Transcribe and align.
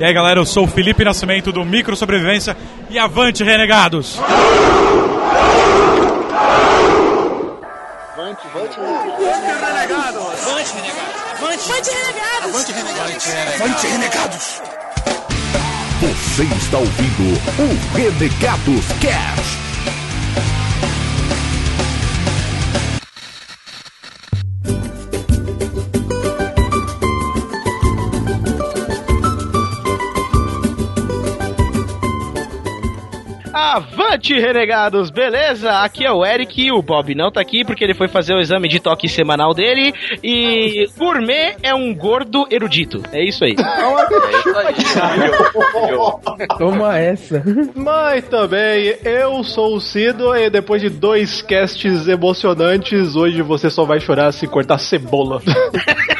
E 0.00 0.04
aí 0.04 0.14
galera, 0.14 0.38
eu 0.38 0.46
sou 0.46 0.62
o 0.62 0.68
Felipe 0.68 1.04
Nascimento 1.04 1.50
do 1.50 1.64
Micro 1.64 1.96
Sobrevivência 1.96 2.56
e 2.88 2.96
avante 2.96 3.42
renegados! 3.42 4.16
Avante, 8.12 8.46
avante, 8.46 8.78
renegados! 8.78 10.22
Avante, 10.46 10.72
renegados! 10.76 11.34
Avante, 11.34 11.90
renegados! 11.90 12.44
Avante, 12.44 12.72
renegados! 12.72 13.26
Avante, 13.60 13.86
renegados! 13.88 14.62
Você 16.00 16.44
está 16.44 16.78
ouvindo 16.78 17.36
o 17.58 17.96
Renegados 17.96 18.86
Cast. 19.00 19.67
Avante, 34.08 34.40
renegados, 34.40 35.10
beleza? 35.10 35.82
Aqui 35.82 36.02
é 36.02 36.10
o 36.10 36.24
Eric 36.24 36.62
e 36.62 36.72
o 36.72 36.80
Bob 36.80 37.14
não 37.14 37.30
tá 37.30 37.42
aqui 37.42 37.62
porque 37.62 37.84
ele 37.84 37.92
foi 37.92 38.08
fazer 38.08 38.32
o 38.32 38.40
exame 38.40 38.66
de 38.66 38.80
toque 38.80 39.06
semanal 39.06 39.52
dele 39.52 39.92
e 40.24 40.86
gourmet 40.96 41.56
é 41.62 41.74
um 41.74 41.94
gordo 41.94 42.46
erudito. 42.50 43.02
É 43.12 43.22
isso 43.22 43.44
aí. 43.44 43.54
Toma 46.56 46.98
essa. 46.98 47.44
Mas 47.74 48.24
também, 48.24 48.96
eu 49.04 49.44
sou 49.44 49.76
o 49.76 49.80
Cido 49.80 50.34
e 50.34 50.48
depois 50.48 50.80
de 50.80 50.88
dois 50.88 51.42
casts 51.42 52.08
emocionantes, 52.08 53.14
hoje 53.14 53.42
você 53.42 53.68
só 53.68 53.84
vai 53.84 54.00
chorar 54.00 54.32
se 54.32 54.46
cortar 54.46 54.78
cebola. 54.78 55.42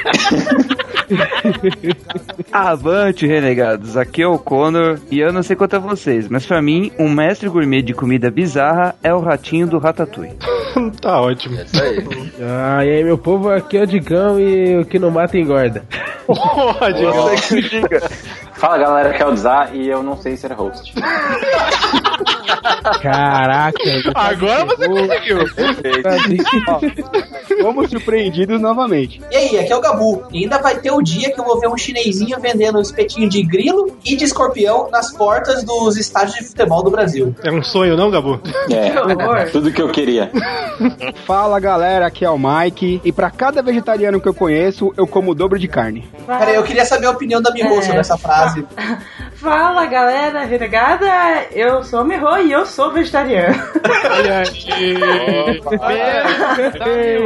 Avante, 2.53 3.27
renegados. 3.27 3.97
Aqui 3.97 4.23
é 4.23 4.27
o 4.27 4.39
Connor 4.39 4.99
e 5.11 5.19
eu 5.21 5.33
não 5.33 5.43
sei 5.43 5.57
quanto 5.57 5.77
a 5.77 5.79
vocês, 5.79 6.29
mas 6.29 6.45
pra 6.45 6.61
mim, 6.61 6.93
um 6.99 7.09
mestre 7.09 7.49
gourmet 7.49 7.83
de 7.83 7.95
comida 7.95 8.31
bizarra 8.31 8.95
é 9.03 9.13
o 9.13 9.21
ratinho 9.21 9.67
do 9.67 9.79
Ratatouille. 9.79 10.37
tá 11.01 11.21
ótimo. 11.21 11.59
É 11.59 11.65
isso 11.65 11.83
aí. 11.83 12.33
Ah, 12.41 12.85
e 12.85 12.91
aí, 12.91 13.05
meu 13.05 13.19
povo, 13.19 13.51
aqui 13.51 13.79
é 13.79 13.83
o 13.83 13.87
Digão 13.87 14.39
e 14.39 14.79
o 14.79 14.85
que 14.85 14.99
não 14.99 15.11
mata 15.11 15.39
engorda. 15.39 15.85
Porra, 16.27 16.93
Digão. 16.93 17.29
Você 17.29 17.63
que 17.63 17.81
diga. 17.81 18.03
Fala 18.59 18.77
galera, 18.77 19.13
que 19.15 19.23
é 19.23 19.27
o 19.27 19.33
Dzar 19.33 19.75
e 19.75 19.89
eu 19.89 20.03
não 20.03 20.17
sei 20.17 20.37
ser 20.37 20.53
host. 20.53 20.93
Caraca. 23.03 23.79
Agora 24.15 24.65
você 24.65 24.89
conseguiu. 24.89 25.39
Fomos 27.63 27.91
surpreendidos 27.91 28.61
novamente. 28.61 29.21
E 29.31 29.37
aí, 29.37 29.59
aqui 29.61 29.73
é 29.73 29.77
o 29.77 29.81
Gabu. 29.81 30.25
E 30.33 30.43
ainda 30.43 30.59
vai 30.59 30.77
ter 30.79 30.91
o 30.91 31.01
dia 31.03 31.33
que 31.33 31.41
eu 31.41 31.45
vou 31.45 31.61
ver 31.61 31.69
um 31.69 31.77
chinesinho 31.77 32.39
vendendo 32.41 32.79
um 32.79 32.81
espetinho 32.81 33.29
de 33.29 33.43
grilo 33.43 33.97
e 34.05 34.17
de 34.17 34.25
escorpião 34.25 34.89
nas 34.91 35.13
portas 35.13 35.63
dos 35.63 35.97
estádios 35.97 36.37
de 36.37 36.45
futebol 36.47 36.83
do 36.83 36.91
Brasil. 36.91 37.35
É 37.45 37.51
um 37.53 37.63
sonho, 37.63 37.97
não, 37.97 38.11
Gabu? 38.11 38.41
É, 38.71 39.45
tudo 39.47 39.71
que 39.71 39.81
eu 39.83 39.91
queria. 39.91 40.31
Fala 41.27 41.61
galera, 41.61 42.07
aqui 42.07 42.25
é 42.25 42.31
o 42.31 42.39
Mike 42.39 43.01
e 43.05 43.13
pra 43.13 43.31
cada 43.31 43.63
vegetariano 43.63 44.21
que 44.21 44.29
eu 44.29 44.35
conheço, 44.35 44.93
eu 44.97 45.07
como 45.07 45.31
o 45.31 45.35
dobro 45.35 45.59
de 45.59 45.69
carne. 45.69 46.09
Peraí, 46.27 46.55
eu 46.57 46.63
queria 46.63 46.85
saber 46.85 47.07
a 47.07 47.11
opinião 47.11 47.41
da 47.41 47.53
Miho 47.53 47.69
É. 47.79 47.83
sobre 47.83 48.01
essa 48.01 48.17
frase. 48.17 48.48
Fala 49.35 49.87
galera 49.87 50.45
renegada, 50.45 51.07
eu 51.53 51.85
sou 51.85 52.01
a 52.01 52.05
Miho 52.05 52.39
e 52.39 52.51
eu 52.51 52.67
sou 52.67 52.93
vegetariano. 52.93 53.55
Olha 54.11 54.43
aí. 54.43 55.61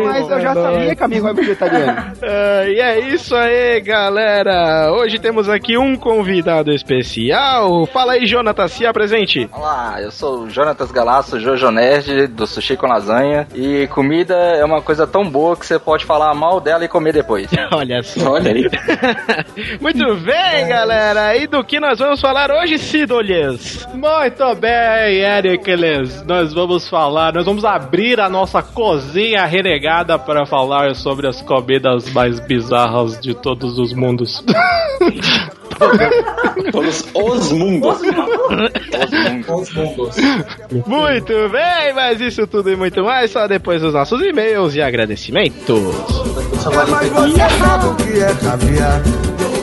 Mas 0.04 0.30
eu 0.30 0.40
já 0.40 0.54
sabia 0.54 0.94
que 0.94 1.02
amigo 1.02 1.28
é 1.28 1.32
vegetariano. 1.32 2.12
Ah, 2.22 2.64
e 2.66 2.78
é 2.80 3.00
isso 3.00 3.34
aí, 3.34 3.80
galera. 3.80 4.92
Hoje 4.92 5.18
temos 5.18 5.48
aqui 5.48 5.78
um 5.78 5.96
convidado 5.96 6.70
especial. 6.70 7.86
Fala 7.86 8.12
aí, 8.12 8.26
Jonathan, 8.26 8.68
se 8.68 8.84
apresente. 8.84 9.48
Olá, 9.52 9.96
eu 10.00 10.10
sou 10.10 10.40
o 10.42 10.50
Jonatas 10.50 10.90
Galaço, 10.92 11.40
Jojo 11.40 11.70
Nerd, 11.70 12.26
do 12.26 12.46
Sushi 12.46 12.76
com 12.76 12.86
Lasanha. 12.86 13.46
E 13.54 13.86
comida 13.88 14.34
é 14.34 14.64
uma 14.64 14.82
coisa 14.82 15.06
tão 15.06 15.28
boa 15.28 15.56
que 15.56 15.66
você 15.66 15.78
pode 15.78 16.04
falar 16.04 16.34
mal 16.34 16.60
dela 16.60 16.84
e 16.84 16.88
comer 16.88 17.12
depois. 17.12 17.48
Olha 17.72 18.02
só. 18.02 18.32
Olha 18.32 18.52
aí. 18.52 18.68
Muito 19.80 20.16
bem, 20.16 20.68
galera. 20.68 21.11
E 21.14 21.46
do 21.46 21.62
que 21.62 21.78
nós 21.78 21.98
vamos 21.98 22.22
falar 22.22 22.50
hoje, 22.50 22.78
Sidolhas? 22.78 23.86
Muito 23.92 24.54
bem, 24.54 25.18
Ericles. 25.20 26.24
Nós 26.24 26.54
vamos 26.54 26.88
falar, 26.88 27.34
nós 27.34 27.44
vamos 27.44 27.66
abrir 27.66 28.18
a 28.18 28.30
nossa 28.30 28.62
cozinha 28.62 29.44
renegada 29.44 30.18
para 30.18 30.46
falar 30.46 30.94
sobre 30.94 31.28
as 31.28 31.42
comidas 31.42 32.10
mais 32.14 32.40
bizarras 32.40 33.20
de 33.20 33.34
todos 33.34 33.78
os 33.78 33.92
mundos. 33.92 34.42
Todos 36.70 37.04
os 37.14 37.52
mundos. 37.52 38.00
Os 39.48 39.74
mundos. 39.74 40.16
Muito 40.86 41.48
bem, 41.48 41.92
mas 41.94 42.20
isso 42.20 42.46
tudo 42.46 42.70
e 42.70 42.76
muito 42.76 43.02
mais 43.02 43.32
só 43.32 43.48
depois 43.48 43.82
dos 43.82 43.92
nossos 43.92 44.22
e-mails 44.22 44.76
e 44.76 44.82
agradecimentos. 44.82 45.82
E 48.06 48.22
aí, 48.22 49.61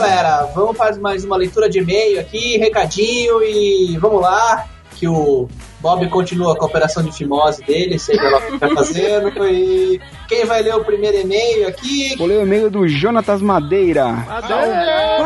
galera, 0.00 0.48
vamos 0.54 0.76
fazer 0.76 1.00
mais 1.00 1.24
uma 1.24 1.36
leitura 1.36 1.68
de 1.68 1.80
e-mail 1.80 2.20
aqui, 2.20 2.56
recadinho 2.56 3.42
e 3.42 3.96
vamos 3.98 4.20
lá, 4.20 4.64
que 4.94 5.08
o 5.08 5.48
Bob 5.80 6.08
continua 6.08 6.54
com 6.54 6.64
a 6.64 6.68
operação 6.68 7.02
de 7.02 7.10
fimose 7.10 7.64
dele, 7.64 7.98
seja 7.98 8.22
lá 8.22 8.38
o 8.38 8.42
que 8.42 8.58
tá 8.58 8.68
fazendo. 8.70 9.28
E 9.48 10.00
quem 10.28 10.44
vai 10.44 10.62
ler 10.62 10.74
o 10.76 10.84
primeiro 10.84 11.18
e-mail 11.18 11.66
aqui? 11.66 12.14
Vou 12.16 12.26
ler 12.26 12.38
o 12.38 12.42
e-mail 12.42 12.70
do 12.70 12.86
Jonatas 12.86 13.40
Madeira. 13.40 14.06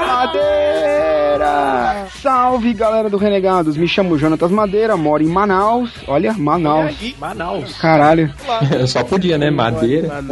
Madeira! 0.07 0.33
Salve 2.21 2.73
galera 2.75 3.09
do 3.09 3.17
Renegados, 3.17 3.77
me 3.77 3.89
chamo 3.89 4.19
Jonatas 4.19 4.51
Madeira, 4.51 4.97
moro 4.97 5.23
em 5.23 5.27
Manaus. 5.27 5.91
Olha, 6.07 6.33
Manaus. 6.33 7.15
Manaus. 7.19 7.77
Caralho. 7.79 8.33
Só 8.87 9.03
podia, 9.05 9.39
né? 9.39 9.51
Madeira. 9.51 10.23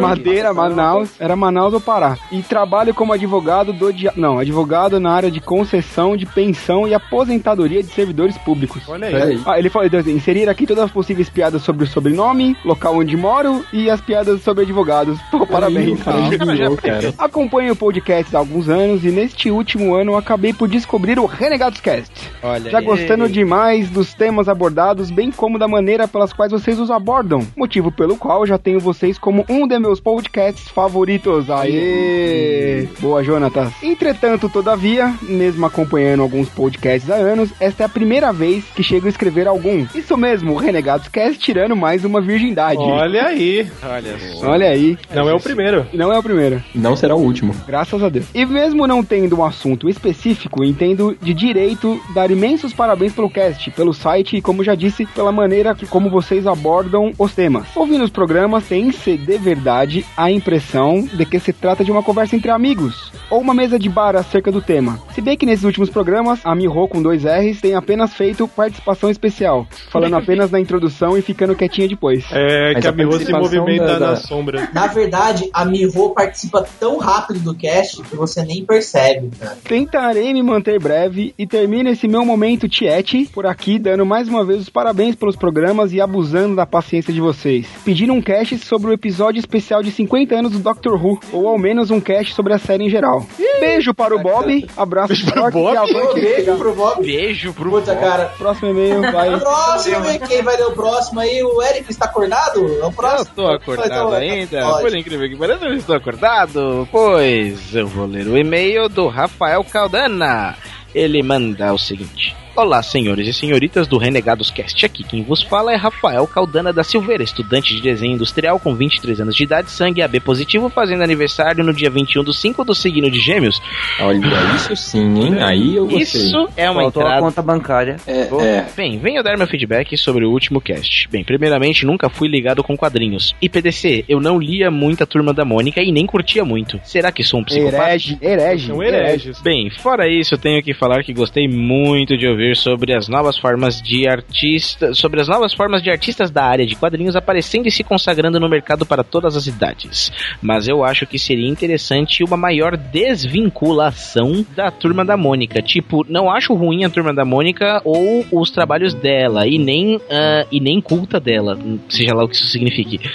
Madeira, 0.00 0.52
Manaus, 0.52 1.10
era 1.18 1.34
Manaus 1.36 1.74
ou 1.74 1.80
Pará. 1.80 2.16
E 2.30 2.42
trabalho 2.42 2.94
como 2.94 3.12
advogado 3.12 3.72
do 3.72 3.92
dia... 3.92 4.12
não, 4.16 4.38
advogado 4.38 5.00
na 5.00 5.12
área 5.12 5.30
de 5.30 5.40
concessão 5.40 6.16
de 6.16 6.26
pensão 6.26 6.86
e 6.86 6.94
aposentadoria 6.94 7.82
de 7.82 7.92
servidores 7.92 8.36
públicos. 8.38 8.82
Olha 8.88 9.06
aí. 9.06 9.40
Ah, 9.46 9.58
ele 9.58 9.70
falou, 9.70 9.86
então, 9.86 10.00
assim, 10.00 10.14
inserir 10.14 10.48
aqui 10.48 10.66
todas 10.66 10.84
as 10.84 10.90
possíveis 10.90 11.28
piadas 11.28 11.62
sobre 11.62 11.84
o 11.84 11.86
sobrenome, 11.86 12.56
local 12.64 12.98
onde 12.98 13.16
moro 13.16 13.64
e 13.72 13.90
as 13.90 14.00
piadas 14.00 14.42
sobre 14.42 14.64
advogados. 14.64 15.18
Pô, 15.30 15.46
parabéns. 15.46 16.00
cara. 16.82 17.14
Acompanho 17.18 17.72
o 17.72 17.76
podcast 17.76 18.34
há 18.34 18.38
alguns 18.38 18.68
anos 18.68 19.04
e 19.04 19.10
neste 19.10 19.50
último 19.50 19.94
ano 19.94 20.12
eu 20.12 20.16
acabei 20.42 20.52
por 20.52 20.68
descobrir 20.68 21.20
o 21.20 21.26
Renegados 21.26 21.80
Cast. 21.80 22.10
Olha 22.42 22.68
Já 22.68 22.78
aí. 22.78 22.84
gostando 22.84 23.28
demais 23.28 23.88
dos 23.88 24.12
temas 24.12 24.48
abordados, 24.48 25.08
bem 25.08 25.30
como 25.30 25.56
da 25.56 25.68
maneira 25.68 26.08
pelas 26.08 26.32
quais 26.32 26.50
vocês 26.50 26.80
os 26.80 26.90
abordam. 26.90 27.46
Motivo 27.56 27.92
pelo 27.92 28.16
qual 28.16 28.44
já 28.44 28.58
tenho 28.58 28.80
vocês 28.80 29.18
como 29.18 29.44
um 29.48 29.68
de 29.68 29.78
meus 29.78 30.00
podcasts 30.00 30.68
favoritos. 30.68 31.48
Aê! 31.48 32.88
Boa, 32.98 33.22
Jonatas. 33.22 33.72
Entretanto, 33.82 34.48
todavia, 34.48 35.14
mesmo 35.22 35.64
acompanhando 35.64 36.22
alguns 36.22 36.48
podcasts 36.48 37.08
há 37.08 37.14
anos, 37.14 37.50
esta 37.60 37.84
é 37.84 37.86
a 37.86 37.88
primeira 37.88 38.32
vez 38.32 38.64
que 38.74 38.82
chego 38.82 39.06
a 39.06 39.10
escrever 39.10 39.46
algum. 39.46 39.86
Isso 39.94 40.16
mesmo, 40.16 40.54
o 40.54 40.56
Renegados 40.56 41.06
Cast 41.06 41.38
tirando 41.38 41.76
mais 41.76 42.04
uma 42.04 42.20
virgindade. 42.20 42.78
Olha 42.78 43.26
aí. 43.26 43.70
Olha 43.80 44.18
só. 44.18 44.48
Olha 44.48 44.68
aí. 44.70 44.98
Não 45.14 45.28
é 45.28 45.34
o 45.34 45.40
primeiro. 45.40 45.86
Não 45.92 46.12
é 46.12 46.18
o 46.18 46.22
primeiro. 46.22 46.62
Não 46.74 46.96
será 46.96 47.14
o 47.14 47.20
último. 47.20 47.54
Graças 47.64 48.02
a 48.02 48.08
Deus. 48.08 48.26
E 48.34 48.44
mesmo 48.44 48.88
não 48.88 49.04
tendo 49.04 49.38
um 49.38 49.44
assunto 49.44 49.88
específico, 49.88 50.31
entendo 50.64 51.16
de 51.20 51.32
direito 51.34 52.00
dar 52.14 52.30
imensos 52.30 52.72
parabéns 52.72 53.12
pelo 53.12 53.30
cast, 53.30 53.70
pelo 53.70 53.92
site 53.92 54.36
e, 54.36 54.42
como 54.42 54.64
já 54.64 54.74
disse, 54.74 55.06
pela 55.06 55.32
maneira 55.32 55.74
que 55.74 55.86
como 55.86 56.10
vocês 56.10 56.46
abordam 56.46 57.12
os 57.18 57.34
temas. 57.34 57.66
Ouvindo 57.74 58.04
os 58.04 58.10
programas, 58.10 58.66
tem-se 58.66 59.16
de 59.16 59.38
verdade 59.38 60.04
a 60.16 60.30
impressão 60.30 61.02
de 61.12 61.24
que 61.26 61.38
se 61.38 61.52
trata 61.52 61.84
de 61.84 61.90
uma 61.90 62.02
conversa 62.02 62.36
entre 62.36 62.50
amigos, 62.50 63.12
ou 63.30 63.40
uma 63.40 63.54
mesa 63.54 63.78
de 63.78 63.88
bar 63.88 64.16
acerca 64.16 64.50
do 64.52 64.60
tema. 64.60 64.98
Se 65.14 65.20
bem 65.20 65.36
que 65.36 65.46
nesses 65.46 65.64
últimos 65.64 65.90
programas, 65.90 66.40
a 66.44 66.54
Miho 66.54 66.88
com 66.88 67.02
dois 67.02 67.24
R's 67.24 67.60
tem 67.60 67.74
apenas 67.74 68.12
feito 68.14 68.46
participação 68.48 69.10
especial 69.10 69.66
falando 69.90 70.16
apenas 70.16 70.50
na 70.50 70.58
introdução 70.60 71.16
e 71.16 71.22
ficando 71.22 71.54
quietinha 71.54 71.88
depois. 71.88 72.24
É, 72.32 72.72
Mas 72.74 72.82
que 72.82 72.86
a 72.88 72.90
a 72.90 72.94
Miho 72.94 73.12
se 73.18 73.32
movimenta 73.32 73.86
da- 73.86 73.98
da- 73.98 74.06
na 74.10 74.16
sombra. 74.16 74.68
Na 74.72 74.86
verdade, 74.86 75.48
a 75.52 75.64
Miho 75.64 76.10
participa 76.10 76.64
tão 76.78 76.98
rápido 76.98 77.40
do 77.40 77.54
cast 77.54 78.02
que 78.02 78.16
você 78.16 78.42
nem 78.44 78.64
percebe, 78.64 79.30
cara. 79.38 79.56
Tentarei 79.64 80.21
me 80.34 80.42
manter 80.42 80.78
breve 80.78 81.32
e 81.38 81.46
termino 81.46 81.88
esse 81.88 82.06
meu 82.06 82.22
momento 82.24 82.68
tiete 82.68 83.28
por 83.32 83.46
aqui, 83.46 83.78
dando 83.78 84.04
mais 84.04 84.28
uma 84.28 84.44
vez 84.44 84.60
os 84.60 84.68
parabéns 84.68 85.14
pelos 85.14 85.36
programas 85.36 85.92
e 85.94 86.00
abusando 86.02 86.54
da 86.56 86.66
paciência 86.66 87.14
de 87.14 87.20
vocês. 87.20 87.66
Pedindo 87.84 88.12
um 88.12 88.20
cast 88.20 88.58
sobre 88.58 88.90
o 88.90 88.92
episódio 88.92 89.38
especial 89.40 89.82
de 89.82 89.90
50 89.90 90.34
anos 90.34 90.52
do 90.52 90.58
Doctor 90.58 90.94
Who, 91.02 91.18
ou 91.32 91.48
ao 91.48 91.56
menos 91.56 91.90
um 91.90 92.00
cast 92.00 92.34
sobre 92.34 92.52
a 92.52 92.58
série 92.58 92.84
em 92.84 92.90
geral. 92.90 93.24
Beijo 93.60 93.94
para 93.94 94.14
o 94.14 94.18
Bob, 94.20 94.66
abraço 94.76 95.14
forte 95.32 95.56
e 95.58 95.76
avante. 95.76 96.20
Beijo 96.20 96.56
pro 96.56 96.74
Bob. 96.74 97.02
Beijo 97.06 97.52
pro 97.54 97.70
Puta, 97.70 97.96
cara. 97.96 98.32
Próximo 98.36 98.68
e-mail, 98.70 99.00
vai. 99.12 99.38
Próximo, 99.38 100.10
hein? 100.10 100.20
quem 100.28 100.42
vai 100.42 100.56
ler 100.56 100.66
o 100.66 100.72
próximo 100.72 101.20
aí? 101.20 101.42
O 101.42 101.62
Eric 101.62 101.90
está 101.90 102.04
acordado? 102.06 102.58
É 102.60 102.82
o 102.84 102.86
Eu 102.86 102.92
próximo. 102.92 103.22
estou 103.22 103.46
acordado 103.48 103.86
Então, 103.86 104.12
ainda, 104.12 104.60
pode. 104.62 104.82
por 104.82 104.96
incrível 104.96 105.28
que 105.28 105.36
pareça, 105.36 105.64
eu 105.64 105.74
estou 105.74 105.94
acordado, 105.96 106.88
pois 106.90 107.74
eu 107.74 107.86
vou 107.86 108.06
ler 108.06 108.26
o 108.26 108.36
e-mail 108.36 108.88
do 108.88 109.06
Rafael 109.08 109.64
Caldana. 110.12 110.56
Ele 110.94 111.22
manda 111.22 111.72
o 111.72 111.78
seguinte. 111.78 112.41
Olá, 112.54 112.82
senhores 112.82 113.26
e 113.26 113.32
senhoritas 113.32 113.86
do 113.86 113.96
Renegados 113.96 114.50
Cast. 114.50 114.84
Aqui 114.84 115.02
quem 115.02 115.22
vos 115.22 115.42
fala 115.42 115.72
é 115.72 115.74
Rafael 115.74 116.26
Caldana 116.26 116.70
da 116.70 116.84
Silveira, 116.84 117.22
estudante 117.22 117.74
de 117.74 117.80
desenho 117.80 118.12
industrial 118.12 118.60
com 118.60 118.74
23 118.74 119.22
anos 119.22 119.34
de 119.34 119.44
idade, 119.44 119.70
sangue 119.70 120.02
AB 120.02 120.20
positivo, 120.20 120.68
fazendo 120.68 121.02
aniversário 121.02 121.64
no 121.64 121.72
dia 121.72 121.88
21 121.88 122.22
do 122.22 122.34
5 122.34 122.62
do 122.62 122.74
signo 122.74 123.10
de 123.10 123.20
Gêmeos. 123.20 123.58
Olha, 123.98 124.20
isso 124.54 124.76
sim, 124.76 125.18
hein? 125.18 125.42
Aí 125.42 125.76
eu 125.76 125.86
gostei. 125.86 126.02
Isso 126.02 126.46
é 126.54 126.70
uma 126.70 126.82
Faltou 126.82 127.02
entrada 127.02 127.20
a 127.20 127.26
conta 127.26 127.40
bancária. 127.40 127.96
É, 128.06 128.26
Bom, 128.26 128.42
é. 128.42 128.66
Bem, 128.76 128.98
venho 128.98 129.22
dar 129.22 129.38
meu 129.38 129.46
feedback 129.46 129.96
sobre 129.96 130.26
o 130.26 130.30
último 130.30 130.60
cast. 130.60 131.08
Bem, 131.08 131.24
primeiramente, 131.24 131.86
nunca 131.86 132.10
fui 132.10 132.28
ligado 132.28 132.62
com 132.62 132.76
quadrinhos. 132.76 133.34
E 133.40 133.48
PDC, 133.48 134.04
eu 134.06 134.20
não 134.20 134.38
lia 134.38 134.70
muita 134.70 135.06
Turma 135.06 135.32
da 135.32 135.46
Mônica 135.46 135.80
e 135.80 135.90
nem 135.90 136.04
curtia 136.04 136.44
muito. 136.44 136.78
Será 136.84 137.10
que 137.10 137.22
sou 137.22 137.40
um 137.40 137.44
psicopata? 137.44 137.82
Herege, 137.82 138.18
herege. 138.20 138.66
São 138.66 138.82
hereges. 138.82 139.40
Bem, 139.40 139.70
fora 139.70 140.06
isso, 140.06 140.34
eu 140.34 140.38
tenho 140.38 140.62
que 140.62 140.74
falar 140.74 141.02
que 141.02 141.14
gostei 141.14 141.48
muito 141.48 142.14
de 142.14 142.28
ouvir 142.28 142.41
sobre 142.54 142.94
as 142.94 143.08
novas 143.08 143.38
formas 143.38 143.80
de 143.80 144.06
artistas, 144.06 144.98
sobre 144.98 145.20
as 145.20 145.28
novas 145.28 145.52
formas 145.52 145.82
de 145.82 145.90
artistas 145.90 146.30
da 146.30 146.44
área 146.44 146.66
de 146.66 146.76
quadrinhos 146.76 147.16
aparecendo 147.16 147.66
e 147.66 147.70
se 147.70 147.84
consagrando 147.84 148.40
no 148.40 148.48
mercado 148.48 148.84
para 148.84 149.04
todas 149.04 149.36
as 149.36 149.46
idades. 149.46 150.10
Mas 150.40 150.68
eu 150.68 150.84
acho 150.84 151.06
que 151.06 151.18
seria 151.18 151.48
interessante 151.48 152.24
uma 152.24 152.36
maior 152.36 152.76
desvinculação 152.76 154.44
da 154.54 154.70
turma 154.70 155.04
da 155.04 155.16
Mônica. 155.16 155.62
Tipo, 155.62 156.04
não 156.08 156.30
acho 156.30 156.54
ruim 156.54 156.84
a 156.84 156.90
turma 156.90 157.14
da 157.14 157.24
Mônica 157.24 157.80
ou 157.84 158.24
os 158.30 158.50
trabalhos 158.50 158.94
dela 158.94 159.46
e 159.46 159.58
nem 159.58 160.00
ah, 160.10 160.46
e 160.50 160.60
nem 160.60 160.80
culta 160.80 161.18
dela, 161.18 161.58
seja 161.88 162.14
lá 162.14 162.24
o 162.24 162.28
que 162.28 162.36
isso 162.36 162.46
signifique. 162.46 163.00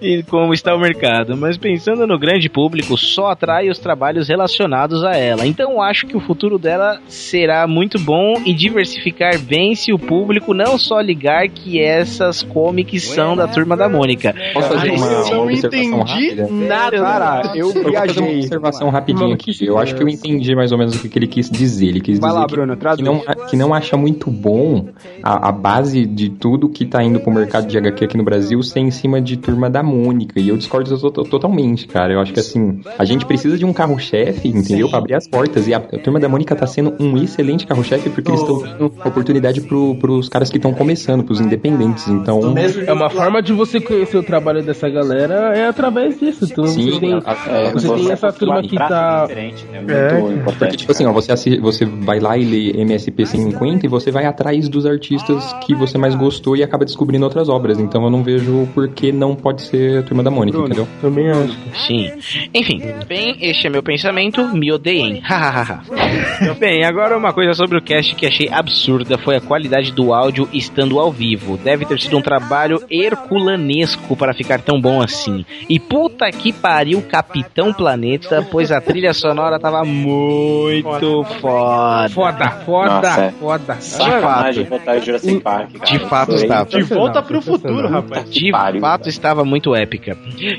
e 0.00 0.22
como 0.24 0.52
está 0.52 0.74
o 0.74 0.80
mercado, 0.80 1.36
mas 1.36 1.56
pensando 1.56 2.06
no 2.06 2.18
grande 2.18 2.48
público, 2.48 2.96
só 2.96 3.28
atrai 3.28 3.68
os 3.68 3.78
trabalhos 3.78 4.28
relacionados 4.28 5.04
a 5.04 5.12
ela. 5.12 5.46
Então 5.46 5.80
acho 5.80 6.06
que 6.06 6.16
o 6.16 6.20
futuro 6.20 6.39
dela 6.58 7.00
será 7.08 7.66
muito 7.66 7.98
bom 7.98 8.34
e 8.46 8.52
diversificar 8.54 9.38
bem 9.38 9.74
se 9.74 9.92
o 9.92 9.98
público 9.98 10.54
não 10.54 10.78
só 10.78 11.00
ligar 11.00 11.48
que 11.48 11.80
essas 11.80 12.42
comics 12.42 13.04
são 13.04 13.36
da 13.36 13.46
turma 13.46 13.76
da 13.76 13.88
Mônica. 13.88 14.34
Posso 14.54 14.68
fazer 14.68 14.90
uma, 14.90 15.06
eu 15.06 15.12
uma 15.24 15.30
não 15.34 15.42
observação 15.44 16.00
entendi 16.00 16.28
rápida? 16.34 16.48
nada. 16.50 16.98
Cara, 17.00 17.42
eu 17.54 17.68
Eu 17.70 17.72
vou 17.72 17.82
fazer 17.82 17.88
uma 17.90 18.04
viajei. 18.06 18.38
observação 18.38 18.88
rapidinho 18.90 19.32
aqui. 19.34 19.52
Eu 19.64 19.78
acho 19.78 19.94
que 19.94 20.02
eu 20.02 20.08
entendi 20.08 20.54
mais 20.54 20.72
ou 20.72 20.78
menos 20.78 20.94
o 21.02 21.08
que 21.08 21.18
ele 21.18 21.26
quis 21.26 21.50
dizer. 21.50 21.88
Ele 21.88 22.00
quis 22.00 22.18
Vai 22.18 22.30
dizer 22.30 22.40
lá, 22.40 22.46
que, 22.46 22.52
Bruno, 22.54 22.76
que, 22.76 23.02
não, 23.02 23.20
que 23.48 23.56
não 23.56 23.74
acha 23.74 23.96
muito 23.96 24.30
bom 24.30 24.86
a, 25.22 25.48
a 25.48 25.52
base 25.52 26.06
de 26.06 26.30
tudo 26.30 26.68
que 26.68 26.84
tá 26.86 27.02
indo 27.02 27.20
pro 27.20 27.30
mercado 27.32 27.66
de 27.66 27.76
HQ 27.76 28.04
aqui 28.04 28.16
no 28.16 28.24
Brasil 28.24 28.62
ser 28.62 28.80
em 28.80 28.90
cima 28.90 29.20
de 29.20 29.36
Turma 29.36 29.68
da 29.68 29.82
Mônica. 29.82 30.38
E 30.40 30.48
eu 30.48 30.56
discordo 30.56 30.96
to- 30.98 31.10
to- 31.10 31.24
totalmente, 31.24 31.86
cara. 31.86 32.12
Eu 32.12 32.20
acho 32.20 32.32
que 32.32 32.40
assim, 32.40 32.80
a 32.98 33.04
gente 33.04 33.24
precisa 33.26 33.56
de 33.58 33.64
um 33.64 33.72
carro-chefe, 33.72 34.48
entendeu? 34.48 34.88
Pra 34.88 34.98
abrir 34.98 35.14
as 35.14 35.28
portas. 35.28 35.66
E 35.68 35.74
a, 35.74 35.78
a 35.78 35.80
Turma 35.80 36.18
da 36.20 36.28
Mônica 36.30 36.54
tá 36.56 36.66
sendo 36.66 36.94
um 36.98 37.16
excelente 37.22 37.66
carro-chefe 37.66 38.08
porque 38.10 38.30
eles 38.30 38.40
estão 38.40 38.62
dando 38.62 38.86
oportunidade 39.04 39.60
pro, 39.62 39.94
pros 39.96 40.28
caras 40.28 40.48
que 40.50 40.56
estão 40.56 40.72
começando, 40.72 41.24
pros 41.24 41.40
independentes. 41.40 42.06
Então. 42.08 42.54
É 42.86 42.92
uma 42.92 43.10
forma 43.10 43.42
de 43.42 43.52
você 43.52 43.80
conhecer 43.80 44.16
o 44.16 44.22
trabalho 44.22 44.62
dessa 44.62 44.88
galera 44.88 45.56
é 45.56 45.66
através 45.66 46.18
disso. 46.18 46.44
Então 46.50 46.66
Sim, 46.66 46.90
você 46.90 47.00
tem, 47.00 47.14
a- 47.14 47.36
É, 47.50 47.72
você 47.72 47.88
tem 47.94 48.10
essa 48.10 48.32
turma 48.32 48.62
que 48.62 48.76
tá. 48.76 49.26
Diferente, 49.26 49.64
né? 49.72 49.80
Muito 49.80 49.92
É. 49.92 50.18
importante. 50.34 50.58
Porque, 50.60 50.76
tipo 50.76 50.92
assim, 50.92 51.06
ó, 51.06 51.12
você, 51.12 51.32
assi- 51.32 51.58
você 51.58 51.84
vai 51.84 52.20
lá 52.20 52.36
e 52.36 52.44
lê 52.44 52.80
MSP 52.80 53.26
50 53.26 53.86
e 53.86 53.88
você 53.88 54.10
vai 54.10 54.24
atrás 54.26 54.68
dos 54.68 54.86
artistas 54.86 55.52
que 55.66 55.74
você 55.74 55.98
mais 55.98 56.14
gostou 56.14 56.56
e 56.56 56.62
acaba 56.62 56.84
descobrindo 56.84 57.24
outras 57.24 57.48
obras. 57.48 57.78
Então 57.80 58.04
eu 58.04 58.10
não 58.10 58.22
vejo 58.22 58.68
por 58.74 58.88
que 58.88 59.10
não 59.12 59.34
pode 59.34 59.62
ser 59.62 59.98
a 59.98 60.02
Turma 60.02 60.22
da 60.22 60.30
Mônica, 60.30 60.56
Bruno. 60.58 60.72
entendeu? 60.74 60.88
Também 61.00 61.30
acho. 61.30 61.56
Sim. 61.86 62.10
Enfim, 62.54 62.82
bem, 63.08 63.36
este 63.40 63.66
é 63.66 63.70
meu 63.70 63.82
pensamento, 63.82 64.46
me 64.54 64.70
odeiem. 64.72 65.20
Hahaha. 65.20 65.82
bem, 66.58 66.84
agora 66.84 67.16
uma 67.16 67.32
coisa 67.32 67.54
sobre 67.54 67.78
o 67.78 67.82
cast 67.82 68.14
que 68.14 68.26
achei 68.26 68.48
absurda 68.48 69.18
foi 69.18 69.36
a 69.36 69.40
qualidade 69.40 69.92
do 69.92 70.12
áudio 70.12 70.48
estando 70.52 70.98
ao 70.98 71.10
vivo. 71.10 71.56
Deve 71.56 71.84
ter 71.84 72.00
sido 72.00 72.18
um 72.18 72.22
trabalho 72.22 72.82
herculanesco 72.90 74.16
para 74.16 74.34
ficar 74.34 74.60
tão 74.60 74.80
bom 74.80 75.00
assim. 75.00 75.44
E 75.68 75.78
puta 75.78 76.30
que 76.30 76.52
pariu, 76.52 77.02
Capitão 77.02 77.72
Planeta, 77.72 78.46
pois 78.50 78.70
a 78.70 78.80
trilha 78.80 79.12
sonora 79.12 79.58
tava 79.58 79.84
muito 79.84 81.24
foda. 81.40 82.08
Foda, 82.10 82.50
foda, 82.64 82.90
Nossa, 82.90 83.24
é. 83.24 83.30
foda. 83.32 83.74
Sacanagem 83.80 84.64
botar 84.64 84.96
o 84.96 85.00
Jurassic 85.00 85.40
Park, 85.40 85.72
cara. 85.72 85.84
De 85.84 85.98
fato 86.00 86.34
estava. 86.34 86.70
De 86.70 86.82
volta 86.82 87.22
pro 87.22 87.40
futuro, 87.40 87.88
rapaz. 87.88 88.30
De 88.30 88.50
pariu, 88.50 88.80
fato 88.80 89.00
cara. 89.00 89.10
estava 89.10 89.44
muito 89.44 89.74
épica. 89.74 90.16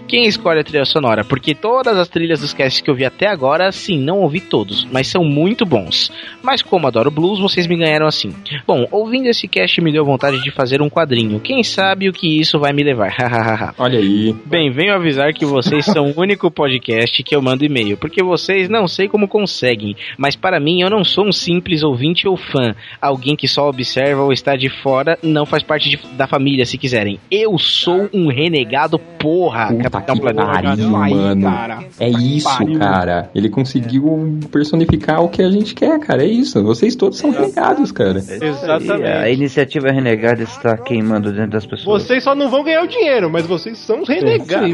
Quem 0.07 0.25
escolhe 0.25 0.59
a 0.59 0.63
trilha 0.63 0.85
sonora? 0.85 1.23
Porque 1.23 1.53
todas 1.53 1.97
as 1.97 2.07
trilhas 2.07 2.41
dos 2.41 2.53
casts 2.53 2.81
que 2.81 2.89
eu 2.89 2.95
vi 2.95 3.05
até 3.05 3.27
agora, 3.27 3.71
sim, 3.71 3.99
não 3.99 4.19
ouvi 4.19 4.39
todos, 4.39 4.87
mas 4.91 5.07
são 5.07 5.23
muito 5.23 5.50
bons. 5.65 6.11
Mas 6.41 6.61
como 6.61 6.87
adoro 6.87 7.11
blues, 7.11 7.39
vocês 7.39 7.67
me 7.67 7.75
ganharam 7.77 8.07
assim. 8.07 8.33
Bom, 8.67 8.87
ouvindo 8.91 9.27
esse 9.27 9.47
cast 9.47 9.79
me 9.81 9.91
deu 9.91 10.05
vontade 10.05 10.41
de 10.41 10.51
fazer 10.51 10.81
um 10.81 10.89
quadrinho. 10.89 11.39
Quem 11.39 11.63
sabe 11.63 12.09
o 12.09 12.13
que 12.13 12.39
isso 12.39 12.59
vai 12.59 12.73
me 12.73 12.83
levar? 12.83 13.09
Hahaha. 13.17 13.73
Olha 13.77 13.99
aí. 13.99 14.35
Bem, 14.45 14.71
venho 14.71 14.93
avisar 14.93 15.33
que 15.33 15.45
vocês 15.45 15.85
são 15.85 16.11
o 16.11 16.19
único 16.19 16.49
podcast 16.49 17.23
que 17.23 17.35
eu 17.35 17.41
mando 17.41 17.65
e-mail, 17.65 17.97
porque 17.97 18.23
vocês 18.23 18.69
não 18.69 18.87
sei 18.87 19.07
como 19.07 19.27
conseguem, 19.27 19.95
mas 20.17 20.35
para 20.35 20.59
mim 20.59 20.81
eu 20.81 20.89
não 20.89 21.03
sou 21.03 21.27
um 21.27 21.31
simples 21.31 21.83
ouvinte 21.83 22.27
ou 22.27 22.37
fã, 22.37 22.75
alguém 23.01 23.35
que 23.35 23.47
só 23.47 23.67
observa 23.69 24.21
ou 24.21 24.31
está 24.33 24.55
de 24.55 24.69
fora, 24.69 25.17
não 25.21 25.45
faz 25.45 25.63
parte 25.63 25.89
de- 25.89 25.99
da 26.15 26.27
família, 26.27 26.65
se 26.65 26.77
quiserem. 26.77 27.19
Eu 27.29 27.57
sou 27.57 28.09
um 28.13 28.27
renegado 28.27 28.97
porra, 28.99 29.67
Puta 29.67 29.89
Capitão 29.89 30.15
que 30.15 30.21
Planeta. 30.21 30.51
pariu, 30.51 30.95
Aí, 30.97 31.13
mano. 31.13 31.41
cara. 31.43 31.79
É 31.99 32.09
isso, 32.09 32.47
pariu. 32.57 32.79
cara. 32.79 33.29
Ele 33.35 33.49
conseguiu 33.49 34.39
personificar 34.51 35.21
o 35.23 35.29
que 35.29 35.40
a 35.43 35.51
gente 35.51 35.73
quer, 35.73 35.99
cara. 35.99 36.23
É 36.23 36.27
isso. 36.27 36.61
Vocês 36.63 36.95
todos 36.95 37.17
são 37.17 37.31
renegados, 37.31 37.91
cara. 37.91 38.19
A 38.19 38.45
Exatamente. 38.45 39.33
iniciativa 39.33 39.91
renegada 39.91 40.43
está 40.43 40.77
queimando 40.77 41.31
dentro 41.31 41.51
das 41.51 41.65
pessoas. 41.65 42.03
Vocês 42.03 42.23
só 42.23 42.35
não 42.35 42.49
vão 42.49 42.63
ganhar 42.63 42.83
o 42.83 42.87
dinheiro, 42.87 43.29
mas 43.29 43.45
vocês 43.45 43.77
são 43.77 44.03
renegados. 44.03 44.71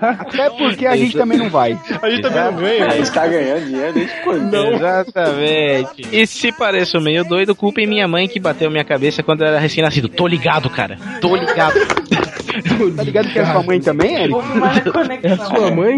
Até 0.00 0.50
porque 0.50 0.86
a 0.86 0.96
gente 0.96 1.16
também 1.16 1.38
não 1.38 1.48
vai. 1.50 1.78
A 2.02 2.10
gente 2.10 2.22
também 2.22 2.44
não 2.44 2.54
ganha. 2.54 2.86
A 2.86 2.90
gente 2.90 3.10
tá 3.12 3.26
ganhando 3.26 3.66
dinheiro 3.66 3.92
desde 3.92 4.14
quando? 4.22 4.54
Exatamente. 4.54 6.08
E 6.12 6.26
se 6.26 6.52
pareço 6.52 7.00
meio 7.00 7.24
doido, 7.24 7.54
culpem 7.54 7.86
minha 7.86 8.06
mãe 8.06 8.28
que 8.28 8.38
bateu 8.38 8.70
minha 8.70 8.84
cabeça 8.84 9.22
quando 9.22 9.42
eu 9.42 9.48
era 9.48 9.58
recém-nascido. 9.58 10.08
Tô 10.08 10.26
ligado, 10.26 10.68
cara. 10.70 10.98
Tô 11.20 11.34
ligado. 11.34 11.74
Tá 12.96 13.02
ligado 13.02 13.28
que 13.28 13.38
é 13.38 13.44
sua 13.44 13.62
mãe 13.62 13.80
também, 13.80 14.14
Eric? 14.14 14.34
É 15.22 15.36
sua 15.36 15.70
mãe? 15.70 15.96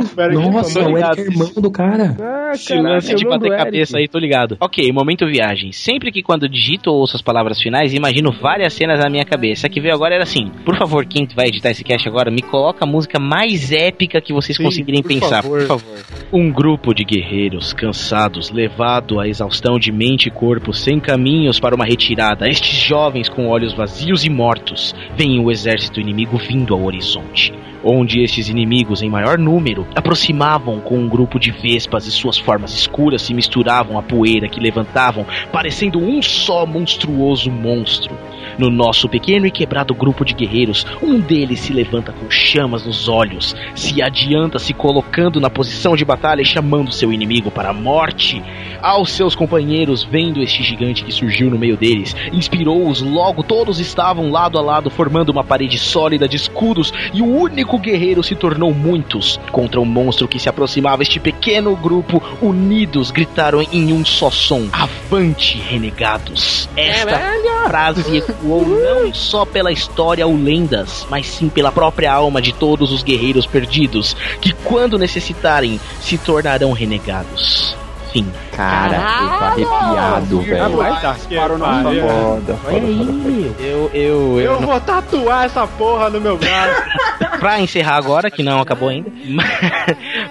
Nossa, 0.52 0.80
o. 0.88 0.98
Eric 0.98 1.20
é 1.20 1.24
irmão 1.24 1.50
do 1.56 1.70
cara. 1.70 2.16
Ah, 2.20 2.52
Esse 2.54 2.74
lance 2.74 3.14
de 3.14 3.24
bater 3.24 3.56
cabeça 3.56 3.98
aí, 3.98 4.08
tô 4.08 4.18
ligado. 4.18 4.56
Ok, 4.60 4.90
momento 4.92 5.26
viagem. 5.26 5.72
Sempre 5.72 6.10
que 6.12 6.22
quando 6.22 6.48
digito 6.48 6.90
ou 6.90 6.98
ouço 6.98 7.16
as 7.16 7.22
palavras 7.22 7.60
finais, 7.60 7.94
imagino 7.94 8.32
várias 8.32 8.72
cenas 8.72 9.00
na 9.00 9.08
minha 9.10 9.24
cabeça. 9.24 9.66
A 9.66 9.70
que 9.70 9.80
veio 9.80 9.94
agora 9.94 10.14
era 10.14 10.24
assim: 10.24 10.50
por 10.64 10.76
favor, 10.76 11.04
quem 11.06 11.26
vai 11.34 11.48
editar 11.48 11.70
esse 11.70 11.84
cast 11.84 12.08
agora, 12.08 12.30
me 12.30 12.42
coloca 12.42 12.84
a 12.84 12.88
música 12.88 13.18
mais 13.18 13.72
épica 13.72 14.20
que 14.20 14.32
vocês 14.32 14.56
Sim, 14.56 14.64
conseguirem 14.64 15.02
por 15.02 15.08
pensar, 15.08 15.42
favor. 15.42 15.60
por 15.60 15.66
favor. 15.66 15.98
Um 16.32 16.50
grupo 16.50 16.94
de 16.94 17.04
guerreiros 17.04 17.72
cansados, 17.72 18.50
levado 18.50 19.18
à 19.20 19.28
exaustão 19.28 19.78
de 19.78 19.90
mente 19.92 20.28
e 20.28 20.30
corpo, 20.30 20.72
sem 20.72 21.00
caminhos 21.00 21.58
para 21.60 21.74
uma 21.74 21.84
retirada. 21.84 22.48
Estes 22.48 22.76
jovens 22.76 23.28
com 23.28 23.46
olhos 23.48 23.72
vazios 23.74 24.24
e 24.24 24.30
mortos 24.30 24.94
veem 25.16 25.40
o 25.40 25.50
exército 25.50 26.00
inimigo 26.00 26.38
vindo 26.48 26.72
ao 26.72 26.82
horizonte. 26.84 27.52
Onde 27.88 28.22
estes 28.22 28.48
inimigos, 28.48 29.02
em 29.02 29.08
maior 29.08 29.38
número, 29.38 29.86
aproximavam 29.94 30.80
com 30.80 30.98
um 30.98 31.08
grupo 31.08 31.38
de 31.38 31.50
vespas 31.50 32.06
e 32.06 32.10
suas 32.10 32.36
formas 32.36 32.74
escuras 32.74 33.22
se 33.22 33.32
misturavam 33.32 33.98
à 33.98 34.02
poeira 34.02 34.48
que 34.48 34.60
levantavam, 34.60 35.24
parecendo 35.50 35.98
um 35.98 36.20
só 36.20 36.66
monstruoso 36.66 37.50
monstro. 37.50 38.14
No 38.58 38.70
nosso 38.70 39.08
pequeno 39.08 39.46
e 39.46 39.50
quebrado 39.50 39.94
grupo 39.94 40.24
de 40.24 40.34
guerreiros, 40.34 40.84
um 41.02 41.20
deles 41.20 41.60
se 41.60 41.72
levanta 41.72 42.12
com 42.12 42.28
chamas 42.28 42.84
nos 42.84 43.08
olhos, 43.08 43.54
se 43.74 44.02
adianta 44.02 44.58
se 44.58 44.74
colocando 44.74 45.40
na 45.40 45.48
posição 45.48 45.94
de 45.94 46.04
batalha 46.04 46.42
e 46.42 46.44
chamando 46.44 46.92
seu 46.92 47.12
inimigo 47.12 47.50
para 47.50 47.70
a 47.70 47.72
morte. 47.72 48.42
Aos 48.82 49.10
seus 49.10 49.34
companheiros, 49.34 50.02
vendo 50.02 50.42
este 50.42 50.62
gigante 50.62 51.04
que 51.04 51.12
surgiu 51.12 51.50
no 51.50 51.58
meio 51.58 51.76
deles, 51.76 52.16
inspirou-os 52.32 53.00
logo, 53.00 53.42
todos 53.42 53.78
estavam 53.78 54.30
lado 54.30 54.58
a 54.58 54.62
lado, 54.62 54.90
formando 54.90 55.30
uma 55.30 55.44
parede 55.44 55.78
sólida 55.78 56.28
de 56.28 56.36
escudos, 56.36 56.92
e 57.14 57.22
o 57.22 57.26
único 57.26 57.77
guerreiro 57.78 58.22
se 58.22 58.34
tornou 58.34 58.72
muitos. 58.72 59.38
Contra 59.50 59.80
o 59.80 59.84
monstro 59.84 60.28
que 60.28 60.38
se 60.38 60.48
aproximava, 60.48 61.02
este 61.02 61.18
pequeno 61.20 61.74
grupo, 61.76 62.22
unidos, 62.40 63.10
gritaram 63.10 63.62
em 63.72 63.92
um 63.92 64.04
só 64.04 64.30
som: 64.30 64.68
Avante, 64.72 65.58
renegados! 65.58 66.68
Esta 66.76 67.20
frase 67.66 68.16
ecoou 68.16 68.66
não 68.66 69.12
só 69.12 69.44
pela 69.44 69.72
história 69.72 70.26
ou 70.26 70.36
lendas, 70.36 71.06
mas 71.10 71.26
sim 71.26 71.48
pela 71.48 71.72
própria 71.72 72.12
alma 72.12 72.40
de 72.40 72.52
todos 72.52 72.92
os 72.92 73.02
guerreiros 73.02 73.46
perdidos, 73.46 74.16
que 74.40 74.52
quando 74.52 74.98
necessitarem 74.98 75.80
se 76.00 76.16
tornarão 76.18 76.72
renegados. 76.72 77.76
Fim. 78.12 78.30
Cara, 78.52 78.96
eu 78.96 79.28
tô 79.28 79.44
arrepiado, 79.44 80.40
velho. 80.40 80.76
Parou 81.36 81.58
na 81.58 81.82
Foda, 81.82 82.00
foda, 82.00 82.58
Olha 82.66 82.76
aí. 82.78 83.54
Eu, 83.58 83.90
eu, 83.92 84.40
Eu 84.40 84.52
eu. 84.54 84.60
vou 84.60 84.80
tatuar 84.80 85.44
essa 85.44 85.66
porra 85.66 86.08
no 86.10 86.20
meu 86.20 86.36
braço. 86.38 86.82
Pra 87.38 87.60
encerrar 87.60 87.96
agora, 87.96 88.30
que 88.30 88.42
não 88.42 88.60
acabou 88.60 88.88
ainda. 88.88 89.10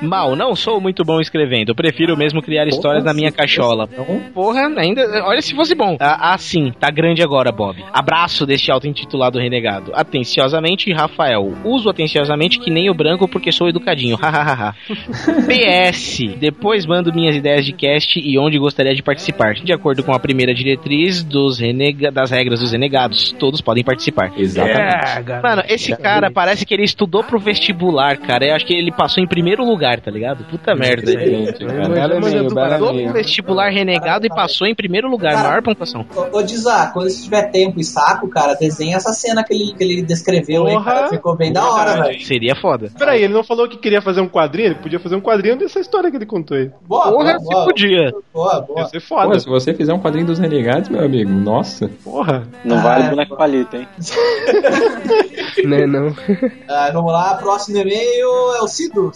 Mal, 0.02 0.36
não 0.36 0.56
sou 0.56 0.80
muito 0.80 1.04
bom 1.04 1.20
escrevendo. 1.20 1.70
Eu 1.70 1.76
prefiro 1.76 2.18
mesmo 2.18 2.42
criar 2.42 2.68
histórias 2.68 3.04
na 3.04 3.14
minha 3.14 3.32
cachola. 3.32 3.88
Porra, 4.34 4.68
ainda. 4.78 5.24
Olha 5.26 5.42
se 5.42 5.56
fosse 5.56 5.76
bom. 5.76 5.98
Ah, 6.00 6.34
ah, 6.34 6.38
sim, 6.38 6.72
tá 6.80 6.90
grande 6.90 7.24
agora, 7.24 7.52
Bob. 7.52 7.84
Abraço 7.94 8.46
deste 8.46 8.72
auto-intitulado 8.72 9.40
renegado. 9.40 9.92
Atenciosamente, 9.94 10.92
Rafael. 10.92 11.54
Uso 11.64 11.90
atenciosamente 11.90 12.60
que 12.60 12.70
nem 12.70 12.90
o 12.90 12.94
branco 12.94 13.28
porque 13.28 13.52
sou 13.52 13.70
educadinho. 13.70 14.18
Hahaha. 14.18 14.76
PS. 15.48 16.20
Depois 16.40 16.86
mando 16.86 17.14
minhas 17.14 17.36
ideias 17.36 17.66
de 17.66 17.72
cast 17.74 18.20
e 18.20 18.38
onde 18.38 18.58
gostaria 18.58 18.94
de 18.94 19.04
participar. 19.04 19.56
De 19.56 19.74
acordo 19.74 20.04
com 20.04 20.14
a 20.14 20.20
primeira 20.20 20.54
diretriz 20.54 21.24
dos 21.24 21.60
renega 21.60 22.12
das 22.12 22.32
regras 22.32 22.60
dos 22.60 22.72
renegados. 22.72 23.32
Todos 23.34 23.62
podem 23.62 23.84
participar. 23.84 24.32
Exatamente. 24.38 25.42
Mano, 25.42 25.64
esse 25.68 25.96
cara 25.96 26.32
parece 26.32 26.66
que 26.66 26.74
ele 26.74 26.84
estudou 26.84 27.24
pro 27.24 27.40
vestibular, 27.40 28.18
cara. 28.18 28.46
Eu 28.46 28.56
acho 28.56 28.66
que 28.66 28.74
ele 28.74 28.92
passou 28.92 29.24
em 29.24 29.28
primeiro 29.28 29.64
lugar, 29.64 29.87
tá 30.02 30.12
ligado? 30.12 30.44
Puta 30.46 30.76
merda. 30.76 31.10
Excelente, 31.12 31.66
cara. 32.54 32.78
Pro 32.78 33.14
vestibular 33.14 33.70
renegado 33.70 34.26
e 34.26 34.30
passou 34.30 34.68
em 34.68 34.76
primeiro 34.76 35.10
lugar, 35.10 35.34
Cara, 35.34 35.48
maior 35.50 35.64
pontuação. 35.64 36.06
Ô, 36.34 36.42
Dizá, 36.42 36.88
quando 36.94 37.10
você 37.10 37.24
tiver 37.24 37.44
tempo 37.52 37.80
e 37.80 37.84
saco, 37.84 38.28
cara, 38.30 38.54
desenha 38.56 38.98
essa 38.98 39.14
cena 39.14 39.44
que 39.44 39.54
ele, 39.54 39.74
que 39.74 39.84
ele 39.84 40.02
descreveu 40.02 40.68
aí, 40.68 40.84
cara. 40.84 41.10
Ficou 41.10 41.36
bem 41.36 41.52
da 41.54 41.66
hora, 41.70 42.04
velho. 42.04 42.22
Seria 42.26 42.56
foda. 42.56 42.90
Peraí, 42.98 43.24
ele 43.24 43.34
não 43.34 43.44
falou 43.44 43.68
que 43.70 43.78
queria 43.78 44.02
fazer 44.02 44.22
um 44.22 44.28
quadrinho? 44.28 44.68
Ele 44.68 44.76
podia 44.76 45.00
fazer 45.00 45.16
um 45.16 45.22
quadrinho 45.22 45.58
dessa 45.58 45.80
história 45.80 46.10
que 46.12 46.18
ele 46.18 46.26
contou 46.26 46.58
aí. 46.58 46.70
Boa, 46.86 47.12
Porra, 47.12 47.34
boa, 47.34 47.40
se 47.40 47.46
boa, 47.46 47.66
podia. 47.66 48.12
boa, 48.34 48.62
boa. 48.62 48.80
Ia 48.82 48.86
ser 48.88 49.00
Pô, 49.02 49.08
foda. 49.08 49.40
se 49.40 49.48
você 49.48 49.74
fizer 49.74 49.94
um 49.94 50.00
quadrinho 50.00 50.26
dos 50.28 50.40
renegados, 50.40 50.90
meu 50.90 51.04
amigo, 51.04 51.30
nossa. 51.32 51.90
Porra. 52.04 52.44
Não 52.66 52.78
Ah, 52.78 52.82
vale 52.82 53.10
boneco 53.10 53.36
palito, 53.38 53.76
hein? 53.76 53.88
Né, 55.66 55.86
não. 55.88 56.08
Ah, 56.70 56.90
vamos 56.92 57.12
lá, 57.12 57.36
próximo 57.36 57.78
e-mail 57.78 58.28
é 58.58 58.62
o 58.62 58.68
Cido. 58.68 59.12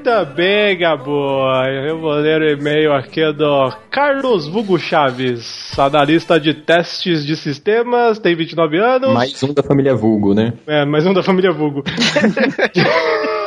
Ai, 0.00 0.24
também, 0.24 0.78
Gaboy. 0.78 1.88
Eu 1.88 2.00
vou 2.00 2.12
ler 2.12 2.40
o 2.40 2.48
e-mail 2.48 2.92
aqui 2.92 3.20
do 3.32 3.70
Carlos 3.90 4.48
Vugo 4.48 4.78
Chaves, 4.78 5.78
analista 5.78 6.40
de 6.40 6.54
testes 6.54 7.24
de 7.24 7.36
sistemas, 7.36 8.18
tem 8.18 8.34
29 8.34 8.78
anos. 8.78 9.12
Mais 9.12 9.42
um 9.42 9.52
da 9.52 9.62
família 9.62 9.94
Vulgo, 9.94 10.34
né? 10.34 10.54
É, 10.66 10.86
mais 10.86 11.06
um 11.06 11.12
da 11.12 11.22
família 11.22 11.52
Vugo. 11.52 11.82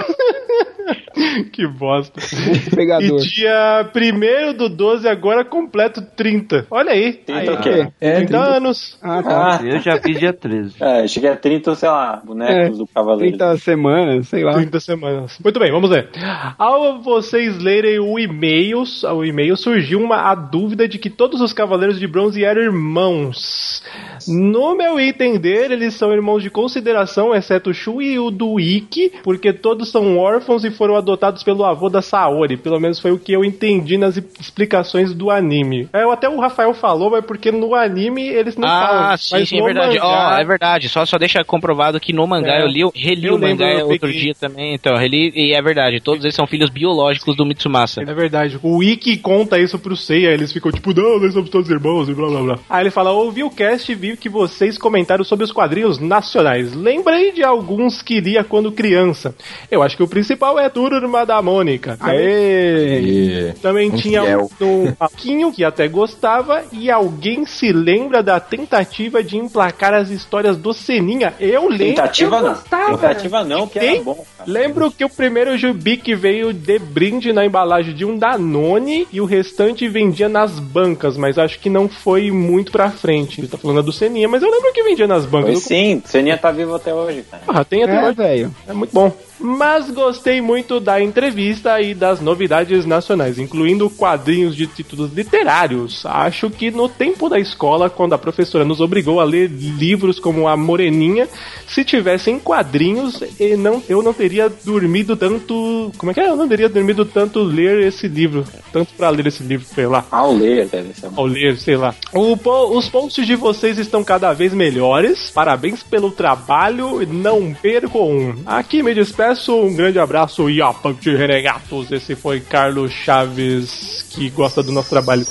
que 1.52 1.68
bosta. 1.68 2.20
E 2.44 2.76
Pegador. 2.76 3.20
dia 3.20 3.90
1 3.96 4.54
do 4.58 4.70
12, 4.70 5.08
agora 5.08 5.44
completo 5.46 6.02
30. 6.16 6.68
Olha 6.70 6.92
aí. 6.92 7.14
30 7.14 7.40
aí 7.40 7.50
o 7.50 7.62
quê? 7.62 7.88
É, 8.02 8.16
30 8.18 8.38
anos. 8.38 8.98
Ah, 9.02 9.24
tá. 9.24 9.60
Ah, 9.60 9.66
Eu 9.66 9.80
já 9.80 9.96
vi 9.98 10.14
dia 10.16 10.34
13. 10.34 10.76
é, 10.82 11.08
cheguei 11.08 11.30
a 11.30 11.36
30, 11.36 11.76
sei 11.76 11.90
lá, 11.90 12.22
bonecos 12.24 12.76
É, 12.76 12.78
do 12.78 12.88
Cavaleiro. 12.88 13.38
30 13.38 13.58
semanas, 13.58 14.28
sei 14.28 14.44
lá. 14.44 14.54
30 14.54 14.80
semanas. 14.80 15.38
Muito 15.44 15.60
bem, 15.60 15.72
vamos 15.72 15.90
ver. 15.90 16.10
Ao 16.58 17.02
vocês 17.02 17.58
lerem 17.62 18.00
o 18.00 18.18
e-mail, 18.20 18.84
o 19.16 19.24
e-mail 19.26 19.56
surgiu 19.58 20.00
uma 20.02 20.32
a 20.32 20.36
dúvida 20.36 20.88
de 20.88 20.98
que 20.98 21.10
todos 21.10 21.42
os 21.42 21.54
Cavaleiros 21.54 22.00
de 22.00 22.08
Bronze 22.08 22.44
eram 22.44 22.62
irmãos. 22.62 23.84
No 24.28 24.76
meu 24.76 25.00
entender, 25.00 25.72
eles 25.72 25.94
são 25.96 26.12
irmãos 26.14 26.42
de 26.42 26.50
consideração, 26.50 27.34
exceto 27.36 27.70
o 27.70 27.74
Shu 27.74 28.02
e 28.02 28.18
o 28.20 28.30
do 28.32 28.60
Ikki, 28.60 29.12
porque 29.24 29.52
todos 29.54 29.92
são 29.92 30.18
órfãos 30.18 30.64
e 30.64 30.72
foram 30.72 30.96
adotados 30.96 31.23
pelo 31.44 31.64
avô 31.64 31.90
da 31.90 32.02
Saori. 32.02 32.58
Pelo 32.58 32.80
menos 32.80 33.00
foi 33.00 33.12
o 33.12 33.20
que 33.20 33.32
eu 33.34 33.46
entendi 33.46 33.98
nas 33.98 34.18
explicações 34.18 35.14
do 35.14 35.30
anime. 35.32 35.88
É, 35.94 36.04
até 36.12 36.28
o 36.28 36.40
Rafael 36.40 36.74
falou, 36.74 37.10
mas 37.12 37.24
porque 37.26 37.52
no 37.52 37.74
anime 37.76 38.28
eles 38.28 38.56
não 38.58 38.68
falam. 38.68 39.04
Ah, 39.12 39.18
sim, 39.18 39.46
sim, 39.46 39.60
é 39.60 39.64
verdade. 39.64 39.98
Mangá- 40.00 40.40
é 40.40 40.44
verdade. 40.46 40.90
Só, 40.90 41.06
só 41.06 41.18
deixa 41.18 41.44
comprovado 41.44 42.00
que 42.00 42.12
no 42.14 42.26
mangá 42.28 42.56
É. 42.60 42.64
eu 42.64 42.68
li, 42.68 42.82
reli 42.96 43.28
Eu 43.28 43.36
o 43.36 43.40
mangá 43.40 43.66
lembro, 43.66 43.80
eu 43.82 43.88
outro 43.88 44.08
peguei. 44.08 44.22
dia 44.22 44.36
também. 44.36 44.74
Então, 44.74 44.96
reli 44.98 45.32
e 45.36 45.54
é 45.54 45.62
verdade. 45.62 46.00
Todos 46.02 46.24
eles 46.24 46.36
são 46.36 46.46
filhos 46.48 46.70
biológicos 46.70 47.36
do 47.36 47.46
Mitsumasa. 47.46 48.02
É 48.02 48.14
verdade. 48.14 48.60
O 48.62 48.78
Wiki 48.78 49.18
conta 49.18 49.60
isso 49.60 49.78
pro 49.80 49.96
Seiya, 49.96 50.30
eles 50.32 50.52
ficam 50.52 50.72
tipo, 50.72 50.94
não, 50.94 51.20
nós 51.20 51.34
somos 51.34 51.50
todos 51.50 51.70
irmãos 51.70 52.10
e 52.10 52.14
blá 52.14 52.28
blá 52.30 52.42
blá. 52.42 52.60
Aí 52.70 52.84
ele 52.84 52.92
fala, 52.92 53.12
ouvi 53.12 53.44
o 53.44 53.50
cast 53.50 53.92
e 53.92 53.96
vi 53.96 54.18
que 54.18 54.30
vocês 54.30 54.78
comentaram 54.78 55.24
sobre 55.24 55.46
os 55.46 55.52
quadrinhos 55.52 56.00
nacionais. 56.00 56.74
Lembrei 56.74 57.32
de 57.32 57.44
alguns 57.44 58.02
que 58.02 58.20
lia 58.20 58.44
quando 58.44 58.72
criança. 58.72 59.36
Eu 59.70 59.82
acho 59.84 59.96
que 59.96 60.04
o 60.04 60.08
principal 60.08 60.58
é 60.60 60.70
Turma 61.14 61.26
da 61.28 61.42
Mônica. 61.44 61.96
Aê! 62.00 63.00
E... 63.02 63.54
Também 63.62 63.92
Um 63.92 63.96
tinha 63.96 64.24
fiel. 64.24 64.50
um 64.62 64.92
Paquinho 64.94 65.52
que 65.54 65.64
até 65.64 65.88
gostava 65.88 66.64
e 66.72 66.90
alguém 66.90 67.46
se 67.46 67.72
lembra 67.72 68.24
da 68.24 68.40
tentativa 68.40 69.24
de 69.24 69.38
emplacar 69.38 69.94
as 69.94 70.10
histórias 70.10 70.58
do 70.58 70.74
Seninha. 70.74 71.34
Eu 71.40 71.70
lembro. 71.70 71.78
Tentativa 71.96 72.38
Eu 72.38 72.42
não. 72.42 72.50
gostava. 72.50 72.98
Tentativa 72.98 73.44
não, 73.44 73.68
que 73.68 73.80
Tem? 73.80 73.96
era 73.96 74.04
bom. 74.04 74.26
cara. 74.38 74.50
Lembro 74.52 74.90
que 74.92 75.06
o 75.06 75.10
primeiro 75.10 75.56
Jubi 75.56 75.98
que 75.98 76.16
veio 76.16 76.52
de 76.52 76.80
brinde 76.80 77.32
na 77.32 77.46
embalagem 77.46 77.94
de 77.94 78.04
um 78.04 78.18
Danone 78.18 79.08
e 79.12 79.22
o 79.22 79.26
restante 79.26 79.88
vendia 79.88 80.28
nas 80.28 80.58
bancas, 80.60 81.16
mas 81.16 81.38
acho 81.38 81.60
que 81.60 81.70
não 81.70 81.88
foi 81.88 82.32
muito 82.32 82.72
pra 82.72 82.90
frente. 82.90 83.40
Ele 83.40 83.48
tá 83.48 83.58
falando 83.58 83.84
do 83.84 83.92
Seninha, 83.92 84.28
mas 84.28 84.42
eu 84.42 84.50
lembro 84.50 84.74
que 84.74 84.82
vendia 84.84 85.06
nas 85.08 85.26
bancas. 85.26 85.52
Foi 85.52 85.62
sim, 85.62 86.02
Seninha 86.06 86.38
tá 86.38 86.50
vivo 86.50 86.74
até 86.74 86.92
hoje, 86.94 87.24
cara. 87.30 87.44
Ah, 87.48 87.64
tem 87.64 87.84
até 87.84 87.96
É, 87.98 88.04
hoje. 88.06 88.14
velho. 88.18 88.56
É 88.68 88.74
muito 88.74 88.92
bom. 88.92 89.12
Mas 89.44 89.92
gostei 89.92 90.40
muito 90.40 90.80
da 90.80 91.02
entrevista 91.02 91.82
e 91.82 91.94
das 91.94 92.22
novidades 92.22 92.86
nacionais, 92.86 93.38
incluindo 93.38 93.90
quadrinhos 93.90 94.56
de 94.56 94.66
títulos 94.66 95.12
literários. 95.14 96.06
Acho 96.06 96.50
que 96.50 96.72
no 96.72 96.88
tempo 96.88 97.28
da 97.28 97.38
escola, 97.38 97.90
quando 97.90 98.14
a 98.14 98.18
professora 98.18 98.64
nos 98.64 98.80
obrigou 98.80 99.20
a 99.20 99.26
ler 99.26 99.50
livros 99.50 100.18
como 100.18 100.48
A 100.48 100.56
Moreninha, 100.56 101.28
se 101.68 101.84
tivessem 101.84 102.40
quadrinhos, 102.40 103.22
e 103.38 103.58
não, 103.58 103.84
eu 103.90 104.02
não 104.02 104.14
teria 104.14 104.50
dormido 104.64 105.18
tanto. 105.18 105.92
Como 105.98 106.12
é 106.12 106.14
que 106.14 106.22
é? 106.22 106.30
Eu 106.30 106.38
não 106.38 106.48
teria 106.48 106.70
dormido 106.70 107.04
tanto 107.04 107.44
ler 107.44 107.86
esse 107.86 108.08
livro. 108.08 108.46
Tanto 108.72 108.94
pra 108.94 109.10
ler 109.10 109.28
esse 109.28 109.44
livro, 109.44 109.66
sei 109.66 109.88
lá. 109.88 110.06
Ao 110.10 110.32
ler, 110.32 110.70
deve 110.70 110.94
ser. 110.94 111.10
Ao 111.14 111.26
ler, 111.26 111.58
sei 111.58 111.76
lá. 111.76 111.94
O 112.14 112.38
os 112.78 112.88
posts 112.88 113.28
de 113.28 113.36
vocês 113.36 113.78
estão 113.78 114.06
cada 114.06 114.32
vez 114.32 114.54
melhores. 114.54 115.30
Parabéns 115.32 115.84
pelo 115.84 116.12
trabalho. 116.12 117.06
Não 117.06 117.54
percam 117.54 118.10
um. 118.10 118.36
Aqui 118.46 118.82
me 118.82 118.94
despeço. 118.94 119.33
Um 119.66 119.76
grande 119.76 120.00
abraço 120.00 120.50
e 120.50 120.62
de 120.94 121.16
renegatos. 121.16 121.92
Esse 121.92 122.16
foi 122.16 122.40
Carlos 122.40 122.92
Chaves, 122.92 124.06
que 124.10 124.30
gosta 124.30 124.62
do 124.62 124.72
nosso 124.72 124.90
trabalho. 124.90 125.26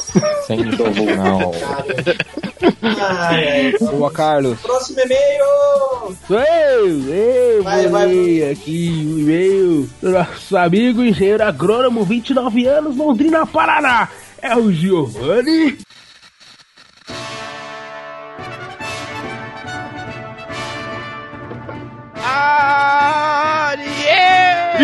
Sensacional. 0.47 1.52
Ai, 2.82 3.49
ai. 3.49 3.73
Boa, 3.78 4.11
Carlos. 4.11 4.61
Próximo 4.61 5.00
e-mail! 5.00 6.16
Sou 6.26 6.38
eu, 6.40 7.14
eu 7.14 7.62
Vai, 7.62 7.82
vou 7.82 7.92
vai. 7.92 8.06
ler 8.06 8.52
aqui 8.52 9.06
o 9.14 9.21
e-mail 9.21 9.90
do 10.00 10.11
nosso 10.11 10.56
amigo 10.56 11.02
engenheiro 11.02 11.42
agrônomo, 11.42 12.04
29 12.04 12.66
anos, 12.66 12.97
Londrina, 12.97 13.47
Paraná. 13.47 14.09
É 14.40 14.56
o 14.56 14.73
Giovanni. 14.73 15.78
Arieira! 23.73 24.76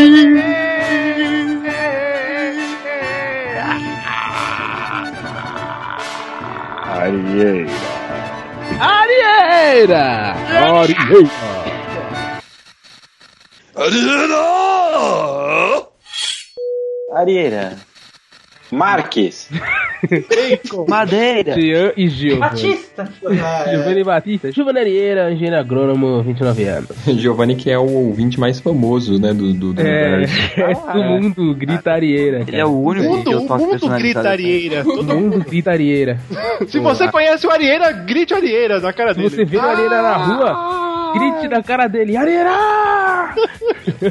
Arieira! 8.81 10.35
Arieira. 17.13 17.88
Marques. 18.71 19.49
Madeira. 20.89 21.55
Jean 21.61 21.93
e 21.97 22.09
Gil. 22.09 22.39
Batista. 22.39 23.09
Giovanni 23.71 24.05
Batista. 24.05 24.53
Giovanni 24.53 24.79
Arieira, 24.81 25.33
engenheiro 25.33 25.57
agrônomo, 25.59 26.23
29 26.23 26.65
anos. 26.65 26.89
Giovanni 27.19 27.55
que 27.57 27.71
é 27.71 27.79
o 27.79 27.89
ouvinte 27.89 28.39
mais 28.39 28.61
famoso, 28.61 29.19
né, 29.19 29.33
do, 29.33 29.53
do, 29.53 29.73
do 29.73 29.81
É, 29.81 30.17
universo. 30.17 30.35
é, 30.61 30.75
todo 30.75 31.03
mundo 31.05 31.55
grita 31.55 31.93
Arieira. 31.93 32.45
Ele 32.47 32.57
é 32.57 32.65
o 32.65 32.79
único 32.81 33.09
Mundo, 33.09 33.25
que 33.25 33.35
eu 33.35 33.43
o 33.43 33.47
faço 33.47 33.65
mundo 33.67 33.89
gritaria. 33.89 34.85
Todo 34.85 35.03
mundo 35.05 35.45
grita 35.45 35.71
Arieira. 35.73 36.19
Se 36.69 36.79
você 36.79 37.09
conhece 37.11 37.47
o 37.47 37.51
Arieira, 37.51 37.91
grite 37.93 38.35
Arieira 38.35 38.81
na 38.81 38.93
cara 38.93 39.15
Se 39.15 39.21
dele. 39.21 39.31
você 39.31 39.45
vê 39.45 39.57
o 39.57 39.63
Arieira 39.63 40.03
na 40.03 40.17
rua, 40.17 40.53
grite 41.13 41.49
na 41.49 41.63
cara 41.63 41.87
dele, 41.87 42.17
Arieira! 42.17 42.51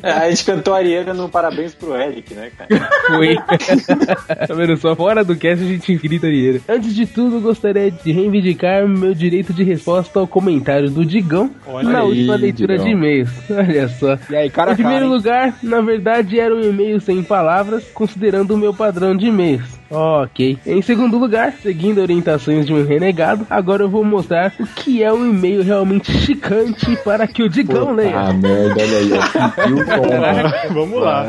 É, 0.03 0.11
a 0.11 0.29
gente 0.29 0.43
cantou 0.45 0.73
Arieira 0.73 1.13
no 1.13 1.29
Parabéns 1.29 1.73
pro 1.73 1.95
Eric, 1.95 2.33
né, 2.33 2.51
cara? 2.57 2.89
Foi. 3.07 3.35
tá 4.47 4.53
vendo 4.53 4.77
só? 4.77 4.95
Fora 4.95 5.23
do 5.23 5.35
cast 5.35 5.63
a 5.63 5.67
gente 5.67 5.95
grita 5.95 6.27
Arieira. 6.27 6.59
Antes 6.67 6.93
de 6.95 7.05
tudo, 7.05 7.39
gostaria 7.39 7.91
de 7.91 8.11
reivindicar 8.11 8.87
meu 8.87 9.13
direito 9.13 9.53
de 9.53 9.63
resposta 9.63 10.19
ao 10.19 10.27
comentário 10.27 10.89
do 10.89 11.05
Digão 11.05 11.51
Olha 11.65 11.89
na 11.89 11.99
aí, 11.99 12.05
última 12.05 12.35
leitura 12.35 12.73
Digão. 12.77 12.85
de 12.85 12.91
e-mails. 12.91 13.29
Olha 13.49 13.87
só. 13.89 14.17
E 14.29 14.35
aí, 14.35 14.49
cara, 14.49 14.71
Em 14.73 14.75
primeiro 14.75 15.05
cara, 15.05 15.15
lugar, 15.15 15.55
na 15.63 15.81
verdade, 15.81 16.39
era 16.39 16.53
um 16.53 16.61
e-mail 16.61 16.99
sem 16.99 17.23
palavras, 17.23 17.83
considerando 17.93 18.51
o 18.53 18.57
meu 18.57 18.73
padrão 18.73 19.15
de 19.15 19.27
e-mails. 19.27 19.76
Ok. 19.89 20.57
Em 20.65 20.81
segundo 20.81 21.17
lugar, 21.17 21.53
seguindo 21.61 22.01
orientações 22.01 22.65
de 22.65 22.73
um 22.73 22.85
renegado, 22.85 23.45
agora 23.49 23.83
eu 23.83 23.89
vou 23.89 24.03
mostrar 24.03 24.53
o 24.59 24.65
que 24.65 25.01
é 25.01 25.11
um 25.11 25.29
e-mail 25.29 25.63
realmente 25.63 26.11
chicante 26.11 26.95
para 27.03 27.27
que 27.27 27.43
o 27.43 27.49
Digão 27.49 27.93
leia. 27.93 28.19
Ah, 28.19 28.33
merda, 28.33 28.81
olha 28.81 28.97
aí, 28.97 29.09
ó. 29.13 29.51
Como? 30.67 30.73
Vamos 30.73 31.01
lá. 31.01 31.27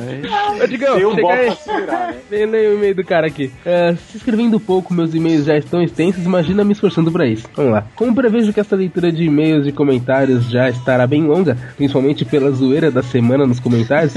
Ô, 0.62 0.66
Digão, 0.66 0.96
um 0.96 1.14
chega 1.14 1.32
aí. 1.32 1.48
né? 1.48 2.14
Vem 2.30 2.46
ler 2.46 2.70
o 2.70 2.74
e-mail 2.78 2.94
do 2.94 3.04
cara 3.04 3.26
aqui. 3.26 3.50
É, 3.64 3.94
se 4.10 4.16
escrevendo 4.16 4.58
pouco, 4.60 4.92
meus 4.92 5.14
e-mails 5.14 5.44
já 5.44 5.56
estão 5.56 5.82
extensos, 5.82 6.24
imagina 6.24 6.64
me 6.64 6.72
esforçando 6.72 7.10
pra 7.10 7.26
isso. 7.26 7.48
Vamos 7.54 7.72
lá. 7.72 7.84
Como 7.94 8.14
prevejo 8.14 8.52
que 8.52 8.60
essa 8.60 8.76
leitura 8.76 9.10
de 9.12 9.24
e-mails 9.24 9.66
e 9.66 9.72
comentários 9.72 10.50
já 10.50 10.68
estará 10.68 11.06
bem 11.06 11.22
longa, 11.24 11.56
principalmente 11.76 12.24
pela 12.24 12.50
zoeira 12.50 12.90
da 12.90 13.02
semana 13.02 13.46
nos 13.46 13.60
comentários, 13.60 14.14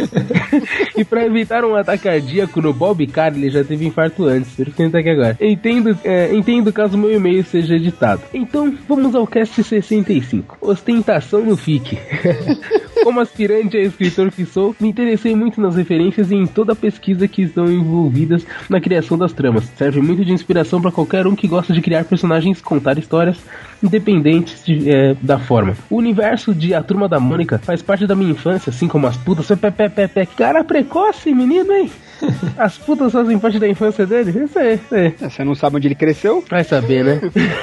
e 0.97 1.03
pra 1.03 1.25
evitar 1.25 1.63
um 1.63 1.75
ataque 1.75 2.03
cardíaco 2.03 2.61
no 2.61 2.73
Bob 2.73 3.05
Carr, 3.07 3.33
ele 3.35 3.49
já 3.49 3.63
teve 3.63 3.85
infarto 3.85 4.25
antes, 4.31 4.51
por 4.51 4.67
isso 4.67 4.75
que 4.75 4.83
ele 4.83 4.91
tá 4.91 4.99
aqui 4.99 5.09
agora. 5.09 5.37
Entendo, 5.39 5.97
é, 6.03 6.33
entendo 6.33 6.73
caso 6.73 6.97
meu 6.97 7.13
e-mail 7.13 7.43
seja 7.43 7.75
editado. 7.75 8.21
Então, 8.33 8.73
vamos 8.87 9.15
ao 9.15 9.27
cast 9.27 9.63
65. 9.63 10.57
Ostentação 10.61 11.45
no 11.45 11.57
FIC. 11.57 11.97
Como 13.03 13.19
aspirante 13.19 13.77
a 13.77 13.81
escritor 13.81 14.31
que 14.31 14.45
sou, 14.45 14.75
me 14.79 14.89
interessei 14.89 15.35
muito 15.35 15.59
nas 15.59 15.75
referências 15.75 16.29
e 16.29 16.35
em 16.35 16.45
toda 16.45 16.73
a 16.73 16.75
pesquisa 16.75 17.27
que 17.27 17.41
estão 17.41 17.71
envolvidas 17.71 18.45
na 18.69 18.79
criação 18.79 19.17
das 19.17 19.33
tramas. 19.33 19.63
Serve 19.75 20.01
muito 20.01 20.23
de 20.23 20.31
inspiração 20.31 20.81
para 20.81 20.91
qualquer 20.91 21.25
um 21.25 21.35
que 21.35 21.47
gosta 21.47 21.73
de 21.73 21.81
criar 21.81 22.05
personagens, 22.05 22.61
contar 22.61 22.97
histórias, 22.99 23.37
independentes 23.81 24.63
de, 24.63 24.89
é, 24.89 25.15
da 25.21 25.39
forma. 25.39 25.75
O 25.89 25.97
universo 25.97 26.53
de 26.53 26.73
A 26.73 26.83
Turma 26.83 27.09
da 27.09 27.19
Mônica 27.19 27.57
faz 27.57 27.81
parte 27.81 28.05
da 28.05 28.15
minha 28.15 28.31
infância, 28.31 28.69
assim 28.69 28.87
como 28.87 29.07
as 29.07 29.17
putas. 29.17 29.47
Pé, 29.47 29.71
pé, 29.71 29.89
pé, 29.89 30.07
pé. 30.07 30.25
Cara 30.25 30.63
precoce, 30.63 31.33
menino, 31.33 31.73
hein? 31.73 31.89
As 32.57 32.77
putas 32.77 33.11
fazem 33.11 33.39
parte 33.39 33.59
da 33.59 33.67
infância 33.67 34.05
dele? 34.05 34.31
Isso 34.43 34.57
aí, 34.57 34.75
isso 34.75 34.95
aí. 34.95 35.13
Você 35.19 35.43
não 35.43 35.55
sabe 35.55 35.77
onde 35.77 35.87
ele 35.87 35.95
cresceu? 35.95 36.43
Vai 36.49 36.63
saber, 36.63 37.03
né? 37.03 37.21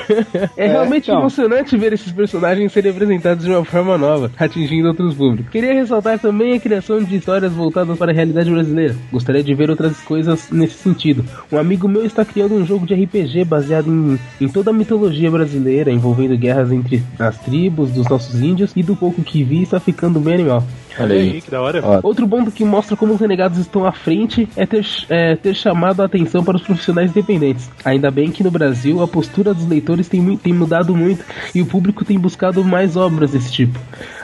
é 0.56 0.68
realmente 0.68 1.10
então. 1.10 1.20
emocionante 1.20 1.76
ver 1.76 1.92
esses 1.92 2.12
personagens 2.12 2.72
serem 2.72 2.90
apresentados 2.90 3.44
de 3.44 3.50
uma 3.50 3.64
forma 3.64 3.96
nova, 3.96 4.30
atingindo 4.38 4.88
outros 4.88 5.14
públicos. 5.14 5.50
Queria 5.50 5.74
ressaltar 5.74 6.18
também 6.18 6.54
a 6.54 6.60
criação 6.60 7.02
de 7.02 7.16
histórias 7.16 7.52
voltadas 7.52 7.96
para 7.98 8.10
a 8.10 8.14
realidade 8.14 8.50
brasileira. 8.50 8.96
Gostaria 9.12 9.42
de 9.42 9.54
ver 9.54 9.70
outras 9.70 9.98
coisas 10.00 10.50
nesse 10.50 10.74
sentido. 10.74 11.24
Um 11.50 11.58
amigo 11.58 11.88
meu 11.88 12.04
está 12.04 12.24
criando 12.24 12.54
um 12.54 12.66
jogo 12.66 12.86
de 12.86 12.94
RPG 12.94 13.44
baseado 13.44 13.88
em, 13.88 14.18
em 14.40 14.48
toda 14.48 14.70
a 14.70 14.74
mitologia 14.74 15.30
brasileira, 15.30 15.90
envolvendo 15.90 16.36
guerras 16.36 16.72
entre 16.72 17.02
as 17.18 17.38
tribos 17.38 17.90
dos 17.90 18.08
nossos 18.08 18.40
índios, 18.40 18.72
e 18.74 18.82
do 18.82 18.96
pouco 18.96 19.22
que 19.22 19.42
vi 19.42 19.62
está 19.62 19.80
ficando 19.80 20.20
bem 20.20 20.34
animal. 20.34 20.64
Olha 20.98 21.14
aí. 21.14 21.40
que 21.40 21.50
da 21.50 21.60
hora. 21.60 21.80
Ó, 21.82 22.00
Outro 22.02 22.26
ponto 22.28 22.50
que 22.50 22.64
mostra 22.64 22.96
como 22.96 23.14
os 23.14 23.20
renegados 23.20 23.58
estão 23.58 23.84
à 23.84 23.92
frente 23.92 24.48
é 24.56 24.66
ter, 24.66 24.86
é, 25.08 25.36
ter 25.36 25.54
chamado 25.54 26.02
a 26.02 26.06
atenção 26.06 26.44
para 26.44 26.56
os 26.56 26.62
profissionais 26.62 27.10
independentes. 27.10 27.70
Ainda 27.84 28.10
bem 28.10 28.30
que 28.30 28.42
no 28.42 28.50
Brasil 28.50 29.02
a 29.02 29.08
postura 29.08 29.54
dos 29.54 29.66
leitores 29.66 30.08
tem, 30.08 30.36
tem 30.36 30.52
mudado 30.52 30.94
muito 30.94 31.24
e 31.54 31.62
o 31.62 31.66
público 31.66 32.04
tem 32.04 32.18
buscado 32.18 32.64
mais 32.64 32.96
obras 32.96 33.30
desse 33.30 33.52
tipo. 33.52 33.78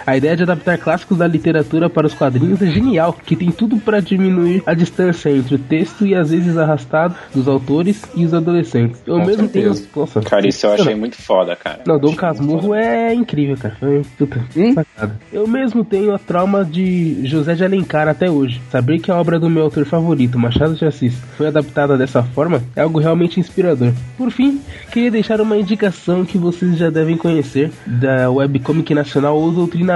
A 0.07 0.17
ideia 0.17 0.37
de 0.37 0.43
adaptar 0.43 0.79
clássicos 0.79 1.19
da 1.19 1.27
literatura 1.27 1.89
para 1.89 2.07
os 2.07 2.15
quadrinhos 2.15 2.61
é 2.61 2.67
genial, 2.67 3.17
que 3.25 3.35
tem 3.35 3.51
tudo 3.51 3.79
para 3.79 4.01
diminuir 4.01 4.63
a 4.67 4.75
distância 4.75 5.31
entre 5.31 5.55
o 5.55 5.59
texto 5.59 6.07
e 6.07 6.15
às 6.15 6.31
vezes 6.31 6.57
arrastado 6.57 7.15
dos 7.35 7.49
autores 7.49 8.03
e 8.15 8.25
os 8.25 8.35
adolescentes. 8.35 9.01
Eu 9.07 9.19
Com 9.19 9.27
mesmo 9.27 9.49
tenho. 9.49 9.75
Nossa, 9.97 10.21
Cara, 10.21 10.47
isso 10.47 10.67
eu 10.67 10.73
achei 10.73 10.95
muito 10.95 11.17
foda, 11.17 11.57
cara. 11.57 11.81
não, 11.87 11.99
Dom 11.99 12.15
Casmurro 12.15 12.75
é 12.75 13.15
incrível, 13.15 13.57
cara. 13.57 13.77
Foi 13.81 14.03
puta, 14.19 14.41
sacada. 14.75 15.19
Eu 15.33 15.47
mesmo 15.47 15.85
tenho 15.85 16.15
a 16.15 16.19
trauma 16.19 16.65
de 16.65 17.27
José 17.27 17.55
de 17.55 17.65
Alencar 17.65 18.09
até 18.09 18.31
hoje. 18.31 18.61
Saber 18.71 18.99
que 18.99 19.11
a 19.11 19.17
obra 19.17 19.39
do 19.39 19.49
meu 19.49 19.65
autor 19.65 19.85
favorito, 19.85 20.39
Machado 20.39 20.75
de 20.75 20.85
Assis, 20.85 21.15
foi 21.37 21.47
adaptada 21.47 21.97
dessa 21.97 22.23
forma 22.23 22.63
é 22.77 22.83
algo 22.83 22.99
realmente 22.99 23.41
inspirador. 23.41 23.93
Por 24.17 24.31
fim, 24.31 24.61
queria 24.93 25.11
deixar 25.11 25.41
uma 25.41 25.57
indicação 25.57 26.25
que 26.25 26.39
vocês 26.39 26.77
já 26.77 26.91
devem 26.91 27.17
conhecer 27.17 27.71
da 27.87 28.31
webcomic 28.31 28.95
nacional 28.95 29.39
O 29.39 29.51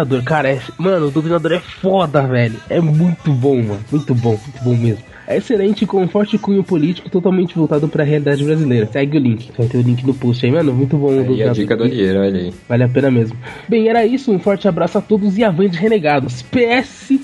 Doutrinador. 0.05 0.23
Cara, 0.25 0.53
é, 0.53 0.61
mano, 0.77 1.07
o 1.07 1.11
Doutrinador 1.11 1.53
é 1.53 1.61
foda, 1.61 2.23
velho. 2.23 2.61
É 2.69 2.81
muito 2.81 3.33
bom, 3.33 3.57
mano. 3.57 3.81
Muito 3.91 4.15
bom, 4.15 4.31
muito 4.31 4.65
bom 4.65 4.77
mesmo. 4.77 5.08
É 5.31 5.37
excelente 5.37 5.85
com 5.85 6.03
um 6.03 6.09
forte 6.09 6.39
cunho 6.39 6.65
político 6.65 7.11
totalmente 7.11 7.55
voltado 7.55 7.87
para 7.87 8.03
a 8.03 8.07
realidade 8.07 8.43
brasileira. 8.43 8.89
Segue 8.91 9.19
o 9.19 9.21
link, 9.21 9.51
vai 9.59 9.67
ter 9.67 9.77
o 9.77 9.83
link 9.83 10.03
no 10.07 10.15
post 10.15 10.47
aí, 10.47 10.51
mano. 10.51 10.73
Muito 10.73 10.97
bom. 10.97 11.11
aí 11.11 11.43
a 11.43 11.53
dica 11.53 11.77
do 11.77 11.85
Olheiro, 11.85 12.21
olha 12.21 12.41
aí. 12.41 12.55
Vale 12.67 12.85
a 12.85 12.89
pena 12.89 13.11
mesmo. 13.11 13.37
Bem, 13.69 13.91
era 13.91 14.07
isso. 14.07 14.33
Um 14.33 14.39
forte 14.39 14.67
abraço 14.67 14.97
a 14.97 15.03
todos 15.03 15.37
e 15.37 15.45
avante 15.45 15.77
renegados. 15.77 16.41
PS. 16.41 17.21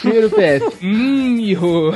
Primeiro 0.00 0.28
PS. 0.34 0.76
Hum, 0.82 1.36
Miho. 1.36 1.90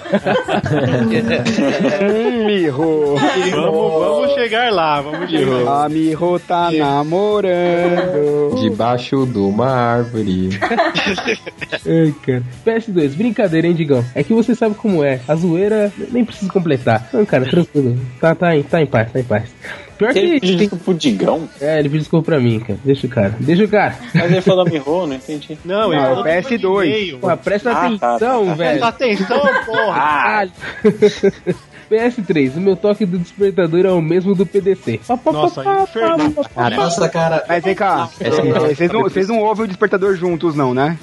Hum, 2.01 2.47
Miho. 2.47 3.16
Vamos, 3.51 3.92
vamos 4.05 4.35
chegar 4.35 4.73
lá, 4.73 5.01
vamos 5.01 5.29
chegar 5.29 5.62
lá. 5.64 5.85
A 5.87 5.88
Miho 5.88 6.38
tá 6.47 6.70
namorando. 6.70 8.61
Debaixo 8.62 9.27
de 9.27 9.38
uma 9.38 9.66
árvore. 9.66 10.51
Ai, 11.85 12.14
cara. 12.25 12.42
PS2, 12.64 13.16
brincadeira, 13.16 13.66
hein, 13.66 13.75
Digão? 13.75 14.05
É 14.14 14.23
que 14.23 14.33
você 14.33 14.55
sabe 14.55 14.77
como 14.77 15.03
é. 15.03 15.24
A 15.27 15.35
zoeira 15.35 15.93
nem 16.11 16.25
precisa 16.25 16.53
completar. 16.53 17.09
Não, 17.13 17.25
cara, 17.25 17.45
tranquilo. 17.47 17.99
Tá, 18.21 18.35
tá, 18.35 18.57
em, 18.57 18.63
tá 18.63 18.83
em 18.83 18.87
paz, 18.87 19.11
tá 19.13 19.21
em 19.21 19.25
paz. 19.25 19.45
Pior 19.97 20.13
que. 20.13 20.19
Ele 20.19 20.41
pediu 20.41 20.57
desculpa 20.57 20.85
pro 20.85 20.95
Digão? 20.95 21.49
É, 21.61 21.75
ele 21.79 21.85
pediu 21.85 22.01
desculpa 22.01 22.25
pra 22.27 22.41
mim, 22.41 22.59
cara. 22.61 22.79
Deixa 22.85 23.07
o 23.07 23.11
cara. 23.11 23.35
Deixa 23.41 23.65
o 23.65 23.69
cara. 23.69 23.95
Mas 24.15 24.31
ele 24.33 24.41
falou 24.41 24.65
Miho, 24.65 25.07
não 25.07 25.15
entendi. 25.15 25.57
Não, 25.65 25.91
Não, 25.91 25.95
é 25.95 26.15
do 26.15 26.23
PS2. 26.49 26.85
e-mail. 26.85 27.19
Pô, 27.19 27.37
presta 27.37 27.71
Ah, 27.71 27.75
tá, 27.75 27.87
atenção, 28.17 28.47
tá. 28.47 28.55
velho. 28.55 28.79
Presta 28.81 28.89
atenção, 28.89 29.41
porra. 29.67 29.93
Ah, 29.97 30.47
PS3, 31.90 32.57
o 32.57 32.61
meu 32.61 32.77
toque 32.77 33.05
do 33.07 33.18
despertador 33.18 33.85
é 33.85 33.90
o 33.90 34.01
mesmo 34.01 34.35
do 34.35 34.47
PDC. 34.47 35.01
Nossa, 35.33 35.62
inferno. 35.83 36.35
Nossa, 36.77 37.09
cara. 37.09 37.44
Mas 37.49 37.64
vem 37.64 37.75
cá, 37.75 38.09
é, 38.20 38.31
vocês 38.31 38.92
não, 38.92 39.03
vocês 39.03 39.29
não 39.29 39.38
ouvem 39.40 39.64
o 39.64 39.68
despertador 39.68 40.16
juntos, 40.16 40.55
não, 40.55 40.75
né? 40.75 40.99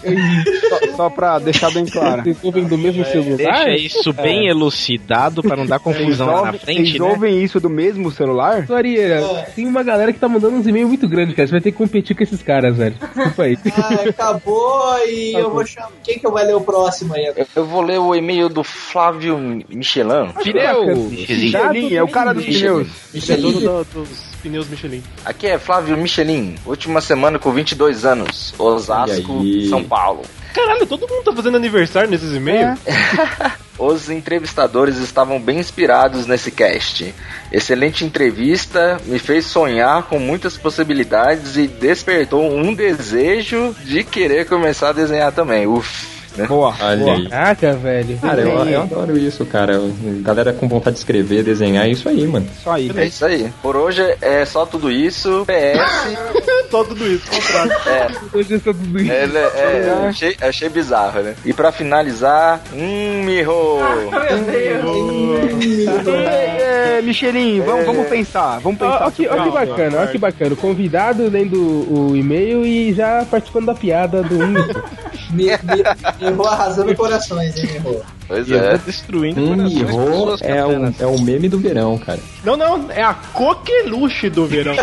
Só, 0.70 0.96
só 0.96 1.10
pra 1.10 1.39
deixar 1.39 1.72
bem 1.72 1.86
claro. 1.86 2.24
Vocês 2.24 2.38
ouvem 2.44 2.65
do 2.65 2.78
mesmo 2.78 3.06
celular? 3.06 3.65
Deixa 3.65 3.70
isso 3.76 4.13
bem 4.13 4.48
elucidado 4.48 5.41
pra 5.41 5.56
não 5.56 5.65
dar 5.65 5.80
confusão 5.80 6.28
lá 6.28 6.52
na 6.52 6.54
frente, 6.54 6.91
vocês 6.91 7.00
né? 7.00 7.08
ouvem 7.08 7.44
isso 7.44 7.60
do 7.60 7.70
mesmo 7.70 8.12
celular? 8.12 8.65
Arieira, 8.72 9.22
tem 9.56 9.67
uma 9.67 9.84
galera 9.84 10.12
que 10.12 10.20
tá 10.20 10.28
mandando 10.28 10.56
uns 10.56 10.67
e-mails 10.67 10.88
muito 10.88 11.08
grandes, 11.08 11.36
cara. 11.36 11.48
Você 11.48 11.52
vai 11.52 11.62
ter 11.62 11.72
que 11.72 11.78
competir 11.78 12.15
com 12.15 12.24
esses 12.24 12.41
caras, 12.41 12.76
velho. 12.76 12.96
Desculpa 13.15 13.44
aí. 13.44 13.58
Ah, 13.78 14.10
acabou 14.10 14.98
e 15.08 15.34
eu 15.34 15.52
vou 15.52 15.65
chamar. 15.65 15.91
Quem 16.04 16.20
que 16.20 16.30
vai 16.30 16.46
ler 16.46 16.56
o 16.56 16.62
próximo 16.62 17.13
aí? 17.13 17.26
Eu, 17.36 17.48
eu 17.56 17.65
vou 17.65 17.82
ler 17.82 18.00
o 18.00 18.15
e-mail 18.15 18.50
do 18.50 18.63
Flávio 18.63 19.38
Michelin. 19.70 20.32
Pneu! 20.74 20.96
Michelin, 21.10 21.94
é 21.96 22.04
o 22.04 22.08
cara 22.08 22.34
dos 22.34 22.46
Michelin. 22.46 22.86
pneus. 23.12 23.30
É 23.30 23.38
dono 23.38 23.60
do- 23.60 23.84
dos 23.94 24.10
pneus 24.42 24.68
Michelin. 24.68 25.04
Aqui 25.26 25.48
é 25.48 25.58
Flávio 25.60 25.98
Michelin, 25.98 26.56
última 26.66 27.02
semana 27.02 27.38
com 27.40 27.52
22 27.52 28.06
anos, 28.06 28.54
Osasco. 28.58 29.42
São 29.70 29.84
Paulo. 29.84 30.22
Caralho, 30.54 30.86
todo 30.86 31.08
mundo 31.08 31.24
tá 31.24 31.34
fazendo 31.34 31.56
aniversário 31.56 32.10
nesses 32.10 32.34
e-mails? 32.36 32.78
Os 33.80 34.10
entrevistadores 34.10 34.98
estavam 34.98 35.40
bem 35.40 35.58
inspirados 35.60 36.28
nesse 36.28 36.52
cast. 36.52 37.16
Excelente 37.52 38.06
entrevista, 38.06 39.00
me 39.06 39.18
fez 39.18 39.46
sonhar 39.46 40.04
com 40.04 40.20
muitas 40.20 40.56
possibilidades 40.58 41.56
e 41.58 41.68
despertou 41.68 42.54
um 42.54 42.76
desejo 42.76 43.74
de 43.84 44.04
querer 44.04 44.46
começar 44.46 44.90
a 44.90 44.94
desenhar 44.94 45.32
também. 45.32 45.66
Uf. 45.66 46.21
Né? 46.36 46.48
Boa. 46.48 46.74
Olha 46.80 47.13
aí. 47.13 47.30
Caraca, 47.30 47.74
velho. 47.74 48.17
Cara, 48.17 48.41
eu, 48.41 48.65
eu 48.65 48.82
adoro 48.82 49.17
isso, 49.17 49.46
cara. 49.46 49.80
Galera 50.22 50.54
com 50.54 50.67
vontade 50.67 50.96
de 50.96 51.00
escrever, 51.00 51.44
desenhar, 51.44 51.86
é 51.86 51.89
isso 51.89 52.08
aí, 52.08 52.26
mano. 52.28 52.48
Isso 52.58 52.70
aí. 52.70 52.91
É 52.96 53.06
isso 53.06 53.26
aí. 53.26 53.52
Por 53.62 53.76
hoje 53.76 54.02
é 54.22 54.46
só 54.46 54.65
tudo 54.65 54.91
isso. 54.91 55.46
PS. 55.46 56.62
só 56.72 56.84
tudo 56.84 57.06
isso, 57.06 57.30
contrário. 57.30 57.72
É. 57.86 58.08
só 58.60 58.74
tudo 58.74 59.02
isso. 59.02 59.12
É, 59.12 59.28
né, 59.28 59.41
é, 59.56 60.08
achei, 60.08 60.38
achei 60.41 60.70
bizarro, 60.70 61.22
né? 61.22 61.36
E 61.44 61.54
pra 61.54 61.72
finalizar, 61.72 62.62
hum, 62.74 63.24
Miho! 63.26 63.80
É, 66.17 66.98
é, 66.98 67.02
Michelinho, 67.02 67.63
vamos, 67.63 67.86
vamos 67.86 68.08
pensar. 68.08 68.60
Vamos 68.60 68.80
pensar. 68.80 69.02
Olha 69.02 69.12
que, 69.12 69.28
que 69.28 69.52
bacana, 69.52 69.98
olha 69.98 70.08
que 70.08 70.17
bacana. 70.17 70.54
O 70.54 70.58
convidado 70.58 71.30
lendo 71.30 71.58
o 71.60 72.15
e-mail 72.15 72.65
e 72.65 72.94
já 72.94 73.26
participando 73.30 73.65
da 73.65 73.76
piada 73.76 74.24
do 74.24 74.36
Miho. 74.36 74.65
Miho 76.30 76.48
arrasando 76.48 76.96
corações, 76.96 77.58
hein, 77.58 77.82
Miho? 77.82 78.02
Pois 78.28 78.48
E 78.48 78.54
eu 78.54 78.60
é. 78.60 78.78
destruindo 78.78 79.42
Um 79.42 79.56
mirro 79.56 79.86
pessoas 79.86 80.42
é 80.42 80.66
um, 80.66 80.94
é 81.00 81.08
um 81.08 81.20
meme 81.22 81.50
do 81.50 81.60
verão, 81.60 81.98
cara. 81.98 82.20
Não, 82.44 82.56
não, 82.56 82.90
é 82.92 83.04
a 83.04 83.14
coqueluche 83.14 84.30
do 84.30 84.46
verão. 84.46 84.74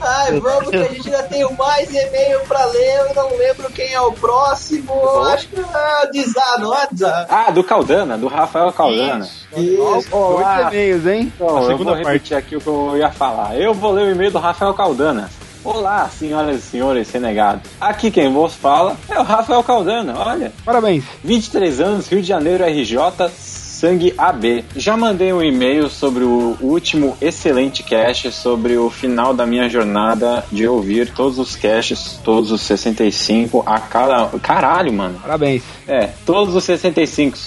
Ai, 0.00 0.38
vamos 0.38 0.68
que 0.68 0.76
a 0.76 0.84
gente 0.84 1.08
ainda 1.08 1.22
tem 1.24 1.44
mais 1.56 1.88
e-mail 1.88 2.40
pra 2.40 2.64
ler. 2.66 2.96
Eu 3.08 3.14
não 3.14 3.36
lembro 3.36 3.70
quem 3.72 3.92
é 3.92 4.00
o 4.00 4.12
próximo. 4.12 4.92
Acho 5.24 5.48
que 5.48 5.58
é 5.58 6.58
não 6.58 6.74
é 6.74 6.86
Dizar? 6.92 7.26
Ah, 7.28 7.50
do 7.50 7.64
Caldana, 7.64 8.18
do 8.18 8.28
Rafael 8.28 8.70
Caldana. 8.72 9.26
Isso. 9.56 10.06
Olá. 10.10 10.62
Dois 10.62 10.72
e-mails, 10.74 11.06
hein? 11.06 11.32
Então, 11.34 11.56
A 11.56 11.60
eu 11.60 11.66
segunda 11.68 11.94
vou 11.94 11.94
repetir 11.94 12.36
aqui 12.36 12.56
o 12.56 12.60
que 12.60 12.66
eu 12.66 12.96
ia 12.96 13.10
falar. 13.10 13.58
Eu 13.58 13.72
vou 13.72 13.92
ler 13.92 14.08
o 14.08 14.10
e-mail 14.10 14.30
do 14.30 14.38
Rafael 14.38 14.74
Caldana. 14.74 15.30
Olá, 15.64 16.08
senhoras 16.08 16.58
e 16.58 16.60
senhores 16.60 17.08
renegados. 17.12 17.70
Aqui 17.80 18.10
quem 18.10 18.32
vos 18.32 18.52
fala 18.52 18.96
é 19.08 19.18
o 19.18 19.22
Rafael 19.22 19.62
Caldana, 19.62 20.18
olha. 20.18 20.52
Parabéns. 20.64 21.04
23 21.22 21.80
anos, 21.80 22.08
Rio 22.08 22.20
de 22.20 22.26
Janeiro, 22.26 22.64
RJ, 22.64 23.30
Sangue 23.36 24.12
AB. 24.18 24.64
Já 24.74 24.96
mandei 24.96 25.32
um 25.32 25.40
e-mail 25.40 25.88
sobre 25.88 26.24
o 26.24 26.56
último 26.60 27.16
excelente 27.20 27.84
cast, 27.84 28.32
sobre 28.32 28.76
o 28.76 28.90
final 28.90 29.32
da 29.32 29.46
minha 29.46 29.68
jornada 29.68 30.44
de 30.50 30.66
ouvir 30.66 31.12
todos 31.12 31.38
os 31.38 31.54
casts, 31.54 32.18
todos 32.24 32.50
os 32.50 32.60
65, 32.62 33.62
a 33.64 33.78
cada. 33.78 34.26
Caralho, 34.40 34.92
mano. 34.92 35.20
Parabéns. 35.20 35.62
É, 35.86 36.10
todos 36.26 36.56
os 36.56 36.64
65. 36.64 37.38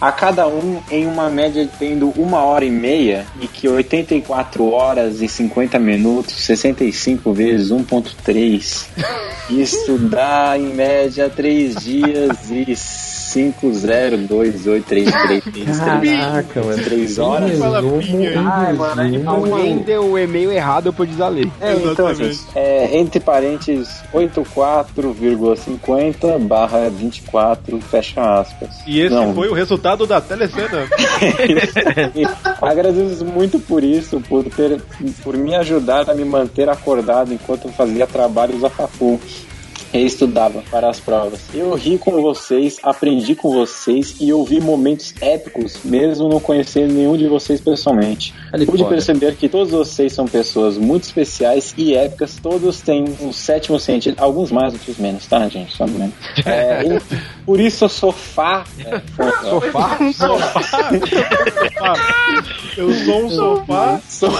A 0.00 0.10
cada 0.10 0.48
um 0.48 0.80
em 0.90 1.06
uma 1.06 1.28
média 1.28 1.68
tendo 1.78 2.08
uma 2.16 2.42
hora 2.42 2.64
e 2.64 2.70
meia 2.70 3.26
e 3.38 3.46
que 3.46 3.68
84 3.68 4.70
horas 4.70 5.20
e 5.20 5.28
50 5.28 5.78
minutos, 5.78 6.34
65 6.36 7.32
vezes 7.34 7.68
1.3. 7.68 8.86
Isso 9.50 9.98
dá 9.98 10.56
em 10.56 10.72
média 10.74 11.28
3 11.28 11.74
dias 11.74 12.50
e 12.50 12.74
502833. 13.30 15.78
Caraca, 15.78 16.62
mano. 16.62 16.82
3 16.82 17.18
horas. 17.18 17.50
Ai, 18.52 18.72
mano, 18.72 19.30
Alguém 19.30 19.78
deu 19.78 20.10
o 20.12 20.18
e-mail 20.18 20.50
errado 20.50 20.92
por 20.92 21.06
desaler. 21.06 21.48
É, 21.60 21.74
então, 21.74 22.12
gente, 22.14 22.40
é, 22.54 22.98
entre 22.98 23.20
parênteses, 23.20 24.02
84,50 24.12 26.38
barra 26.40 26.90
24, 26.90 27.80
fecha 27.80 28.40
aspas. 28.40 28.70
E 28.86 29.00
esse 29.00 29.14
Não. 29.14 29.32
foi 29.34 29.48
o 29.48 29.54
resultado 29.54 30.06
da 30.06 30.20
telecena. 30.20 30.88
Agradeço 32.60 33.24
muito 33.24 33.60
por 33.60 33.84
isso, 33.84 34.20
por, 34.28 34.44
ter, 34.44 34.82
por 35.22 35.36
me 35.36 35.54
ajudar 35.54 36.10
a 36.10 36.14
me 36.14 36.24
manter 36.24 36.68
acordado 36.68 37.32
enquanto 37.32 37.68
eu 37.68 37.72
fazia 37.72 38.04
trabalhos 38.06 38.64
a 38.64 38.70
facu 38.70 39.20
e 39.92 40.04
estudava 40.04 40.62
para 40.70 40.88
as 40.88 41.00
provas. 41.00 41.40
Eu 41.52 41.74
ri 41.74 41.98
com 41.98 42.12
vocês, 42.22 42.78
aprendi 42.82 43.34
com 43.34 43.50
vocês 43.52 44.14
e 44.20 44.32
ouvi 44.32 44.60
momentos 44.60 45.12
épicos, 45.20 45.78
mesmo 45.84 46.28
não 46.28 46.38
conhecendo 46.40 46.92
nenhum 46.94 47.16
de 47.16 47.26
vocês 47.26 47.60
pessoalmente. 47.60 48.32
Ali 48.52 48.66
Pude 48.66 48.78
fora. 48.82 48.94
perceber 48.94 49.34
que 49.36 49.48
todos 49.48 49.70
vocês 49.72 50.12
são 50.12 50.26
pessoas 50.26 50.76
muito 50.78 51.04
especiais 51.04 51.74
e 51.76 51.94
épicas, 51.94 52.36
todos 52.42 52.80
têm 52.80 53.04
um 53.20 53.32
sétimo 53.32 53.78
sentido, 53.80 54.16
alguns 54.20 54.50
mais, 54.52 54.72
outros 54.72 54.96
menos, 54.98 55.26
tá, 55.26 55.48
gente? 55.48 55.76
Só 55.76 55.86
menos. 55.86 56.14
É, 56.46 56.82
e 56.84 57.00
por 57.44 57.60
isso 57.60 57.84
eu 57.84 57.88
sou 57.88 58.12
fã. 58.12 58.62
É, 58.78 59.00
Sofá? 59.48 59.98
Eu 62.76 62.92
sou 63.04 63.24
um 63.24 63.30
sofá. 63.30 64.00
Sou- 64.08 64.30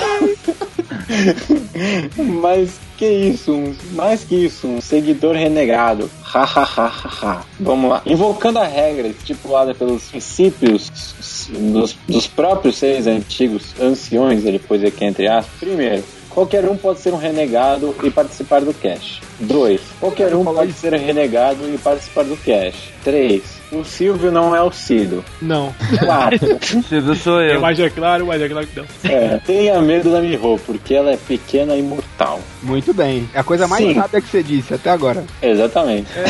Mas 2.40 2.78
que 2.96 3.06
isso, 3.06 3.52
um- 3.52 3.74
mais 3.92 4.24
que 4.24 4.34
isso, 4.34 4.66
um 4.66 4.80
seguidor 4.80 5.34
renegado. 5.34 6.10
Ha, 6.32 6.42
ha, 6.42 6.62
ha, 6.62 6.86
ha, 6.86 7.10
ha. 7.22 7.44
Vamos 7.58 7.90
lá. 7.90 8.02
Invocando 8.06 8.58
a 8.58 8.66
regra 8.66 9.08
estipulada 9.08 9.74
pelos 9.74 10.04
princípios 10.04 11.48
dos, 11.48 11.96
dos 12.06 12.26
próprios 12.26 12.76
seres 12.76 13.06
antigos, 13.06 13.74
anciões, 13.80 14.44
ele 14.44 14.58
pôs 14.58 14.84
aqui 14.84 15.04
entre 15.04 15.26
aspas. 15.28 15.58
Primeiro, 15.58 16.04
qualquer 16.28 16.68
um 16.68 16.76
pode 16.76 17.00
ser 17.00 17.12
um 17.12 17.18
renegado 17.18 17.94
e 18.02 18.10
participar 18.10 18.60
do 18.60 18.72
cast. 18.74 19.22
2. 19.40 19.80
Qualquer 19.98 20.34
um 20.34 20.44
pode 20.44 20.72
ser 20.72 20.92
renegado 20.94 21.72
e 21.72 21.78
participar 21.78 22.24
do 22.24 22.36
cast. 22.36 22.92
3. 23.04 23.59
O 23.72 23.84
Silvio 23.84 24.32
não 24.32 24.54
é 24.54 24.60
o 24.62 24.72
Cido. 24.72 25.24
Não. 25.40 25.72
4. 26.04 26.58
Silvio 26.88 27.14
sou 27.14 27.40
É, 27.40 27.54
eu. 27.54 27.60
mas 27.60 27.78
é 27.78 27.88
claro, 27.88 28.26
mas 28.26 28.42
é 28.42 28.48
claro 28.48 28.66
que 28.66 28.76
não. 28.80 28.86
É, 29.04 29.38
tenha 29.46 29.80
medo 29.80 30.10
da 30.10 30.20
Miho, 30.20 30.58
porque 30.66 30.94
ela 30.94 31.12
é 31.12 31.16
pequena 31.16 31.76
e 31.76 31.82
mortal. 31.82 32.40
Muito 32.62 32.92
bem. 32.92 33.28
É 33.32 33.38
a 33.40 33.44
coisa 33.44 33.68
mais 33.68 33.84
Sim. 33.84 33.94
sábia 33.94 34.20
que 34.20 34.28
você 34.28 34.42
disse 34.42 34.74
até 34.74 34.90
agora. 34.90 35.24
Exatamente. 35.40 36.08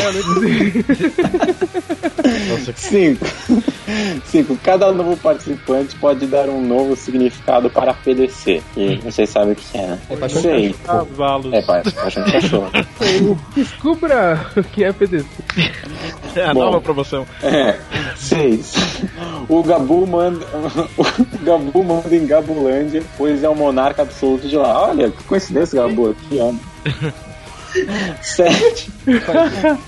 Cinco. 2.75 3.25
Cinco. 4.25 4.57
Cada 4.63 4.91
novo 4.91 5.17
participante 5.17 5.95
pode 5.95 6.25
dar 6.27 6.47
um 6.49 6.61
novo 6.65 6.95
significado 6.95 7.69
para 7.69 7.93
PDC. 7.93 8.61
E 8.77 8.95
vocês 8.97 9.29
sabem 9.29 9.53
o 9.53 9.55
que 9.55 9.77
é, 9.77 9.87
né? 9.87 9.99
paixão 10.19 10.41
de. 10.41 10.73
Cavalos. 10.85 11.53
É, 11.53 11.61
pai, 11.61 11.81
paixão 11.83 12.23
de 12.23 12.31
cachorro. 12.31 12.71
Descubra 13.55 14.45
o 14.55 14.63
que 14.63 14.83
é 14.83 14.93
PDC. 14.93 15.25
É 16.35 16.45
a 16.45 16.53
Bom. 16.53 16.61
nova 16.65 16.79
promoção. 16.81 17.25
É. 17.43 17.77
Seis. 18.15 18.73
O 19.49 19.63
Gabu 19.63 20.07
manda. 20.07 20.45
O 20.97 21.43
Gabu 21.43 21.83
manda 21.83 22.15
em 22.15 22.25
Gabulândia, 22.25 23.03
pois 23.17 23.43
é 23.43 23.49
o 23.49 23.55
monarca 23.55 24.03
absoluto 24.03 24.47
de 24.47 24.55
lá. 24.55 24.89
Olha, 24.89 25.09
que 25.09 25.23
coincidência, 25.23 25.81
Gabu, 25.81 26.11
aqui, 26.11 26.37
ó. 26.39 26.53
Sete. 28.21 28.91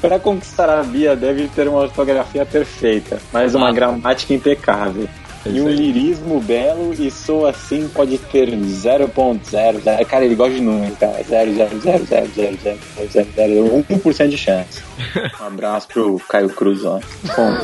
Para 0.00 0.18
conquistar 0.18 0.68
a 0.68 0.82
Bia, 0.82 1.16
deve 1.16 1.48
ter 1.48 1.66
uma 1.66 1.80
ortografia 1.80 2.44
perfeita, 2.44 3.18
mas 3.32 3.54
uma 3.54 3.72
gramática 3.72 4.34
impecável. 4.34 5.08
E 5.44 5.60
um 5.60 5.68
lirismo 5.68 6.40
belo 6.40 6.94
e 6.94 7.10
sou 7.10 7.44
assim 7.46 7.88
pode 7.88 8.16
ter 8.18 8.48
0.00. 8.50 10.06
Cara, 10.06 10.24
ele 10.24 10.36
gosta 10.36 10.54
de 10.54 10.60
número, 10.60 10.94
cara. 10.96 11.18
0,000000000 11.24 13.84
1% 13.88 14.28
de 14.28 14.38
chance. 14.38 14.82
Um 15.40 15.46
abraço 15.46 15.88
pro 15.88 16.20
Caio 16.28 16.50
Cruz, 16.50 16.84
ó. 16.84 17.00
Bom, 17.36 17.56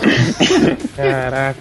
Caraca. 0.97 1.57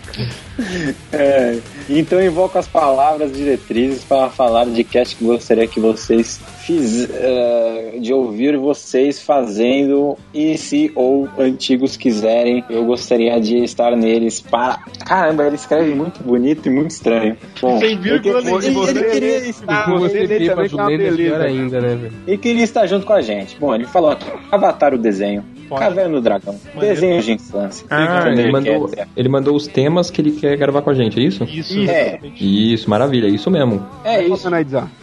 é, 1.13 1.58
então 1.89 2.22
invoco 2.24 2.58
as 2.58 2.67
palavras 2.67 3.32
diretrizes 3.32 4.04
para 4.04 4.30
falar 4.30 4.65
de 4.65 4.84
cast 4.84 5.15
que 5.15 5.24
gostaria 5.24 5.67
que 5.67 5.80
vocês 5.80 6.39
fiz, 6.65 7.08
eh, 7.10 7.98
de 8.02 8.12
ouvir 8.13 8.58
vocês 8.58 9.22
fazendo 9.22 10.17
e 10.34 10.58
se 10.58 10.91
ou 10.96 11.28
antigos 11.39 11.96
quiserem, 11.96 12.63
eu 12.70 12.84
gostaria 12.86 13.39
de 13.39 13.63
estar 13.63 13.96
neles 13.96 14.41
para. 14.41 14.80
Caramba, 15.06 15.46
ele 15.48 15.56
escreve 15.56 15.93
muito 15.96 16.22
bonito 16.24 16.67
e 16.67 16.70
muito 16.70 16.91
estranho. 16.91 17.38
Bom, 17.62 17.80
Sem 17.80 17.98
vírgula 18.00 18.41
que- 18.41 18.50
ele, 18.50 18.78
ele 18.89 19.04
queria 19.12 19.38
E 19.46 19.50
estar, 19.50 19.89
você 19.91 20.17
ele 20.17 20.50
também 20.50 20.70
tá 20.70 20.76
uma 20.76 20.93
é 20.93 20.98
beleza. 20.98 21.43
ainda, 21.43 21.80
né, 21.82 21.96
velho? 21.96 22.13
ele 22.28 22.38
queria 22.38 22.63
estar 22.63 22.86
junto 22.88 23.06
com 23.06 23.13
a 23.13 23.22
gente. 23.22 23.58
Bom, 23.60 23.74
ele 23.74 23.86
falou 23.86 24.12
aqui: 24.12 24.26
Avatar 24.52 24.93
o 24.93 24.98
desenho, 24.98 25.43
Pode. 25.67 25.82
Caverna 25.82 26.15
do 26.15 26.21
Dragão, 26.21 26.56
desenhos 26.80 27.25
de 27.25 27.34
infância. 27.34 27.86
Ah, 27.89 28.21
Quando 28.23 28.39
ele 28.39 28.51
mandou, 28.51 28.88
quer 28.88 28.95
dizer. 29.01 29.08
ele 29.17 29.30
mandou 29.30 29.56
os 29.56 29.67
temas 29.67 30.10
que 30.10 30.21
ele 30.21 30.32
quer 30.32 30.56
gravar 30.58 30.82
com 30.82 30.89
a 30.89 30.93
gente, 30.93 31.19
é 31.19 31.23
isso? 31.23 31.43
Isso, 31.43 31.77
É. 31.89 32.19
Isso, 32.39 32.89
maravilha, 32.89 33.27
é 33.27 33.30
isso 33.30 33.49
mesmo. 33.51 33.86
É 34.03 34.23
isso. 34.23 34.47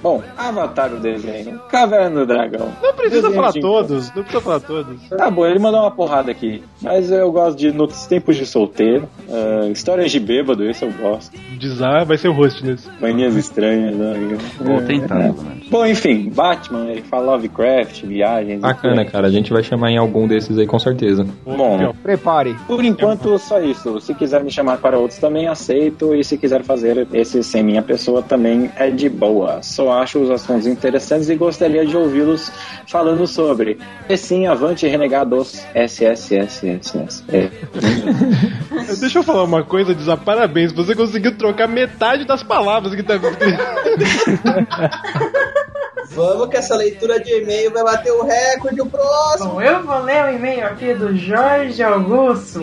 Bom, 0.02 0.22
Avatar 0.36 0.92
o 0.92 1.00
desenho, 1.00 1.58
Caverna 1.70 2.20
do 2.20 2.26
Dragão. 2.26 2.70
Não 2.82 2.94
precisa 2.94 3.30
falar 3.30 3.50
de 3.52 3.60
todos, 3.60 4.06
não 4.14 4.22
precisa 4.22 4.40
falar 4.42 4.60
todos. 4.60 5.08
Tá 5.08 5.30
bom, 5.30 5.46
ele 5.46 5.58
mandou 5.58 5.80
uma 5.80 5.90
porrada 5.90 6.30
aqui. 6.30 6.62
Mas 6.80 7.10
eu 7.10 7.30
gosto 7.32 7.58
de 7.58 7.72
Nos 7.72 8.06
Tempos 8.06 8.36
de 8.36 8.46
Solteiro, 8.46 9.08
ah, 9.30 9.68
Histórias 9.70 10.10
de 10.10 10.20
Bêbado, 10.20 10.64
esse 10.68 10.84
eu 10.84 10.92
gosto. 10.92 11.36
Dizar 11.58 12.04
vai 12.04 12.16
ser 12.18 12.28
o 12.28 12.32
host 12.32 12.64
nesse. 12.64 12.88
Manias 13.00 13.36
Estranhas. 13.36 13.94
Né? 13.96 14.38
Vou 14.60 14.78
É, 14.78 14.82
tentando, 14.82 15.20
é. 15.22 15.28
mano. 15.28 15.54
Bom, 15.70 15.86
enfim, 15.86 16.30
Batman, 16.34 16.90
ele 16.90 17.02
fala 17.02 17.32
Lovecraft, 17.32 18.02
viagens. 18.04 18.60
Bacana, 18.60 19.04
cara. 19.04 19.26
A 19.26 19.30
gente 19.30 19.52
vai 19.52 19.62
chamar 19.62 19.90
em 19.90 19.96
algum 19.96 20.26
desses 20.28 20.53
aí 20.58 20.66
com 20.66 20.78
certeza. 20.78 21.26
Bom, 21.44 21.92
Prepare. 22.02 22.54
por 22.66 22.84
enquanto 22.84 23.38
só 23.38 23.60
isso. 23.60 24.00
Se 24.00 24.14
quiser 24.14 24.42
me 24.42 24.50
chamar 24.50 24.78
para 24.78 24.98
outros 24.98 25.18
também 25.18 25.48
aceito. 25.48 26.14
E 26.14 26.24
se 26.24 26.38
quiser 26.38 26.62
fazer 26.62 27.06
esse 27.12 27.42
sem 27.42 27.62
minha 27.62 27.82
pessoa 27.82 28.22
também 28.22 28.70
é 28.76 28.90
de 28.90 29.08
boa. 29.08 29.62
Só 29.62 29.92
acho 29.92 30.18
os 30.18 30.30
assuntos 30.30 30.66
interessantes 30.66 31.28
e 31.28 31.36
gostaria 31.36 31.86
de 31.86 31.96
ouvi-los 31.96 32.50
falando 32.86 33.26
sobre. 33.26 33.78
E 34.08 34.16
sim, 34.16 34.46
avante 34.46 34.86
renegados 34.86 35.64
SSSSS. 35.74 37.24
É. 37.32 37.50
Deixa 39.00 39.18
eu 39.18 39.22
falar 39.22 39.44
uma 39.44 39.62
coisa, 39.62 39.94
Dizar, 39.94 40.18
parabéns, 40.18 40.72
você 40.72 40.94
conseguiu 40.94 41.36
trocar 41.36 41.68
metade 41.68 42.24
das 42.24 42.42
palavras 42.42 42.94
que 42.94 43.02
tá. 43.02 43.14
Vamos 46.10 46.48
que 46.48 46.56
essa 46.56 46.76
leitura 46.76 47.18
de 47.20 47.42
e-mail 47.42 47.72
vai 47.72 47.82
bater 47.82 48.12
o 48.12 48.24
recorde 48.24 48.80
o 48.80 48.86
próximo. 48.86 49.50
Bom, 49.50 49.62
eu 49.62 49.82
vou 49.82 49.98
ler 50.00 50.24
o 50.24 50.28
e-mail 50.30 50.66
aqui 50.66 50.94
do 50.94 51.16
Jorge 51.16 51.82
Augusto. 51.82 52.60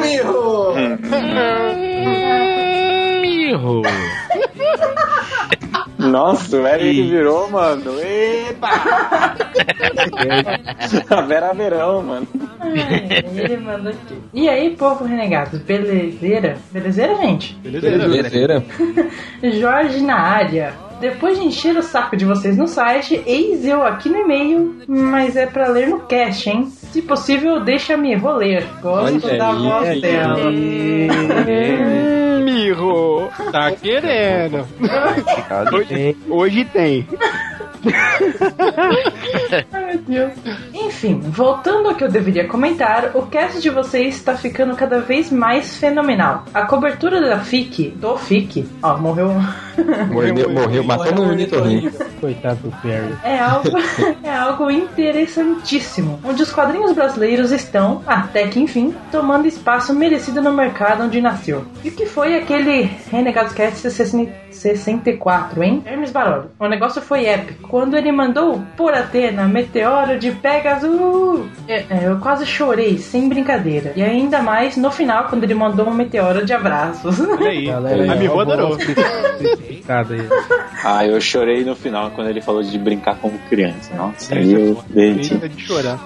Mirro! 0.00 0.74
Mirro! 3.20 3.82
Nossa, 6.06 6.56
o 6.56 6.66
Eric 6.66 7.02
virou, 7.02 7.50
mano. 7.50 7.92
Epa! 8.00 8.68
A 11.10 11.20
Vera 11.22 11.52
Verão, 11.52 12.02
mano. 12.02 12.26
Ele 13.34 13.56
mandou 13.58 13.92
aqui. 13.92 14.14
E 14.34 14.48
aí, 14.48 14.74
povo 14.76 15.04
renegado, 15.04 15.58
belezeira? 15.58 16.56
Belezeira, 16.72 17.16
gente? 17.16 17.54
Belezeira. 17.62 18.62
Jorge 19.42 20.00
na 20.02 20.16
área. 20.18 20.72
Depois 21.00 21.38
de 21.38 21.44
encher 21.44 21.76
o 21.76 21.82
saco 21.82 22.16
de 22.16 22.24
vocês 22.24 22.56
no 22.56 22.66
site, 22.66 23.22
eis 23.26 23.66
eu 23.66 23.82
aqui 23.84 24.08
no 24.08 24.16
e-mail, 24.16 24.76
mas 24.88 25.36
é 25.36 25.44
pra 25.44 25.68
ler 25.68 25.88
no 25.88 26.00
cast, 26.00 26.48
hein? 26.48 26.66
Se 26.70 27.02
possível, 27.02 27.60
deixa-me 27.60 28.14
roler. 28.14 28.64
Gosto 28.80 29.26
Olha 29.26 29.38
da 29.38 29.50
aí, 29.50 29.58
voz 29.58 29.88
aí. 29.90 30.00
dela. 30.00 30.38
Mirro, 32.42 33.28
tá 33.52 33.72
querendo. 33.72 34.66
Hoje, 35.74 35.94
hoje 36.28 36.64
tem. 36.64 37.06
Ai, 39.72 39.84
meu 39.84 39.98
Deus. 39.98 40.32
Enfim, 40.74 41.20
voltando 41.20 41.88
ao 41.88 41.94
que 41.94 42.04
eu 42.04 42.10
deveria 42.10 42.46
comentar, 42.46 43.12
o 43.14 43.26
cast 43.26 43.60
de 43.60 43.70
vocês 43.70 44.16
está 44.16 44.36
ficando 44.36 44.74
cada 44.76 45.00
vez 45.00 45.30
mais 45.30 45.76
fenomenal. 45.76 46.44
A 46.52 46.66
cobertura 46.66 47.20
da 47.20 47.40
FIC, 47.40 47.90
do 47.90 48.16
FIC, 48.16 48.66
ó, 48.82 48.96
morreu. 48.98 49.32
Morreu, 50.10 50.50
morreu, 50.50 50.84
matou 50.84 51.14
no 51.14 51.28
ornitorrinco. 51.28 52.04
Coitado 52.20 52.60
do 52.62 52.70
Perry. 52.80 53.14
É 53.22 53.38
algo, 53.38 53.68
é 54.24 54.34
algo 54.34 54.70
interessantíssimo, 54.70 56.18
onde 56.24 56.42
os 56.42 56.50
quadrinhos 56.52 56.92
brasileiros 56.92 57.52
estão, 57.52 58.02
até 58.06 58.46
que 58.48 58.58
enfim, 58.58 58.94
tomando 59.12 59.46
espaço 59.46 59.94
merecido 59.94 60.40
no 60.40 60.52
mercado 60.52 61.04
onde 61.04 61.20
nasceu. 61.20 61.64
E 61.84 61.90
o 61.90 61.92
que 61.92 62.06
foi 62.06 62.36
aquele 62.36 62.90
Renegados 63.10 63.52
Cast 63.52 63.90
64, 63.90 65.62
hein? 65.62 65.82
Hermes 65.84 66.10
Baroli. 66.10 66.48
O 66.58 66.68
negócio 66.68 67.02
foi 67.02 67.26
épico. 67.26 67.65
Quando 67.68 67.96
ele 67.96 68.12
mandou 68.12 68.62
por 68.76 68.92
Atena, 68.92 69.46
Meteoro 69.46 70.18
de 70.18 70.30
Pegasus, 70.30 71.46
é, 71.68 71.84
é, 71.90 72.06
eu 72.08 72.18
quase 72.18 72.46
chorei, 72.46 72.98
sem 72.98 73.28
brincadeira. 73.28 73.92
E 73.96 74.02
ainda 74.02 74.40
mais 74.40 74.76
no 74.76 74.90
final, 74.90 75.24
quando 75.24 75.44
ele 75.44 75.54
mandou 75.54 75.86
um 75.88 75.94
meteoro 75.94 76.44
de 76.44 76.52
abraços. 76.52 77.20
Olha 77.20 77.48
aí. 77.48 77.66
Galera, 77.66 78.12
A 78.12 78.16
Mirro 78.16 78.40
adorou. 78.40 78.76
Especificado 78.76 80.14
aí. 80.14 80.28
Ah, 80.84 81.04
eu 81.04 81.20
chorei 81.20 81.64
no 81.64 81.74
final 81.74 82.10
quando 82.10 82.28
ele 82.28 82.40
falou 82.40 82.62
de 82.62 82.78
brincar 82.78 83.16
como 83.16 83.38
criança. 83.48 83.94
Nossa, 83.94 84.34
aí 84.34 84.54
é 84.54 84.58
eu 84.58 84.84
é 84.96 85.48
de 85.48 85.60
chorar. 85.62 85.98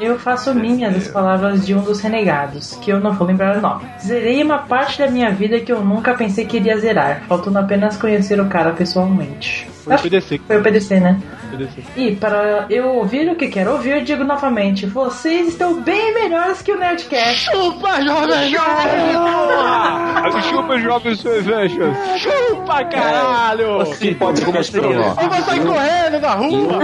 Eu 0.00 0.18
faço 0.18 0.54
minhas 0.54 0.96
as 0.96 1.08
palavras 1.08 1.64
de 1.66 1.74
um 1.74 1.82
dos 1.82 2.00
renegados, 2.00 2.76
que 2.82 2.90
eu 2.90 3.00
não 3.00 3.12
vou 3.12 3.26
lembrar 3.26 3.56
o 3.56 3.60
nome. 3.60 3.84
Zerei 4.00 4.42
uma 4.42 4.58
parte 4.58 4.98
da 4.98 5.08
minha 5.08 5.30
vida 5.30 5.60
que 5.60 5.72
eu 5.72 5.84
nunca 5.84 6.14
pensei 6.14 6.44
que 6.44 6.56
iria 6.56 6.78
zerar, 6.78 7.22
faltando 7.28 7.58
apenas 7.58 7.96
conhecer 7.96 8.40
o 8.40 8.48
cara 8.48 8.72
pessoalmente. 8.72 9.68
Foi 9.90 9.96
o 9.96 10.02
PDC. 10.02 10.40
Foi 10.46 10.56
o 10.58 10.62
PDC, 10.62 11.00
né? 11.00 11.20
PDC. 11.50 11.82
E 11.96 12.16
para 12.16 12.66
eu 12.70 12.88
ouvir 12.94 13.28
o 13.28 13.34
que 13.34 13.48
quero 13.48 13.72
ouvir, 13.72 14.04
digo 14.04 14.22
novamente: 14.22 14.86
vocês 14.86 15.48
estão 15.48 15.80
bem 15.80 16.14
melhores 16.14 16.62
que 16.62 16.72
o 16.72 16.78
Nerdcast. 16.78 17.50
Chupa, 17.50 18.00
jovem 18.02 18.54
Chupa, 20.42 20.78
jovem 20.78 21.14
cervejas! 21.16 21.96
Chupa, 22.18 22.84
caralho! 22.84 23.82
Esse 23.82 24.14
podcast 24.14 24.78
Ó, 24.78 25.14
Vamos 25.14 25.44
sair 25.44 25.64
correndo 25.64 26.20
da 26.20 26.34
rua! 26.34 26.78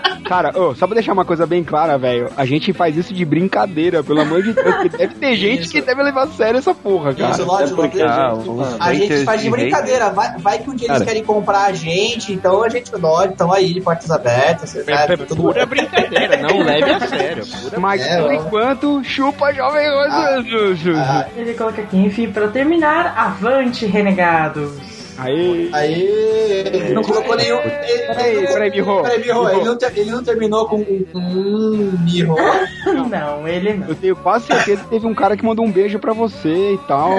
Cara, 0.26 0.52
ô, 0.58 0.74
só 0.74 0.86
pra 0.86 0.94
deixar 0.94 1.12
uma 1.12 1.24
coisa 1.24 1.46
bem 1.46 1.62
clara, 1.62 1.96
velho, 1.96 2.28
a 2.36 2.44
gente 2.44 2.72
faz 2.72 2.96
isso 2.96 3.14
de 3.14 3.24
brincadeira, 3.24 4.02
pelo 4.02 4.20
amor 4.20 4.42
de 4.42 4.52
Deus, 4.52 4.74
porque 4.74 4.88
deve 4.96 5.14
ter 5.14 5.34
gente 5.36 5.68
que 5.68 5.80
deve 5.80 6.02
levar 6.02 6.24
a 6.24 6.26
sério 6.28 6.58
essa 6.58 6.74
porra, 6.74 7.14
cara. 7.14 7.30
Isso, 7.32 7.44
lógico, 7.44 7.76
porque- 7.82 8.02
lógico. 8.02 8.62
Ah, 8.80 8.86
A 8.86 8.94
gente 8.94 9.24
faz 9.24 9.40
de 9.40 9.46
de 9.46 9.50
brincadeira. 9.50 10.10
Vai, 10.10 10.36
vai 10.38 10.58
que 10.58 10.68
um 10.70 10.74
dia 10.74 10.88
eles 10.88 10.98
Cara. 10.98 11.04
querem 11.06 11.24
comprar 11.24 11.66
a 11.66 11.72
gente, 11.72 12.32
então 12.32 12.62
a 12.64 12.68
gente 12.68 12.90
nós 12.98 13.30
estão 13.30 13.52
aí 13.52 13.72
de 13.72 13.80
portas 13.80 14.10
abertas. 14.10 14.70
Sabe, 14.70 14.92
É 14.92 15.16
tudo 15.16 15.36
pura 15.42 15.64
brincadeira, 15.66 16.36
não 16.38 16.58
leve 16.58 16.90
a 16.90 17.00
sério. 17.06 17.44
Pura 17.46 17.78
Mas 17.80 18.02
É, 18.04 18.20
por 18.20 18.32
enquanto, 18.32 19.04
chupa, 19.04 19.52
jovem 19.52 19.86
Ah, 19.86 21.26
Ele 21.36 21.54
coloca 21.54 21.80
aqui, 21.82 21.96
enfim, 21.96 22.30
para 22.32 22.48
terminar, 22.48 23.14
avante, 23.16 23.86
renegados. 23.86 24.95
Aí. 25.18 25.70
Aí, 25.72 26.92
não 26.94 27.02
colocou 27.02 27.36
nenhum. 27.36 27.58
Ele, 27.58 28.06
Peraí, 28.06 28.36
ele- 28.36 28.46
peraí, 28.46 28.70
Mirro. 28.70 29.02
Peraí, 29.02 29.20
Mirro, 29.20 29.48
ele 29.50 29.64
não, 29.64 29.76
ter- 29.78 29.92
ele 29.98 30.10
não 30.10 30.22
terminou 30.22 30.66
com 30.66 30.76
um. 30.76 31.04
Hum, 31.14 31.92
Mirro. 32.04 32.36
Não, 33.10 33.46
ele 33.48 33.74
não. 33.74 33.88
Eu 33.88 33.94
tenho 33.94 34.16
quase 34.16 34.46
certeza 34.46 34.82
que 34.82 34.88
teve 34.90 35.06
um 35.06 35.14
cara 35.14 35.36
que 35.36 35.44
mandou 35.44 35.64
um 35.64 35.70
beijo 35.70 35.98
pra 35.98 36.12
você 36.12 36.74
e 36.74 36.78
tal. 36.88 37.12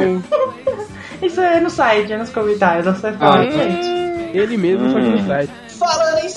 Isso 1.21 1.41
é 1.41 1.59
no 1.59 1.69
site, 1.69 2.13
é 2.13 2.17
nos 2.17 2.29
comentários, 2.29 2.85
você 2.85 3.11
fala, 3.13 3.39
Ah, 3.41 3.43
gente. 3.43 4.37
Ele 4.37 4.57
mesmo, 4.57 4.89
só 4.91 4.99
que 4.99 5.05
no 5.07 5.25
site. 5.25 5.51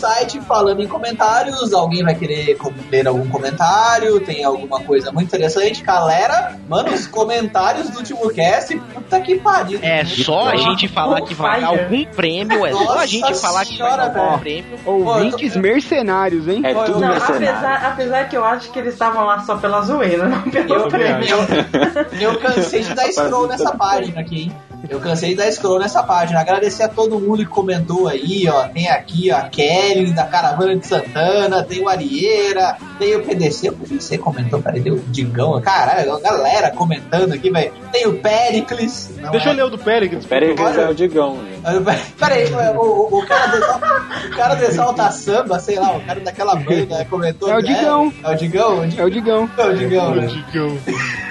Falando 0.00 0.16
em 0.16 0.20
site, 0.20 0.40
falando 0.40 0.82
em 0.82 0.86
comentários, 0.88 1.72
alguém 1.72 2.02
vai 2.02 2.14
querer 2.14 2.56
ler 2.90 3.06
algum 3.06 3.28
comentário? 3.28 4.18
Tem 4.20 4.42
alguma 4.42 4.80
coisa 4.80 5.12
muito 5.12 5.28
interessante? 5.28 5.82
Galera, 5.82 6.58
mano, 6.68 6.92
os 6.92 7.06
comentários 7.06 7.90
do 7.90 7.98
último 7.98 8.28
cast, 8.30 8.76
puta 8.94 9.20
que 9.20 9.36
pariu. 9.38 9.78
É 9.82 10.04
só 10.04 10.48
a 10.48 10.56
gente 10.56 10.88
falar 10.88 11.20
que 11.22 11.34
vai 11.34 11.60
dar 11.60 11.68
algum 11.68 12.04
prêmio, 12.06 12.64
é 12.66 12.72
só 12.72 12.98
a 12.98 13.06
gente 13.06 13.34
falar 13.34 13.64
que 13.64 13.78
vai 13.78 13.90
dar 13.96 13.96
senhora, 14.12 14.20
algum 14.20 14.38
prêmio. 14.38 14.78
Ouvintes 14.84 15.56
mercenários, 15.56 16.48
hein? 16.48 16.62
É 16.64 16.74
tudo 16.74 17.00
Não, 17.00 17.08
mercenário. 17.08 17.48
apesar, 17.48 17.86
apesar 17.86 18.28
que 18.28 18.36
eu 18.36 18.44
acho 18.44 18.70
que 18.70 18.78
eles 18.78 18.94
estavam 18.94 19.24
lá 19.24 19.40
só 19.40 19.56
pela 19.56 19.82
zoeira, 19.82 20.26
não 20.28 20.42
pelo 20.42 20.74
Eu, 20.74 20.88
prêmio. 20.88 21.26
eu, 21.28 22.32
eu 22.32 22.38
cansei 22.38 22.82
de 22.82 22.94
dar 22.94 23.10
scroll 23.12 23.46
nessa 23.46 23.76
página 23.76 24.20
aqui, 24.20 24.42
hein? 24.44 24.52
Eu 24.88 24.98
cansei 25.00 25.30
de 25.30 25.36
dar 25.36 25.50
scroll 25.52 25.78
nessa 25.78 26.02
página. 26.02 26.40
Agradecer 26.40 26.82
a 26.84 26.88
todo 26.88 27.20
mundo 27.20 27.38
que 27.38 27.50
comentou 27.50 28.08
aí, 28.08 28.48
ó. 28.48 28.66
Tem 28.68 28.88
aqui, 28.88 29.30
ó, 29.30 29.36
a 29.36 29.42
Kelly 29.42 30.12
da 30.12 30.24
Caravana 30.24 30.76
de 30.76 30.86
Santana, 30.86 31.62
tem 31.62 31.82
o 31.82 31.88
Arieira, 31.88 32.76
tem 32.98 33.14
o 33.16 33.22
PDC. 33.22 33.68
O 33.70 33.72
PDC 33.74 34.18
comentou, 34.18 34.60
peraí, 34.62 34.80
tem 34.80 34.92
o 34.92 34.98
Digão. 35.08 35.60
Caralho, 35.60 36.14
a 36.14 36.20
galera 36.20 36.70
comentando 36.70 37.32
aqui, 37.32 37.50
velho. 37.50 37.72
Tem 37.92 38.06
o 38.06 38.14
Pericles. 38.18 39.10
não 39.20 39.30
Deixa 39.32 39.48
é? 39.48 39.52
eu 39.52 39.56
ler 39.56 39.64
o 39.64 39.70
do 39.70 39.78
Olha. 40.58 40.70
esse 40.70 40.80
é 40.80 40.88
o 40.88 40.94
Digão. 40.94 41.38
gente. 41.64 42.12
Peraí, 42.18 42.46
o, 42.74 42.80
o, 42.80 43.18
o 43.18 43.26
cara 43.26 43.46
do 43.48 43.56
Exalta, 43.58 43.86
o 44.26 44.30
cara 44.36 44.54
do 44.54 44.64
Exalta 44.64 45.10
Samba, 45.12 45.58
sei 45.60 45.78
lá, 45.78 45.96
o 45.96 46.00
cara 46.00 46.20
daquela 46.20 46.54
banda 46.56 47.04
comentou. 47.04 47.50
É 47.50 47.56
o 47.56 47.62
Digão. 47.62 48.12
É, 48.24 48.30
é 48.30 48.34
o 48.34 48.36
Digão? 48.36 48.84
É 48.96 49.04
o 49.04 49.10
Digão. 49.10 49.50
É 49.58 49.64
o 49.66 49.74
Digão. 49.76 50.14
né? 50.14 50.26
Digão. 50.26 50.78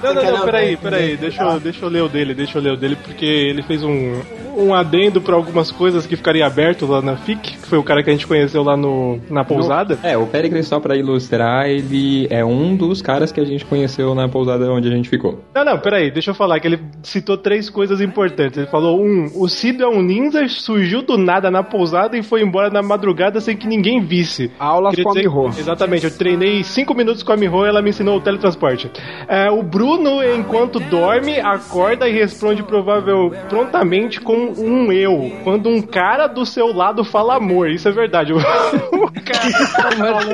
Não, 0.00 0.14
não, 0.14 0.22
não, 0.22 0.44
peraí, 0.44 0.76
peraí, 0.76 1.16
deixa 1.16 1.42
eu, 1.42 1.58
deixa 1.58 1.84
eu 1.84 1.88
ler 1.88 2.02
o 2.02 2.08
dele, 2.08 2.32
deixa 2.32 2.58
eu 2.58 2.62
ler 2.62 2.72
o 2.74 2.76
dele, 2.76 2.87
porque 2.96 3.24
ele 3.24 3.62
fez 3.62 3.82
um, 3.82 4.20
um 4.56 4.74
adendo 4.74 5.20
pra 5.20 5.34
algumas 5.34 5.70
coisas 5.70 6.06
que 6.06 6.16
ficaria 6.16 6.46
aberto 6.46 6.86
lá 6.86 7.00
na 7.00 7.16
FIC, 7.16 7.56
foi 7.68 7.78
o 7.78 7.82
cara 7.82 8.02
que 8.02 8.10
a 8.10 8.12
gente 8.12 8.26
conheceu 8.26 8.62
lá 8.62 8.76
no, 8.76 9.18
na 9.30 9.44
pousada. 9.44 9.98
É, 10.02 10.16
o 10.16 10.26
Pericles, 10.26 10.66
só 10.66 10.80
pra 10.80 10.96
ilustrar, 10.96 11.68
ele 11.68 12.26
é 12.30 12.44
um 12.44 12.76
dos 12.76 13.00
caras 13.02 13.30
que 13.32 13.40
a 13.40 13.44
gente 13.44 13.64
conheceu 13.64 14.14
na 14.14 14.28
pousada 14.28 14.70
onde 14.72 14.88
a 14.88 14.90
gente 14.90 15.08
ficou. 15.08 15.40
Não, 15.54 15.64
não, 15.64 15.78
peraí, 15.78 16.10
deixa 16.10 16.30
eu 16.30 16.34
falar 16.34 16.60
que 16.60 16.66
ele 16.66 16.80
citou 17.02 17.36
três 17.36 17.68
coisas 17.70 18.00
importantes. 18.00 18.58
Ele 18.58 18.66
falou: 18.66 19.00
um, 19.00 19.26
o 19.34 19.48
Cido 19.48 19.82
é 19.82 19.88
um 19.88 20.02
ninja, 20.02 20.46
surgiu 20.48 21.02
do 21.02 21.16
nada 21.16 21.50
na 21.50 21.62
pousada 21.62 22.16
e 22.16 22.22
foi 22.22 22.42
embora 22.42 22.70
na 22.70 22.82
madrugada 22.82 23.40
sem 23.40 23.56
que 23.56 23.66
ninguém 23.66 24.00
visse. 24.00 24.50
Aulas 24.58 24.90
Queria 24.94 25.04
com 25.04 25.10
a 25.10 25.14
dizer- 25.14 25.28
Miho. 25.28 25.48
Exatamente, 25.48 26.04
eu 26.04 26.16
treinei 26.16 26.62
cinco 26.62 26.94
minutos 26.94 27.22
com 27.22 27.32
a 27.32 27.36
Miho 27.36 27.64
e 27.64 27.68
ela 27.68 27.82
me 27.82 27.90
ensinou 27.90 28.16
o 28.16 28.20
teletransporte. 28.20 28.90
É, 29.28 29.50
o 29.50 29.62
Bruno, 29.62 30.22
enquanto 30.22 30.80
dorme, 30.80 31.38
acorda 31.40 32.08
e 32.08 32.12
responde 32.12 32.62
provável 32.62 33.30
prontamente 33.48 34.20
com 34.20 34.52
um 34.56 34.92
eu. 34.92 35.32
Quando 35.44 35.68
um 35.68 35.82
cara 35.82 36.26
do 36.26 36.44
seu 36.46 36.72
lado 36.72 37.04
fala 37.04 37.36
amor, 37.36 37.57
isso 37.66 37.88
é 37.88 37.92
verdade. 37.92 38.32
o 38.32 38.38
cara 38.38 39.52
tá 39.76 39.90
falando. 39.96 40.28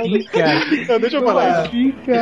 Não, 0.89 1.01
deixa 1.01 1.17
eu 1.17 1.25
falar. 1.25 1.71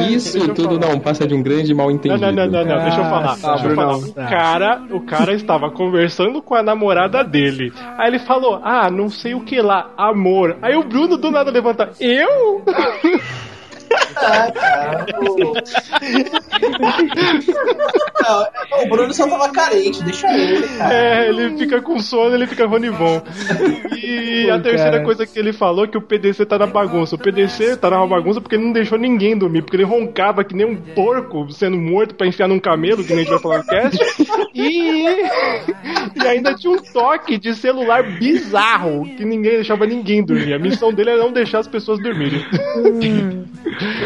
Isso 0.08 0.38
Deixa 0.38 0.54
tudo 0.54 0.78
não 0.78 0.98
passa 1.00 1.26
de 1.26 1.34
um 1.34 1.42
grande 1.42 1.74
mal 1.74 1.86
Não, 1.88 1.94
entendido. 1.96 2.20
não, 2.20 2.32
não, 2.32 2.46
não, 2.46 2.64
não, 2.64 2.82
deixa 2.82 2.98
eu 3.00 3.04
falar. 3.04 3.36
deixa 3.36 3.66
eu 3.68 3.74
falar. 3.74 3.96
O 3.96 4.12
cara, 4.14 4.82
o 4.90 5.00
cara 5.00 5.32
estava 5.34 5.70
conversando 5.70 6.40
com 6.42 6.54
a 6.54 6.62
namorada 6.62 7.22
dele. 7.24 7.72
Aí 7.98 8.08
ele 8.08 8.18
falou: 8.18 8.60
Ah, 8.62 8.90
não 8.90 9.08
sei 9.08 9.34
o 9.34 9.40
que 9.40 9.60
lá, 9.60 9.90
amor. 9.96 10.56
Aí 10.62 10.74
o 10.76 10.82
Bruno 10.84 11.16
do 11.16 11.30
nada 11.30 11.50
levanta, 11.50 11.90
eu? 12.00 12.62
Ah, 14.16 14.52
cara. 14.52 15.06
o- 15.20 15.54
Não, 18.22 18.82
o 18.84 18.88
Bruno 18.88 19.12
só 19.12 19.26
tava 19.28 19.50
carente, 19.50 20.02
deixa 20.04 20.26
ele, 20.32 20.66
cara. 20.78 20.94
É, 20.94 21.28
ele 21.28 21.56
fica 21.58 21.80
com 21.82 21.98
sono, 22.00 22.34
ele 22.34 22.46
fica 22.46 22.66
Ronivon. 22.66 23.22
E 24.02 24.50
a 24.50 24.56
Pô, 24.56 24.62
terceira 24.62 24.92
cara. 24.92 25.04
coisa 25.04 25.26
que 25.26 25.38
ele 25.38 25.52
falou 25.52 25.84
é 25.84 25.88
que 25.88 25.98
o 25.98 26.02
PDC 26.02 26.46
tá 26.46 26.58
na 26.58 26.66
bagunça. 26.66 27.14
O 27.16 27.18
PDC 27.18 27.76
tá 27.76 27.90
na 27.90 28.06
bagunça 28.06 28.40
porque 28.40 28.56
ele 28.56 28.64
não 28.64 28.72
deixou 28.72 28.98
ninguém 28.98 29.36
dormir, 29.36 29.62
porque 29.62 29.76
ele 29.76 29.84
roncava 29.84 30.44
que 30.44 30.54
nem 30.54 30.66
um 30.66 30.76
porco 30.76 31.50
sendo 31.50 31.76
morto 31.76 32.14
pra 32.14 32.26
enfiar 32.26 32.48
num 32.48 32.58
camelo, 32.60 33.02
que 33.04 33.10
nem 33.12 33.20
a 33.20 33.24
gente 33.24 33.30
vai 33.30 33.38
falar 33.40 33.58
no 33.58 33.64
cast. 33.66 33.98
E, 34.54 35.06
e 36.22 36.26
ainda 36.28 36.54
tinha 36.54 36.72
um 36.72 36.78
toque 36.78 37.38
de 37.38 37.54
celular 37.54 38.02
bizarro, 38.18 39.04
que 39.16 39.24
ninguém 39.24 39.52
deixava 39.52 39.86
ninguém 39.86 40.22
dormir. 40.24 40.54
A 40.54 40.58
missão 40.58 40.92
dele 40.92 41.10
era 41.10 41.18
não 41.22 41.32
deixar 41.32 41.58
as 41.60 41.68
pessoas 41.68 41.98
dormirem. 42.00 42.44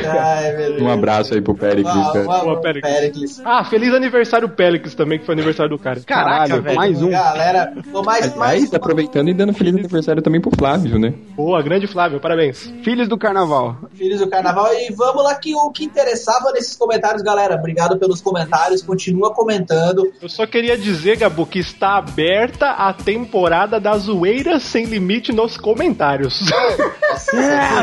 Ai. 0.05 0.81
Um 0.81 0.91
abraço 0.91 1.35
aí 1.35 1.41
pro 1.41 1.55
Péricles, 1.55 1.95
Uau, 1.95 2.13
cara. 2.13 2.27
uau, 2.27 2.45
Boa, 2.45 2.61
Péricles. 2.61 3.41
Ah, 3.45 3.65
feliz 3.65 3.93
aniversário 3.95 4.49
Pélix 4.49 4.95
também, 4.95 5.19
que 5.19 5.27
foi 5.27 5.35
aniversário 5.35 5.71
do 5.71 5.79
cara. 5.79 6.01
Caralho, 6.01 6.63
mais 6.75 7.03
um. 7.03 7.11
Galera, 7.11 7.73
ô, 7.93 8.03
mais, 8.03 8.35
mais 8.35 8.53
Aliás, 8.57 8.75
aproveitando 8.75 9.29
e 9.29 9.35
dando 9.35 9.53
feliz 9.53 9.75
aniversário 9.75 10.23
também 10.23 10.41
pro 10.41 10.51
Flávio, 10.57 10.99
né? 10.99 11.15
Boa, 11.35 11.63
grande 11.63 11.87
Flávio, 11.87 12.21
parabéns. 12.21 12.71
Filhos 12.83 13.09
do 13.09 13.17
carnaval. 13.19 13.77
Filhos 13.95 14.21
do 14.21 14.29
Carnaval. 14.29 14.73
E 14.75 14.93
vamos 14.93 15.25
lá 15.25 15.35
que 15.35 15.55
o 15.55 15.71
que 15.71 15.85
interessava 15.85 16.53
nesses 16.53 16.77
comentários, 16.77 17.23
galera. 17.23 17.55
Obrigado 17.57 17.99
pelos 17.99 18.21
comentários. 18.21 18.83
Continua 18.83 19.33
comentando. 19.33 20.13
Eu 20.21 20.29
só 20.29 20.47
queria 20.47 20.77
dizer, 20.77 21.17
Gabu, 21.17 21.47
que 21.47 21.59
está 21.59 21.97
aberta 21.97 22.71
a 22.71 22.93
temporada 22.93 23.81
da 23.81 23.97
zoeira 23.97 24.59
sem 24.61 24.85
limite 24.85 25.33
nos 25.33 25.57
comentários. 25.57 26.41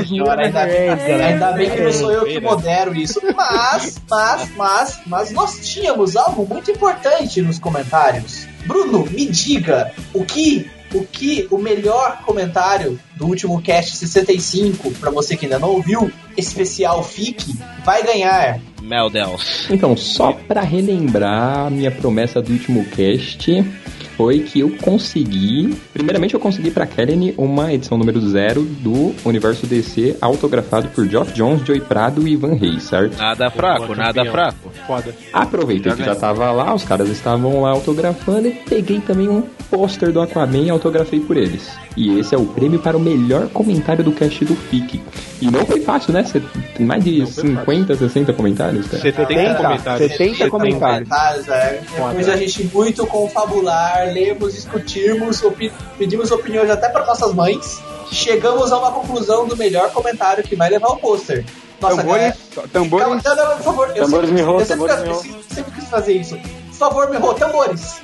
Senhora, 0.07 0.45
ainda, 0.45 0.65
bem, 0.65 0.89
ainda 0.89 1.51
bem 1.53 1.69
que 1.69 1.81
não 1.81 1.91
sou 2.03 2.11
eu 2.11 2.25
que 2.25 2.39
modero 2.39 2.95
isso. 2.95 3.19
Mas, 3.35 4.01
mas, 4.09 4.49
mas, 4.55 4.99
mas 5.05 5.31
nós 5.31 5.59
tínhamos 5.67 6.15
algo 6.15 6.45
muito 6.45 6.71
importante 6.71 7.41
nos 7.41 7.59
comentários. 7.59 8.47
Bruno, 8.65 9.05
me 9.09 9.25
diga 9.25 9.91
o 10.13 10.23
que. 10.23 10.69
O 10.93 11.03
que 11.03 11.47
o 11.49 11.57
melhor 11.57 12.19
comentário 12.23 12.99
do 13.15 13.25
último 13.25 13.59
cast 13.63 13.97
65, 13.97 14.91
pra 14.99 15.09
você 15.09 15.35
que 15.35 15.47
ainda 15.47 15.57
não 15.57 15.69
ouviu, 15.71 16.11
especial 16.37 17.03
FIC, 17.03 17.51
vai 17.83 18.03
ganhar. 18.03 18.61
Meu 18.79 19.09
Deus. 19.09 19.65
Então, 19.71 19.97
só 19.97 20.33
pra 20.33 20.61
relembrar 20.61 21.65
a 21.65 21.69
minha 21.71 21.89
promessa 21.89 22.43
do 22.43 22.53
último 22.53 22.85
cast, 22.85 23.65
foi 24.15 24.39
que 24.39 24.59
eu 24.61 24.69
consegui. 24.81 25.75
Primeiramente, 25.93 26.33
eu 26.33 26.39
consegui 26.39 26.71
pra 26.71 26.85
Kellen 26.85 27.33
uma 27.37 27.73
edição 27.73 27.97
número 27.97 28.19
zero 28.29 28.63
do 28.63 29.13
Universo 29.25 29.65
DC 29.67 30.17
autografado 30.21 30.87
por 30.89 31.07
Geoff 31.07 31.31
Jones, 31.33 31.61
Joey 31.65 31.81
Prado 31.81 32.27
e 32.27 32.31
Ivan 32.33 32.55
Reis, 32.55 32.83
certo? 32.83 33.17
Nada 33.17 33.49
fraco, 33.49 33.93
nada 33.95 34.25
fraco. 34.25 34.71
Foda. 34.87 35.13
Aproveitei 35.31 35.91
que 35.93 36.03
já 36.03 36.15
tava 36.15 36.51
lá, 36.51 36.73
os 36.73 36.83
caras 36.83 37.09
estavam 37.09 37.61
lá 37.61 37.69
autografando 37.71 38.47
e 38.47 38.51
peguei 38.51 38.99
também 38.99 39.27
um 39.29 39.43
pôster 39.69 40.11
do 40.11 40.21
Aquaman 40.21 40.57
e 40.63 40.69
autografei 40.69 41.19
por 41.19 41.37
eles. 41.37 41.69
E 41.95 42.17
esse 42.19 42.33
é 42.33 42.37
o 42.37 42.45
prêmio 42.45 42.79
para 42.79 42.97
o 42.97 42.99
melhor 42.99 43.47
comentário 43.49 44.03
do 44.03 44.11
cast 44.11 44.43
do 44.45 44.55
FIC. 44.55 44.99
E 45.41 45.45
não 45.51 45.63
foi 45.65 45.81
fácil, 45.81 46.11
né? 46.13 46.23
Cê- 46.23 46.41
Tem 46.75 46.85
mais 46.85 47.03
de 47.03 47.23
50, 47.27 47.95
60 47.95 48.33
comentários, 48.33 48.87
cara. 48.87 49.01
70 49.03 49.55
comentários. 49.55 50.11
70 50.11 50.49
comentários. 50.49 51.09
Comentários, 51.09 51.47
é. 51.49 51.81
Depois 52.07 52.29
a 52.29 52.35
gente 52.37 52.63
muito 52.73 53.05
confabular, 53.05 54.02
lermos, 54.11 54.53
discutirmos, 54.53 55.43
opi- 55.43 55.71
pedimos 55.97 56.31
opiniões 56.31 56.69
até 56.69 56.89
para 56.89 57.05
nossas 57.05 57.33
mães. 57.33 57.79
Chegamos 58.11 58.71
a 58.71 58.77
uma 58.77 58.91
conclusão 58.91 59.47
do 59.47 59.55
melhor 59.57 59.91
comentário 59.91 60.43
que 60.43 60.55
vai 60.55 60.69
levar 60.69 60.89
o 60.89 60.97
pôster. 60.97 61.45
Nossa, 61.81 61.97
Tambores, 61.97 62.33
galera. 62.55 62.69
tambores. 62.71 63.23
Calma, 63.23 63.35
não, 63.35 63.49
não, 63.49 63.57
por 63.57 63.63
favor. 63.63 63.87
Eu 63.95 64.05
Tambores 64.05 64.29
sempre, 64.29 64.41
eu 64.43 64.65
sempre, 64.65 64.95
sempre, 65.23 65.43
sempre 65.55 65.71
quis 65.73 65.89
fazer 65.89 66.13
isso. 66.13 66.39
Por 66.83 66.89
favor, 66.89 67.09
Miho, 67.09 67.33
tambores. 67.35 68.01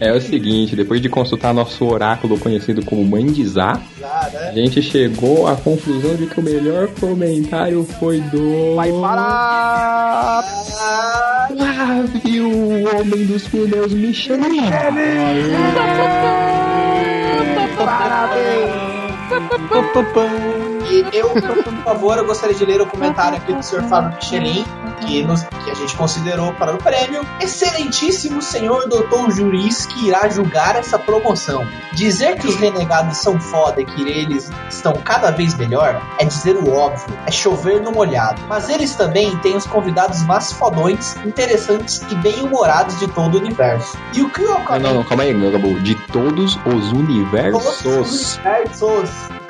É 0.00 0.12
o 0.14 0.20
seguinte, 0.20 0.74
depois 0.74 1.02
de 1.02 1.10
consultar 1.10 1.52
nosso 1.52 1.84
oráculo 1.84 2.38
conhecido 2.38 2.82
como 2.84 3.04
Mandizá, 3.04 3.78
a 4.02 4.52
gente 4.52 4.80
chegou 4.80 5.46
à 5.46 5.56
conclusão 5.56 6.14
de 6.16 6.26
que 6.26 6.40
o 6.40 6.42
melhor 6.42 6.88
comentário 6.98 7.84
foi 7.98 8.22
do. 8.22 8.76
Vai 8.76 8.90
parar! 8.92 10.42
Flávio, 11.46 12.48
o 12.48 12.96
homem 12.96 13.26
dos 13.26 13.46
pneus 13.46 13.92
Michelin. 13.92 14.70
E 20.90 21.06
eu, 21.12 21.30
por 21.30 21.74
favor, 21.84 22.18
eu 22.18 22.26
gostaria 22.26 22.54
de 22.54 22.64
ler 22.64 22.80
o 22.80 22.86
comentário 22.86 23.38
aqui 23.38 23.52
do 23.52 23.62
Sr. 23.62 23.84
Fábio 23.84 24.16
Michelin, 24.16 24.64
que, 25.00 25.22
nos, 25.22 25.44
que 25.44 25.70
a 25.70 25.74
gente 25.74 25.96
considerou 25.96 26.52
para 26.54 26.74
o 26.74 26.78
prêmio. 26.78 27.24
Excelentíssimo 27.40 28.42
senhor 28.42 28.88
doutor 28.88 29.30
juiz 29.30 29.86
que 29.86 30.08
irá 30.08 30.28
julgar 30.28 30.74
essa 30.74 30.98
promoção. 30.98 31.64
Dizer 31.92 32.38
que 32.38 32.48
os 32.48 32.56
renegados 32.56 33.18
são 33.18 33.40
foda 33.40 33.80
e 33.80 33.84
que 33.84 34.02
eles 34.02 34.50
estão 34.68 34.94
cada 34.94 35.30
vez 35.30 35.54
melhor 35.54 36.00
é 36.18 36.24
dizer 36.24 36.56
o 36.56 36.72
óbvio, 36.72 37.16
é 37.24 37.30
chover 37.30 37.80
no 37.80 37.92
molhado. 37.92 38.42
Mas 38.48 38.68
eles 38.68 38.96
também 38.96 39.36
têm 39.38 39.56
os 39.56 39.66
convidados 39.66 40.22
mais 40.24 40.52
fodões, 40.52 41.16
interessantes 41.24 42.02
e 42.10 42.14
bem-humorados 42.16 42.98
de 42.98 43.06
todo 43.06 43.36
o 43.36 43.38
universo. 43.38 43.96
E 44.12 44.22
o 44.22 44.30
que 44.30 44.42
o 44.42 44.58
Não, 44.58 44.78
não, 44.80 44.94
não, 44.94 45.04
calma 45.04 45.22
aí, 45.22 45.32
Gabu. 45.50 45.78
De 45.80 45.94
todos 46.08 46.58
os 46.66 46.92
universos. 46.92 47.84
universos, 47.84 48.40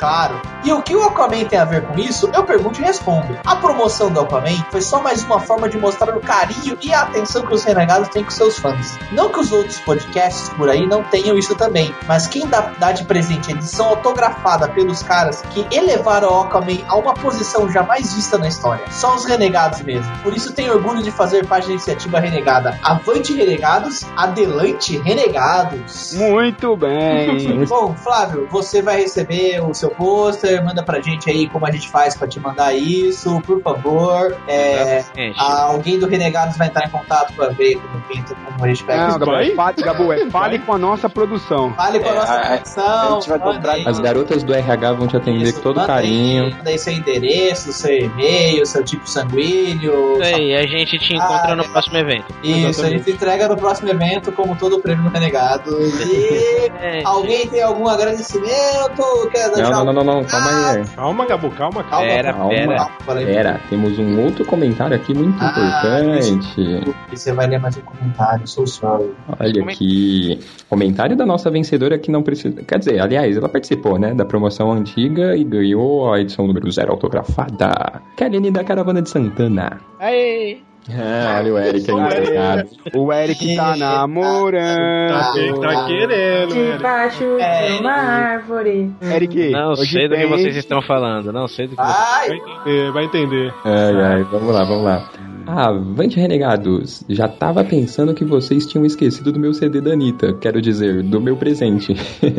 claro. 0.00 0.40
E 0.64 0.72
o 0.72 0.82
que 0.82 0.96
o 0.96 1.04
Aquaman 1.04 1.44
tem 1.44 1.58
a 1.58 1.64
ver 1.64 1.82
com 1.82 1.98
isso? 1.98 2.30
Eu 2.34 2.42
pergunto 2.42 2.80
e 2.80 2.84
respondo. 2.84 3.38
A 3.44 3.56
promoção 3.56 4.10
do 4.10 4.20
Aquaman 4.20 4.64
foi 4.70 4.80
só 4.80 5.02
mais 5.02 5.22
uma 5.22 5.38
forma 5.38 5.68
de 5.68 5.78
mostrar 5.78 6.16
o 6.16 6.20
carinho 6.20 6.76
e 6.82 6.92
a 6.92 7.02
atenção 7.02 7.46
que 7.46 7.54
os 7.54 7.62
renegados 7.62 8.08
têm 8.08 8.24
com 8.24 8.30
seus 8.30 8.58
fãs. 8.58 8.98
Não 9.12 9.28
que 9.28 9.38
os 9.38 9.52
outros 9.52 9.78
podcasts 9.80 10.48
por 10.50 10.68
aí 10.68 10.86
não 10.86 11.04
tenham 11.04 11.38
isso 11.38 11.54
também, 11.54 11.94
mas 12.08 12.26
quem 12.26 12.46
dá, 12.46 12.72
dá 12.78 12.92
de 12.92 13.04
presente 13.04 13.50
a 13.52 13.54
edição 13.54 13.88
autografada 13.88 14.68
pelos 14.68 15.02
caras 15.02 15.42
que 15.50 15.66
elevaram 15.70 16.30
o 16.30 16.40
Aquaman 16.42 16.78
a 16.88 16.96
uma 16.96 17.14
posição 17.14 17.70
jamais 17.70 18.14
vista 18.14 18.38
na 18.38 18.48
história. 18.48 18.84
Só 18.90 19.14
os 19.14 19.24
renegados 19.26 19.82
mesmo. 19.82 20.10
Por 20.22 20.34
isso 20.34 20.52
tenho 20.52 20.72
orgulho 20.72 21.02
de 21.02 21.10
fazer 21.10 21.46
parte 21.46 21.66
da 21.66 21.72
iniciativa 21.72 22.18
renegada. 22.18 22.78
Avante 22.82 23.34
renegados, 23.34 24.04
adelante 24.16 24.96
renegados. 24.98 26.14
Muito 26.14 26.76
bem. 26.76 27.64
Bom, 27.68 27.94
Flávio, 27.94 28.48
você 28.50 28.80
vai 28.80 29.00
receber 29.00 29.60
o 29.60 29.74
seu 29.74 29.89
pôster, 29.96 30.64
manda 30.64 30.82
pra 30.82 31.00
gente 31.00 31.30
aí 31.30 31.48
como 31.48 31.66
a 31.66 31.70
gente 31.70 31.88
faz 31.88 32.16
pra 32.16 32.26
te 32.28 32.38
mandar 32.40 32.72
isso, 32.74 33.40
por 33.42 33.60
favor. 33.62 34.36
É, 34.48 34.98
Exatamente. 34.98 35.40
alguém 35.40 35.98
do 35.98 36.06
Renegados 36.06 36.56
vai 36.56 36.68
entrar 36.68 36.86
em 36.86 36.90
contato 36.90 37.32
pra 37.34 37.48
ver 37.48 37.76
como, 37.76 38.00
quem- 38.08 38.22
como 38.22 38.64
a 38.64 38.68
gente 38.68 38.84
pega 38.84 39.00
Não, 39.02 39.08
isso. 39.10 39.18
Gabu, 39.18 39.32
é 39.34 39.50
fale, 39.54 39.82
Gabu, 39.82 40.12
é 40.12 40.30
fale 40.30 40.58
com 40.60 40.72
a 40.74 40.78
nossa 40.78 41.08
produção. 41.08 41.72
Fale 41.74 42.00
com 42.00 42.08
a 42.08 42.12
É, 42.12 42.14
nossa 42.14 42.34
a- 42.34 42.46
produção. 42.48 42.84
a 42.84 43.20
gente 43.20 43.28
vai 43.28 43.38
comprar- 43.38 43.72
aí. 43.74 43.84
As 43.86 43.98
garotas 44.00 44.42
do 44.42 44.54
RH 44.54 44.92
vão 44.92 45.06
te 45.06 45.16
atender 45.16 45.44
Isso, 45.44 45.54
com 45.56 45.60
todo 45.62 45.76
manda 45.76 45.86
carinho. 45.86 46.44
Aí, 46.44 46.54
manda 46.54 46.70
aí 46.70 46.78
seu 46.78 46.92
endereço, 46.92 47.72
seu 47.72 47.96
e-mail, 47.96 48.66
seu 48.66 48.84
tipo 48.84 49.08
sanguíneo. 49.08 50.14
Isso 50.22 50.34
aí, 50.36 50.54
a 50.54 50.66
gente 50.66 50.98
te 50.98 51.14
encontra 51.14 51.52
Ah, 51.52 51.56
no 51.56 51.68
próximo 51.68 51.96
evento. 51.96 52.26
Isso, 52.42 52.84
a 52.84 52.88
gente 52.90 53.10
entrega 53.10 53.48
no 53.48 53.56
próximo 53.56 53.88
evento, 53.90 54.32
como 54.32 54.54
todo 54.56 54.76
o 54.76 54.80
prêmio 54.80 55.04
do 55.04 55.10
Renegado. 55.10 55.70
E 55.80 56.70
É, 56.80 57.02
alguém 57.04 57.46
tem 57.48 57.62
algum 57.62 57.86
agradecimento? 57.88 59.28
Quer 59.32 59.50
deixar 59.50 59.70
Não, 59.70 59.79
não, 59.84 59.92
não, 59.92 60.04
não, 60.04 60.14
não, 60.20 60.24
calma 60.24 60.70
aí. 60.70 60.84
Calma, 60.94 61.26
Gabu, 61.26 61.50
calma, 61.50 61.82
calma. 61.84 62.06
Pera, 62.06 62.32
Calma. 62.32 62.48
pera. 62.50 62.90
Pera, 63.26 63.60
temos 63.68 63.98
um 63.98 64.20
outro 64.24 64.44
comentário 64.44 64.96
aqui 64.96 65.14
muito 65.14 65.36
Ah, 65.42 65.48
importante. 65.48 66.96
Você 67.10 67.32
vai 67.32 67.46
ler 67.46 67.58
mais 67.58 67.76
um 67.76 67.80
comentário, 67.82 68.46
sou 68.46 68.66
sorry. 68.66 69.10
Olha 69.38 69.62
aqui. 69.64 70.40
Comentário 70.68 71.16
da 71.16 71.26
nossa 71.26 71.50
vencedora 71.50 71.98
que 71.98 72.10
não 72.10 72.22
precisa. 72.22 72.62
Quer 72.62 72.78
dizer, 72.78 73.00
aliás, 73.00 73.36
ela 73.36 73.48
participou, 73.48 73.98
né? 73.98 74.14
Da 74.14 74.24
promoção 74.24 74.72
antiga 74.72 75.36
e 75.36 75.44
ganhou 75.44 76.12
a 76.12 76.20
edição 76.20 76.46
número 76.46 76.70
zero 76.70 76.92
autografada. 76.92 78.02
Kaline 78.16 78.50
da 78.50 78.62
Caravana 78.64 79.02
de 79.02 79.10
Santana. 79.10 79.80
Aê! 79.98 80.58
Ah, 80.88 81.36
olha 81.38 81.54
o 81.54 81.58
Eric 81.58 81.90
aí 81.90 82.00
entregado. 82.00 82.68
O 82.96 83.12
Eric 83.12 83.56
tá 83.56 83.76
namorando. 83.76 85.10
Tá, 85.10 85.32
tá 85.60 85.86
querendo? 85.86 86.54
Debaixo 86.54 87.24
É. 87.38 87.66
de 87.68 87.80
uma 87.80 87.92
árvore. 87.92 88.90
Eric, 89.02 89.50
Não 89.50 89.76
sei 89.76 90.08
do 90.08 90.16
que 90.16 90.26
vocês 90.26 90.56
estão 90.56 90.80
falando, 90.82 91.32
não 91.32 91.46
sei 91.46 91.66
do 91.68 91.76
que 91.76 91.82
Ai, 91.82 92.28
Vai 92.28 92.36
entender, 92.36 92.92
vai 92.92 93.04
entender. 93.04 93.54
Ai, 93.64 93.94
ai, 94.02 94.22
vamos 94.24 94.54
lá, 94.54 94.64
vamos 94.64 94.84
lá. 94.84 95.08
Avante 95.46 96.18
Renegados, 96.18 97.04
já 97.08 97.28
tava 97.28 97.64
pensando 97.64 98.14
que 98.14 98.24
vocês 98.24 98.66
tinham 98.66 98.84
esquecido 98.84 99.32
do 99.32 99.40
meu 99.40 99.52
CD 99.52 99.80
da 99.80 99.92
Anitta, 99.92 100.32
quero 100.34 100.60
dizer, 100.60 101.02
do 101.02 101.20
meu 101.20 101.36
presente. 101.36 101.94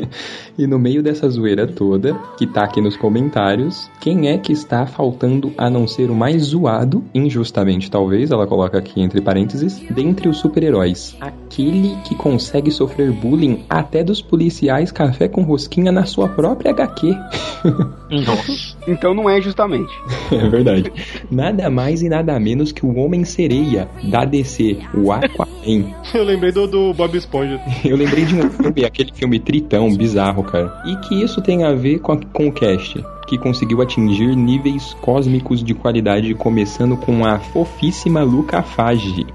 e 0.57 0.67
no 0.67 0.79
meio 0.79 1.03
dessa 1.03 1.29
zoeira 1.29 1.67
toda, 1.67 2.13
que 2.37 2.47
tá 2.47 2.63
aqui 2.63 2.81
nos 2.81 2.95
comentários, 2.97 3.89
quem 3.99 4.29
é 4.29 4.37
que 4.37 4.53
está 4.53 4.85
faltando 4.85 5.53
a 5.57 5.69
não 5.69 5.87
ser 5.87 6.09
o 6.09 6.15
mais 6.15 6.43
zoado, 6.43 7.03
injustamente 7.13 7.89
talvez, 7.89 8.31
ela 8.31 8.47
coloca 8.47 8.77
aqui 8.77 9.01
entre 9.01 9.21
parênteses, 9.21 9.81
dentre 9.89 10.29
os 10.29 10.37
super-heróis? 10.37 11.15
Aquele 11.19 11.95
que 12.03 12.15
consegue 12.15 12.71
sofrer 12.71 13.11
bullying 13.11 13.63
até 13.69 14.03
dos 14.03 14.21
policiais 14.21 14.91
café 14.91 15.27
com 15.27 15.43
rosquinha 15.43 15.91
na 15.91 16.05
sua 16.05 16.29
própria 16.29 16.71
HQ. 16.71 17.15
Nossa. 18.25 18.77
Então 18.87 19.13
não 19.13 19.29
é 19.29 19.41
justamente. 19.41 19.91
É 20.31 20.47
verdade. 20.49 20.91
Nada 21.29 21.69
mais 21.69 22.01
e 22.01 22.07
nada 22.09 22.39
menos 22.39 22.71
que 22.71 22.85
o 22.85 22.95
Homem-Sereia 22.97 23.87
da 24.03 24.23
DC, 24.23 24.77
o 24.93 25.11
Aquaman. 25.11 25.93
Eu 26.15 26.23
lembrei 26.23 26.51
do, 26.53 26.65
do 26.67 26.93
Bob 26.93 27.17
Esponja. 27.17 27.59
Eu 27.83 27.97
lembrei 27.97 28.23
de 28.25 28.35
um 28.35 28.49
filme, 28.49 28.85
aquele 28.85 29.11
filme 29.13 29.39
Tritão, 29.39 29.93
bizarro, 29.95 30.41
cara. 30.43 30.73
E 30.85 30.95
que 31.07 31.21
isso 31.21 31.41
tem 31.41 31.63
a 31.65 31.73
ver 31.73 31.99
com, 31.99 32.13
a- 32.13 32.19
com 32.33 32.47
o 32.47 32.51
cast, 32.51 33.03
que 33.31 33.37
conseguiu 33.37 33.81
atingir 33.81 34.35
níveis 34.35 34.93
cósmicos 34.99 35.63
de 35.63 35.73
qualidade, 35.73 36.33
começando 36.35 36.97
com 36.97 37.25
a 37.25 37.39
fofíssima 37.39 38.23
Luca 38.23 38.61
Fage. 38.61 39.25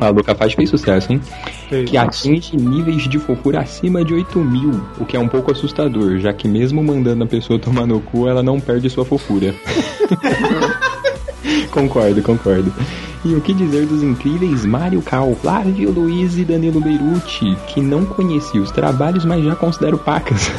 A 0.00 0.08
Luca 0.08 0.34
Fage 0.34 0.56
fez 0.56 0.70
sucesso, 0.70 1.12
hein? 1.12 1.20
Que 1.86 1.98
atinge 1.98 2.56
níveis 2.56 3.06
de 3.06 3.18
fofura 3.18 3.60
acima 3.60 4.02
de 4.02 4.14
8 4.14 4.38
mil, 4.38 4.80
o 4.98 5.04
que 5.04 5.18
é 5.18 5.20
um 5.20 5.28
pouco 5.28 5.52
assustador, 5.52 6.16
já 6.16 6.32
que 6.32 6.48
mesmo 6.48 6.82
mandando 6.82 7.24
a 7.24 7.26
pessoa 7.26 7.58
tomar 7.60 7.86
no 7.86 8.00
cu, 8.00 8.26
ela 8.26 8.42
não 8.42 8.58
perde 8.58 8.88
sua 8.88 9.04
fofura. 9.04 9.54
concordo, 11.70 12.22
concordo. 12.22 12.72
E 13.24 13.34
o 13.36 13.40
que 13.40 13.54
dizer 13.54 13.86
dos 13.86 14.02
incríveis 14.02 14.66
Mário 14.66 15.00
Cal, 15.00 15.32
Flávio 15.36 15.92
Luiz 15.92 16.36
e 16.36 16.44
Danilo 16.44 16.80
Beirute, 16.80 17.56
que 17.68 17.80
não 17.80 18.04
conheci 18.04 18.58
os 18.58 18.72
trabalhos, 18.72 19.24
mas 19.24 19.44
já 19.44 19.54
considero 19.54 19.96
pacas. 19.96 20.50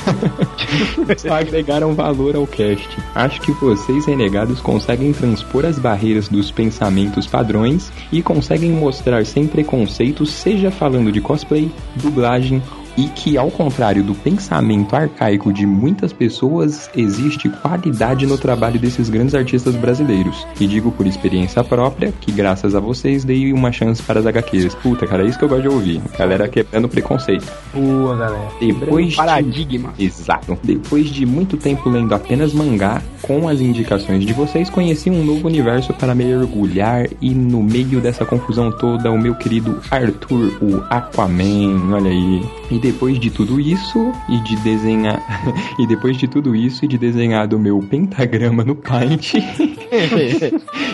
Só 1.17 1.33
agregaram 1.35 1.93
valor 1.93 2.37
ao 2.37 2.47
cast. 2.47 2.87
Acho 3.13 3.41
que 3.41 3.51
vocês, 3.51 4.05
renegados, 4.05 4.61
conseguem 4.61 5.11
transpor 5.11 5.65
as 5.65 5.77
barreiras 5.77 6.29
dos 6.29 6.51
pensamentos 6.51 7.27
padrões 7.27 7.91
e 8.13 8.23
conseguem 8.23 8.71
mostrar 8.71 9.25
sem 9.25 9.45
preconceitos, 9.45 10.31
seja 10.31 10.71
falando 10.71 11.11
de 11.11 11.19
cosplay, 11.19 11.69
dublagem 11.97 12.63
e 12.97 13.07
que, 13.07 13.37
ao 13.37 13.49
contrário 13.49 14.03
do 14.03 14.13
pensamento 14.13 14.95
arcaico 14.95 15.51
de 15.51 15.65
muitas 15.65 16.13
pessoas, 16.13 16.89
existe 16.95 17.49
qualidade 17.49 18.25
no 18.25 18.37
trabalho 18.37 18.79
desses 18.79 19.09
grandes 19.09 19.35
artistas 19.35 19.75
brasileiros. 19.75 20.45
E 20.59 20.67
digo 20.67 20.91
por 20.91 21.07
experiência 21.07 21.63
própria 21.63 22.13
que, 22.21 22.31
graças 22.31 22.75
a 22.75 22.79
vocês, 22.79 23.23
dei 23.23 23.51
uma 23.51 23.71
chance 23.71 24.01
para 24.01 24.19
as 24.19 24.25
HQs. 24.25 24.75
Puta, 24.75 25.07
cara, 25.07 25.23
é 25.23 25.27
isso 25.27 25.37
que 25.37 25.45
eu 25.45 25.49
gosto 25.49 25.63
de 25.63 25.69
ouvir. 25.69 26.01
Galera 26.17 26.47
quebrando 26.47 26.87
preconceito. 26.87 27.51
Boa, 27.73 28.15
galera. 28.15 28.49
Depois 28.59 29.09
de... 29.09 29.15
Paradigma. 29.15 29.93
Exato. 29.97 30.57
Depois 30.63 31.09
de 31.09 31.25
muito 31.25 31.57
tempo 31.57 31.89
lendo 31.89 32.13
apenas 32.13 32.53
mangá, 32.53 33.01
com 33.21 33.47
as 33.47 33.61
indicações 33.61 34.25
de 34.25 34.33
vocês, 34.33 34.69
conheci 34.69 35.09
um 35.09 35.23
novo 35.23 35.47
universo 35.47 35.93
para 35.93 36.13
mergulhar 36.13 37.07
e 37.21 37.33
no 37.33 37.63
meio 37.63 38.01
dessa 38.01 38.25
confusão 38.25 38.71
toda, 38.71 39.09
o 39.09 39.17
meu 39.17 39.35
querido 39.35 39.79
Arthur, 39.89 40.51
o 40.61 40.83
Aquaman, 40.89 41.93
olha 41.93 42.11
aí. 42.11 42.43
E 42.69 42.79
depois 42.83 43.17
de 43.17 43.31
tudo 43.31 43.61
isso 43.61 44.11
e 44.27 44.37
de 44.41 44.57
desenhar 44.57 45.23
e 45.79 45.87
depois 45.87 46.17
de 46.17 46.27
tudo 46.27 46.53
isso 46.53 46.83
e 46.83 46.87
de 46.87 46.97
desenhar 46.97 47.47
do 47.47 47.57
meu 47.57 47.79
pentagrama 47.79 48.61
no 48.65 48.75
Paint 48.75 49.35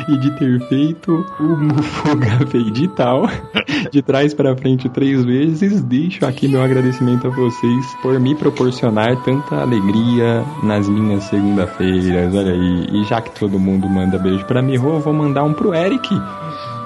e 0.08 0.18
de 0.18 0.32
ter 0.38 0.60
feito 0.68 1.26
o 1.40 1.44
Mufogafe 1.44 2.58
edital 2.58 3.24
de 3.92 4.04
trás 4.04 4.36
para 4.36 4.56
frente 4.56 4.88
três 4.88 5.26
vezes, 5.26 5.82
deixo 5.82 6.24
aqui 6.28 6.48
meu 6.48 6.62
agradecimento 6.62 7.26
a 7.26 7.32
vocês 7.32 7.96
por 8.04 8.20
me 8.20 8.36
proporcionar 8.36 9.24
tanta 9.24 9.56
alegria 9.56 10.46
nas 10.62 10.88
minhas 10.88 11.24
segunda-feiras, 11.24 12.36
olha 12.36 12.52
aí. 12.52 12.88
E 12.92 13.04
já 13.06 13.20
que 13.20 13.32
todo 13.40 13.58
mundo 13.58 13.90
manda 13.90 14.20
beijo 14.20 14.46
pra 14.46 14.62
Miho, 14.62 14.90
eu 14.90 15.00
vou 15.00 15.14
mandar 15.14 15.44
um 15.44 15.54
pro 15.54 15.74
Eric. 15.74 16.08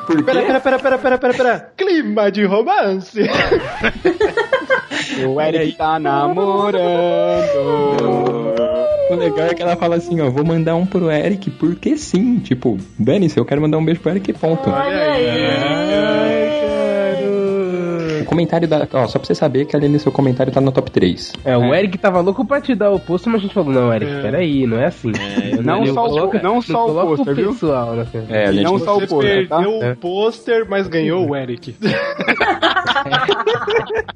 Pera, 0.07 0.23
pera, 0.23 0.59
pera, 0.59 0.79
pera, 0.79 0.97
pera, 0.97 1.17
pera, 1.17 1.33
pera. 1.33 1.71
Clima 1.77 2.31
de 2.31 2.45
romance. 2.45 3.19
O 5.27 5.39
Eric 5.41 5.73
tá 5.77 5.99
namorando. 5.99 6.83
O 9.11 9.15
legal 9.15 9.47
é 9.47 9.53
que 9.53 9.61
ela 9.61 9.75
fala 9.75 9.97
assim, 9.97 10.21
ó, 10.21 10.29
vou 10.29 10.45
mandar 10.45 10.75
um 10.75 10.85
pro 10.87 11.11
Eric 11.11 11.51
porque 11.51 11.97
sim. 11.97 12.39
Tipo, 12.39 12.77
dane-se, 12.97 13.37
eu 13.37 13.45
quero 13.45 13.61
mandar 13.61 13.77
um 13.77 13.85
beijo 13.85 13.99
pro 13.99 14.09
Eric, 14.11 14.31
ponto. 14.33 14.67
Olha 14.69 15.11
aí. 15.11 15.33
O 18.21 18.25
comentário 18.25 18.67
da. 18.67 18.87
Ó, 18.93 19.05
só 19.07 19.19
pra 19.19 19.27
você 19.27 19.35
saber 19.35 19.65
que 19.65 19.75
ali 19.75 19.87
no 19.87 19.99
seu 19.99 20.11
comentário 20.11 20.51
tá 20.51 20.59
no 20.61 20.71
top 20.71 20.89
3. 20.89 21.33
É, 21.45 21.55
o 21.55 21.75
Eric 21.75 21.97
tava 21.99 22.21
louco 22.21 22.43
pra 22.45 22.59
te 22.61 22.73
dar 22.73 22.89
o 22.91 22.99
posto, 22.99 23.29
mas 23.29 23.41
a 23.41 23.43
gente 23.43 23.53
falou, 23.53 23.71
não, 23.71 23.93
Eric, 23.93 24.09
peraí, 24.21 24.65
não 24.65 24.79
é 24.79 24.85
assim. 24.87 25.11
Não 25.63 25.85
só 25.87 26.05
o- 26.07 26.33
não 26.41 26.61
só 26.61 26.87
o 26.87 26.93
pôster, 27.15 27.35
viu? 27.35 27.51
pessoal, 27.53 27.93
né? 27.93 28.07
É, 28.29 28.45
a 28.47 28.51
gente 28.51 28.63
Não 28.63 28.79
só 28.79 28.97
o 28.97 29.05
pôster, 29.07 29.47
tá? 29.47 29.57
perdeu 29.57 29.91
o 29.91 29.95
pôster, 29.97 30.65
mas 30.67 30.87
ganhou 30.87 31.29
o 31.29 31.35
Eric. 31.35 31.75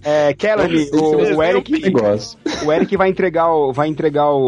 É, 0.03 0.33
Kelly, 0.33 0.89
o, 0.93 1.35
o 1.37 1.43
Eric, 1.43 1.71
negócio. 1.81 2.37
o 2.65 2.71
Eric 2.71 2.95
vai 2.97 3.09
entregar 3.09 3.51
o, 3.51 3.73
vai 3.73 3.87
entregar 3.87 4.31
o, 4.31 4.39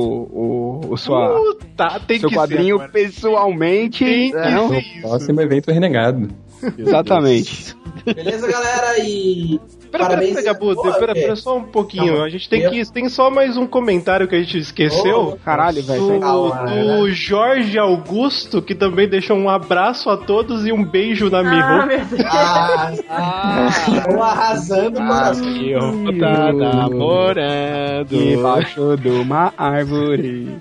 o, 0.82 0.94
o 0.94 0.98
sua, 0.98 1.36
Tá, 1.76 2.00
tem 2.00 2.20
seu 2.20 2.30
que 2.30 2.36
quadrinho 2.36 2.78
ser. 2.80 2.92
pessoalmente. 2.92 4.04
Tem 4.06 4.32
que 4.32 4.38
Não, 4.38 4.70
ser 4.70 4.84
No 4.96 5.02
próximo 5.10 5.42
evento 5.42 5.72
renegado. 5.72 6.30
exatamente. 6.78 7.76
Beleza, 8.06 8.48
galera? 8.52 9.00
E. 9.00 9.60
Pera, 9.92 10.04
pera, 10.06 10.10
parabéns. 10.10 10.34
pera, 10.36 10.46
Gabu, 10.54 10.76
Pô, 10.76 10.92
pera, 10.94 11.12
é. 11.12 11.22
pera, 11.22 11.36
só 11.36 11.58
um 11.58 11.64
pouquinho. 11.64 12.08
Calma. 12.14 12.26
A 12.26 12.30
gente 12.30 12.48
tem 12.50 12.62
Eu- 12.62 12.72
que. 12.72 12.92
Tem 12.92 13.10
só 13.10 13.30
mais 13.30 13.58
um 13.58 13.66
comentário 13.68 14.28
que 14.28 14.36
a 14.36 14.40
gente 14.40 14.58
esqueceu. 14.58 15.38
Caralho, 15.44 15.82
velho. 15.84 16.02
Do, 16.14 16.20
Calma, 16.20 16.66
do 16.66 17.10
Jorge 17.12 17.78
Augusto, 17.78 18.62
que 18.62 18.74
também 18.76 19.08
deixou 19.08 19.38
um 19.38 19.50
abraço 19.50 20.10
a 20.10 20.18
todos 20.18 20.66
e 20.66 20.72
um 20.72 20.84
beijo 20.84 21.30
na 21.30 21.40
Ah, 21.40 21.44
Miho. 21.44 21.88
meu 21.88 22.06
Deus. 22.06 22.22
Ah, 22.30 22.92
ah, 23.10 23.68
estão 23.70 24.24
arrasando 24.24 25.00
o 25.00 25.06
coração. 25.08 26.04
tá 26.20 26.54
namorando. 26.54 28.08
Debaixo 28.10 28.98
de 28.98 29.10
uma 29.10 29.54
árvore. 29.58 30.58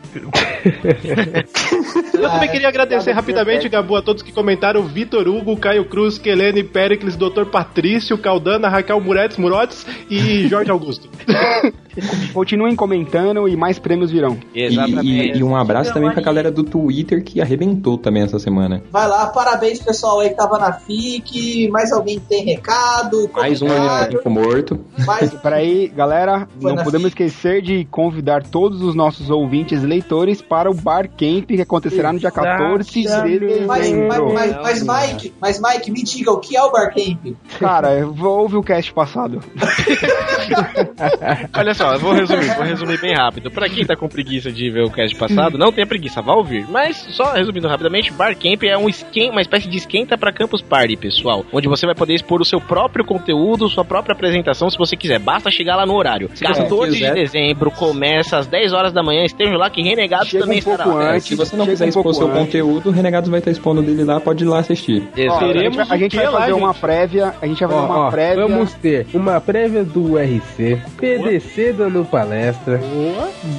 Eu 2.14 2.30
também 2.30 2.48
queria 2.50 2.68
agradecer 2.68 3.12
rapidamente, 3.12 3.68
Gabu, 3.68 3.96
a 3.96 4.02
todos 4.02 4.22
que 4.22 4.32
comentaram: 4.32 4.82
Vitor 4.82 5.28
Hugo, 5.28 5.56
Caio 5.56 5.84
Cruz, 5.84 6.18
Kelene, 6.18 6.62
Pericles, 6.62 7.16
Dr. 7.16 7.44
Patrício, 7.50 8.18
Caldana, 8.18 8.68
Raquel 8.68 9.00
Muretes, 9.18 9.36
Murotes 9.36 9.86
e 10.08 10.48
Jorge 10.48 10.70
Augusto. 10.70 11.08
Continuem 12.32 12.74
comentando 12.76 13.48
e 13.48 13.56
mais 13.56 13.78
prêmios 13.78 14.10
virão. 14.10 14.36
E, 14.54 14.66
e- 14.68 15.38
e 15.38 15.42
um 15.44 15.56
abraço 15.56 15.92
também 15.92 16.10
pra 16.10 16.22
galera 16.22 16.50
do 16.50 16.62
Twitter 16.64 17.22
que 17.22 17.40
arrebentou 17.40 17.96
também 17.98 18.22
essa 18.22 18.38
semana. 18.38 18.82
Vai 18.90 19.08
lá, 19.08 19.26
parabéns 19.26 19.80
pessoal 19.80 20.20
aí 20.20 20.30
que 20.30 20.36
tava 20.36 20.58
na 20.58 20.72
FIC. 20.72 21.68
Mais 21.70 21.92
alguém 21.92 22.18
tem 22.18 22.44
recado? 22.44 23.30
Mais 23.32 23.60
um 23.62 23.66
ornitorrinco 23.66 24.30
morto. 24.30 24.80
Mais 25.06 25.32
Peraí, 25.42 25.88
galera, 25.88 26.48
Foi 26.60 26.72
não 26.74 26.82
podemos 26.84 27.10
FIC. 27.12 27.22
esquecer 27.24 27.62
de 27.62 27.84
convidar 27.90 28.42
todos 28.42 28.82
os 28.82 28.94
nossos 28.94 29.30
ouvintes 29.30 29.82
e 29.82 29.86
leitores 29.86 30.40
para 30.42 30.70
o 30.70 30.74
Bar 30.74 31.08
Camp 31.08 31.46
que 31.48 31.60
acontecerá 31.60 32.12
no 32.12 32.18
dia 32.18 32.30
14 32.30 32.90
de 32.90 33.00
Exatamente. 33.00 33.60
Mas, 33.66 33.66
mas, 33.66 33.80
dezembro. 33.90 34.34
mas, 34.34 34.82
mas, 34.82 34.82
Mike, 35.12 35.34
mas 35.40 35.60
Mike, 35.60 35.90
me 35.90 36.02
diga, 36.02 36.30
o 36.32 36.38
que 36.38 36.56
é 36.56 36.62
o 36.62 36.70
Barcamp? 36.70 37.34
Cara, 37.58 37.92
eu 37.94 38.12
vou 38.12 38.40
ouvir 38.42 38.56
o 38.56 38.62
cast 38.62 38.92
passado. 38.92 39.40
Olha 41.54 41.74
só, 41.74 41.87
eu 41.94 41.98
vou 41.98 42.12
resumir, 42.12 42.54
vou 42.56 42.64
resumir 42.64 43.00
bem 43.00 43.14
rápido. 43.14 43.50
Pra 43.50 43.68
quem 43.68 43.84
tá 43.84 43.96
com 43.96 44.08
preguiça 44.08 44.50
de 44.50 44.70
ver 44.70 44.84
o 44.84 44.90
cast 44.90 45.16
passado, 45.16 45.56
não 45.58 45.72
tenha 45.72 45.86
preguiça, 45.86 46.20
vá 46.22 46.34
ouvir. 46.34 46.66
Mas, 46.68 46.96
só 47.10 47.32
resumindo 47.32 47.68
rapidamente, 47.68 48.12
Barcamp 48.12 48.62
é 48.64 48.76
um 48.76 48.88
esquen, 48.88 49.30
uma 49.30 49.40
espécie 49.40 49.68
de 49.68 49.76
esquenta 49.76 50.16
pra 50.16 50.32
Campus 50.32 50.60
Party, 50.62 50.96
pessoal. 50.96 51.44
Onde 51.52 51.68
você 51.68 51.86
vai 51.86 51.94
poder 51.94 52.14
expor 52.14 52.40
o 52.40 52.44
seu 52.44 52.60
próprio 52.60 53.04
conteúdo, 53.04 53.68
sua 53.68 53.84
própria 53.84 54.12
apresentação, 54.12 54.68
se 54.70 54.78
você 54.78 54.96
quiser. 54.96 55.18
Basta 55.18 55.50
chegar 55.50 55.76
lá 55.76 55.86
no 55.86 55.94
horário. 55.94 56.30
Se 56.34 56.44
você 56.46 56.62
14 56.62 56.92
quiser. 56.92 57.14
de 57.14 57.20
dezembro, 57.20 57.70
começa 57.70 58.38
às 58.38 58.46
10 58.46 58.72
horas 58.72 58.92
da 58.92 59.02
manhã. 59.02 59.24
Estejam 59.24 59.56
lá 59.56 59.70
que 59.70 59.82
Renegados 59.82 60.28
Chega 60.28 60.44
também 60.44 60.58
um 60.60 60.62
pouco 60.62 60.80
estará. 60.80 60.94
lá. 60.96 61.12
antes. 61.12 61.26
Se 61.28 61.34
você 61.34 61.56
não 61.56 61.66
quiser 61.66 61.86
um 61.86 61.88
expor 61.88 62.14
seu 62.14 62.26
antes. 62.26 62.38
conteúdo, 62.38 62.88
o 62.88 62.92
Renegados 62.92 63.28
vai 63.28 63.38
estar 63.38 63.50
expondo 63.50 63.82
dele 63.82 64.04
lá, 64.04 64.20
pode 64.20 64.44
ir 64.44 64.46
lá 64.46 64.58
assistir. 64.58 65.02
Ó, 65.28 65.38
a 65.38 65.52
gente 65.52 65.76
vai, 65.76 65.86
a 65.90 65.96
gente 65.96 66.16
vai 66.16 66.26
fazer 66.26 66.52
lá, 66.52 66.56
uma 66.56 66.72
gente? 66.72 66.80
prévia. 66.80 67.34
A 67.40 67.46
gente 67.46 67.60
vai 67.64 67.68
fazer 67.68 67.80
Ó, 67.80 67.86
uma 67.86 68.06
ó, 68.06 68.10
prévia. 68.10 68.46
Vamos 68.46 68.74
ter 68.74 69.06
uma 69.14 69.40
prévia 69.40 69.84
do 69.84 70.16
RC, 70.18 70.78
PDC 70.98 71.72
dando 71.78 72.04
palestra. 72.04 72.80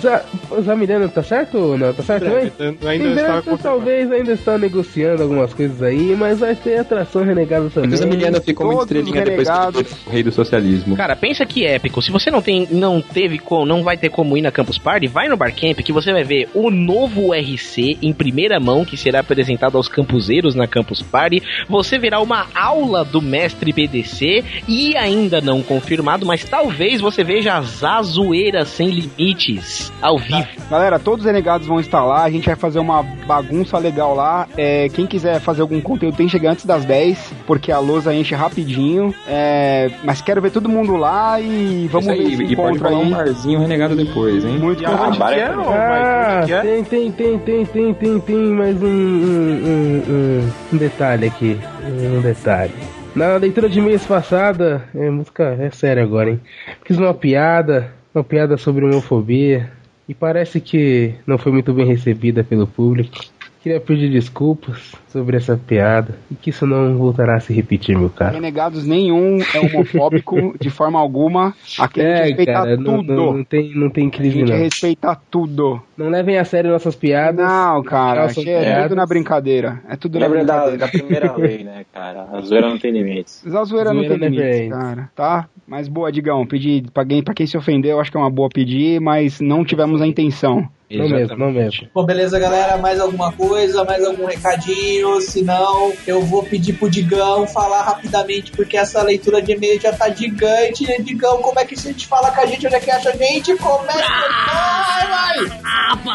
Já, 0.01 0.23
o 0.51 0.61
Zamiliano 0.61 1.09
tá 1.09 1.23
certo 1.23 1.57
ou 1.57 1.77
não? 1.77 1.93
Tá 1.93 2.03
certo 2.03 2.25
Breve, 2.25 2.49
também? 2.51 2.77
ainda 2.89 3.09
está 3.09 3.33
confirmado. 3.35 3.63
talvez 3.63 4.11
ainda 4.11 4.33
estão 4.33 4.57
negociando 4.57 5.23
algumas 5.23 5.53
coisas 5.53 5.81
aí, 5.81 6.15
mas 6.15 6.39
vai 6.39 6.55
ter 6.55 6.79
atração 6.79 7.23
renegada 7.23 7.69
também. 7.69 7.93
O 7.93 7.97
Zamiliano 7.97 8.41
ficou 8.41 8.67
muito 8.67 8.81
estrelinha 8.81 9.23
depois 9.23 9.47
que 9.47 9.53
renegados. 9.53 9.79
ele 9.79 9.89
foi 9.89 10.11
o 10.11 10.13
rei 10.13 10.23
do 10.23 10.31
socialismo. 10.31 10.95
Cara, 10.95 11.15
pensa 11.15 11.45
que 11.45 11.65
épico. 11.65 12.01
Se 12.01 12.11
você 12.11 12.29
não 12.29 12.41
tem, 12.41 12.67
não 12.69 13.01
teve 13.01 13.39
como, 13.39 13.65
não 13.65 13.83
vai 13.83 13.97
ter 13.97 14.09
como 14.09 14.37
ir 14.37 14.41
na 14.41 14.51
Campus 14.51 14.77
Party, 14.77 15.07
vai 15.07 15.27
no 15.27 15.37
Barcamp 15.37 15.79
que 15.79 15.93
você 15.93 16.11
vai 16.11 16.23
ver 16.23 16.49
o 16.53 16.69
novo 16.69 17.33
RC 17.33 17.97
em 18.01 18.13
primeira 18.13 18.59
mão 18.59 18.83
que 18.83 18.97
será 18.97 19.21
apresentado 19.21 19.77
aos 19.77 19.87
campuseiros 19.87 20.55
na 20.55 20.67
Campus 20.67 21.01
Party. 21.01 21.41
Você 21.67 21.97
verá 21.97 22.19
uma 22.19 22.47
aula 22.53 23.05
do 23.05 23.21
mestre 23.21 23.71
BDC 23.71 24.43
e 24.67 24.95
ainda 24.97 25.39
não 25.41 25.61
confirmado, 25.61 26.25
mas 26.25 26.43
talvez 26.43 26.99
você 27.01 27.23
veja 27.23 27.57
as 27.57 27.83
Azoeiras 27.99 28.69
sem 28.69 28.89
limites 28.89 29.91
ao 30.01 30.17
vivo. 30.17 30.47
Galera, 30.71 30.97
todos 30.97 31.19
os 31.21 31.25
renegados 31.25 31.67
vão 31.67 31.79
estar 31.79 32.03
lá, 32.03 32.23
a 32.23 32.29
gente 32.31 32.45
vai 32.45 32.55
fazer 32.55 32.79
uma 32.79 33.03
bagunça 33.03 33.77
legal 33.77 34.15
lá. 34.15 34.47
É, 34.57 34.87
quem 34.89 35.05
quiser 35.05 35.39
fazer 35.41 35.61
algum 35.61 35.81
conteúdo 35.81 36.15
tem 36.15 36.25
que 36.27 36.31
chegar 36.31 36.51
antes 36.51 36.65
das 36.65 36.85
10, 36.85 37.33
porque 37.45 37.71
a 37.71 37.79
lousa 37.79 38.13
enche 38.13 38.33
rapidinho. 38.35 39.13
É, 39.27 39.91
mas 40.03 40.21
quero 40.21 40.41
ver 40.41 40.51
todo 40.51 40.69
mundo 40.69 40.95
lá 40.95 41.39
e 41.41 41.87
vamos 41.91 42.07
Isso 42.07 42.15
ver 42.17 42.25
aí, 42.27 42.33
esse 42.33 42.43
e 42.43 42.55
pode 42.55 42.77
rolar 42.77 42.97
um 42.99 43.01
aí. 43.03 43.09
barzinho 43.11 43.59
renegado 43.59 43.95
depois, 43.95 44.45
hein? 44.45 44.57
Muito 44.59 44.79
que 44.79 44.85
é, 44.85 44.89
Ah? 44.89 46.39
Onde 46.41 46.61
tem, 46.61 46.83
tem, 46.83 47.11
tem, 47.11 47.37
tem, 47.39 47.65
tem, 47.65 47.93
tem, 47.93 48.19
tem 48.19 48.35
mais 48.37 48.81
um, 48.81 48.85
um, 48.87 48.89
um, 48.89 50.03
um- 50.09 50.49
um 50.73 50.77
detalhe 50.77 51.27
aqui. 51.27 51.59
Um 51.85 52.21
detalhe. 52.21 52.71
Na 53.19 53.35
leitura 53.35 53.67
de 53.67 53.81
mês 53.81 54.05
passada, 54.05 54.87
é 54.95 55.09
música, 55.09 55.43
é 55.59 55.69
sério 55.71 56.01
agora, 56.01 56.29
hein? 56.29 56.39
Fiz 56.85 56.97
uma 56.97 57.13
piada, 57.13 57.91
uma 58.15 58.23
piada 58.23 58.55
sobre 58.55 58.85
homofobia, 58.85 59.69
e 60.07 60.13
parece 60.13 60.61
que 60.61 61.13
não 61.27 61.37
foi 61.37 61.51
muito 61.51 61.73
bem 61.73 61.85
recebida 61.85 62.45
pelo 62.45 62.65
público. 62.65 63.19
Queria 63.61 63.79
pedir 63.81 64.09
desculpas 64.09 64.93
sobre 65.09 65.35
essa 65.35 65.57
piada 65.57 66.15
e 66.31 66.35
que 66.35 66.49
isso 66.49 66.65
não 66.65 66.95
voltará 66.97 67.35
a 67.35 67.39
se 67.41 67.51
repetir, 67.53 67.97
meu 67.97 68.09
caro. 68.09 68.33
Renegados 68.35 68.85
nenhum 68.85 69.39
é 69.53 69.59
homofóbico 69.59 70.55
de 70.59 70.69
forma 70.69 70.97
alguma. 70.97 71.53
Aqui 71.77 71.99
a 71.99 72.03
gente 72.05 72.19
É, 72.21 72.23
respeita 72.27 72.53
cara, 72.53 72.77
não, 72.77 72.97
tudo. 72.97 73.13
não, 73.13 73.33
não 73.33 73.43
tem, 73.43 73.75
não 73.75 73.89
tem 73.89 74.07
a 74.07 74.11
crise 74.11 74.39
gente 74.39 74.51
não. 74.51 74.57
respeita 74.57 75.17
tudo. 75.29 75.81
Não 75.97 76.09
levem 76.09 76.37
a 76.37 76.45
sério 76.45 76.71
nossas 76.71 76.95
piadas. 76.95 77.45
Não, 77.45 77.83
cara, 77.83 78.21
Nossas 78.23 78.37
aqui 78.37 78.49
é 78.49 78.61
piadas. 78.63 78.83
tudo 78.83 78.95
na 78.95 79.05
brincadeira. 79.05 79.81
É 79.89 79.95
tudo 79.97 80.17
na 80.19 80.27
Lembra 80.27 80.45
da, 80.45 80.53
brincadeira. 80.67 80.77
da 80.79 80.87
primeira 80.87 81.35
lei, 81.35 81.63
né, 81.65 81.85
cara? 81.93 82.27
A 82.31 82.39
zoeira 82.41 82.69
não 82.69 82.77
tem 82.79 82.91
limites. 82.91 83.45
A 83.45 83.63
zoeira 83.65 83.93
não 83.93 84.03
Zoeira 84.03 84.19
tem 84.19 84.29
never 84.29 84.53
limites, 84.53 84.71
cara, 84.79 85.09
tá? 85.13 85.49
Mas 85.69 85.87
boa, 85.87 86.11
Digão, 86.11 86.47
pedir 86.47 86.89
pra 86.91 87.05
quem, 87.05 87.23
pra 87.23 87.33
quem 87.33 87.45
se 87.45 87.55
ofendeu, 87.55 87.99
acho 87.99 88.09
que 88.09 88.17
é 88.17 88.19
uma 88.19 88.29
boa 88.29 88.49
pedir, 88.49 88.99
mas 88.99 89.39
não 89.39 89.63
tivemos 89.63 90.01
a 90.01 90.07
intenção. 90.07 90.67
Não 90.89 91.07
mesmo, 91.07 91.37
não 91.37 91.51
mesmo. 91.51 91.87
Bom, 91.93 92.03
beleza, 92.03 92.39
galera. 92.39 92.75
Mais 92.77 92.99
alguma 92.99 93.31
coisa? 93.31 93.83
Mais 93.83 94.03
algum 94.03 94.25
recadinho? 94.25 95.21
Se 95.21 95.43
não, 95.43 95.93
eu 96.07 96.21
vou 96.23 96.41
pedir 96.41 96.73
pro 96.73 96.89
Digão 96.89 97.45
falar 97.45 97.83
rapidamente, 97.83 98.51
porque 98.51 98.75
essa 98.75 99.03
leitura 99.03 99.39
de 99.39 99.51
e-mail 99.51 99.79
já 99.79 99.93
tá 99.93 100.09
gigante. 100.09 100.87
Digão, 101.03 101.43
como 101.43 101.59
é 101.59 101.65
que 101.65 101.75
a 101.75 101.77
gente 101.77 102.07
fala 102.07 102.31
com 102.31 102.41
a 102.41 102.45
gente? 102.47 102.65
Onde 102.65 102.75
é 102.75 102.79
que 102.79 102.89
acha 102.89 103.09
a 103.09 103.15
gente? 103.15 103.55
Como 103.57 103.85
é 103.85 103.93
que 103.93 103.99
vai, 103.99 103.99
vai? 103.99 104.29
Ah, 104.31 104.88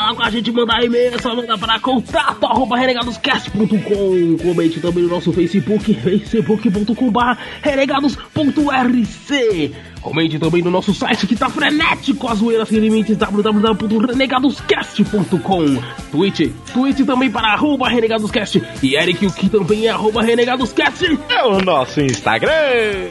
falar 0.05 0.15
com 0.15 0.23
a 0.23 0.31
gente, 0.31 0.53
mandar 0.53 0.85
e-mail, 0.85 1.15
é 1.15 1.19
só 1.19 1.35
mandar 1.35 1.57
para 1.57 1.81
contato 1.81 2.45
arroba 2.45 2.77
renegadoscast.com. 2.77 4.37
Comente 4.43 4.79
também 4.81 5.05
no 5.05 5.09
nosso 5.09 5.33
Facebook, 5.33 5.95
facebook.com.br 5.95 7.39
renegados.rc. 7.63 9.73
Comente 10.05 10.39
também 10.39 10.61
no 10.61 10.71
nosso 10.71 10.93
site 10.93 11.27
que 11.27 11.35
tá 11.35 11.49
frenético, 11.49 12.29
a 12.29 12.35
zoeira 12.35 12.67
sem 12.67 12.79
limites, 12.79 13.17
www.renegadoscast.com. 13.17 15.79
Twitch, 16.13 16.51
Twitch 16.75 17.07
também 17.07 17.31
para 17.31 17.55
arroba 17.55 17.89
renegadoscast. 17.89 18.63
E 18.83 18.97
Eric, 18.97 19.27
o 19.27 19.33
que 19.33 19.49
também 19.49 19.87
é 19.87 19.91
arroba 19.91 20.23
renegadoscast. 20.23 21.19
É 21.31 21.43
o 21.45 21.59
nosso 21.63 22.03
Instagram. 22.03 22.51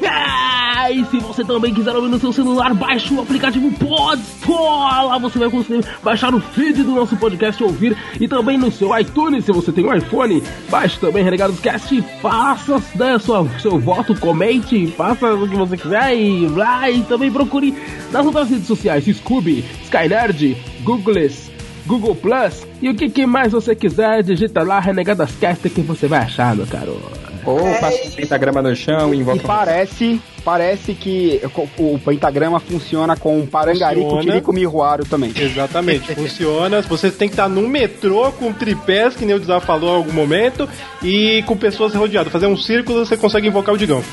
Ah, 0.06 0.92
e 0.92 1.04
se 1.06 1.18
você 1.18 1.44
também 1.44 1.74
quiser 1.74 1.96
ouvir 1.96 2.10
no 2.10 2.20
seu 2.20 2.32
celular, 2.32 2.76
baixe 2.76 3.12
o 3.14 3.22
aplicativo 3.22 3.72
Podspot. 3.72 5.08
Lá 5.08 5.18
você 5.18 5.40
vai 5.40 5.50
conseguir 5.50 5.84
baixar 6.04 6.36
o 6.36 6.40
feed 6.40 6.84
do 6.84 6.92
nosso 6.92 7.18
podcast 7.18 7.60
e 7.62 7.66
ouvir. 7.66 7.98
E 8.20 8.28
também 8.28 8.58
no 8.58 8.72
seu 8.72 8.98
iTunes, 9.00 9.46
se 9.46 9.52
você 9.52 9.72
tem 9.72 9.86
um 9.86 9.94
iPhone, 9.94 10.44
baixe 10.70 11.00
também 11.00 11.24
Renegados 11.24 11.60
Cast. 11.60 12.04
Faça 12.22 12.84
né, 12.96 13.18
sua, 13.18 13.48
seu 13.60 13.80
voto, 13.80 14.14
comente, 14.20 14.86
faça 14.88 15.34
o 15.34 15.48
que 15.48 15.56
você 15.56 15.78
quiser 15.78 16.16
e 16.16 16.46
lá. 16.84 16.92
E 16.92 17.04
também 17.04 17.32
procure 17.32 17.74
nas 18.12 18.26
outras 18.26 18.50
redes 18.50 18.68
sociais: 18.68 19.06
Scooby, 19.06 19.64
Skynerd, 19.86 20.58
Googless. 20.84 21.52
Google 21.86 22.16
Plus 22.16 22.66
e 22.82 22.88
o 22.88 22.96
que, 22.96 23.10
que 23.10 23.26
mais 23.26 23.52
você 23.52 23.76
quiser, 23.76 24.24
digita 24.24 24.64
lá 24.64 24.80
Renegadas 24.80 25.32
Cast 25.36 25.70
que 25.70 25.82
você 25.82 26.08
vai 26.08 26.20
achar, 26.20 26.56
meu 26.56 26.66
caro. 26.66 26.98
Ou 27.46 27.60
passa 27.78 28.08
o 28.08 28.12
pentagrama 28.14 28.62
no 28.62 28.74
chão 28.74 29.14
e 29.14 29.18
E 29.18 29.20
invoca. 29.20 29.42
parece, 29.46 30.22
parece 30.44 30.94
que 30.94 31.42
o, 31.78 31.94
o 31.94 32.00
pentagrama 32.00 32.60
funciona 32.60 33.16
com 33.16 33.46
Parangarico, 33.46 34.10
Funciona. 34.10 34.24
Tirico 34.24 34.54
Miruaro 34.54 35.06
também. 35.06 35.34
Exatamente, 35.36 36.14
funciona. 36.16 36.82
Você 36.82 37.10
tem 37.12 37.28
que 37.28 37.34
estar 37.34 37.50
num 37.50 37.68
metrô 37.68 38.32
com 38.32 38.52
tripés, 38.54 39.16
que 39.16 39.26
nem 39.26 39.36
o 39.36 39.40
Dizar 39.40 39.62
falou 39.62 39.92
em 39.92 39.98
algum 39.98 40.14
momento, 40.14 40.68
e 41.02 41.44
com 41.48 41.56
pessoas 41.56 41.94
rodeadas. 41.94 42.32
Fazer 42.32 42.48
um 42.48 42.58
círculo, 42.58 43.06
você 43.06 43.18
consegue 43.18 43.48
invocar 43.48 43.74
o 43.74 43.78
Digão. 43.78 44.04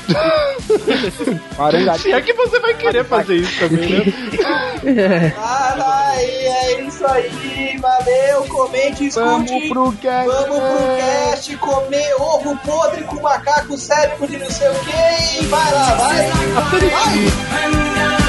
Parangarico. 1.55 2.03
Se 2.03 2.11
é 2.11 2.21
que 2.21 2.33
você 2.33 2.59
vai 2.59 2.73
querer 2.73 3.05
fazer 3.05 3.35
isso 3.35 3.59
também, 3.59 3.89
né? 3.89 5.33
Ah, 5.43 6.11
aí, 6.15 6.40
é 6.61 6.81
isso 6.81 7.05
aí. 7.07 7.77
Valeu, 7.79 8.43
comente, 8.47 9.07
escute. 9.07 9.25
Vamos 9.25 9.69
pro 9.69 9.91
cast. 9.93 10.27
Vamos 10.27 10.59
pro 10.59 10.97
cast 10.97 11.57
comer 11.57 12.15
ovo 12.19 12.57
podre 12.57 13.03
com 13.03 13.21
macaco 13.21 13.77
cérebro 13.77 14.27
de 14.27 14.37
não 14.37 14.49
sei 14.49 14.69
o 14.69 14.75
que. 14.75 15.45
Vai 15.47 15.71
lá, 15.73 15.95
vai. 15.95 16.29
vai. 16.29 16.79
Bem, 16.79 18.20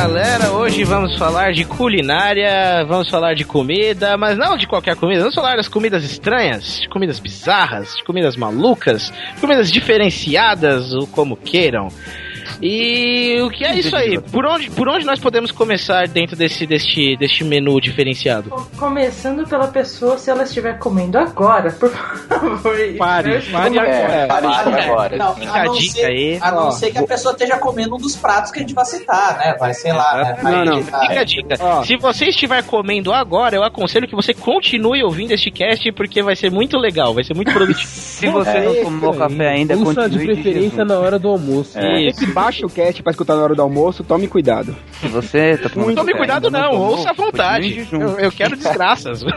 galera, 0.00 0.52
hoje 0.52 0.82
vamos 0.82 1.18
falar 1.18 1.52
de 1.52 1.62
culinária, 1.62 2.82
vamos 2.88 3.10
falar 3.10 3.34
de 3.34 3.44
comida, 3.44 4.16
mas 4.16 4.38
não 4.38 4.56
de 4.56 4.66
qualquer 4.66 4.96
comida, 4.96 5.20
vamos 5.20 5.34
falar 5.34 5.56
das 5.56 5.68
comidas 5.68 6.02
estranhas, 6.02 6.80
de 6.80 6.88
comidas 6.88 7.20
bizarras, 7.20 7.96
de 7.96 8.02
comidas 8.04 8.34
malucas, 8.34 9.12
de 9.34 9.40
comidas 9.42 9.70
diferenciadas, 9.70 10.94
ou 10.94 11.06
como 11.06 11.36
queiram. 11.36 11.88
E 12.62 13.40
o 13.42 13.50
que 13.50 13.64
é 13.64 13.78
isso 13.78 13.94
aí? 13.96 14.18
Por 14.20 14.44
onde, 14.44 14.70
por 14.70 14.88
onde 14.88 15.04
nós 15.06 15.18
podemos 15.18 15.50
começar 15.50 16.06
dentro 16.08 16.36
desse, 16.36 16.66
deste, 16.66 17.16
deste 17.16 17.42
menu 17.44 17.80
diferenciado? 17.80 18.50
Começando 18.78 19.46
pela 19.48 19.68
pessoa, 19.68 20.18
se 20.18 20.30
ela 20.30 20.42
estiver 20.44 20.78
comendo 20.78 21.18
agora, 21.18 21.70
por 21.72 21.88
favor. 22.28 22.76
Pare, 22.98 23.40
pare 23.50 23.78
agora. 23.78 23.88
É, 23.90 24.26
pare 24.26 24.46
de 24.46 24.52
Para, 24.54 24.84
agora. 24.84 25.16
Não, 25.16 25.34
Fica 25.34 25.52
a 25.52 25.64
não 25.64 25.72
dica 25.74 25.92
ser, 25.92 26.06
aí. 26.06 26.38
A 26.40 26.50
não 26.50 26.66
Ó, 26.66 26.70
ser 26.70 26.90
que 26.90 26.98
a 26.98 27.06
pessoa 27.06 27.32
esteja 27.32 27.56
comendo 27.58 27.94
um 27.94 27.98
dos 27.98 28.16
pratos 28.16 28.50
que 28.50 28.58
a 28.58 28.62
gente 28.62 28.74
vai 28.74 28.84
citar, 28.84 29.38
né? 29.38 29.56
Vai, 29.58 29.72
sei 29.74 29.92
lá, 29.92 30.16
né? 30.22 30.38
Vai 30.42 30.52
Não, 30.52 30.64
não. 30.64 30.78
editar. 30.78 31.00
Fica 31.00 31.20
a 31.20 31.24
dica. 31.24 31.56
Ó. 31.60 31.82
Se 31.84 31.96
você 31.96 32.26
estiver 32.26 32.62
comendo 32.64 33.12
agora, 33.12 33.56
eu 33.56 33.62
aconselho 33.64 34.06
que 34.06 34.14
você 34.14 34.34
continue 34.34 35.02
ouvindo 35.02 35.32
este 35.32 35.50
cast, 35.50 35.90
porque 35.92 36.22
vai 36.22 36.36
ser 36.36 36.50
muito 36.50 36.76
legal, 36.76 37.14
vai 37.14 37.24
ser 37.24 37.34
muito 37.34 37.52
produtivo. 37.52 37.88
Se 37.90 38.28
você 38.28 38.60
não 38.60 38.84
tomou 38.84 39.14
café 39.14 39.48
ainda, 39.48 39.76
continue 39.76 40.10
de 40.10 40.18
preferência 40.26 40.70
jejum. 40.70 40.84
na 40.84 40.98
hora 40.98 41.18
do 41.18 41.28
almoço. 41.28 41.72
Você 41.72 42.12
que 42.18 42.26
baixa 42.50 42.66
o 42.66 42.70
cast 42.70 43.02
pra 43.02 43.12
escutar 43.12 43.36
na 43.36 43.44
hora 43.44 43.54
do 43.54 43.62
almoço, 43.62 44.02
tome 44.02 44.26
cuidado. 44.26 44.74
Se 45.00 45.06
você 45.06 45.56
tá 45.56 45.68
tomando 45.68 45.94
Tome 45.94 46.14
cuidado 46.14 46.50
não, 46.50 46.70
tomou, 46.72 46.90
ouça 46.90 47.10
à 47.10 47.12
vontade. 47.12 47.88
Eu, 47.92 48.18
eu 48.18 48.32
quero 48.32 48.56
desgraças. 48.56 49.22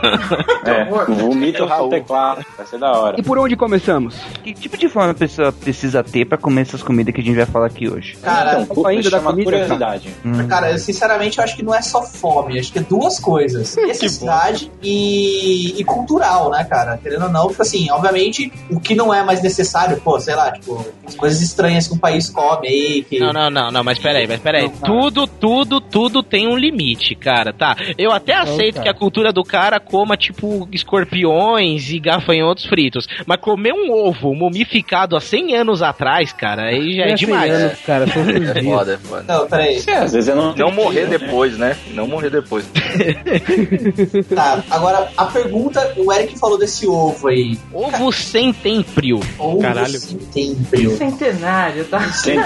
É, 0.64 0.84
vomita 0.86 1.64
o 1.64 1.88
teclado. 1.90 2.44
Vai 2.56 2.66
ser 2.66 2.78
da 2.78 2.90
hora. 2.92 3.20
E 3.20 3.22
por 3.22 3.38
onde 3.38 3.54
começamos? 3.54 4.16
Que 4.42 4.54
tipo 4.54 4.78
de 4.78 4.88
fome 4.88 5.10
a 5.10 5.14
pessoa 5.14 5.52
precisa 5.52 6.02
ter 6.02 6.24
pra 6.24 6.38
comer 6.38 6.62
essas 6.62 6.82
comidas 6.82 7.14
que 7.14 7.20
a 7.20 7.24
gente 7.24 7.36
vai 7.36 7.44
falar 7.44 7.66
aqui 7.66 7.86
hoje? 7.88 8.16
Cara, 8.22 8.62
Então, 8.62 8.86
ainda 8.86 9.10
da 9.10 9.18
chama 9.18 9.30
comida, 9.30 9.50
curiosidade. 9.50 10.08
Hum. 10.24 10.46
Cara, 10.48 10.70
eu 10.72 10.78
sinceramente 10.78 11.36
eu 11.36 11.44
acho 11.44 11.54
que 11.54 11.62
não 11.62 11.74
é 11.74 11.82
só 11.82 12.02
fome, 12.02 12.58
acho 12.58 12.72
que 12.72 12.78
é 12.78 12.82
duas 12.82 13.20
coisas. 13.20 13.76
Necessidade 13.86 14.72
e, 14.82 15.78
e 15.78 15.84
cultural, 15.84 16.50
né, 16.50 16.64
cara? 16.64 16.96
Querendo 16.96 17.24
ou 17.24 17.30
não, 17.30 17.48
tipo 17.48 17.60
assim, 17.60 17.90
obviamente, 17.90 18.50
o 18.70 18.80
que 18.80 18.94
não 18.94 19.12
é 19.12 19.22
mais 19.22 19.42
necessário, 19.42 20.00
pô, 20.00 20.18
sei 20.18 20.34
lá, 20.34 20.50
tipo, 20.50 20.84
as 21.06 21.14
coisas 21.14 21.42
estranhas 21.42 21.86
que 21.86 21.94
um 21.94 21.98
país 21.98 22.30
come 22.30 22.68
aí, 22.68 23.03
que. 23.04 23.18
Não, 23.18 23.32
não, 23.32 23.50
não, 23.50 23.70
não, 23.70 23.84
mas 23.84 23.98
peraí, 23.98 24.26
mas 24.26 24.40
peraí. 24.40 24.70
Tudo, 24.84 25.26
tudo, 25.26 25.80
tudo 25.80 26.22
tem 26.22 26.46
um 26.48 26.56
limite, 26.56 27.14
cara, 27.14 27.52
tá? 27.52 27.76
Eu 27.98 28.10
até 28.12 28.34
aceito 28.34 28.80
que 28.80 28.88
a 28.88 28.94
cultura 28.94 29.32
do 29.32 29.42
cara 29.42 29.78
coma, 29.78 30.16
tipo, 30.16 30.68
escorpiões 30.72 31.90
e 31.90 31.98
gafanhotos 31.98 32.64
fritos. 32.64 33.06
Mas 33.26 33.38
comer 33.40 33.72
um 33.72 33.92
ovo 33.92 34.34
mumificado 34.34 35.16
há 35.16 35.20
100 35.20 35.56
anos 35.56 35.82
atrás, 35.82 36.32
cara, 36.32 36.68
aí 36.68 36.94
já 36.96 37.04
é 37.04 37.10
Não 37.10 37.16
100 37.16 37.26
demais. 37.26 37.52
anos, 37.52 37.80
cara, 37.80 38.06
são 38.06 38.24
seis 38.24 38.48
É 38.50 38.52
dias. 38.60 38.64
foda, 38.74 38.94
é 38.94 38.98
foda. 38.98 39.24
Não, 39.28 39.46
peraí. 39.46 39.82
É, 39.86 39.96
às 39.98 40.12
vezes 40.12 40.28
eu 40.28 40.36
não. 40.36 40.54
Não 40.54 40.70
morrer 40.72 41.06
depois, 41.06 41.56
né? 41.58 41.76
Não 41.92 42.06
morrer 42.06 42.30
depois. 42.30 42.68
Tá, 44.34 44.62
agora 44.70 45.08
a 45.16 45.26
pergunta, 45.26 45.92
o 45.96 46.12
Eric 46.12 46.38
falou 46.38 46.58
desse 46.58 46.86
ovo 46.86 47.28
aí. 47.28 47.58
Ovo 47.72 48.12
sem 48.12 48.52
temprio. 48.52 49.20
Ovo 49.38 49.60
Caralho. 49.60 49.98
sem 49.98 50.18
tempero. 50.18 50.96
Centenário, 50.96 51.84
tá? 51.84 52.00
Sem 52.12 52.36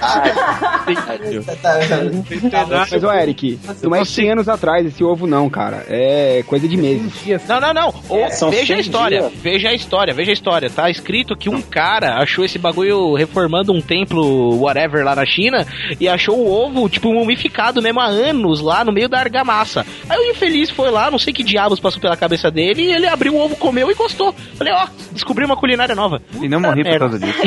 tá. 0.00 0.84
Mas, 2.90 3.04
ô 3.04 3.12
Eric, 3.12 3.58
não 3.82 3.94
é 3.94 4.04
100 4.04 4.32
anos 4.32 4.48
atrás 4.48 4.86
esse 4.86 5.02
ovo 5.02 5.26
não, 5.26 5.48
cara. 5.48 5.84
É 5.88 6.42
coisa 6.46 6.68
de 6.68 6.76
meses. 6.76 7.12
Não, 7.48 7.60
não, 7.60 7.72
não. 7.74 7.94
Ou, 8.08 8.18
É, 8.24 8.28
veja 8.50 8.74
a 8.74 8.76
100 8.76 8.80
história. 8.80 9.20
dias. 9.20 9.32
Veja 9.42 9.68
a 9.68 9.74
história, 9.74 10.14
veja 10.14 10.30
a 10.30 10.34
história. 10.34 10.70
Tá 10.70 10.90
escrito 10.90 11.36
que 11.36 11.48
um 11.48 11.60
cara 11.62 12.16
achou 12.22 12.44
esse 12.44 12.58
bagulho 12.58 13.14
reformando 13.14 13.72
um 13.72 13.80
templo, 13.80 14.60
whatever, 14.60 15.04
lá 15.04 15.14
na 15.14 15.26
China, 15.26 15.66
e 15.98 16.08
achou 16.08 16.38
o 16.38 16.50
ovo, 16.50 16.88
tipo, 16.88 17.12
mumificado 17.12 17.80
mesmo 17.82 18.00
há 18.00 18.06
anos 18.06 18.60
lá 18.60 18.84
no 18.84 18.92
meio 18.92 19.08
da 19.08 19.18
argamassa. 19.18 19.84
Aí 20.08 20.18
o 20.18 20.30
infeliz 20.30 20.70
foi 20.70 20.90
lá, 20.90 21.10
não 21.10 21.18
sei 21.18 21.32
que 21.32 21.42
diabos 21.44 21.80
passou 21.80 22.00
pela 22.00 22.16
cabeça 22.16 22.50
dele, 22.50 22.82
e 22.82 22.92
ele 22.92 23.06
abriu 23.06 23.34
o 23.34 23.40
ovo, 23.40 23.56
comeu 23.56 23.90
e 23.90 23.94
gostou. 23.94 24.34
Falei, 24.56 24.72
ó, 24.72 24.86
descobri 25.12 25.44
uma 25.44 25.56
culinária 25.56 25.94
nova. 25.94 26.20
E 26.40 26.48
não 26.48 26.60
morri 26.60 26.84
por 26.84 26.98
causa 26.98 27.18
disso. 27.18 27.38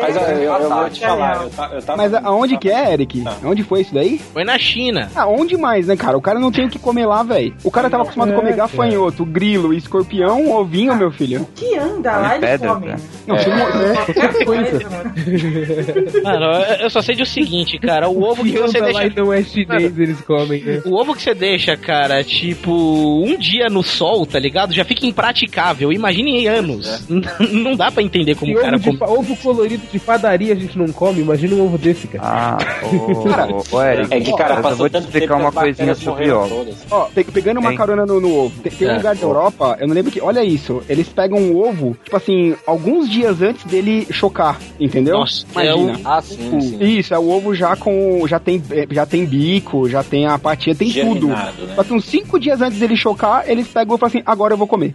Mas 0.00 0.16
ó, 0.16 0.20
eu, 0.20 0.52
eu 0.52 0.68
vou 0.70 0.90
te 0.90 1.00
falar. 1.00 1.42
Eu, 1.42 1.50
ta- 1.50 1.53
eu 1.72 1.82
tava 1.82 1.96
Mas 2.02 2.14
aonde 2.14 2.56
que 2.58 2.68
é, 2.70 2.92
Eric? 2.92 3.20
Tá. 3.22 3.36
Onde 3.44 3.62
foi 3.62 3.80
isso 3.82 3.94
daí? 3.94 4.18
Foi 4.32 4.44
na 4.44 4.58
China. 4.58 5.10
Aonde 5.14 5.56
mais, 5.56 5.86
né, 5.86 5.96
cara? 5.96 6.16
O 6.16 6.20
cara 6.22 6.38
não 6.38 6.50
tem 6.52 6.66
o 6.66 6.70
que 6.70 6.78
comer 6.78 7.06
lá, 7.06 7.22
velho. 7.22 7.54
O 7.64 7.70
cara 7.70 7.88
tava 7.90 8.02
acostumado 8.02 8.32
a 8.32 8.34
comer 8.36 8.54
gafanhoto, 8.56 9.24
grilo, 9.24 9.72
escorpião, 9.74 10.50
ovinho, 10.52 10.94
meu 10.94 11.10
filho. 11.10 11.46
Que 11.54 11.76
anda 11.76 12.16
lá, 12.16 12.36
eles 12.36 12.50
pedra, 12.50 12.68
comem. 12.74 12.88
né? 12.90 12.96
Não, 13.26 13.38
se 13.38 13.48
mo- 13.48 13.56
é. 13.56 13.94
Qualquer 14.12 14.44
coisa. 14.44 14.80
Mano, 16.22 16.44
eu- 16.80 16.90
só 16.90 17.02
sei 17.02 17.16
do 17.16 17.26
seguinte, 17.26 17.78
cara, 17.78 18.08
o 18.08 18.22
ovo 18.22 18.42
que 18.44 18.50
Se 18.52 18.58
você 18.58 18.78
lá 18.80 18.86
deixa... 18.86 19.06
e 19.06 19.16
não 19.16 19.32
é 19.32 19.42
chinês, 19.42 19.98
eles 19.98 20.20
comem. 20.20 20.62
né? 20.62 20.82
O 20.84 20.94
ovo 20.94 21.14
que 21.14 21.22
você 21.22 21.34
deixa, 21.34 21.76
cara, 21.76 22.22
tipo, 22.22 22.70
um 22.72 23.36
dia 23.36 23.68
no 23.68 23.82
sol, 23.82 24.24
tá 24.26 24.38
ligado? 24.38 24.72
Já 24.72 24.84
fica 24.84 25.06
impraticável. 25.06 25.92
Imagine 25.92 26.38
em 26.42 26.46
anos. 26.46 27.06
Não 27.52 27.74
dá 27.76 27.90
pra 27.90 28.02
entender 28.02 28.34
como 28.36 28.52
E 28.52 28.56
o 28.56 28.60
cara 28.60 28.76
ovo, 28.76 28.90
de 28.92 28.98
come. 28.98 29.12
ovo 29.18 29.36
colorido 29.36 29.82
de 29.90 29.98
padaria 29.98 30.52
a 30.52 30.56
gente 30.56 30.78
não 30.78 30.86
come, 30.88 31.20
imagina 31.20 31.43
um 31.52 31.64
ovo 31.64 31.76
desse, 31.76 32.06
cara. 32.08 32.24
Ah, 32.24 32.58
ô, 32.86 33.76
ô, 33.76 33.82
Eric. 33.82 34.14
É 34.14 34.20
que, 34.20 34.32
cara, 34.36 34.54
eu 34.56 34.62
passou 34.62 34.78
vou 34.78 34.88
te 34.88 34.92
tanto 34.92 35.04
explicar 35.06 35.36
uma 35.36 35.52
coisinha 35.52 35.94
sobre 35.94 36.30
ovo. 36.30 36.66
Ó, 36.90 37.04
pe- 37.06 37.24
pegando 37.24 37.60
uma 37.60 37.72
Hein? 37.72 37.76
carona 37.76 38.06
no, 38.06 38.20
no 38.20 38.32
ovo. 38.34 38.62
Tem, 38.62 38.72
tem 38.72 38.88
um 38.88 38.92
É. 38.92 38.96
lugar 38.96 39.14
da 39.16 39.22
Europa, 39.22 39.76
eu 39.80 39.86
não 39.88 39.94
lembro 39.94 40.10
que. 40.12 40.20
Olha 40.20 40.42
isso, 40.44 40.82
eles 40.88 41.08
pegam 41.08 41.38
um 41.38 41.56
ovo, 41.56 41.96
tipo 42.04 42.16
assim, 42.16 42.54
alguns 42.66 43.10
dias 43.10 43.42
antes 43.42 43.64
dele 43.66 44.06
chocar, 44.10 44.60
entendeu? 44.78 45.18
Nossa, 45.18 45.44
Imagina. 45.52 45.92
é 45.92 45.96
Ah, 46.04 46.22
sim, 46.22 46.60
sim. 46.60 46.78
Isso, 46.80 47.12
é 47.12 47.18
o 47.18 47.28
ovo 47.28 47.54
já 47.54 47.74
com. 47.76 48.24
Já 48.28 48.38
tem, 48.38 48.62
eh, 48.70 48.86
já 48.90 49.04
tem 49.04 49.26
bico, 49.26 49.88
já 49.88 50.02
tem 50.04 50.26
a 50.26 50.38
patinha, 50.38 50.74
tem 50.74 50.90
tudo. 50.90 51.26
Germinado, 51.28 51.66
né? 51.66 51.74
Só 51.74 51.82
que 51.84 51.92
uns 51.92 52.04
cinco 52.04 52.38
dias 52.38 52.60
antes 52.62 52.78
dele 52.78 52.96
chocar, 52.96 53.44
eles 53.48 53.66
pegam 53.68 53.96
e 53.96 53.98
falam 53.98 54.08
assim: 54.08 54.22
agora 54.24 54.54
eu 54.54 54.58
vou 54.58 54.66
comer. 54.68 54.94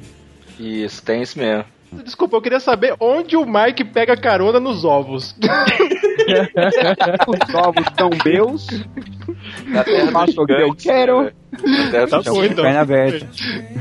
Isso, 0.60 1.04
tem 1.04 1.22
isso 1.22 1.38
mesmo. 1.38 1.66
Desculpa, 2.06 2.36
eu 2.38 2.41
queria 2.41 2.60
saber 2.60 2.93
onde 3.00 3.36
o 3.36 3.45
Mike 3.47 3.84
pega 3.84 4.16
carona 4.16 4.60
nos 4.60 4.86
ovos. 4.86 5.36
Os 7.28 7.55
ovos 7.55 7.86
são 7.97 8.09
meus, 8.26 8.67
eu 9.88 10.07
faço 10.11 10.41
o 10.41 10.45
que 10.45 10.53
eu 10.53 10.76
quero, 10.76 11.24
terra 11.26 11.49
Tá 12.10 12.22
bom, 12.32 12.43
então. 12.43 12.64
Perna 12.64 12.82
aberta. 12.82 13.28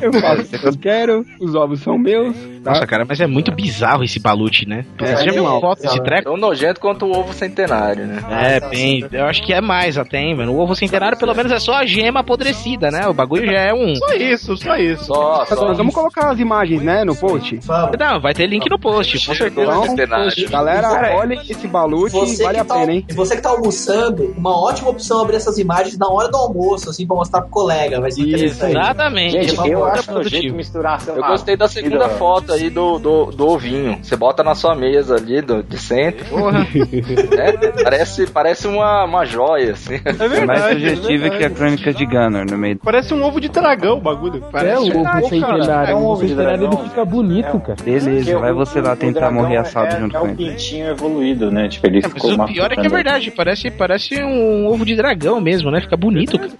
eu 0.00 0.12
faço 0.12 0.42
o 0.42 0.58
que 0.58 0.66
eu 0.66 0.76
quero, 0.78 1.24
os 1.40 1.54
ovos 1.54 1.80
são 1.80 1.98
meus. 1.98 2.34
Tá? 2.64 2.72
Nossa, 2.72 2.86
cara, 2.86 3.04
mas 3.06 3.20
é 3.20 3.26
muito 3.26 3.52
bizarro 3.52 4.02
esse 4.02 4.18
balute, 4.18 4.66
né? 4.68 4.84
É, 4.98 5.16
Você 5.16 5.24
já 5.26 5.32
viu 5.32 5.44
foto 5.44 5.82
desse 5.82 6.02
treco? 6.02 6.24
Tão 6.24 6.36
nojento 6.36 6.80
quanto 6.80 7.06
o 7.06 7.16
ovo 7.16 7.32
centenário, 7.32 8.06
né? 8.06 8.22
É, 8.30 8.60
bem, 8.68 9.04
eu 9.12 9.26
acho 9.26 9.42
que 9.42 9.52
é 9.52 9.60
mais 9.60 9.96
até, 9.96 10.18
hein, 10.18 10.36
mano. 10.36 10.52
O 10.52 10.58
ovo 10.58 10.74
centenário, 10.74 11.18
pelo 11.18 11.34
menos, 11.34 11.52
é 11.52 11.58
só 11.58 11.74
a 11.74 11.86
gema 11.86 12.20
apodrecida, 12.20 12.90
né? 12.90 13.06
O 13.06 13.14
bagulho 13.14 13.46
já 13.46 13.60
é 13.60 13.72
um. 13.72 13.94
Só 13.96 14.12
isso, 14.14 14.56
só 14.56 14.76
isso. 14.76 15.04
Só, 15.04 15.44
só. 15.46 15.68
Nós 15.68 15.76
vamos 15.76 15.94
colocar 15.94 16.30
as 16.30 16.38
imagens, 16.38 16.82
né, 16.82 17.04
no 17.04 17.14
post. 17.14 17.60
Não, 17.98 18.20
vai 18.20 18.34
ter 18.34 18.46
link 18.46 18.68
no 18.68 18.78
post, 18.78 19.26
com 19.26 19.34
certeza. 19.34 19.82
Centenário. 19.82 20.50
Galera, 20.50 21.16
olhem 21.16 21.40
esse 21.48 21.66
balute, 21.68 22.12
Você 22.12 22.42
vale 22.42 22.56
que 22.56 22.60
a 22.60 22.64
tá, 22.64 22.74
pena, 22.74 22.92
hein? 22.92 23.04
e 23.08 23.12
você 23.12 23.36
que 23.36 23.42
tá 23.42 23.50
almoçando, 23.50 24.34
uma 24.36 24.58
ótima 24.58 24.90
opção 24.90 25.20
abrir 25.20 25.36
essas 25.36 25.58
imagens 25.58 25.96
na 25.98 26.08
hora 26.08 26.28
do 26.28 26.36
almoço, 26.36 26.90
assim, 26.90 27.06
pra 27.06 27.16
mostrar 27.16 27.42
pro 27.42 27.50
colega. 27.62 28.00
Vai 28.00 28.10
ser 28.10 28.22
interessante. 28.22 28.70
Exatamente. 28.76 29.32
Gente, 29.32 29.56
Por 29.56 29.66
eu 29.68 29.84
acho 29.84 30.04
produtivo. 30.04 30.36
nojento 30.36 30.56
misturar, 30.56 31.00
sei 31.00 31.14
Eu 31.14 31.22
gostei 31.22 31.56
da 31.56 31.68
segunda 31.68 31.98
comida- 31.98 32.16
foto 32.18 32.52
aí 32.52 32.70
do, 32.70 32.98
do, 32.98 33.26
do 33.26 33.46
ovinho. 33.48 33.98
Você 34.02 34.16
bota 34.16 34.42
na 34.44 34.54
sua 34.54 34.74
mesa 34.74 35.16
ali, 35.16 35.40
do, 35.42 35.62
de 35.62 35.78
centro. 35.78 36.24
Porra. 36.26 36.66
É, 37.38 37.82
parece, 37.82 38.26
parece 38.26 38.66
uma, 38.66 39.04
uma 39.04 39.24
joia, 39.24 39.72
assim. 39.72 39.94
É 40.04 40.10
É 40.10 40.12
mais 40.12 40.30
verdade. 40.62 40.80
sugestivo 40.80 41.26
é 41.26 41.30
que 41.30 41.44
a 41.44 41.50
crônica 41.50 41.92
de 41.92 42.06
Gunner 42.06 42.44
no 42.50 42.58
meio. 42.58 42.78
Parece 42.78 43.14
um 43.14 43.22
ovo 43.22 43.40
de 43.40 43.48
dragão 43.48 43.98
o 43.98 44.00
bagulho. 44.00 44.36
É 44.48 44.50
Parece 44.50 44.82
o 44.82 44.94
ovo 44.94 45.04
cara, 45.04 45.22
centenário. 45.22 45.90
é 45.92 45.94
um 45.94 45.98
ovo 45.98 46.12
ovo 46.12 46.22
de 46.22 46.28
centenário 46.30 46.58
ele 46.62 46.68
dragão, 46.68 46.88
fica 46.88 47.04
bonito, 47.04 47.60
cara. 47.60 47.76
Beleza, 47.84 48.10
Porque 48.10 48.34
vai 48.36 48.52
você 48.52 48.80
lá 48.80 48.96
tentar 48.96 49.20
dragão 49.20 49.34
morrer 49.42 49.56
assado 49.58 49.86
é, 49.96 50.00
junto 50.00 50.16
é 50.16 50.20
com 50.20 50.26
o 50.26 50.30
ele. 50.30 50.36
pintinho 50.36 50.88
evoluído, 50.88 51.50
né? 51.50 51.68
Tipo, 51.68 51.86
ele 51.86 52.00
Mas 52.02 52.12
ficou 52.12 52.32
o 52.32 52.46
pior 52.46 52.72
é 52.72 52.76
que 52.76 52.86
é 52.86 52.88
verdade, 52.88 53.30
parece, 53.30 53.70
parece 53.70 54.22
um 54.22 54.66
ovo 54.66 54.84
de 54.84 54.96
dragão 54.96 55.40
mesmo, 55.40 55.70
né? 55.70 55.80
Fica 55.80 55.96
bonito. 55.96 56.38
cara. 56.38 56.50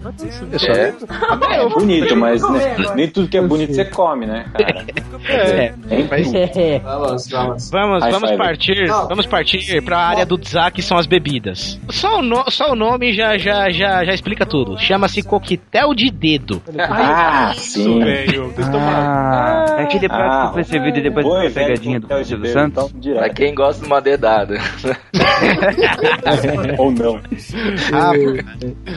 Pessoal. 0.51 0.88
É. 1.51 1.62
É 1.62 1.68
bonito, 1.68 2.16
mas 2.16 2.43
né, 2.51 2.76
nem 2.95 3.09
tudo 3.09 3.28
que 3.28 3.36
é 3.36 3.43
bonito 3.43 3.74
você 3.74 3.84
come, 3.84 4.26
né, 4.26 4.47
cara? 4.53 4.84
É. 5.28 5.68
Tudo. 5.72 6.36
É. 6.59 6.78
Vamos, 6.78 7.28
vamos. 7.28 7.70
Vamos, 7.70 8.05
vamos 8.11 8.32
partir, 8.32 8.86
vamos 9.09 9.26
partir 9.26 9.82
para 9.82 9.99
a 9.99 10.07
área 10.09 10.26
do 10.26 10.36
Dzak, 10.39 10.76
que 10.76 10.82
são 10.82 10.97
as 10.99 11.07
bebidas. 11.07 11.78
Só 11.91 12.18
o, 12.18 12.22
no- 12.22 12.51
só 12.51 12.72
o 12.72 12.74
nome 12.76 13.12
já, 13.12 13.36
já, 13.39 13.68
já, 13.70 14.05
já 14.05 14.12
explica 14.14 14.47
tudo. 14.47 14.78
Chama-se 14.78 15.22
coquetel 15.22 15.95
de 15.95 16.11
dedo. 16.11 16.62
Ah, 16.78 17.53
Isso, 17.57 17.82
sim. 17.82 17.99
velho. 18.05 18.53
Ah, 18.74 19.76
é 19.78 19.82
aquele 19.82 20.09
prato 20.09 20.32
Ah, 20.32 20.47
que 20.49 20.53
foi 20.55 20.64
servido 20.64 21.01
depois 21.03 21.26
Bom 21.26 21.43
da 21.43 21.51
pegadinha 21.51 22.01
do 22.01 22.24
Silvio 22.24 22.53
Santos. 22.53 22.91
então. 22.95 23.14
Pra 23.16 23.28
quem 23.30 23.55
gosta 23.55 23.80
de 23.82 23.86
uma 23.86 24.01
dedada. 24.01 24.55
Ou 26.78 26.91
não. 26.93 27.20
Ah, 27.93 28.12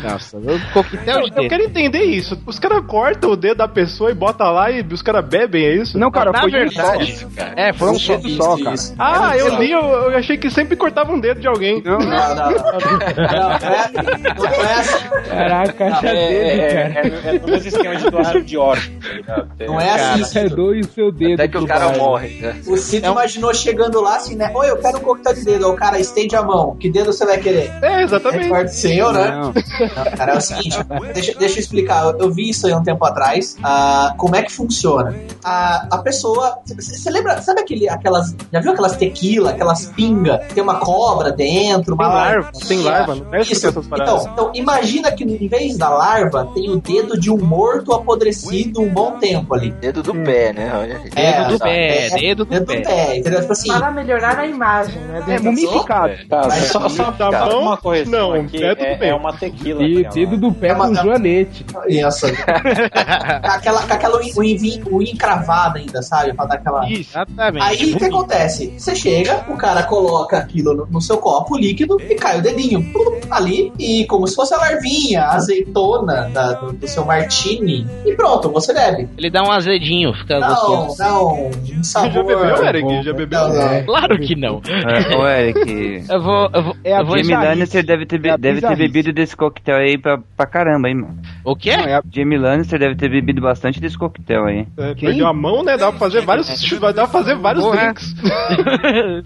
nossa, 0.10 0.38
o 0.38 0.74
coquetel 0.74 1.20
Eu, 1.22 1.30
de 1.30 1.44
eu 1.44 1.50
quero 1.50 1.64
entender 1.64 2.04
isso. 2.04 2.42
Os 2.46 2.60
caras 2.60 2.84
cortam 2.86 3.32
o 3.32 3.36
dedo 3.36 3.58
da 3.58 3.68
pessoa 3.68 4.12
e 4.12 4.14
botam 4.14 4.52
lá 4.52 4.70
e 4.72 4.82
os 4.82 5.02
caras 5.02 5.26
bebem, 5.26 5.66
é 5.66 5.76
isso? 5.76 5.98
Não, 5.98 6.12
cara, 6.12 6.32
Na 6.32 6.42
foi 6.42 6.52
de 6.52 6.58
um 6.58 6.60
verdade, 6.60 7.16
só. 7.18 7.28
é, 7.56 7.74
Foi 7.74 7.90
um 7.90 7.98
dedo 7.98 8.30
só, 8.30 8.58
cara. 8.58 8.76
Ah, 9.00 9.38
eu 9.38 9.60
li, 9.60 9.72
eu, 9.72 9.82
eu 9.82 10.18
achei 10.18 10.38
que 10.38 10.50
sempre 10.50 10.76
cortava 10.76 11.12
um 11.12 11.20
dedo 11.20 11.40
de 11.40 11.48
alguém. 11.48 11.82
Não, 11.84 12.00
Não, 12.00 12.08
não, 12.10 12.36
não. 12.36 12.52
Não, 12.52 12.52
não 12.52 13.74
é, 13.74 14.36
não 14.36 14.46
é 14.66 14.74
assim. 14.76 15.30
Caraca, 15.30 15.90
Não, 15.90 15.98
É, 15.98 16.02
dele, 16.28 16.62
é, 16.62 16.74
cara. 16.74 17.08
é, 17.08 17.36
é 17.36 17.40
no 17.40 17.48
mesmo 17.48 17.68
esquema 17.68 17.96
de 17.96 18.10
doação 18.10 18.42
de 18.42 18.58
órgãos, 18.58 18.92
tá? 19.26 19.48
Não 19.60 19.80
é 19.80 19.90
assim. 19.90 20.40
É 20.40 20.50
doe 20.50 20.80
o 20.82 20.86
seu 20.86 21.12
dedo. 21.12 21.34
Até 21.36 21.48
que 21.48 21.58
o 21.58 21.66
cara 21.68 21.90
morre, 21.98 22.40
né? 22.42 22.56
O 22.68 22.78
Cito 22.78 23.06
É 23.06 23.10
um- 23.10 23.14
imaginou 23.14 23.54
chegando 23.54 24.02
lá 24.02 24.16
assim, 24.18 24.36
né? 24.36 24.52
Oi, 24.54 24.70
eu 24.70 24.78
quero 24.78 24.98
um 24.98 25.02
coquetel 25.02 25.34
de 25.34 25.46
dedo. 25.46 25.70
O 25.70 25.76
cara 25.76 26.00
estende 26.00 26.31
a 26.36 26.44
mão. 26.44 26.76
Que 26.76 26.90
dedo 26.90 27.12
você 27.14 27.26
vai 27.26 27.38
querer? 27.40 27.72
É, 27.82 28.02
É 28.02 28.04
exatamente. 28.04 28.50
parte 28.50 28.74
seu, 28.76 29.12
né? 29.12 29.32
não. 29.32 29.42
Não, 29.54 30.18
cara, 30.18 30.34
é 30.34 30.38
o 30.38 30.42
seguinte, 30.42 30.78
deixa, 31.14 31.34
deixa 31.38 31.56
eu 31.56 31.60
explicar. 31.60 32.04
Eu, 32.06 32.18
eu 32.20 32.32
vi 32.32 32.50
isso 32.50 32.66
aí 32.68 32.74
um 32.74 32.84
tempo 32.84 33.04
atrás. 33.06 33.56
ah, 33.64 34.14
como 34.18 34.36
é 34.36 34.42
que 34.44 34.52
funciona? 34.52 35.16
A, 35.44 35.88
a 35.92 35.98
pessoa. 36.00 36.60
Você 36.66 37.10
lembra? 37.10 37.42
Sabe 37.42 37.62
aquele, 37.62 37.88
aquelas. 37.90 38.36
Já 38.52 38.60
viu 38.60 38.72
aquelas 38.72 38.96
tequila, 38.96 39.52
aquelas 39.52 39.86
pinga? 39.88 40.40
Tem 40.54 40.64
uma 40.64 40.76
cobra 40.76 41.32
dentro, 41.32 41.94
uma 41.96 42.06
Tem 42.06 42.14
larva, 42.16 42.52
tem 42.68 42.80
larva, 42.82 43.16
não 43.16 43.34
é 43.36 43.42
isso. 43.42 43.68
Então, 43.68 44.28
então, 44.32 44.52
imagina 44.54 45.12
que 45.12 45.24
em 45.24 45.48
vez 45.48 45.78
da 45.78 45.90
larva, 45.90 46.48
tem 46.54 46.70
o 46.70 46.78
dedo 46.78 47.20
de 47.20 47.30
um 47.32 47.38
morto 47.38 47.94
apodrecido 47.94 48.82
um 48.82 48.90
bom 48.90 49.12
tempo 49.20 49.54
ali. 49.54 49.72
Dedo 49.72 50.02
do 50.04 50.14
pé, 50.14 50.54
né? 50.54 50.72
É, 51.16 51.32
Dedo 51.42 51.50
do 51.54 51.60
tá. 51.60 51.66
pé, 51.66 52.06
É, 52.08 52.10
dedo 52.10 52.46
do 52.46 52.50
Dedo 52.52 52.66
pé. 52.66 52.76
do 52.80 52.84
pé, 52.84 53.18
entendeu? 53.18 53.42
Tipo 53.42 53.52
assim. 53.54 53.68
Para 53.72 53.92
melhorar 53.92 54.40
a 54.40 54.46
imagem, 54.46 55.02
né? 55.02 55.24
É 55.28 55.40
mumificado. 55.40 56.14
Tá, 56.30 56.44
Mas- 56.48 56.66
só, 56.66 56.88
só, 56.90 57.12
Tá 57.12 57.32
só 57.32 57.50
bom? 57.50 57.62
uma 57.64 57.78
correção 57.78 58.12
Não, 58.12 58.42
aqui. 58.42 58.64
é 58.64 58.76
tudo 58.76 58.86
É, 58.88 58.96
bem. 58.98 59.10
é 59.10 59.16
uma 59.16 59.34
tequila. 59.34 59.84
E 59.84 59.98
aquela. 60.06 60.14
dedo 60.14 60.38
do 60.38 60.52
pé 60.54 60.68
É 60.70 60.74
uma- 60.74 60.88
com 60.88 60.96
joanete. 60.96 61.66
Isso. 61.88 62.28
com 62.28 63.52
aquela, 63.52 63.82
com 63.84 63.94
aquela 63.94 64.20
unha, 64.38 65.12
encravada 65.12 65.80
ainda, 65.80 66.02
sabe? 66.02 66.34
Pra 66.34 66.46
dar 66.46 66.56
aquela. 66.56 66.90
Exatamente. 66.90 67.64
Aí 67.64 67.94
o 67.94 67.98
que 67.98 68.06
acontece? 68.06 68.74
Você 68.78 68.96
chega, 68.96 69.46
o 69.50 69.58
cara 69.58 69.84
coloca 69.84 70.38
aquilo 70.38 70.74
no, 70.74 70.86
no 70.88 71.02
seu 71.02 71.18
copo 71.18 71.58
líquido 71.58 71.98
e 72.02 72.16
cai 72.16 72.40
o 72.40 72.42
dedinho 72.42 72.82
ali, 73.30 73.72
e 73.80 74.06
como 74.08 74.28
se 74.28 74.36
fosse 74.36 74.54
a 74.54 74.58
larvinha, 74.58 75.24
a 75.24 75.36
azeitona 75.36 76.30
da- 76.34 76.54
do, 76.54 76.74
do 76.74 76.88
seu 76.88 77.06
martini, 77.06 77.88
e 78.06 78.14
pronto, 78.16 78.50
você 78.50 78.74
bebe. 78.74 79.08
Ele 79.18 79.30
dá 79.30 79.44
um 79.44 79.52
azedinho, 79.52 80.14
fica 80.14 80.40
Não, 80.40 80.50
gostoso. 80.50 80.98
não, 81.04 81.48
um 81.80 81.84
sabor. 81.84 82.12
Já 82.12 82.24
bebeu, 82.24 82.66
Eric? 82.66 83.04
Já 83.04 83.14
bebeu? 83.14 83.48
Não, 83.48 83.54
não. 83.54 83.84
Claro 83.86 84.20
que 84.20 84.36
não. 84.36 84.62
É, 84.68 85.16
Ô, 85.16 85.28
Eric. 85.28 86.06
Eu 86.12 86.22
vou. 86.22 86.50
Eu 86.54 86.62
vou, 86.64 86.76
É 86.84 86.94
a 86.94 87.00
eu 87.00 87.06
vou 87.06 87.18
Jamie. 87.24 87.46
Lannister 87.48 87.86
deve 87.86 88.06
ter, 88.06 88.20
be- 88.20 88.30
É 88.30 88.34
a 88.34 88.38
deve 88.38 88.60
ter 88.62 88.76
bebido 88.76 89.14
desse 89.14 89.36
coquetel 89.36 89.78
aí 89.78 89.98
pra, 89.98 90.18
pra 90.36 90.46
caramba, 90.46 90.90
hein, 90.90 90.96
mano. 90.96 91.18
O 91.46 91.56
quê? 91.56 91.76
Não, 91.78 91.86
é 91.86 91.96
a- 91.96 92.02
Jamie 92.14 92.38
Lannister 92.38 92.78
deve 92.80 92.96
ter 92.96 93.10
bebido 93.10 93.42
bastante 93.42 93.80
desse 93.80 93.98
coquetel 93.98 94.46
aí. 94.46 94.68
É, 94.78 94.94
perdeu 94.94 95.26
a 95.28 95.34
mão, 95.34 95.64
né? 95.64 95.78
Dá 95.78 95.90
pra 95.90 96.00
fazer 96.00 96.22
vários. 96.22 96.48
Dá 96.82 96.94
pra 96.94 97.08
fazer 97.08 97.36
vários 97.38 97.64
Porra. 97.64 97.78
drinks. 97.94 98.14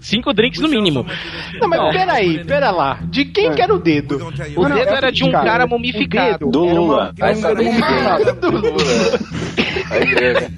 Cinco 0.00 0.32
drinks 0.32 0.60
no 0.60 0.68
mínimo. 0.68 1.04
Não, 1.60 1.68
mas 1.68 1.92
peraí, 1.96 2.44
pera 2.44 2.70
lá. 2.70 2.98
De 3.08 3.24
quem 3.24 3.50
que 3.52 3.60
era 3.62 3.74
o 3.74 3.78
dedo? 3.78 4.16
O 4.56 4.68
Não, 4.68 4.76
dedo 4.76 4.90
é 4.90 4.96
era 4.96 5.10
de 5.10 5.24
um 5.24 5.30
cara, 5.32 5.44
cara 5.44 5.64
o 5.64 5.68
mumificado. 5.68 6.50
Do 6.50 6.64
Lula. 6.64 7.12
Vai. 7.18 7.34
Vai 7.34 7.54
ver, 10.04 10.34
né? 10.34 10.48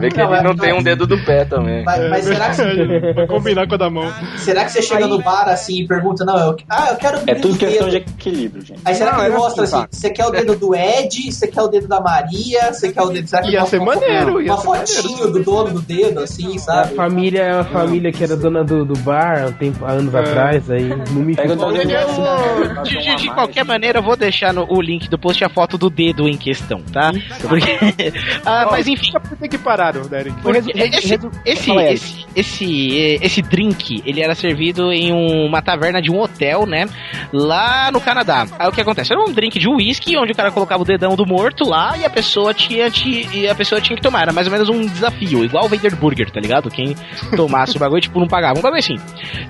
Vê 0.00 0.08
que 0.10 0.20
ele 0.20 0.42
não 0.42 0.54
tem 0.56 0.72
um 0.72 0.82
dedo 0.82 1.06
do 1.06 1.18
pé 1.24 1.44
também. 1.44 1.84
Mas, 1.84 2.08
mas 2.10 2.24
será 2.24 2.50
que 2.50 3.14
Pra 3.14 3.26
combinar 3.26 3.66
com 3.66 3.74
a 3.74 3.78
da 3.78 3.90
mão. 3.90 4.08
será 4.36 4.64
que 4.64 4.70
você 4.72 4.82
chega 4.82 5.06
no 5.06 5.20
bar 5.22 5.35
assim 5.44 5.80
e 5.82 5.86
pergunta, 5.86 6.24
não, 6.24 6.38
eu, 6.38 6.56
ah, 6.68 6.88
eu 6.90 6.96
quero 6.96 7.18
o 7.18 7.22
É 7.26 7.34
tudo 7.34 7.54
do 7.54 7.58
questão 7.58 7.88
de 7.88 7.96
equilíbrio, 7.96 8.64
gente. 8.64 8.80
Aí 8.84 8.94
será 8.94 9.12
Não, 9.12 9.18
que 9.18 9.24
ele 9.26 9.32
era 9.34 9.38
mostra 9.42 9.64
assim, 9.64 9.76
assim, 9.76 9.82
tá. 9.84 9.88
você 9.92 10.10
quer 10.10 10.26
o 10.26 10.30
dedo 10.30 10.56
do 10.56 10.74
Ed, 10.74 11.32
você 11.32 11.46
quer 11.46 11.62
o 11.62 11.68
dedo 11.68 11.88
da 11.88 12.00
Maria, 12.00 12.72
você 12.72 12.92
quer 12.92 13.02
o 13.02 13.08
dedo. 13.10 13.28
Será 13.28 13.42
que 13.42 13.50
Ia 13.50 13.64
ser 13.66 13.78
uma, 13.80 13.94
maneiro, 13.94 14.40
ia 14.42 14.54
uma 14.54 14.58
ser 14.84 15.02
fotinho 15.02 15.30
do 15.32 15.42
dono 15.44 15.74
do 15.74 15.80
dedo, 15.82 16.20
assim, 16.20 16.56
A 16.56 16.60
sabe? 16.60 16.94
família 16.94 17.42
é 17.42 17.54
uma 17.54 17.64
família 17.64 18.12
que 18.12 18.22
era 18.24 18.36
dona 18.36 18.64
do, 18.64 18.84
do 18.84 18.98
bar 19.00 19.42
há, 19.44 19.46
um 19.48 19.52
tempo, 19.52 19.84
há 19.84 19.92
anos 19.92 20.14
É. 20.14 20.18
atrás, 20.18 20.70
aí 20.70 20.88
Pega 21.36 21.52
o 21.54 21.72
dedo 21.72 21.88
né? 21.88 22.82
de, 22.84 22.98
de- 22.98 23.16
de 23.16 23.28
qualquer 23.34 23.64
maneira, 23.64 23.98
eu 23.98 24.02
vou 24.02 24.16
deixar 24.16 24.52
no, 24.52 24.66
o 24.68 24.80
link 24.80 25.08
do 25.08 25.18
post 25.18 25.42
a 25.44 25.48
foto 25.48 25.76
do 25.78 25.88
dedo 25.90 26.28
em 26.28 26.36
questão, 26.36 26.80
tá? 26.92 27.12
Porque, 27.48 27.70
ah, 28.44 28.68
mas 28.70 28.86
enfim, 28.86 29.12
Por 29.12 29.36
que 29.38 29.48
que 29.48 29.58
pararam, 29.58 30.02
né, 30.08 30.20
Eric? 30.20 30.36
Porque 30.42 30.58
esse, 30.58 31.18
esse, 31.44 31.66
Fala, 31.66 31.82
Eric. 31.84 31.94
esse, 31.94 32.26
esse, 32.36 33.18
esse 33.22 33.42
drink, 33.42 34.02
ele 34.04 34.20
era 34.22 34.34
servido 34.34 34.92
em 34.92 35.12
uma 35.26 35.60
taverna 35.62 36.00
de 36.00 36.10
um 36.10 36.20
hotel, 36.20 36.66
né? 36.66 36.86
Lá 37.32 37.90
no 37.92 38.00
Canadá. 38.00 38.46
Aí 38.58 38.68
o 38.68 38.72
que 38.72 38.80
acontece? 38.80 39.12
Era 39.12 39.22
um 39.22 39.32
drink 39.32 39.58
de 39.58 39.68
uísque, 39.68 40.16
onde 40.16 40.32
o 40.32 40.36
cara 40.36 40.50
colocava 40.50 40.82
o 40.82 40.86
dedão 40.86 41.14
do 41.16 41.26
morto 41.26 41.68
lá 41.68 41.96
e 41.96 42.04
a 42.04 42.10
pessoa 42.10 42.52
tinha, 42.54 42.90
ti- 42.90 43.28
e 43.32 43.48
a 43.48 43.54
pessoa 43.54 43.80
tinha 43.80 43.96
que 43.96 44.02
tomar. 44.02 44.22
Era 44.22 44.32
mais 44.32 44.46
ou 44.46 44.52
menos 44.52 44.68
um 44.68 44.80
desafio, 44.86 45.44
igual 45.44 45.64
o 45.64 45.68
Vader 45.68 45.96
Burger, 45.96 46.30
tá 46.30 46.40
ligado? 46.40 46.70
Quem 46.70 46.94
tomasse 47.36 47.76
o 47.76 47.80
bagulho, 47.80 48.00
tipo, 48.00 48.18
não 48.20 48.26
pagava. 48.28 48.58
Um 48.58 48.62
bagulho 48.62 48.78
assim. 48.80 48.96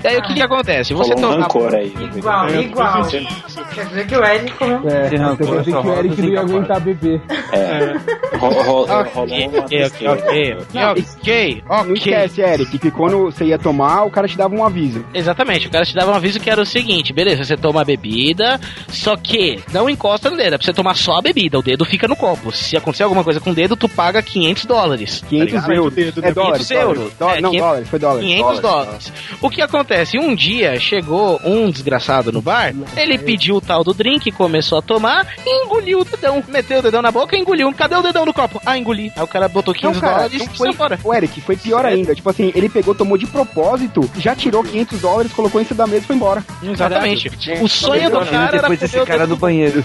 E 0.03 0.07
aí 0.09 0.17
o 0.19 0.23
que 0.23 0.35
que 0.35 0.43
acontece? 0.43 0.95
Você 0.95 1.09
Falou 1.15 1.19
um 1.19 1.31
toma... 1.33 1.43
rancor 1.45 1.75
aí. 1.75 1.93
Igual, 2.17 2.47
É, 2.49 2.61
igual. 2.63 3.03
Quer 3.75 3.87
dizer 3.87 4.07
que 4.07 4.17
o 4.17 4.25
Ed 4.25 4.51
comeu. 4.53 4.83
É, 4.89 5.17
rancor 5.17 5.47
quer 5.47 5.59
dizer 5.61 5.73
que 5.81 5.87
o 5.87 5.93
Eric 5.95 6.17
não 6.23 6.29
ia 6.29 6.31
incapazes. 6.33 6.55
aguentar 6.55 6.81
beber. 6.81 7.21
É. 7.53 8.27
Ok, 8.37 9.51
ok, 9.57 9.61
tristeza. 9.79 10.13
ok, 10.13 10.57
ok, 10.61 11.63
Não 11.69 11.81
ok. 11.81 11.93
esquece, 11.95 12.41
Eric, 12.43 12.79
que 12.79 12.91
quando 12.91 13.25
você 13.25 13.45
ia 13.47 13.59
tomar, 13.59 14.05
o 14.05 14.11
cara 14.11 14.29
te 14.29 14.37
dava 14.37 14.55
um 14.55 14.65
aviso. 14.65 15.05
Exatamente, 15.15 15.66
o 15.67 15.71
cara 15.71 15.85
te 15.85 15.95
dava 15.95 16.13
um 16.13 16.15
aviso 16.15 16.41
que 16.41 16.49
era 16.51 16.61
o 16.61 16.67
seguinte, 16.67 17.13
beleza, 17.13 17.45
você 17.45 17.57
toma 17.57 17.83
a 17.83 17.85
bebida, 17.85 18.61
só 18.89 19.17
que 19.17 19.61
não 19.73 19.89
encosta 19.91 20.31
no 20.31 20.37
dedo, 20.37 20.55
é 20.55 20.59
pra 20.59 20.65
você 20.65 20.73
tomar 20.73 20.95
só 20.97 21.19
a 21.19 21.23
bebida, 21.23 21.59
o 21.59 21.63
dedo 21.63 21.85
fica 21.85 22.07
no 22.09 22.17
copo. 22.17 22.53
Se 22.53 22.77
acontecer 22.77 23.03
alguma 23.03 23.23
coisa 23.25 23.41
com 23.41 23.51
o 23.51 23.55
dedo, 23.55 23.77
tu 23.77 23.89
paga 23.89 24.23
500 24.23 24.65
dólares. 24.65 25.21
tá 25.21 25.27
500 25.29 25.53
ligado? 25.53 25.73
euros. 25.73 25.95
dedo, 25.95 26.21
É 26.21 26.27
né? 26.29 26.33
dólares. 26.33 26.67
500 26.69 26.71
euros. 26.83 27.13
dólares. 27.19 27.39
É, 27.39 27.41
não, 27.43 27.51
500 27.51 27.67
dólares, 27.67 27.89
foi 27.89 27.99
dólares. 27.99 28.27
500 28.29 28.61
dólares. 28.61 29.13
O 29.41 29.51
que 29.51 29.63
acontece? 29.63 30.19
Um 30.19 30.35
dia 30.35 30.79
chegou 30.81 31.41
um 31.45 31.71
desgraçado 31.71 32.33
no 32.33 32.41
bar, 32.43 32.75
ele 32.97 33.19
pediu 33.19 33.57
o 33.57 33.61
tal 33.61 33.83
do 33.85 33.93
drink, 33.95 34.31
começou 34.33 34.79
a 34.79 34.83
tomar, 34.83 35.27
e 35.45 35.65
engoliu 35.65 36.01
o 36.01 36.05
dedão. 36.05 36.43
Meteu 36.49 36.79
o 36.79 36.83
dedão 36.83 37.03
na 37.03 37.11
boca 37.11 37.37
e 37.37 37.41
engoliu. 37.41 37.73
Cadê 37.75 37.95
o 37.97 38.03
dedão 38.03 38.25
do 38.25 38.33
copo? 38.33 38.61
Ah, 38.65 38.79
engoli. 38.79 39.13
Aí 39.17 39.23
o 39.23 39.27
cara 39.27 39.49
botou 39.49 39.75
500 39.75 40.01
Não, 40.01 40.09
dólares 40.09 40.43
e 40.43 40.47
foi, 40.47 40.69
saiu 40.69 40.73
fora. 40.75 40.99
o 41.03 41.15
Eric, 41.15 41.41
foi 41.41 41.57
pior 41.57 41.85
ainda. 41.85 42.15
Tipo 42.15 42.31
assim, 42.31 42.53
ele 42.55 42.69
pegou, 42.69 42.95
tomou 42.95 43.17
de 43.19 43.27
propósito, 43.27 44.09
já 44.19 44.35
tirou 44.35 44.63
500 44.63 45.01
dólares, 45.01 45.33
colocou 45.33 45.46
em 45.63 45.65
cima 45.65 45.79
da 45.79 45.87
mesa 45.87 46.05
e 46.05 46.07
foi 46.07 46.17
embora. 46.17 46.45
Exatamente. 46.63 47.31
O 47.61 47.69
sonho 47.69 48.11
do 48.11 48.21
cara 48.21 48.49
era 48.49 48.61
depois 48.61 48.83
esse 48.83 49.05
cara 49.05 49.27
do 49.27 49.37
banheiro. 49.37 49.85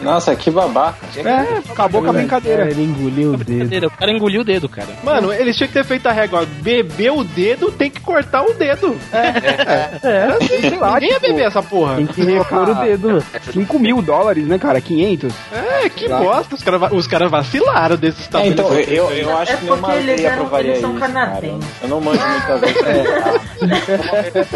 Nossa, 0.00 0.34
que 0.34 0.50
babaca. 0.50 0.98
É, 1.16 1.70
acabou 1.70 2.02
com 2.02 2.10
a 2.10 2.12
brincadeira. 2.12 2.64
É, 2.66 2.70
ele 2.70 2.84
engoliu 2.84 3.34
o 3.34 3.36
dedo. 3.36 3.68
dedo. 3.68 3.86
O 3.86 3.90
cara 3.90 4.10
engoliu 4.10 4.40
o 4.40 4.44
dedo, 4.44 4.68
cara. 4.68 4.88
Mano, 5.02 5.32
eles 5.32 5.56
tinham 5.56 5.68
que 5.68 5.74
ter 5.74 5.84
feito 5.84 6.06
a 6.06 6.12
regra. 6.12 6.46
Beber 6.46 7.12
o 7.12 7.24
dedo 7.24 7.70
tem 7.70 7.90
que 7.90 8.00
cortar 8.00 8.42
o 8.42 8.54
dedo. 8.54 8.96
É, 9.12 10.38
sei 10.40 10.78
lá, 10.78 10.94
Ninguém 10.94 11.10
ia 11.10 11.14
tipo, 11.20 11.26
beber 11.32 11.46
essa 11.46 11.62
porra. 11.62 11.96
Tem 11.96 12.06
que 12.06 12.22
repor 12.22 12.68
o 12.70 12.74
dedo, 12.74 13.08
mano. 13.08 13.24
5 13.52 13.78
mil 13.78 14.02
dólares, 14.02 14.46
né, 14.46 14.58
cara? 14.58 14.80
500. 14.80 15.32
É, 15.52 15.88
que 15.88 16.06
Claro. 16.06 16.24
bosta. 16.24 16.54
Os 16.54 16.62
caras 16.62 16.92
os 16.92 17.06
cara 17.06 17.28
vacilaram 17.28 17.96
desses 17.96 18.28
É, 18.34 18.46
então, 18.46 18.72
eu, 18.72 19.10
eu 19.10 19.36
acho 19.38 19.52
É 19.52 19.56
que 19.56 19.64
nenhuma 19.64 19.94
lei 19.94 20.26
aprovaria 20.26 20.72
isso. 20.72 20.82
Eu 21.82 21.88
não 21.88 22.00
manjo 22.00 22.20
muitas 22.26 22.60
vezes. 22.60 22.76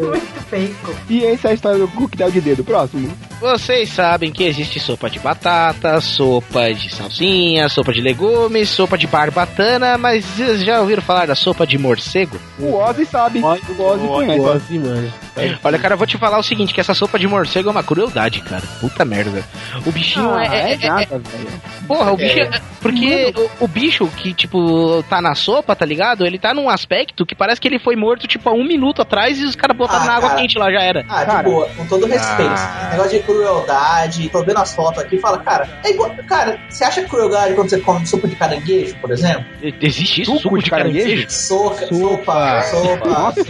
Muito 0.00 0.46
feio. 0.48 0.76
E 1.08 1.24
essa 1.24 1.48
é 1.48 1.50
a 1.50 1.54
história 1.54 1.78
do 1.78 1.88
coquetel 1.88 2.30
de 2.30 2.40
dedo. 2.40 2.64
Próximo. 2.64 3.10
Vocês 3.68 3.90
sabem 3.90 4.32
que 4.32 4.44
existe 4.44 4.80
sopa 4.80 5.10
de 5.10 5.18
batata, 5.18 6.00
sopa 6.00 6.72
de 6.72 6.88
salsinha, 6.90 7.68
sopa 7.68 7.92
de 7.92 8.00
legumes, 8.00 8.66
sopa 8.70 8.96
de 8.96 9.06
barbatana, 9.06 9.98
mas 9.98 10.24
vocês 10.24 10.64
já 10.64 10.80
ouviram 10.80 11.02
falar 11.02 11.26
da 11.26 11.34
sopa 11.34 11.66
de 11.66 11.76
morcego? 11.76 12.38
O 12.58 12.72
Ozzy 12.74 13.04
sabe. 13.04 13.40
O 13.40 13.44
Ozzy 13.44 14.06
conhece. 14.06 14.36
Igual 14.38 14.52
assim, 14.54 14.78
mano. 14.78 15.12
Olha, 15.62 15.78
cara, 15.78 15.92
eu 15.94 15.98
vou 15.98 16.06
te 16.06 16.16
falar 16.16 16.38
o 16.38 16.42
seguinte, 16.42 16.72
que 16.72 16.80
essa 16.80 16.94
sopa 16.94 17.18
de 17.18 17.28
morcego 17.28 17.68
é 17.68 17.72
uma 17.72 17.82
crueldade, 17.82 18.40
cara. 18.40 18.62
Puta 18.80 19.04
merda. 19.04 19.44
O 19.84 19.92
bichinho 19.92 20.30
Ah, 20.34 20.44
é, 20.46 20.46
é- 20.46 20.70
é 20.70 20.72
é- 20.72 20.88
nada, 20.88 21.02
é- 21.02 21.06
velho. 21.18 21.48
Porra, 21.86 22.12
o 22.12 22.16
bicho 22.16 22.40
é... 22.40 22.50
Porque 22.80 23.34
o, 23.60 23.64
o 23.64 23.68
bicho 23.68 24.06
que, 24.16 24.32
tipo, 24.32 25.02
tá 25.10 25.20
na 25.20 25.34
sopa, 25.34 25.74
tá 25.76 25.84
ligado? 25.84 26.24
Ele 26.24 26.38
tá 26.38 26.54
num 26.54 26.70
aspecto 26.70 27.26
que 27.26 27.34
parece 27.34 27.60
que 27.60 27.66
ele 27.68 27.78
foi 27.78 27.96
morto, 27.96 28.26
tipo, 28.26 28.48
há 28.48 28.52
um 28.52 28.64
minuto 28.64 29.02
atrás 29.02 29.38
e 29.38 29.44
os 29.44 29.54
caras 29.56 29.76
botaram 29.76 30.04
Ah, 30.04 30.06
na 30.06 30.12
água 30.14 30.28
cara. 30.30 30.40
quente 30.40 30.56
lá, 30.58 30.70
já 30.72 30.80
era. 30.80 31.04
Ah, 31.08 31.24
Cara. 31.26 31.38
de 31.42 31.44
boa, 31.50 31.68
com 31.76 31.86
todo 31.86 32.06
respeito. 32.06 32.52
Ah. 32.56 32.88
Negócio 32.92 33.18
de 33.18 33.24
crueldade, 33.62 34.28
tô 34.28 34.42
vendo 34.42 34.58
as 34.58 34.74
fotos 34.74 35.02
aqui 35.02 35.16
e 35.16 35.20
fala, 35.20 35.38
cara, 35.38 35.68
é 35.84 35.90
igual. 35.90 36.10
Cara, 36.26 36.58
você 36.68 36.84
acha 36.84 37.02
crueldade 37.04 37.54
quando 37.54 37.70
você 37.70 37.80
come 37.80 38.06
sopa 38.06 38.28
de 38.28 38.36
caranguejo, 38.36 38.96
por 39.00 39.10
exemplo? 39.10 39.44
Existe 39.80 40.22
isso? 40.22 40.32
Suco 40.32 40.42
Suco, 40.42 40.58
de 40.58 40.64
de 40.64 40.70
caranguejo? 40.70 41.30
Soca, 41.30 41.86
sopa, 41.86 42.62
sopa. 42.62 43.08
Nossa. 43.08 43.44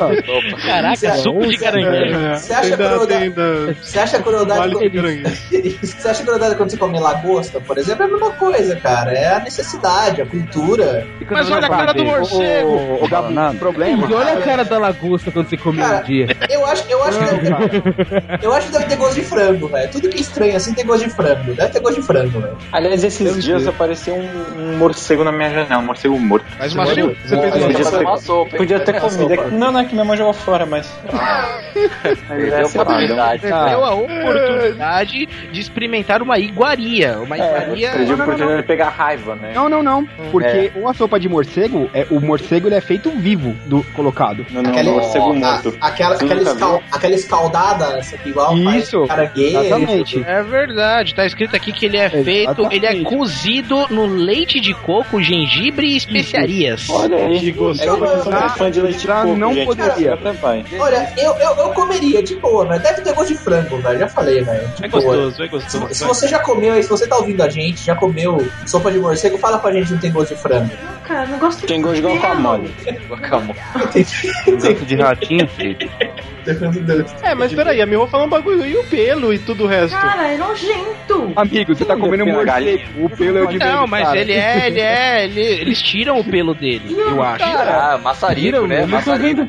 Caraca, 0.67 0.97
Você- 0.97 1.13
suco 1.19 1.47
de 1.47 1.59
caranguejo. 1.59 2.19
Você 2.37 2.53
acha 2.53 2.65
Ainda- 2.65 2.77
crueldade? 2.77 3.23
ainda- 3.25 3.75
Você 3.83 3.99
acha 3.99 4.23
crueldade 4.23 4.61
Vale 4.61 4.75
quando... 4.75 4.93
caranguejo. 4.93 5.79
Você 5.99 6.09
acha 6.09 6.23
crueldade 6.23 6.55
quando 6.57 6.71
você 6.71 6.77
come 6.77 6.99
lagosta, 7.01 7.61
por 7.61 7.77
exemplo? 7.79 8.03
É 8.05 8.07
a 8.07 8.11
mesma 8.11 8.31
coisa, 8.33 8.77
cara. 8.77 9.13
É 9.13 9.35
a 9.35 9.41
necessidade, 9.41 10.23
a 10.23 10.27
cultura. 10.27 11.07
Mas 11.31 11.51
olha 11.51 11.67
a 11.67 11.71
cara 11.71 11.93
do 11.93 12.05
morcego. 12.05 12.69
O, 12.71 13.05
o 13.05 13.09
Gabi, 13.09 13.35
o 13.35 13.59
problema. 13.59 14.07
E 14.09 14.15
olha 14.15 14.35
a 14.35 14.41
cara 14.43 14.65
da 14.65 14.79
lagosta 14.79 15.31
quando 15.31 15.49
você 15.49 15.57
Cara, 15.59 16.01
um 16.01 16.05
dia. 16.05 16.27
Eu 16.49 16.65
acho, 16.67 16.85
eu 16.89 17.03
acho 17.05 17.19
que 17.19 17.25
deve, 17.25 18.47
eu 18.47 18.53
acho 18.53 18.67
que 18.67 18.73
deve 18.73 18.85
ter 18.87 18.97
gosto 18.97 19.15
de 19.17 19.23
frango, 19.23 19.69
velho. 19.69 19.91
Tudo 20.01 20.11
que 20.11 20.19
é 20.19 20.21
estranho 20.21 20.57
assim 20.57 20.75
tem 20.75 20.85
gosto 20.87 21.05
de 21.05 21.11
frango. 21.11 21.55
Deve 21.55 21.69
ter 21.73 21.81
gosto 21.81 22.01
de 22.01 22.07
frango, 22.07 22.41
velho. 22.41 22.57
Aliás, 22.73 23.03
esses 23.05 23.43
dias 23.43 23.67
apareceu 23.67 24.15
um, 24.15 24.29
um 24.75 24.77
morcego 24.79 25.25
na 25.25 25.33
minha 25.33 25.51
janela, 25.51 25.83
um 25.83 25.87
morcego 25.87 26.19
morto. 26.19 26.47
Faz 26.57 26.75
uma 26.75 26.87
Você 26.87 26.95
fez 26.95 27.33
uma 27.33 27.69
Podia 27.69 27.91
ter, 27.91 28.05
uma 28.05 28.17
sopa, 28.19 28.57
podia 28.57 28.81
ter 28.81 29.01
comido. 29.01 29.35
sopa. 29.37 29.51
Não, 29.51 29.73
não, 29.73 29.81
é 29.81 29.85
que 29.85 29.93
minha 29.93 30.05
mãe 30.05 30.17
jogou 30.17 30.33
fora, 30.33 30.65
mas. 30.67 30.89
Perdeu 32.29 32.57
a 32.57 32.61
Essa 32.61 32.79
é 32.79 32.81
a 32.81 32.83
oportunidade. 32.83 33.43
Deu 33.43 33.85
a 33.85 33.95
oportunidade 33.95 35.27
de 35.53 35.61
experimentar 35.61 36.23
uma 36.23 36.39
iguaria. 36.39 37.19
Uma 37.21 37.37
É, 37.37 37.39
iguaria. 37.63 37.91
perdi 37.93 38.13
a 38.13 38.15
oportunidade 38.15 38.57
de 38.63 38.67
pegar 38.67 38.89
raiva, 38.91 39.35
né? 39.37 39.53
Não, 39.55 39.69
não, 39.69 39.83
não. 39.83 40.07
Porque 40.31 40.73
uma 40.75 40.93
sopa 40.95 41.19
de 41.21 41.29
morcego, 41.29 41.91
é, 41.95 42.07
o 42.11 42.21
morcego 42.21 42.69
ele 42.69 42.75
é 42.75 42.81
feito 42.81 43.11
vivo 43.11 43.55
do 43.67 43.83
colocado. 43.95 44.45
Não, 44.51 44.63
não, 44.63 44.71
Aquele- 44.71 44.91
morcego 44.91 45.31
a- 45.31 45.35
morto. 45.35 45.77
aquela, 45.81 46.15
aquela, 46.17 46.43
escal, 46.43 46.83
aquela 46.91 47.15
escaldada, 47.15 47.99
essa 47.99 48.17
aqui 48.17 48.31
igual 48.31 48.57
Isso, 48.57 49.07
faz 49.07 49.09
caranguejo. 49.31 49.59
Exatamente. 49.89 50.25
É 50.27 50.43
verdade, 50.43 51.15
tá 51.15 51.27
escrito 51.27 51.55
aqui 51.57 51.73
que 51.73 51.87
ele 51.87 51.97
é 51.97 52.09
feito, 52.11 52.69
ele 52.71 52.87
é 52.87 53.03
cozido 53.03 53.87
no 53.91 54.07
leite 54.07 54.61
de 54.61 54.75
coco, 54.75 55.23
gengibre 55.23 55.87
e 55.89 55.97
especiarias. 55.97 56.89
Olha 56.89 57.17
aí. 57.17 57.49
É 57.49 57.87
eu 57.87 58.23
sou 58.23 58.33
fã 58.57 58.71
de 58.71 58.81
leite 58.81 59.01
de 59.01 59.07
coco, 59.07 59.37
não 59.37 59.55
gente. 59.55 59.67
poderia. 59.67 60.19
Olha, 60.79 61.13
eu, 61.17 61.33
eu, 61.35 61.57
eu 61.57 61.69
comeria 61.71 62.23
de 62.23 62.37
boa, 62.37 62.67
velho. 62.67 62.83
Deve 62.83 63.03
ter 63.03 63.15
gosto 63.15 63.29
de 63.29 63.39
frango, 63.39 63.79
velho. 63.79 63.99
Já 63.99 64.09
falei, 64.09 64.43
velho. 64.43 64.69
É 64.83 64.89
boa. 64.89 65.03
gostoso, 65.03 65.43
é 65.43 65.47
Se, 65.47 65.49
gostoso. 65.49 65.95
se 65.95 66.05
você 66.05 66.29
já 66.29 66.39
comeu, 66.39 66.81
se 66.83 66.89
você 66.89 67.07
tá 67.07 67.17
ouvindo 67.17 67.43
a 67.43 67.49
gente, 67.49 67.85
já 67.85 67.95
comeu 67.95 68.47
sopa 68.67 68.91
de 68.91 68.99
morcego, 68.99 69.39
fala 69.39 69.59
pra 69.59 69.73
gente 69.73 69.87
se 69.89 69.93
não 69.95 70.01
tem 70.01 70.13
gosto 70.13 70.35
de 70.35 70.41
frango. 70.41 70.71
Cara. 71.09 71.27
Não 71.27 71.39
gosto 71.39 71.67
Tem 71.67 71.81
gosto 71.83 71.97
de 71.97 72.03
guacamole. 72.03 72.71
Guacamole. 73.09 73.59
Gosto 74.47 74.85
de 74.87 74.97
ratinho, 74.97 75.49
filho. 75.49 75.91
É, 77.23 77.35
mas 77.35 77.53
peraí, 77.53 77.83
a 77.83 77.87
Miho 77.87 78.07
falou 78.07 78.27
um 78.27 78.31
bagulho. 78.31 78.65
E 78.65 78.77
o 78.77 78.85
pelo 78.85 79.35
e 79.35 79.39
tudo 79.39 79.65
o 79.65 79.67
resto? 79.67 79.95
Cara, 79.97 80.29
é 80.33 80.37
nojento. 80.39 81.33
Amigo, 81.37 81.75
você 81.75 81.85
tá 81.85 81.95
comendo 81.95 82.25
Pela 82.25 82.37
morcego. 82.39 82.47
galinha. 82.47 82.87
O 82.97 83.11
pelo 83.11 83.39
é 83.39 83.43
o 83.43 83.47
de 83.49 83.59
Não, 83.59 83.87
mas 83.87 84.05
cara. 84.07 84.19
ele 84.21 84.33
é, 84.33 84.67
ele 84.67 84.81
é, 84.81 85.25
ele- 85.25 85.41
eles 85.41 85.83
tiram 85.83 86.19
o 86.19 86.25
pelo 86.25 86.55
dele, 86.55 86.95
eu 86.99 87.23
acho. 87.23 87.45
Ah, 87.45 88.01
maçarico, 88.03 88.67
né? 88.67 88.81
não 88.83 88.89
Maçarico. 88.89 89.47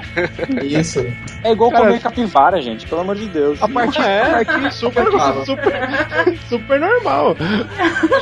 Isso. 0.64 1.06
É 1.44 1.52
igual 1.54 1.72
Cara, 1.72 1.86
comer 1.86 2.00
capivara, 2.02 2.62
gente, 2.62 2.86
pelo 2.86 3.02
amor 3.02 3.16
de 3.16 3.28
Deus. 3.28 3.62
A 3.64 3.68
partir, 3.70 4.02
É, 4.02 4.22
a 4.22 4.30
partir 4.46 4.72
super, 4.74 5.06
super, 5.46 6.38
super 6.50 6.80
normal. 6.80 7.38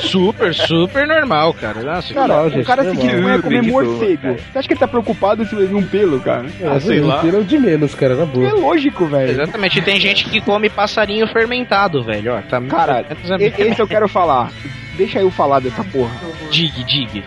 Super, 0.01 0.53
super 0.53 1.07
normal, 1.07 1.53
cara. 1.59 1.81
Nossa, 1.81 2.13
Cara, 2.13 2.27
Não, 2.27 2.45
o 2.45 2.49
gente, 2.51 2.65
cara 2.65 2.83
se 2.83 2.89
normal. 2.93 3.07
Queria 3.27 3.41
comer 3.41 3.59
Preguiçoso, 3.59 3.91
morcego. 3.91 4.33
Você 4.51 4.59
acha 4.59 4.67
que 4.67 4.73
ele 4.73 4.79
tá 4.79 4.87
preocupado 4.87 5.45
se 5.45 5.55
vai 5.55 5.65
vir 5.65 5.75
um 5.75 5.83
pelo, 5.83 6.19
cara? 6.19 6.45
Ah, 6.63 6.79
sei 6.79 6.99
lá. 6.99 7.19
Tira 7.21 7.43
de 7.43 7.57
menos, 7.57 7.93
cara, 7.95 8.15
na 8.15 8.23
É 8.23 8.25
boa. 8.25 8.53
lógico, 8.53 9.05
velho. 9.05 9.31
Exatamente, 9.31 9.79
e 9.79 9.81
tem 9.81 9.99
gente 9.99 10.25
que 10.29 10.41
come 10.41 10.69
passarinho 10.69 11.27
fermentado, 11.27 12.03
velho. 12.03 12.33
Ó, 12.33 12.41
tá 12.41 12.61
Cara, 12.61 13.05
e- 13.39 13.61
esse 13.63 13.79
eu 13.81 13.87
quero 13.87 14.07
falar. 14.07 14.51
Deixa 14.97 15.19
eu 15.19 15.29
falar 15.31 15.59
dessa 15.59 15.83
porra. 15.83 16.11
dig, 16.51 16.71
dig. 16.83 17.23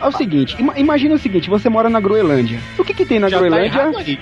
É 0.00 0.06
o 0.06 0.12
seguinte, 0.12 0.56
ima- 0.58 0.74
imagina 0.76 1.14
o 1.14 1.18
seguinte, 1.18 1.48
você 1.48 1.68
mora 1.68 1.88
na 1.88 2.00
Groenlândia. 2.00 2.58
O 2.78 2.84
que 2.84 2.92
que 2.92 3.04
tem 3.06 3.18
na 3.18 3.28
Já 3.28 3.38
tá 3.38 3.44
Groenlândia? 3.46 3.92
aí. 3.98 4.18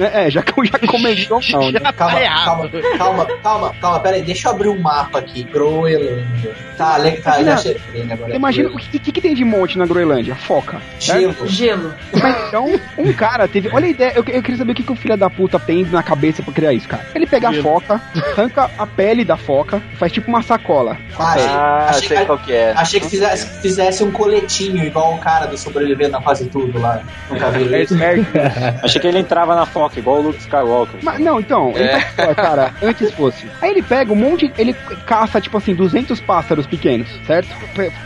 É, 0.00 0.26
é, 0.26 0.30
já, 0.30 0.40
já 0.40 0.78
comentou 0.86 1.40
não, 1.52 1.70
né? 1.72 1.80
Já 1.82 1.92
Calma, 1.92 1.92
tá 1.92 1.92
calma, 1.92 2.68
calma, 2.98 3.26
calma, 3.42 3.74
calma, 3.80 4.00
pera 4.00 4.16
aí, 4.16 4.22
deixa 4.22 4.48
eu 4.48 4.52
abrir 4.52 4.68
um 4.68 4.78
mapa 4.80 5.18
aqui. 5.18 5.42
Groenlândia. 5.42 6.54
Tá, 6.76 6.96
le- 6.96 7.12
tá, 7.20 7.42
já 7.42 7.54
achei 7.54 7.76
né, 8.04 8.14
agora. 8.14 8.34
Imagina 8.34 8.68
o 8.70 8.76
que, 8.76 8.98
que, 8.98 9.12
que 9.12 9.20
tem 9.20 9.34
de 9.34 9.44
monte 9.44 9.76
na 9.76 9.84
Groenlândia? 9.86 10.34
Foca. 10.34 10.80
Gelo. 10.98 11.34
Gelo. 11.46 11.94
Mas, 12.20 12.36
então, 12.48 12.80
um 12.96 13.12
cara 13.12 13.46
teve. 13.48 13.68
Olha 13.72 13.86
a 13.86 13.90
ideia, 13.90 14.12
eu, 14.14 14.24
eu 14.28 14.42
queria 14.42 14.56
saber 14.56 14.72
o 14.72 14.74
que, 14.74 14.82
que 14.82 14.92
o 14.92 14.96
filho 14.96 15.16
da 15.16 15.28
puta 15.28 15.58
tem 15.58 15.84
na 15.84 16.02
cabeça 16.02 16.42
pra 16.42 16.52
criar 16.54 16.72
isso, 16.72 16.88
cara. 16.88 17.06
Ele 17.14 17.26
pega 17.26 17.48
a 17.48 17.52
Gelo. 17.52 17.62
foca, 17.64 18.00
arranca 18.34 18.70
a 18.78 18.86
pele 18.86 19.24
da 19.24 19.36
foca, 19.36 19.82
faz 19.98 20.10
tipo 20.12 20.28
uma 20.28 20.42
sacola. 20.42 20.96
Ah, 21.18 21.32
achei, 21.32 21.46
Ah, 21.48 21.86
achei 21.90 22.08
sei 22.20 22.26
qual 22.26 22.38
que 22.38 22.52
é. 22.52 22.72
achei 22.76 23.00
que 23.00 23.08
fizesse, 23.08 23.60
fizesse 23.60 24.04
um 24.04 24.10
coletinho, 24.10 24.84
igual 24.84 25.14
o 25.14 25.18
cara 25.18 25.46
do 25.46 25.56
sobrevivendo 25.58 26.12
na 26.12 26.20
fase 26.20 26.46
tudo 26.46 26.78
lá. 26.80 27.00
Nunca 27.30 27.46
É, 27.46 27.82
isso? 27.82 28.02
é, 28.02 28.80
Achei 28.82 29.00
que 29.00 29.06
ele 29.06 29.18
entrava 29.18 29.54
na 29.54 29.66
foca, 29.66 29.98
igual 29.98 30.18
o 30.18 30.22
Luke 30.22 30.38
Skywalker. 30.40 31.00
Mas, 31.02 31.18
não, 31.18 31.40
então, 31.40 31.72
ele 31.74 31.84
É. 31.84 32.00
tá, 32.00 32.34
cara, 32.34 32.74
antes 32.82 33.10
fosse. 33.12 33.46
Aí 33.60 33.70
ele 33.70 33.82
pega 33.82 34.12
um 34.12 34.16
monte, 34.16 34.52
ele 34.58 34.72
caça, 35.06 35.40
tipo 35.40 35.56
assim, 35.56 35.74
200 35.74 36.20
pássaros 36.20 36.66
pequenos, 36.66 37.08
certo? 37.26 37.48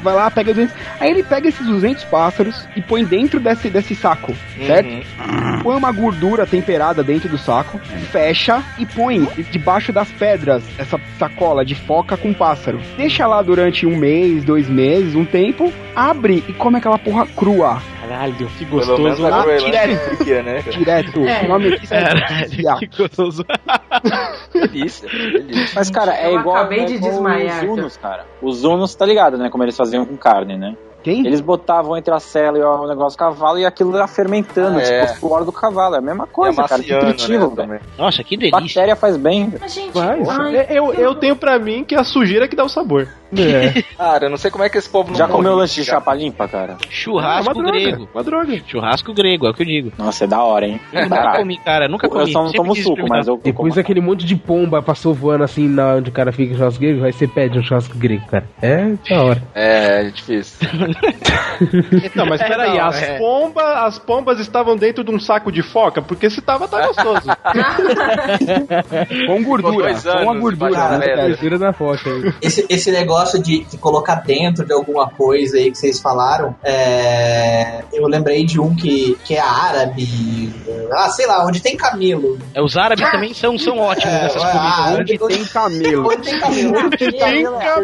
Vai 0.02 0.14
lá, 0.14 0.30
pega 0.30 0.52
200. 0.54 0.74
Aí 1.00 1.10
ele 1.10 1.22
pega 1.22 1.48
esses 1.48 1.66
200 1.66 2.04
pássaros 2.04 2.66
e 2.76 2.80
põe 2.82 3.04
dentro 3.04 3.40
desse, 3.40 3.68
desse 3.70 3.94
saco, 3.94 4.34
certo? 4.66 4.88
Uhum. 4.88 5.62
Põe 5.62 5.76
uma 5.76 5.92
gordura 5.92 6.46
temperada 6.46 7.02
dentro 7.02 7.28
do 7.28 7.38
saco, 7.38 7.78
fecha 8.10 8.62
e 8.78 8.86
põe 8.86 9.24
debaixo 9.50 9.92
das 9.92 10.10
pedras 10.10 10.62
essa 10.78 11.00
sacola 11.18 11.64
de 11.64 11.74
foca 11.74 12.16
com 12.16 12.32
pássaro. 12.32 12.80
Deixa 12.96 13.26
lá 13.26 13.42
durante 13.42 13.86
um 13.86 13.96
mês, 14.04 14.44
dois 14.44 14.68
meses, 14.68 15.14
um 15.14 15.24
tempo, 15.24 15.72
abre 15.96 16.44
e 16.46 16.52
come 16.52 16.76
aquela 16.76 16.98
porra 16.98 17.26
crua. 17.26 17.80
Caralho, 18.02 18.34
que 18.34 18.66
Pelo 18.66 18.86
menos 18.98 19.18
gostoso. 19.18 19.22
na 19.22 19.28
lá, 19.30 19.42
Groenlândia 19.44 19.98
fica, 20.18 20.42
né? 20.42 20.60
Direto. 20.60 21.20
É. 21.20 21.44
O 21.44 21.48
nome 21.48 21.78
disso 21.78 21.94
é 21.94 22.02
Caralho, 22.02 22.78
que 22.78 22.86
gostoso. 22.98 23.44
Delícia, 24.52 25.08
delícia. 25.08 25.72
Mas, 25.74 25.90
cara, 25.90 26.14
é 26.14 26.26
Eu 26.26 26.40
igual, 26.40 26.56
acabei 26.56 26.80
é 26.80 26.84
de 26.84 26.94
igual 26.96 27.12
desmaiar, 27.12 27.64
os 27.64 27.70
Unos, 27.70 27.96
cara. 27.96 28.26
Os 28.42 28.64
Unos, 28.64 28.94
tá 28.94 29.06
ligado, 29.06 29.38
né? 29.38 29.48
Como 29.48 29.64
eles 29.64 29.76
faziam 29.76 30.04
com 30.04 30.16
carne, 30.18 30.58
né? 30.58 30.76
Quem? 31.04 31.24
Eles 31.26 31.40
botavam 31.40 31.96
entre 31.96 32.12
a 32.12 32.18
cela 32.18 32.58
e 32.58 32.62
o 32.62 32.88
negócio 32.88 33.16
do 33.16 33.20
cavalo 33.20 33.58
e 33.58 33.64
aquilo 33.66 33.96
ia 33.96 34.06
fermentando, 34.08 34.78
Ah, 34.78 34.82
é. 34.82 35.06
tipo 35.06 35.26
o 35.26 35.28
suor 35.28 35.44
do 35.44 35.52
cavalo. 35.52 35.94
É 35.94 35.98
a 35.98 36.00
mesma 36.00 36.26
coisa, 36.26 36.62
é 36.62 36.66
cara. 36.66 36.82
Que 36.82 36.92
nutritivo, 36.94 37.32
né, 37.32 37.38
velho. 37.38 37.56
também. 37.56 37.80
Nossa, 37.96 38.24
que 38.24 38.36
delícia. 38.36 38.58
Bactéria 38.60 38.96
faz 38.96 39.16
bem, 39.16 39.48
velho. 39.50 39.60
Mas, 39.60 39.74
gente, 39.74 39.92
Vai, 39.92 40.20
ai, 40.28 40.56
É, 40.56 40.66
Eu, 40.70 40.92
eu 40.94 41.14
tenho 41.14 41.36
pra 41.36 41.58
mim 41.58 41.84
que 41.84 41.94
é 41.94 41.98
a 42.00 42.04
sujeira 42.04 42.48
que 42.48 42.56
dá 42.56 42.64
o 42.64 42.68
sabor. 42.68 43.06
É. 43.36 43.82
Cara, 43.98 44.26
eu 44.26 44.30
não 44.30 44.36
sei 44.36 44.48
como 44.50 44.62
é 44.64 44.68
que 44.68 44.78
esse 44.78 44.88
povo 44.88 45.10
não 45.10 45.16
Já 45.16 45.26
comeu 45.26 45.50
morre, 45.50 45.62
lanche 45.62 45.80
de 45.80 45.86
chapa 45.86 46.14
limpa, 46.14 46.46
cara? 46.46 46.76
Churrasco 46.88 47.50
É 47.50 47.52
uma 47.52 47.62
droga, 47.62 47.78
grego. 47.80 48.08
Uma 48.14 48.22
droga. 48.22 48.62
Churrasco 48.66 49.12
grego, 49.12 49.46
é 49.46 49.50
o 49.50 49.54
que 49.54 49.62
eu 49.62 49.66
digo. 49.66 49.92
Nossa, 49.98 50.24
é 50.24 50.26
da 50.26 50.40
hora, 50.42 50.66
hein? 50.66 50.80
Eu 50.92 51.02
nunca 51.08 51.36
comi, 51.36 51.58
cara, 51.58 51.88
nunca 51.88 52.06
Eu 52.06 52.10
comi. 52.10 52.32
só 52.32 52.42
não 52.42 52.48
Sempre 52.50 52.58
tomo 52.58 52.76
suco, 52.76 53.08
mas 53.08 53.26
eu, 53.26 53.34
eu 53.34 53.40
Depois 53.42 53.74
como. 53.74 53.80
aquele 53.80 54.00
monte 54.00 54.24
de 54.24 54.36
pomba 54.36 54.80
passou 54.80 55.12
voando 55.12 55.42
assim 55.42 55.66
na 55.68 55.94
onde 55.96 56.10
o 56.10 56.12
cara 56.12 56.30
fica 56.32 56.52
em 56.54 56.56
churrasco 56.56 56.80
grego, 56.80 57.04
aí 57.04 57.12
você 57.12 57.26
pede 57.26 57.58
um 57.58 57.62
churrasco 57.62 57.98
grego, 57.98 58.24
cara. 58.26 58.44
É 58.62 58.92
da 59.10 59.22
hora. 59.22 59.42
É, 59.54 60.02
é 60.06 60.10
difícil. 60.10 60.68
Não, 62.14 62.26
mas 62.26 62.40
É, 62.40 62.48
peraí, 62.48 62.78
não, 62.78 62.86
as, 62.86 63.02
é. 63.02 63.18
pombas, 63.18 63.64
as 63.64 63.98
pombas 63.98 64.38
estavam 64.40 64.76
dentro 64.76 65.04
de 65.04 65.10
um 65.10 65.18
saco 65.20 65.50
de 65.52 65.62
foca? 65.62 66.00
Porque 66.02 66.28
se 66.30 66.40
tava, 66.40 66.66
tá 66.68 66.86
gostoso. 66.86 67.22
Com 69.26 69.42
gordura. 69.42 69.92
dois 69.92 70.02
Com 70.02 70.10
a 70.10 70.14
anos 70.32 70.40
gordura. 70.40 70.70
debaixo 70.70 70.90
da 70.90 70.98
né, 70.98 71.06
aí. 71.22 71.32
Esse, 72.42 72.66
esse 72.68 72.90
negócio 72.90 73.42
de, 73.42 73.64
de 73.64 73.76
colocar 73.78 74.16
dentro 74.16 74.64
de 74.66 74.72
alguma 74.72 75.08
coisa 75.08 75.56
aí 75.56 75.70
que 75.70 75.78
vocês 75.78 76.00
falaram, 76.00 76.54
é, 76.62 77.82
eu 77.92 78.06
lembrei 78.06 78.44
de 78.44 78.60
um 78.60 78.74
que, 78.74 79.16
que 79.24 79.34
é 79.34 79.40
árabe, 79.40 80.52
ah, 80.92 81.08
sei 81.10 81.26
lá, 81.26 81.44
onde 81.46 81.60
tem 81.60 81.76
camelo. 81.76 82.38
É, 82.54 82.62
Os 82.62 82.76
árabes 82.76 83.08
também 83.10 83.32
são, 83.34 83.58
são 83.58 83.78
ótimos 83.78 84.14
É, 84.14 84.22
nessas 84.22 84.42
ah, 84.42 84.48
comidas. 84.48 84.94
Onde 85.04 85.18
tem 85.38 85.44
camelo. 85.46 86.08
Onde 86.08 86.22
tem 86.22 86.40
camelo. 86.40 86.78
Onde 86.78 86.96
tem 86.96 87.10
Tem 87.10 87.20
camelo. 87.20 87.60
É 87.60 87.74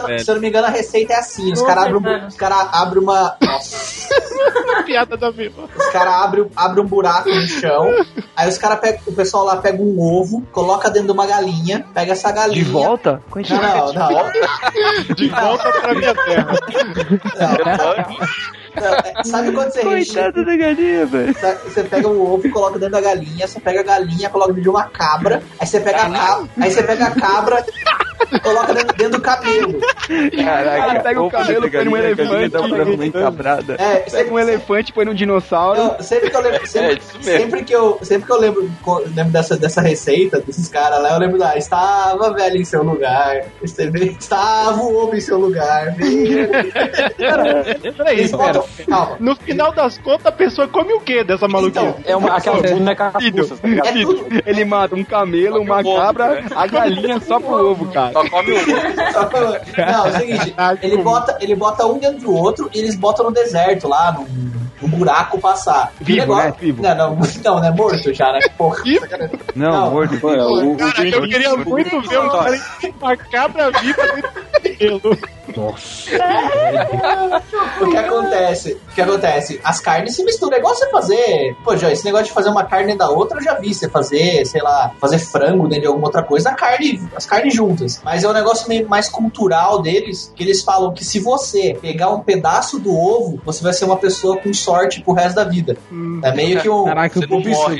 não- 0.00 0.06
velho. 0.08 0.24
se 0.24 0.30
eu 0.30 0.34
não 0.34 0.42
me 0.42 0.50
engano, 0.52 0.66
a 0.66 0.70
receita 0.70 1.14
é 1.14 1.18
assim: 1.18 1.52
os 1.52 1.62
caras 1.62 1.86
abrem 1.86 2.24
um, 2.24 2.30
cara 2.36 2.68
abre 2.72 2.98
uma. 2.98 3.36
Piada 4.86 5.16
da 5.16 5.30
viva. 5.30 5.68
Os 5.76 5.86
caras 5.88 6.14
abrem 6.14 6.50
abre 6.56 6.80
um 6.80 6.86
buraco 6.86 7.28
no 7.28 7.42
chão, 7.42 7.90
aí 8.36 8.48
os 8.48 8.58
cara 8.58 8.76
pega, 8.76 9.00
o 9.06 9.12
pessoal 9.12 9.44
lá 9.44 9.56
pega 9.56 9.82
um 9.82 10.00
ovo, 10.00 10.42
coloca 10.52 10.90
dentro 10.90 11.08
de 11.08 11.12
uma 11.12 11.26
galinha, 11.26 11.86
pega 11.94 12.12
essa 12.12 12.30
galinha. 12.30 12.64
De 12.64 12.70
volta? 12.70 13.22
Não, 13.34 13.92
não, 13.92 13.92
não. 13.92 15.14
De 15.14 15.28
volta 15.28 15.72
pra 15.80 15.94
minha 15.94 16.14
terra. 16.14 16.58
Não, 18.74 18.94
é, 18.94 19.24
Sabe 19.24 19.52
quando 19.52 19.70
você 19.70 19.82
recheia? 19.82 20.32
Coitado 20.32 20.46
da 20.46 20.56
galinha, 20.56 21.06
velho. 21.06 21.34
Você 21.64 21.84
pega 21.84 22.08
o 22.08 22.34
ovo, 22.34 22.50
coloca 22.50 22.78
dentro 22.78 22.92
da 22.92 23.00
galinha, 23.00 23.46
você 23.46 23.60
pega 23.60 23.80
a 23.80 23.82
galinha, 23.82 24.30
coloca 24.30 24.52
dentro 24.52 24.62
de 24.62 24.68
uma 24.70 24.84
cabra, 24.84 25.42
aí 25.58 25.66
você 25.66 25.80
pega 25.80 26.02
a 26.02 26.10
cabra, 26.10 26.48
aí 26.58 26.70
você 26.70 26.82
pega 26.82 27.06
a 27.06 27.10
cabra, 27.10 27.64
coloca 28.42 28.74
dentro, 28.74 28.96
dentro 28.96 29.12
do 29.18 29.20
cabelo. 29.20 29.80
Cara, 30.44 31.00
pega 31.00 31.22
o 31.22 31.30
cabelo, 31.30 31.70
põe 31.70 31.84
num 31.84 31.96
elefante. 31.96 33.06
Encabrada. 33.06 33.74
É, 33.74 33.94
Pega 33.96 34.10
sempre, 34.10 34.30
um 34.32 34.38
elefante, 34.38 34.92
põe 34.92 35.04
num 35.04 35.14
dinossauro. 35.14 35.80
eu- 35.80 36.02
sempre 36.02 36.30
que 36.30 36.36
eu 36.36 36.40
lembro, 36.42 36.62
É 36.62 36.66
sempre, 36.66 36.98
isso 36.98 37.18
mesmo. 37.24 37.40
sempre 37.40 37.64
que 37.64 37.72
eu, 37.74 37.98
sempre 38.02 38.26
que 38.26 38.32
eu 38.32 38.38
lembro, 38.40 38.70
lembro 39.14 39.32
dessa, 39.32 39.56
dessa 39.56 39.80
receita 39.80 40.40
desses 40.40 40.68
caras 40.68 41.02
lá, 41.02 41.12
eu 41.14 41.18
lembro 41.18 41.38
da 41.38 41.56
estava 41.56 42.32
velho 42.34 42.56
em 42.56 42.64
seu 42.64 42.82
lugar, 42.82 43.44
estava 43.62 44.80
o 44.82 44.96
ovo 45.02 45.16
em 45.16 45.20
seu 45.20 45.38
lugar. 45.38 45.94
Peraí, 47.96 48.22
espera. 48.22 48.62
calma. 48.88 49.16
No 49.20 49.36
final 49.36 49.72
das 49.72 49.98
contas, 49.98 50.26
a 50.26 50.32
pessoa 50.32 50.68
come 50.68 50.92
o 50.92 51.00
que 51.00 51.24
dessa 51.24 51.48
maluquice? 51.48 51.84
Então, 51.84 51.96
É 52.04 52.16
uma, 52.16 52.36
aquela 52.36 52.62
tá 52.62 52.68
ligado? 53.68 53.98
é. 54.46 54.50
Ele 54.50 54.64
mata 54.64 54.94
um 54.94 55.04
camelo, 55.04 55.60
uma 55.60 55.82
cabra, 55.82 56.34
né? 56.40 56.44
a 56.54 56.66
galinha 56.66 57.20
só 57.20 57.38
pro 57.40 57.70
ovo, 57.70 57.86
cara. 57.92 58.11
Só 58.12 58.28
come 58.28 58.52
o 58.52 59.26
pra- 59.26 59.92
Não, 59.92 60.06
é 60.06 60.08
o 60.08 60.12
seguinte, 60.18 60.54
ele 60.82 60.96
bota, 61.02 61.38
ele 61.40 61.54
bota 61.54 61.86
um 61.86 61.98
dentro 61.98 62.20
do 62.20 62.34
outro 62.34 62.70
e 62.74 62.78
eles 62.78 62.94
botam 62.96 63.26
no 63.26 63.32
deserto 63.32 63.88
lá, 63.88 64.12
num, 64.12 64.26
num 64.82 64.88
buraco 64.88 65.38
passar. 65.40 65.92
E 66.00 66.02
o 66.02 66.06
Vivo, 66.06 66.36
né? 66.36 66.54
Vivo. 66.58 66.82
Não, 66.82 66.94
não, 66.94 67.18
não, 67.44 67.60
né? 67.60 67.70
Morto 67.70 68.12
já, 68.12 68.32
né? 68.32 68.40
Porra. 68.56 68.82
Não, 69.54 69.70
Não. 69.72 69.90
morto. 69.90 70.18
Pô, 70.20 70.32
é, 70.32 70.42
o, 70.44 70.72
o 70.72 70.76
Cara, 70.76 70.92
Twin 70.92 71.10
eu 71.10 71.22
queria 71.28 71.56
muito 71.56 72.00
ver 72.08 72.18
um 72.20 72.28
cara 72.30 72.58
com 72.80 72.88
uma 73.06 73.16
cabra 73.16 73.70
viva 73.80 74.02
dentro 74.62 74.98
do. 75.00 75.18
Nossa. 75.56 76.10
O 77.80 77.90
que 77.90 77.96
acontece? 77.96 78.72
O 78.90 78.94
que 78.94 79.00
acontece? 79.00 79.60
As 79.64 79.80
carnes 79.80 80.14
se 80.14 80.24
misturam. 80.24 80.56
É 80.56 80.58
igual 80.58 80.74
você 80.74 80.88
fazer. 80.90 81.56
Pô, 81.64 81.76
já, 81.76 81.90
esse 81.90 82.04
negócio 82.04 82.26
de 82.26 82.32
fazer 82.32 82.48
uma 82.50 82.64
carne 82.64 82.96
da 82.96 83.08
outra, 83.08 83.38
eu 83.38 83.42
já 83.42 83.54
vi. 83.54 83.74
Você 83.74 83.88
fazer, 83.88 84.44
sei 84.46 84.62
lá, 84.62 84.92
fazer 85.00 85.18
frango 85.18 85.64
dentro 85.64 85.82
de 85.82 85.86
alguma 85.86 86.06
outra 86.06 86.22
coisa, 86.22 86.50
a 86.50 86.54
carne, 86.54 87.02
as 87.16 87.26
carnes 87.26 87.54
juntas. 87.54 88.00
Mas 88.04 88.24
é 88.24 88.28
um 88.28 88.32
negócio 88.32 88.68
meio 88.68 88.88
mais 88.88 89.08
cultural 89.08 89.80
deles, 89.82 90.32
que 90.34 90.42
eles 90.42 90.62
falam 90.62 90.92
que 90.92 91.04
se 91.04 91.18
você 91.18 91.76
pegar 91.80 92.10
um 92.10 92.20
pedaço 92.20 92.78
do 92.78 92.94
ovo, 92.96 93.40
você 93.44 93.62
vai 93.62 93.72
ser 93.72 93.84
uma 93.84 93.96
pessoa 93.96 94.36
com 94.36 94.52
sorte 94.52 95.02
pro 95.02 95.12
resto 95.12 95.36
da 95.36 95.44
vida. 95.44 95.76
É 96.22 96.32
meio 96.34 96.60
que 96.60 96.68
um. 96.68 96.84
Caraca, 96.84 97.18
o 97.18 97.40
morre, 97.40 97.76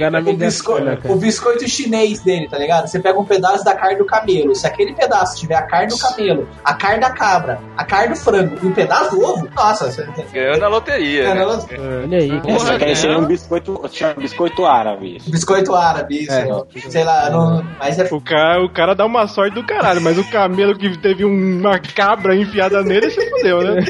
O 0.94 0.96
cara. 0.96 1.12
o 1.12 1.16
biscoito 1.16 1.68
chinês 1.68 2.20
dele, 2.20 2.48
tá 2.48 2.58
ligado? 2.58 2.86
Você 2.88 2.98
pega 2.98 3.18
um 3.18 3.24
pedaço 3.24 3.64
da 3.64 3.74
carne 3.74 3.96
do 3.96 4.04
camelo. 4.04 4.54
Se 4.54 4.66
aquele 4.66 4.94
pedaço 4.94 5.38
tiver 5.38 5.54
a 5.54 5.62
carne 5.62 5.88
do 5.88 5.98
camelo, 5.98 6.48
a 6.64 6.74
carne 6.74 7.00
da 7.00 7.10
cabra, 7.10 7.51
a 7.76 7.84
carne 7.84 8.14
do 8.14 8.16
frango 8.16 8.57
e 8.62 8.66
um 8.66 8.72
pedaço 8.72 9.11
do 9.11 9.22
ovo, 9.22 9.48
nossa, 9.55 9.90
você 9.90 10.07
Ganhou 10.32 10.59
na 10.59 10.68
loteria. 10.68 11.22
Ganhou 11.22 11.34
né? 11.34 11.40
na 11.40 11.46
loteria. 11.46 12.00
Olha 12.05 12.18
aí. 12.18 12.42
Essa 12.55 12.74
aqui 12.74 12.96
seria 12.96 13.18
um 13.18 13.26
biscoito, 13.26 13.82
tinha 13.90 14.14
um 14.16 14.20
biscoito 14.20 14.64
árabe. 14.64 15.18
Biscoito 15.26 15.74
árabe, 15.74 16.22
isso. 16.22 16.90
Sei 16.90 17.05
lá, 17.05 17.30
não, 17.30 17.64
mas 17.78 17.98
é 17.98 18.09
O 18.12 18.20
cara, 18.20 18.64
o 18.64 18.68
cara 18.68 18.94
dá 18.94 19.05
uma 19.05 19.26
sorte 19.26 19.55
do 19.55 19.64
caralho, 19.64 20.00
mas 20.00 20.18
o 20.18 20.30
camelo 20.30 20.76
que 20.76 20.96
teve 20.98 21.24
uma 21.24 21.78
cabra 21.78 22.34
enfiada 22.36 22.82
nele 22.82 23.11
se 23.11 23.30
fudeu, 23.30 23.61
né? 23.62 23.80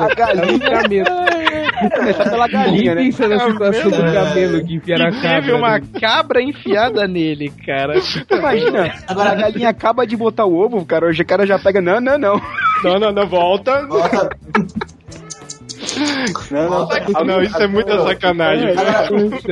A 0.00 0.14
galinha. 0.14 1.04
Começar 1.94 2.30
pela 2.30 2.48
galinha, 2.48 2.94
né? 2.94 3.02
Pensa 3.02 3.28
na 3.28 3.38
situação 3.38 3.90
do 3.90 4.12
cabelo 4.12 4.64
que 4.64 4.74
enfiaram 4.74 5.06
a 5.06 5.10
Teve 5.10 5.22
cabra. 5.22 5.56
uma 5.56 5.78
né? 5.78 5.86
cabra 6.00 6.42
enfiada 6.42 7.06
nele, 7.06 7.52
cara. 7.64 7.94
Imagina, 8.30 8.94
agora 9.06 9.30
a 9.30 9.34
galinha 9.34 9.68
acaba 9.68 10.06
de 10.06 10.16
botar 10.16 10.44
o 10.44 10.56
ovo, 10.56 10.84
cara, 10.84 11.06
hoje 11.06 11.22
o 11.22 11.26
cara 11.26 11.46
já 11.46 11.58
pega, 11.58 11.80
não, 11.80 12.00
não, 12.00 12.18
não. 12.18 12.40
Não, 12.84 12.98
não, 12.98 13.12
não, 13.12 13.28
volta. 13.28 13.86
Volta. 13.86 14.30
Não, 16.50 16.68
não, 16.70 16.88
Ah, 17.14 17.24
não, 17.24 17.42
isso 17.42 17.56
é 17.62 17.66
muita 17.66 17.98
sacanagem. 18.02 18.74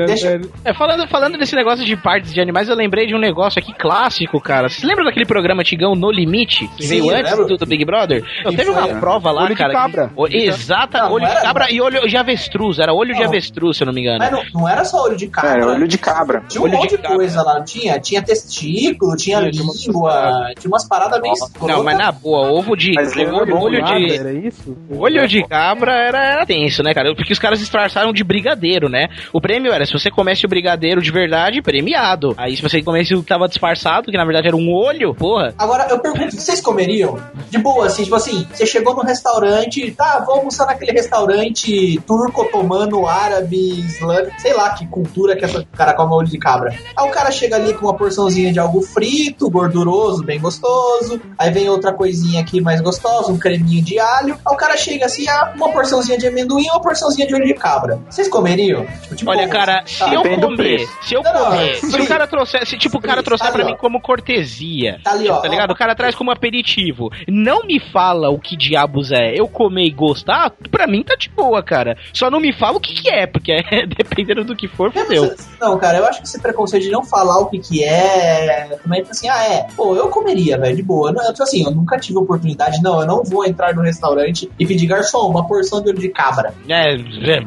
Deixa- 0.07 0.40
É, 0.64 0.74
falando, 0.74 1.07
falando 1.09 1.38
desse 1.38 1.55
negócio 1.55 1.84
de 1.84 1.97
partes 1.97 2.32
de 2.32 2.40
animais, 2.40 2.68
eu 2.68 2.74
lembrei 2.76 3.07
de 3.07 3.14
um 3.14 3.18
negócio 3.18 3.59
aqui 3.59 3.72
clássico, 3.74 4.40
cara. 4.40 4.68
Vocês 4.68 4.82
lembram 4.84 5.05
daquele 5.05 5.26
programa 5.26 5.61
antigão 5.62 5.94
No 5.94 6.11
Limite? 6.11 6.66
Que 6.76 6.82
Sim, 6.84 7.01
veio 7.01 7.11
antes 7.14 7.36
do, 7.36 7.57
do 7.57 7.66
Big 7.66 7.84
Brother? 7.84 8.24
Eu 8.44 8.55
teve 8.55 8.70
uma 8.70 8.86
né? 8.86 9.01
prova 9.01 9.30
lá, 9.30 9.42
Olho 9.44 9.55
de 9.55 9.61
cara. 9.61 9.70
que- 9.70 9.76
cabra. 9.80 10.11
o- 10.16 10.26
exata, 10.28 10.99
Não, 11.03 11.12
olho 11.12 11.22
não 11.24 11.30
de 11.30 11.36
era- 11.36 11.47
cabra 11.47 11.70
e 11.70 11.80
olho 11.80 12.09
de 12.09 12.16
avestruz. 12.16 12.78
Era 12.78 12.92
olho 12.92 13.14
de 13.14 13.22
avestruz, 13.22 13.76
se 13.76 13.82
eu 13.82 13.86
não 13.86 13.92
me 13.92 14.01
engano. 14.01 14.18
Mas 14.18 14.30
não, 14.30 14.42
não 14.61 14.68
era 14.68 14.84
só 14.84 15.05
olho 15.05 15.16
de 15.16 15.26
cabra. 15.28 15.51
Cara, 15.51 15.66
olho 15.72 15.88
de 15.88 15.99
cabra. 15.99 16.42
Tinha 16.49 16.61
um 16.61 16.64
olho 16.64 16.76
monte 16.76 16.90
de 16.90 16.97
de, 16.97 17.03
cabra. 17.03 17.16
coisa 17.16 17.42
lá, 17.42 17.62
tinha? 17.62 17.99
Tinha 18.01 18.22
testículo, 18.22 19.16
tinha 19.16 19.38
umas 19.40 19.86
língua, 19.86 20.51
tinha 20.59 20.70
umas 20.70 20.86
paradas 20.88 21.20
meio 21.20 21.34
Não, 21.62 21.82
mas 21.84 21.99
na 21.99 22.12
boa, 22.12 22.51
ovo 22.51 22.76
de. 22.76 22.92
Mas 22.94 23.16
é 23.16 23.26
olho, 23.30 23.80
Nada, 23.80 23.99
de. 23.99 24.16
Era 24.16 24.32
isso? 24.32 24.76
Olho 24.90 25.26
de 25.28 25.42
cabra 25.47 25.92
era, 25.92 26.18
era 26.37 26.47
tenso, 26.47 26.82
né, 26.82 26.95
cara? 26.95 27.14
Porque 27.14 27.32
os 27.32 27.39
caras 27.39 27.59
disfarçaram 27.59 28.12
de 28.12 28.22
brigadeiro, 28.22 28.89
né? 28.89 29.09
O 29.32 29.41
prêmio 29.41 29.72
era, 29.72 29.84
se 29.84 29.93
você 29.93 30.11
comesse 30.11 30.45
o 30.47 30.49
brigadeiro 30.49 31.01
de 31.01 31.11
verdade, 31.11 31.62
premiado. 31.62 32.34
Aí 32.37 32.57
se 32.57 32.62
você 32.62 32.82
comesse 32.82 33.14
o 33.14 33.22
que 33.22 33.28
tava 33.28 33.49
disfarçado, 33.49 34.11
que 34.11 34.16
na 34.16 34.24
verdade 34.24 34.49
era 34.49 34.57
um 34.57 34.72
olho, 34.72 35.14
porra. 35.14 35.55
Agora, 35.59 35.87
eu 35.89 35.99
pergunto, 35.99 36.37
vocês 36.37 36.61
comeriam? 36.61 37.18
De 37.51 37.59
boa, 37.59 37.87
assim, 37.87 38.05
tipo 38.05 38.16
assim, 38.16 38.47
você 38.53 38.66
chegou 38.66 38.95
no 38.95 39.03
restaurante, 39.03 39.91
tá, 39.93 40.22
vou 40.24 40.37
almoçar 40.37 40.66
naquele 40.66 40.93
restaurante 40.93 42.01
turco, 42.07 42.43
otomano, 42.43 43.07
árabe, 43.07 43.80
islâmico, 43.80 44.41
sei 44.41 44.53
lá 44.53 44.70
que 44.70 44.87
cultura 44.87 45.37
que 45.37 45.45
o 45.45 45.66
cara 45.76 45.95
come 45.95 46.12
olho 46.12 46.28
de 46.28 46.39
cabra. 46.39 46.74
Aí 46.97 47.09
o 47.09 47.11
cara 47.11 47.30
chega 47.30 47.57
ali 47.57 47.74
com 47.74 47.87
uma 47.87 47.95
porçãozinha 47.95 48.53
de 48.53 48.59
algo 48.59 48.82
frito, 48.82 49.49
gorduroso, 49.51 50.24
bem 50.24 50.41
gostoso, 50.41 51.20
aí 51.39 51.51
vem 51.51 51.68
outra 51.68 51.93
coisinha 51.93 52.41
aqui 52.41 52.61
mais 52.61 52.80
gostosa, 52.80 53.32
um 53.32 53.39
creminho 53.39 53.82
de 53.82 53.99
alho, 53.99 54.34
aí 54.47 54.55
o 54.55 54.57
cara 54.57 54.76
chega 54.76 55.07
assim, 55.07 55.28
ah, 55.28 55.53
uma 55.57 55.70
porçãozinha 55.72 56.18
de 56.18 56.25
amendoim 56.28 56.64
e 56.64 56.70
uma 56.70 56.80
porçãozinha 56.80 57.26
de 57.26 57.34
olho 57.34 57.46
de 57.46 57.54
cabra. 57.54 57.98
Vocês 58.08 58.28
comeriam? 58.28 58.86
Tipo, 59.02 59.14
tipo, 59.16 59.30
Olha, 59.30 59.48
cara, 59.48 59.82
se 59.86 59.98
tá, 59.98 60.12
eu 60.12 60.22
comer, 60.40 60.86
se 61.02 61.14
eu 61.14 61.22
Não, 61.22 61.32
não, 61.32 61.44
comer, 61.50 61.76
se 61.76 61.90
sim. 61.90 62.00
o 62.00 62.06
cara 62.06 62.26
trouxer, 62.26 62.66
se 62.66 62.76
tipo 62.78 62.98
o 62.98 63.00
cara 63.00 63.22
trouxer 63.22 63.46
tá 63.46 63.52
pra 63.52 63.62
ali, 63.62 63.70
mim 63.72 63.76
ó. 63.76 63.80
como 63.80 64.00
cortesia, 64.00 65.00
Tá 65.02 65.12
ali, 65.12 65.28
ó. 65.28 65.36
tá 65.40 65.48
ligado? 65.48 65.70
O 65.70 65.76
cara 65.76 65.94
traz 65.94 66.14
como 66.14 66.30
aperitivo. 66.30 67.10
Não 67.28 67.64
me 67.64 67.78
fala 67.92 68.28
o 68.30 68.38
que 68.38 68.56
diabos 68.56 69.12
é. 69.12 69.32
Eu 69.38 69.48
comer 69.48 69.84
e 69.86 69.90
gostar, 69.90 70.50
pra 70.70 70.86
mim 70.86 71.02
tá 71.02 71.14
de 71.16 71.28
boa, 71.28 71.62
cara. 71.62 71.96
Só 72.12 72.30
não 72.30 72.40
me 72.40 72.52
fala 72.52 72.76
o 72.76 72.80
que 72.80 72.94
que 72.94 73.10
é, 73.10 73.26
porque 73.26 73.52
é, 73.70 73.86
dependendo 73.86 74.44
do 74.44 74.56
que 74.56 74.68
for, 74.68 74.92
fodeu. 74.92 75.34
Não, 75.60 75.78
cara, 75.78 75.98
eu 75.98 76.06
acho 76.06 76.20
que 76.20 76.26
esse 76.26 76.40
preconceito 76.40 76.84
de 76.84 76.90
não 76.90 77.04
falar 77.04 77.38
o 77.38 77.46
que 77.46 77.58
que 77.58 77.84
é, 77.84 78.78
também 78.82 79.00
tipo 79.00 79.12
assim, 79.12 79.28
ah, 79.28 79.44
é, 79.44 79.66
pô, 79.76 79.94
eu 79.96 80.08
comeria, 80.08 80.58
velho, 80.58 80.76
de 80.76 80.82
boa. 80.82 81.12
Não, 81.12 81.22
eu, 81.24 81.30
tipo 81.32 81.42
assim, 81.42 81.64
eu 81.64 81.70
nunca 81.70 81.98
tive 81.98 82.18
oportunidade, 82.18 82.82
não, 82.82 83.00
eu 83.00 83.06
não 83.06 83.22
vou 83.22 83.44
entrar 83.44 83.74
no 83.74 83.82
restaurante 83.82 84.50
e 84.58 84.66
pedir 84.66 84.86
garçom, 84.86 85.28
uma 85.28 85.46
porção 85.46 85.82
de 85.82 85.88
olho 85.90 85.98
de 85.98 86.05
cabra. 86.09 86.52
É, 86.68 86.94
é. 86.94 87.40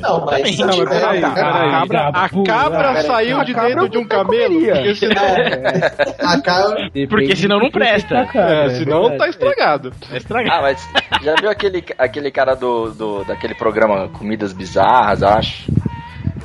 Não, 0.00 0.24
mas 0.26 0.58
Não, 0.58 0.66
mas 0.66 0.76
tiver, 0.76 0.88
peraí, 0.88 1.20
cabra 1.20 2.08
A 2.08 2.28
cabra 2.44 3.02
saiu 3.02 3.44
de 3.44 3.54
cabra 3.54 3.68
dentro 3.70 3.88
de 3.88 3.98
um 3.98 4.06
camelo, 4.06 4.54
comeria. 4.54 4.74
porque 4.74 4.94
senão, 4.94 5.22
é, 5.24 5.92
a 6.20 6.40
cabra, 6.40 6.90
Porque 7.08 7.36
senão 7.36 7.58
não 7.58 7.70
presta. 7.70 8.28
é, 8.34 8.68
senão 8.70 9.16
tá 9.16 9.28
estragado. 9.28 9.92
É 10.12 10.16
estragado. 10.16 10.56
Ah, 10.56 10.62
mas 10.62 10.88
já 11.22 11.34
viu 11.34 11.50
aquele, 11.50 11.84
aquele 11.98 12.30
cara 12.30 12.54
do, 12.54 12.90
do 12.92 13.24
daquele 13.24 13.54
programa 13.54 14.08
Comidas 14.08 14.52
Bizarras, 14.52 15.22
acho? 15.22 15.70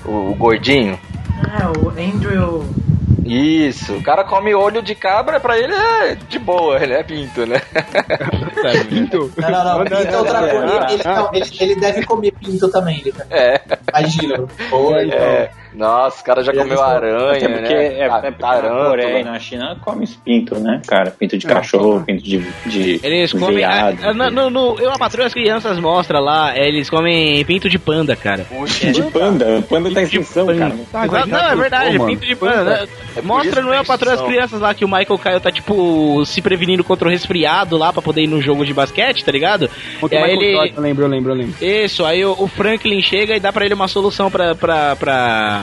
O, 0.06 0.32
o 0.32 0.36
gordinho? 0.36 1.00
Ah, 1.50 1.72
o 1.80 1.90
Andrew. 1.90 2.66
Isso, 3.26 3.96
o 3.96 4.04
cara 4.04 4.24
come 4.24 4.54
olho 4.54 4.82
de 4.82 4.96
cabra, 4.96 5.40
pra 5.40 5.58
ele 5.58 5.74
é 5.74 6.16
de 6.16 6.40
boa, 6.40 6.82
ele 6.82 6.94
é 6.94 7.04
pinto, 7.04 7.46
né? 7.46 7.62
Pinto. 8.90 9.32
não, 9.38 9.50
não, 9.50 9.78
não, 9.80 9.84
pinto 9.84 9.96
é 9.96 10.18
outra 10.18 10.40
coisa. 10.40 10.94
Ele, 10.94 11.04
não, 11.04 11.34
ele, 11.34 11.46
ele 11.60 11.76
deve 11.76 12.06
comer 12.06 12.32
pinto 12.32 12.70
também, 12.70 13.00
ele. 13.00 13.14
É, 13.30 13.62
Imagina. 14.00 14.44
Pô, 14.70 14.96
é. 14.96 15.50
Nossa, 15.74 16.22
o 16.22 16.24
cara 16.24 16.44
já 16.44 16.54
comeu 16.54 16.80
aranha, 16.84 17.32
Até 17.32 17.48
porque, 17.50 17.74
né? 17.74 17.84
é, 17.98 18.00
é 18.02 18.10
porque 18.10 18.30
na 18.30 18.38
tarântula. 18.38 18.90
Coreia 18.90 19.20
e 19.22 19.24
na 19.24 19.40
China 19.40 19.76
come 19.84 20.08
pinto, 20.24 20.60
né, 20.60 20.80
cara? 20.86 21.10
Pinto 21.10 21.36
de 21.36 21.48
cachorro, 21.48 22.04
pinto 22.06 22.22
de, 22.24 22.38
de 22.68 23.00
Eles 23.04 23.34
comem. 23.34 23.56
veado. 23.56 23.98
ah, 24.04 24.14
no, 24.14 24.30
no, 24.30 24.50
no- 24.52 24.80
eu, 24.80 24.92
a 24.92 25.00
patroa 25.00 25.26
as 25.26 25.34
crianças 25.34 25.80
mostra 25.80 26.20
lá, 26.20 26.56
é, 26.56 26.68
eles 26.68 26.92
comem 26.92 27.44
pinto 27.46 27.68
de 27.70 27.80
panda, 27.80 28.16
cara. 28.16 28.46
De 28.94 29.02
panda. 29.12 29.64
Panda 29.68 29.90
tá 29.92 30.02
em 30.02 30.04
extinção, 30.04 30.46
cara. 30.46 30.76
Exato, 31.06 31.28
não, 31.30 31.40
é 31.40 31.56
verdade, 31.56 31.98
Pô, 31.98 32.06
pinto 32.06 32.24
de 32.26 32.36
panda. 32.36 32.64
né? 32.64 32.88
É 33.18 33.22
Mostra 33.24 33.62
no 33.64 33.74
Eu, 33.74 33.80
a 33.82 33.84
Patroa 33.84 34.14
as. 34.14 34.22
Crianças 34.22 34.62
lá 34.62 34.74
que 34.76 34.86
o 34.86 34.88
Michael 34.88 35.18
Caio 35.18 35.40
tá, 35.40 35.52
tipo, 35.52 36.24
se 36.26 36.40
prevenindo 36.40 36.84
contra 36.84 37.08
o 37.08 37.12
resfriado 37.12 37.78
lá 37.78 37.92
pra 37.92 38.02
poder 38.02 38.22
ir 38.22 38.28
no 38.28 38.40
jogo 38.42 38.64
de 38.64 38.74
basquete, 38.76 39.26
tá 39.26 39.32
ligado? 39.32 39.68
Contra 40.00 40.20
E 40.20 40.22
o 40.22 40.26
aí 40.26 40.32
Michael 40.34 40.50
ele. 40.50 40.56
Jordan, 40.58 40.76
eu 40.78 40.82
lembro, 40.84 41.04
eu 41.06 41.10
lembro, 41.10 41.32
eu 41.32 41.36
lembro. 41.36 41.56
Isso, 41.66 42.06
aí 42.06 42.24
o, 42.24 42.36
o 42.38 42.48
Franklin 42.48 43.02
chega 43.02 43.36
e 43.36 43.40
dá 43.40 43.52
pra 43.52 43.66
ele 43.66 43.74
uma 43.74 43.88
solução 43.94 44.32
pra, 44.32 44.56
pra, 44.56 44.96
pra. 44.96 45.62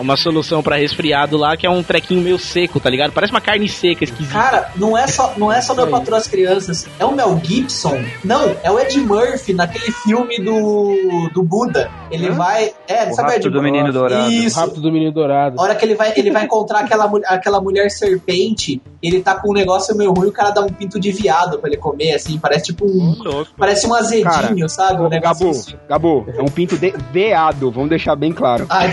Uma 0.00 0.16
solução 0.16 0.62
pra 0.62 0.76
resfriado 0.76 1.36
lá, 1.36 1.56
que 1.56 1.66
é 1.66 1.70
um 1.70 1.82
trequinho 1.82 2.20
meio 2.22 2.38
seco, 2.38 2.78
tá 2.78 2.88
ligado? 2.88 3.12
Parece 3.12 3.32
uma 3.32 3.40
carne 3.40 3.68
seca, 3.68 4.04
esquisita. 4.04 4.34
Cara, 4.34 4.70
não 4.76 4.96
é 4.96 5.06
só, 5.06 5.34
não 5.36 5.52
é 5.52 5.60
só 5.60 5.74
meu 5.74 5.86
patrão 5.88 6.16
as 6.16 6.26
crianças, 6.26 6.86
é 6.98 7.04
o 7.04 7.12
Mel 7.12 7.40
Gibson. 7.42 8.02
Não, 8.24 8.56
é 8.62 8.70
o 8.70 8.78
Ed 8.78 8.98
Murphy 9.00 9.52
naquele 9.52 9.90
filme 9.92 10.38
do, 10.38 11.30
do 11.32 11.42
Buda. 11.42 11.90
Ele 12.10 12.30
vai. 12.30 12.72
É, 12.86 13.10
O 13.10 13.14
sabe 13.14 13.28
o 13.28 13.32
Ed 13.32 13.34
Rapto 13.34 13.50
do 13.50 13.56
Murphy? 13.56 13.72
Menino 13.72 13.92
Dourado. 13.92 14.30
Isso. 14.30 14.60
Rápido 14.60 14.80
do 14.80 14.92
menino 14.92 15.12
dourado. 15.12 15.58
A 15.58 15.62
hora 15.62 15.74
que 15.74 15.84
ele 15.84 15.94
vai, 15.94 16.12
ele 16.16 16.30
vai 16.30 16.44
encontrar 16.44 16.80
aquela, 16.80 17.10
aquela 17.26 17.60
mulher 17.60 17.90
serpente, 17.90 18.80
ele 19.08 19.20
tá 19.22 19.34
com 19.34 19.50
um 19.50 19.54
negócio 19.54 19.96
meio 19.96 20.12
ruim, 20.12 20.28
o 20.28 20.32
cara 20.32 20.50
dá 20.50 20.62
um 20.62 20.68
pinto 20.68 20.98
de 20.98 21.12
viado 21.12 21.58
pra 21.58 21.68
ele 21.68 21.78
comer, 21.78 22.14
assim, 22.14 22.38
parece 22.38 22.66
tipo 22.66 22.86
um. 22.86 23.14
Parece 23.56 23.86
um 23.86 23.94
azedinho, 23.94 24.24
Cara, 24.24 24.68
sabe? 24.68 25.02
Um 25.02 25.08
negócio 25.08 25.46
Gabu, 25.46 25.50
assim. 25.50 25.74
Gabu, 25.88 26.26
é 26.36 26.42
um 26.42 26.46
pinto 26.46 26.76
de 26.76 26.94
veado, 27.12 27.70
vamos 27.70 27.90
deixar 27.90 28.16
bem 28.16 28.32
claro. 28.32 28.66
Ai, 28.68 28.88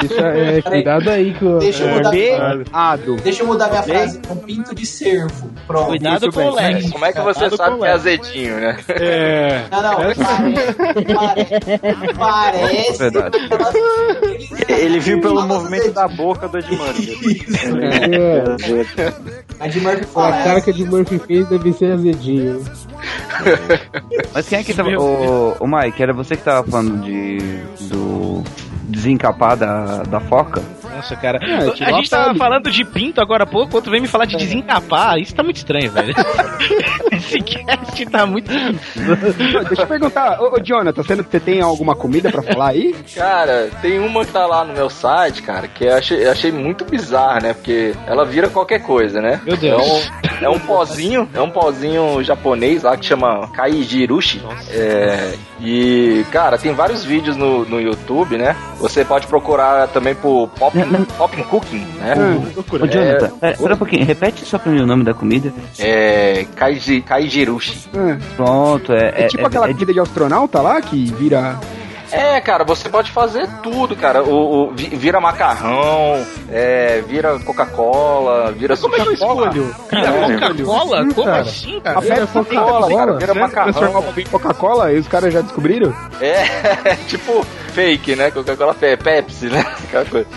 Deixa, 0.00 0.26
é, 0.28 0.62
cuidado 0.62 1.08
aí 1.10 1.34
com 1.34 1.58
deixa, 1.58 1.84
eu 1.84 1.94
mudar, 1.94 2.10
Veado. 2.10 3.16
deixa 3.16 3.42
eu 3.42 3.46
mudar 3.46 3.68
minha 3.68 3.82
frase. 3.82 4.20
Um 4.30 4.36
pinto 4.36 4.74
de 4.74 4.86
cervo. 4.86 5.50
Pronto. 5.66 5.86
Cuidado 5.88 6.28
isso 6.28 6.32
com 6.32 6.46
o. 6.46 6.54
Lex. 6.54 6.90
Como 6.90 7.04
é 7.04 7.12
que 7.12 7.20
você 7.20 7.48
Cuidado 7.48 7.56
sabe 7.56 7.78
que 7.78 7.86
é 7.86 7.92
azedinho, 7.92 8.60
né? 8.60 8.76
É. 8.88 9.64
Não, 9.70 9.82
não, 9.82 9.96
parece. 12.18 12.98
Parece. 12.98 13.04
Ele 14.68 15.00
viu 15.00 15.20
pelo 15.20 15.46
movimento 15.46 15.92
da 15.92 16.08
boca 16.08 16.48
do 16.48 16.58
Ed 16.58 16.68
Murphy. 18.28 19.00
É, 19.60 19.66
Ed 19.66 19.80
Murphy 19.80 20.06
a 20.14 20.32
cara 20.44 20.60
que 20.60 20.70
a 20.70 20.72
de 20.72 20.84
Murphy 20.84 21.18
fez 21.18 21.48
deve 21.48 21.72
ser 21.72 21.92
azedinho. 21.92 22.64
Mas 24.34 24.48
quem 24.48 24.58
é 24.58 24.64
que 24.64 24.74
tava. 24.74 24.90
Ô, 24.90 25.56
ô 25.60 25.66
Mike, 25.66 26.02
era 26.02 26.12
você 26.12 26.36
que 26.36 26.42
tava 26.42 26.68
falando 26.68 27.02
de. 27.04 27.38
do. 27.88 28.44
Desencapar 28.88 29.56
da, 29.56 30.02
da 30.02 30.20
foca? 30.20 30.62
Nossa, 30.98 31.14
cara. 31.14 31.38
É, 31.40 31.84
a 31.84 31.92
gente 31.92 32.10
tava 32.10 32.34
falando 32.34 32.70
de 32.70 32.84
pinto 32.84 33.20
agora 33.20 33.44
há 33.44 33.46
pouco, 33.46 33.70
quando 33.70 33.90
vem 33.90 34.00
me 34.00 34.08
falar 34.08 34.24
de 34.24 34.36
desencapar. 34.36 35.18
Isso 35.18 35.34
tá 35.34 35.44
muito 35.44 35.56
estranho, 35.56 35.90
velho. 35.92 36.12
Esse 37.12 37.40
cast 37.40 38.06
tá 38.06 38.26
muito. 38.26 38.50
Deixa 39.68 39.82
eu 39.82 39.86
perguntar, 39.86 40.40
ô, 40.40 40.56
ô 40.56 40.60
Jonathan, 40.60 41.02
você, 41.02 41.14
você 41.14 41.38
tem 41.38 41.60
alguma 41.60 41.94
comida 41.94 42.30
pra 42.30 42.42
falar 42.42 42.70
aí? 42.70 42.94
Cara, 43.14 43.70
tem 43.80 44.00
uma 44.00 44.24
que 44.24 44.32
tá 44.32 44.46
lá 44.46 44.64
no 44.64 44.72
meu 44.72 44.90
site, 44.90 45.42
cara, 45.42 45.68
que 45.68 45.84
eu 45.84 45.94
achei, 45.94 46.26
eu 46.26 46.32
achei 46.32 46.50
muito 46.50 46.84
bizarra, 46.84 47.40
né? 47.40 47.54
Porque 47.54 47.94
ela 48.06 48.24
vira 48.24 48.48
qualquer 48.48 48.80
coisa, 48.80 49.20
né? 49.20 49.40
Meu 49.44 49.56
Deus. 49.56 50.10
É 50.40 50.48
um, 50.48 50.52
é 50.52 50.56
um 50.56 50.58
pozinho, 50.58 51.28
é 51.32 51.40
um 51.40 51.50
pozinho 51.50 52.22
japonês 52.24 52.82
lá 52.82 52.96
que 52.96 53.06
chama 53.06 53.48
Kaijirushi. 53.52 54.42
É, 54.70 55.34
e, 55.60 56.24
cara, 56.32 56.58
tem 56.58 56.72
vários 56.72 57.04
vídeos 57.04 57.36
no, 57.36 57.64
no 57.64 57.80
YouTube, 57.80 58.36
né? 58.36 58.56
Você 58.78 59.04
pode 59.04 59.26
procurar 59.26 59.88
também 59.88 60.14
por 60.14 60.48
Pop, 60.58 60.76
Popping 61.16 61.42
Cooking, 61.44 61.84
né? 61.98 62.14
Ô 62.56 62.86
Jonathan, 62.86 63.30
pera, 63.40 63.56
pera 63.56 63.74
um 63.74 63.78
pouquinho, 63.78 64.04
repete 64.04 64.44
só 64.44 64.56
pra 64.58 64.70
mim 64.70 64.80
o 64.80 64.86
nome 64.86 65.02
da 65.04 65.12
comida. 65.12 65.52
É. 65.78 66.46
Kaiji, 66.54 67.00
Kaijirushi. 67.02 67.88
É, 67.94 68.16
Pronto, 68.36 68.92
é. 68.92 69.24
é 69.24 69.26
tipo 69.26 69.46
aquela 69.46 69.68
é- 69.68 69.72
comida 69.72 69.92
de 69.92 70.00
astronauta 70.00 70.60
lá 70.60 70.80
que 70.80 71.12
vira. 71.18 71.58
É, 72.12 72.40
cara, 72.40 72.64
você 72.64 72.88
pode 72.88 73.10
fazer 73.10 73.48
tudo, 73.62 73.94
cara. 73.96 74.22
O, 74.22 74.68
o- 74.68 74.72
vi- 74.74 74.88
vira 74.96 75.20
macarrão, 75.20 76.24
é, 76.50 77.02
vira 77.06 77.38
Coca-Cola, 77.40 78.52
vira 78.52 78.76
Como 78.76 78.94
é 78.94 79.00
que 79.00 79.08
eu 79.08 79.12
escolho? 79.12 79.74
Vira 79.90 80.12
Coca-Cola? 80.38 81.06
Como 81.14 81.26
cara? 81.26 81.40
assim, 81.40 81.80
A 81.84 82.00
Pepsi 82.00 82.32
tem 82.44 82.58
Coca-Cola, 82.58 82.96
cara. 82.96 83.12
Vira 83.18 83.34
transformar 83.50 84.02
em 84.18 84.24
Coca-Cola 84.24 84.92
e 84.92 84.98
os 84.98 85.08
caras 85.08 85.32
já 85.32 85.40
descobriram? 85.40 85.92
É, 86.20 86.96
tipo 87.06 87.44
fake, 87.72 88.16
né? 88.16 88.30
Coca-Cola 88.32 88.74
Pe- 88.74 88.96
Pepsi, 88.96 89.46
né? 89.46 89.64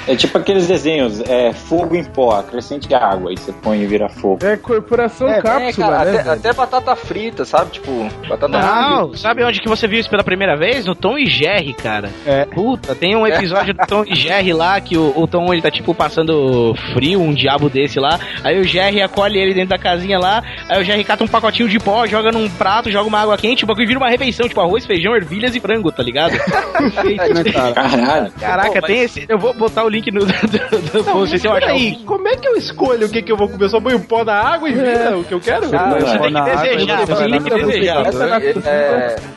É 0.07 0.15
tipo 0.15 0.37
aqueles 0.37 0.67
desenhos, 0.67 1.19
é 1.21 1.51
fogo 1.53 1.95
em 1.95 2.03
pó, 2.03 2.37
acrescente 2.39 2.93
água, 2.93 3.31
aí 3.31 3.37
você 3.37 3.51
põe 3.51 3.81
e 3.81 3.85
vira 3.87 4.07
fogo. 4.09 4.45
É 4.45 4.55
corporação 4.57 5.27
É, 5.27 5.41
cápsula, 5.41 5.87
cara, 5.87 6.05
né? 6.05 6.11
até, 6.11 6.23
velho? 6.23 6.31
até 6.39 6.53
batata 6.53 6.95
frita, 6.95 7.43
sabe? 7.45 7.71
Tipo, 7.71 8.07
batata 8.29 8.47
Não, 8.47 9.13
sabe 9.15 9.43
onde 9.43 9.59
que 9.59 9.67
você 9.67 9.87
viu 9.87 9.99
isso 9.99 10.09
pela 10.09 10.23
primeira 10.23 10.55
vez? 10.55 10.85
No 10.85 10.93
Tom 10.95 11.17
e 11.17 11.25
Jerry, 11.25 11.60
cara. 11.73 12.09
É. 12.25 12.45
Puta, 12.45 12.95
tem 12.95 13.15
um 13.15 13.25
episódio 13.25 13.73
do 13.73 13.85
Tom 13.87 14.03
e 14.05 14.15
Jerry 14.15 14.53
lá 14.53 14.79
que 14.81 14.97
o, 14.97 15.13
o 15.15 15.27
Tom 15.27 15.53
ele 15.53 15.61
tá 15.61 15.71
tipo 15.71 15.93
passando 15.93 16.75
frio, 16.93 17.21
um 17.21 17.33
diabo 17.33 17.69
desse 17.69 17.99
lá. 17.99 18.19
Aí 18.43 18.59
o 18.59 18.63
Jerry 18.63 19.01
acolhe 19.01 19.39
ele 19.39 19.53
dentro 19.53 19.69
da 19.69 19.77
casinha 19.77 20.19
lá. 20.19 20.43
Aí 20.69 20.81
o 20.81 20.83
Jerry 20.83 21.03
cata 21.03 21.23
um 21.23 21.27
pacotinho 21.27 21.69
de 21.69 21.79
pó, 21.79 22.05
joga 22.07 22.31
num 22.31 22.49
prato, 22.49 22.91
joga 22.91 23.07
uma 23.07 23.19
água 23.19 23.37
quente, 23.37 23.63
o 23.63 23.67
bagulho 23.67 23.87
vira 23.87 23.99
uma 23.99 24.09
refeição, 24.09 24.47
tipo 24.47 24.59
arroz, 24.61 24.85
feijão, 24.85 25.15
ervilhas 25.15 25.55
e 25.55 25.59
frango, 25.59 25.91
tá 25.91 26.03
ligado? 26.03 26.37
Perfeito, 26.77 27.33
né? 27.33 27.43
Caralho. 27.73 28.31
Caraca, 28.39 28.81
Pô, 28.81 28.87
tem 28.87 29.01
esse. 29.01 29.25
Eu 29.27 29.37
vou 29.37 29.53
botar 29.53 29.83
o 29.83 29.89
link 29.89 30.11
no 30.11 30.21
do, 30.25 30.33
do, 30.33 30.91
do 30.91 31.03
post 31.03 31.37
se 31.39 31.47
eu 31.47 31.51
achar. 31.51 31.67
Peraí, 31.67 31.95
como 32.05 32.27
é 32.27 32.35
que 32.35 32.47
eu 32.47 32.55
escolho 32.55 33.07
o 33.07 33.09
que, 33.09 33.21
que 33.21 33.31
eu 33.31 33.37
vou 33.37 33.49
comer? 33.49 33.69
Só 33.69 33.79
põe 33.79 33.93
o 33.93 33.99
pó 33.99 34.23
na 34.23 34.33
água 34.33 34.69
e 34.69 34.73
vira 34.73 35.17
o 35.17 35.23
que 35.23 35.33
eu 35.33 35.39
quero? 35.39 35.65
Ah, 35.75 35.97
você 35.99 36.19
tem 36.19 36.31
que 36.31 36.37
água, 36.37 36.55
desejar, 36.55 37.05
você 37.05 37.29
tem 37.29 37.41
que 37.41 37.49
desejar. 37.49 38.05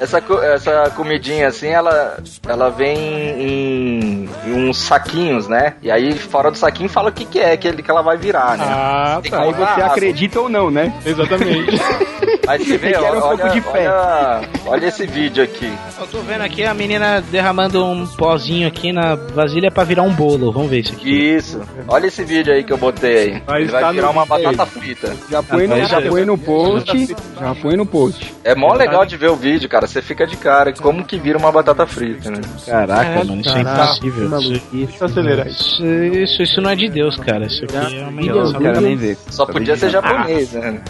Essa 0.00 0.18
É, 0.20 0.54
essa 0.54 0.90
comidinha 0.90 1.48
assim, 1.48 1.68
ela, 1.68 2.13
ela 2.46 2.70
vem 2.70 2.96
em, 2.96 4.28
em 4.46 4.52
uns 4.52 4.78
saquinhos, 4.78 5.48
né? 5.48 5.74
E 5.82 5.90
aí, 5.90 6.16
fora 6.18 6.50
do 6.50 6.56
saquinho, 6.56 6.88
fala 6.88 7.10
o 7.10 7.12
que, 7.12 7.24
que 7.24 7.38
é 7.38 7.56
que, 7.56 7.68
ele, 7.68 7.82
que 7.82 7.90
ela 7.90 8.02
vai 8.02 8.16
virar, 8.16 8.56
né? 8.56 8.64
Ah, 8.66 9.20
tá. 9.28 9.42
Aí 9.42 9.52
você 9.52 9.82
acredita 9.82 10.40
ou 10.40 10.48
não, 10.48 10.70
né? 10.70 10.92
Exatamente. 11.04 11.72
Mas 12.46 12.66
você 12.66 12.78
vê, 12.78 12.92
era 12.92 13.02
um 13.18 13.22
olha, 13.22 13.38
pouco 13.38 13.48
de 13.54 13.60
fé. 13.60 13.88
olha, 13.88 14.48
olha 14.66 14.86
esse 14.86 15.06
vídeo 15.06 15.42
aqui. 15.42 15.72
Eu 15.98 16.06
tô 16.06 16.18
vendo 16.20 16.42
aqui 16.42 16.64
a 16.64 16.74
menina 16.74 17.20
derramando 17.20 17.84
um 17.84 18.06
pozinho 18.06 18.68
aqui 18.68 18.92
na 18.92 19.14
vasilha 19.14 19.70
pra 19.70 19.84
virar 19.84 20.02
um 20.02 20.12
bolo. 20.12 20.52
Vamos 20.52 20.70
ver 20.70 20.80
isso 20.80 20.92
aqui. 20.92 21.10
Isso. 21.10 21.60
Olha 21.88 22.06
esse 22.06 22.24
vídeo 22.24 22.52
aí 22.52 22.62
que 22.64 22.72
eu 22.72 22.78
botei 22.78 23.16
aí. 23.16 23.42
Vai 23.46 23.62
Ele 23.62 23.70
vai 23.70 23.80
estar 23.80 23.92
virar 23.92 24.10
uma 24.10 24.22
aí. 24.22 24.28
batata 24.28 24.66
frita. 24.66 25.16
Já 25.30 25.42
põe 25.42 25.66
no, 25.66 25.84
já 25.84 26.02
põe 26.02 26.24
no 26.24 26.38
post. 26.38 27.16
Já 27.40 27.54
põe 27.54 27.76
no 27.76 27.86
post. 27.86 28.34
É 28.44 28.54
mó 28.54 28.74
legal 28.74 29.06
de 29.06 29.16
ver 29.16 29.30
o 29.30 29.36
vídeo, 29.36 29.68
cara. 29.68 29.86
Você 29.86 30.02
fica 30.02 30.26
de 30.26 30.36
cara. 30.36 30.72
Como 30.72 31.04
que 31.04 31.18
vira 31.18 31.38
uma 31.38 31.50
batata 31.50 31.86
frita, 31.86 32.30
né? 32.30 32.40
Caraca, 32.66 33.24
mano, 33.24 33.40
isso 33.40 33.56
é 33.56 33.60
impossível. 33.60 34.38
Isso, 34.38 34.54
isso. 35.48 35.84
isso, 35.84 36.42
isso, 36.42 36.60
não 36.60 36.70
é 36.70 36.76
de 36.76 36.88
Deus, 36.88 37.16
cara. 37.16 37.46
Isso 37.46 37.64
aqui 37.64 37.98
é 37.98 38.04
uma 38.06 38.80
nem 38.80 38.96
ver. 38.96 39.16
Só 39.30 39.46
podia 39.46 39.76
ser 39.76 39.90
japonês, 39.90 40.52
né? 40.52 40.80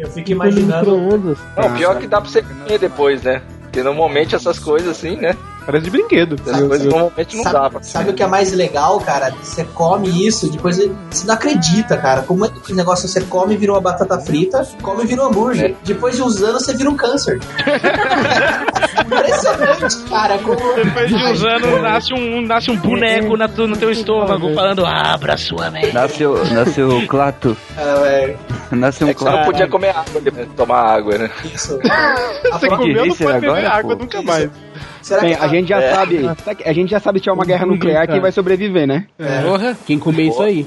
Eu 0.00 0.10
fico 0.10 0.30
imaginando. 0.32 1.36
Não, 1.56 1.74
pior 1.76 1.98
que 1.98 2.06
dá 2.06 2.20
pra 2.20 2.30
você 2.30 2.42
comer 2.42 2.78
depois, 2.78 3.22
né? 3.22 3.42
Porque 3.62 3.82
normalmente 3.82 4.34
essas 4.34 4.58
coisas 4.58 4.88
assim, 4.88 5.16
né? 5.16 5.36
Parece 5.70 5.84
de 5.84 5.90
brinquedo. 5.90 6.36
Essas 6.44 6.66
coisas 6.66 6.86
normalmente 6.86 7.36
não 7.36 7.44
dá 7.44 7.50
Sabe, 7.52 7.70
pra 7.70 7.82
sabe 7.82 8.10
o 8.10 8.14
que 8.14 8.22
é 8.22 8.26
mais 8.26 8.52
legal, 8.52 8.98
cara? 9.00 9.32
Você 9.42 9.64
come 9.64 10.26
isso, 10.26 10.50
depois 10.50 10.76
você 11.10 11.26
não 11.26 11.34
acredita, 11.34 11.96
cara. 11.96 12.22
Como 12.22 12.44
é 12.44 12.48
que 12.48 12.72
o 12.72 12.74
negócio 12.76 13.06
você 13.08 13.20
come 13.22 13.54
e 13.54 13.56
vira 13.56 13.72
uma 13.72 13.80
batata 13.80 14.18
frita, 14.18 14.66
come 14.82 15.04
e 15.04 15.06
vira 15.06 15.22
um 15.22 15.26
hambúrguer. 15.26 15.76
Depois 15.84 16.16
de 16.16 16.22
uns 16.22 16.42
anos 16.42 16.64
você 16.64 16.74
vira 16.74 16.90
um 16.90 16.96
câncer. 16.96 17.38
Impressionante, 19.00 19.96
cara. 20.08 20.38
Como... 20.38 20.56
Depois 20.74 21.08
de 21.08 21.14
uns 21.14 21.44
anos 21.44 21.82
nasce 21.82 22.14
um, 22.14 22.40
nasce 22.42 22.70
um 22.70 22.76
boneco 22.76 23.36
na 23.36 23.48
tu- 23.48 23.66
no 23.66 23.76
teu 23.76 23.90
estômago 23.90 24.52
falando 24.54 24.84
abra 24.84 25.36
sua 25.36 25.70
mente. 25.70 25.92
Nasceu, 25.92 26.44
nasceu 26.52 27.06
Clato. 27.06 27.56
Ah, 27.76 28.00
velho, 28.02 28.38
Nasceu 28.72 29.06
um 29.06 29.10
É 29.10 29.14
você 29.14 29.24
não 29.24 29.32
Clato. 29.32 29.44
podia 29.46 29.68
comer 29.68 29.90
água 29.90 30.22
tomar 30.56 30.80
água, 30.96 31.18
né? 31.18 31.30
isso. 31.44 31.78
Você 32.52 32.68
comeu, 32.68 33.06
não 33.06 33.14
pode 33.16 33.32
beber 33.40 33.46
agora, 33.48 33.70
água 33.70 33.96
pô. 33.96 34.02
nunca 34.02 34.22
mais. 34.22 34.50
Será 35.02 35.22
Bem, 35.22 35.34
que 35.34 35.42
a 35.44 35.48
gente 35.48 35.68
já 35.68 35.80
É. 35.80 35.94
sabe. 35.94 36.20
A 36.64 36.72
gente 36.72 36.90
já 36.90 37.00
sabe 37.00 37.18
se 37.18 37.24
tiver 37.24 37.32
uma 37.34 37.44
guerra 37.44 37.66
nuclear, 37.66 38.06
quem 38.06 38.20
vai 38.20 38.30
sobreviver, 38.32 38.86
né? 38.86 39.06
Porra. 39.44 39.76
Quem 39.86 39.98
comer 39.98 40.24
isso 40.24 40.42
aí? 40.42 40.66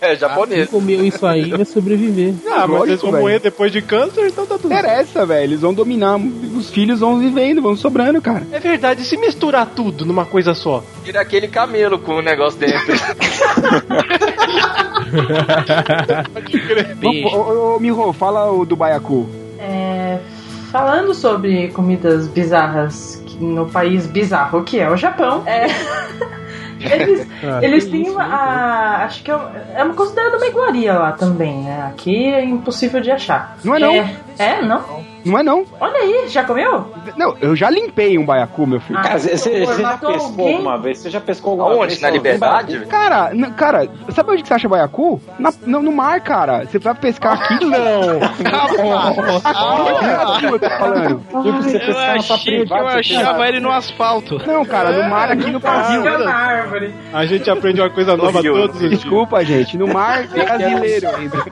É 0.00 0.08
Quem 0.10 0.16
japonês. 0.16 0.68
comeu 0.70 1.04
isso 1.04 1.26
aí 1.26 1.50
vai 1.50 1.64
sobreviver. 1.64 2.34
Ah, 2.46 2.60
mas 2.60 2.70
Lógico, 2.70 2.86
eles 2.86 3.00
vão 3.02 3.10
velho. 3.12 3.22
morrer 3.22 3.38
depois 3.40 3.72
de 3.72 3.82
câncer, 3.82 4.26
então 4.28 4.46
tá 4.46 4.56
tudo 4.56 4.68
certo. 4.68 4.84
Interessa, 4.86 5.26
velho. 5.26 5.42
Eles 5.44 5.60
vão 5.60 5.74
dominar. 5.74 6.16
Os 6.56 6.70
filhos 6.70 7.00
vão 7.00 7.18
vivendo, 7.18 7.60
vão 7.62 7.74
sobrando, 7.76 8.20
cara. 8.22 8.46
É 8.52 8.58
verdade, 8.60 9.02
e 9.02 9.04
se 9.04 9.16
misturar 9.16 9.66
tudo 9.66 10.04
numa 10.06 10.24
coisa 10.24 10.54
só? 10.54 10.82
Vira 11.04 11.20
aquele 11.20 11.48
camelo 11.48 11.98
com 11.98 12.14
o 12.16 12.22
negócio 12.22 12.58
dentro. 12.60 12.78
Ô, 17.02 17.36
ô, 17.36 17.76
ô, 17.76 17.80
Miho, 17.80 18.12
fala 18.12 18.50
o 18.50 18.64
do 18.64 18.76
Baiacu. 18.76 19.26
É, 19.58 20.18
falando 20.70 21.14
sobre 21.14 21.68
comidas 21.68 22.28
bizarras 22.28 23.22
no 23.38 23.66
país 23.70 24.06
bizarro 24.06 24.62
que 24.64 24.78
é 24.78 24.90
o 24.90 24.96
Japão, 24.96 25.42
é, 25.46 25.66
eles, 26.80 27.26
Ah, 27.42 27.58
eles 27.62 27.86
têm 27.86 28.02
isso, 28.02 28.12
uma. 28.12 28.24
hein, 28.24 28.30
a- 28.32 29.04
acho 29.04 29.22
que 29.22 29.30
é, 29.30 29.36
uma- 29.36 29.52
é 29.74 29.84
uma 29.84 29.94
considerada 29.94 30.36
uma 30.36 30.46
iguaria 30.46 30.92
lá 30.94 31.12
também, 31.12 31.62
né? 31.62 31.86
Aqui 31.90 32.26
é 32.32 32.44
impossível 32.44 33.00
de 33.00 33.10
achar. 33.10 33.56
Não 33.64 33.74
é 33.74 33.78
não. 33.78 33.92
É, 33.94 34.14
é, 34.38 34.62
não? 34.62 34.80
Não 34.80 35.04
é 35.26 35.42
não. 35.42 35.64
Olha 35.80 35.96
aí, 35.98 36.28
já 36.28 36.44
comeu? 36.44 36.92
Não, 37.16 37.36
eu 37.40 37.54
já 37.56 37.68
limpei 37.70 38.16
um 38.18 38.24
Baiacu, 38.24 38.66
meu 38.66 38.80
filho. 38.80 38.98
Ah, 38.98 39.02
Cara, 39.02 39.18
você, 39.18 39.36
você- 39.36 39.64
você 39.66 39.82
já 39.82 39.90
pescou 39.96 40.10
alguém? 40.24 40.52
alguma 40.54 40.78
vez? 40.78 40.98
Você 40.98 41.10
já 41.10 41.20
pescou 41.20 41.50
alguma 41.52 41.70
Aonde? 41.70 41.86
vez? 41.88 42.00
Na 42.00 42.08
Não, 42.08 42.14
Liberdade? 42.16 42.86
Cara, 42.86 43.30
cara, 43.56 43.88
sabe 44.10 44.30
onde 44.32 44.42
que 44.42 44.48
você 44.48 44.54
acha 44.54 44.68
baiacu? 44.68 45.20
Na, 45.38 45.52
no, 45.66 45.82
no 45.82 45.92
mar, 45.92 46.20
cara. 46.20 46.64
Você 46.66 46.78
vai 46.78 46.94
pescar 46.94 47.34
aqui? 47.34 47.64
Não. 47.66 48.20
Aqui 50.24 50.44
eu 50.46 50.58
tô 50.58 50.68
falando. 50.70 51.22
Eu 51.32 51.52
achei 52.06 52.64
que 52.66 52.72
eu 52.72 52.78
achava 53.18 53.48
ele 53.48 53.60
no 53.60 53.70
asfalto. 53.70 54.38
Não, 54.46 54.64
cara, 54.64 54.90
no 55.02 55.10
mar 55.10 55.30
aqui 55.30 55.50
no 55.50 55.58
Brasil. 55.60 56.02
Fica 56.02 56.18
na 56.18 56.34
árvore. 56.34 56.94
A 57.12 57.26
gente 57.26 57.50
aprende 57.50 57.80
uma 57.80 57.90
coisa 57.90 58.16
nova 58.16 58.42
todos 58.42 58.74
os 58.74 58.78
dias. 58.80 58.90
Desculpa, 58.92 59.44
gente. 59.44 59.76
No 59.76 59.86
mar 59.88 60.26
brasileiro 60.26 61.08
ainda. 61.16 61.38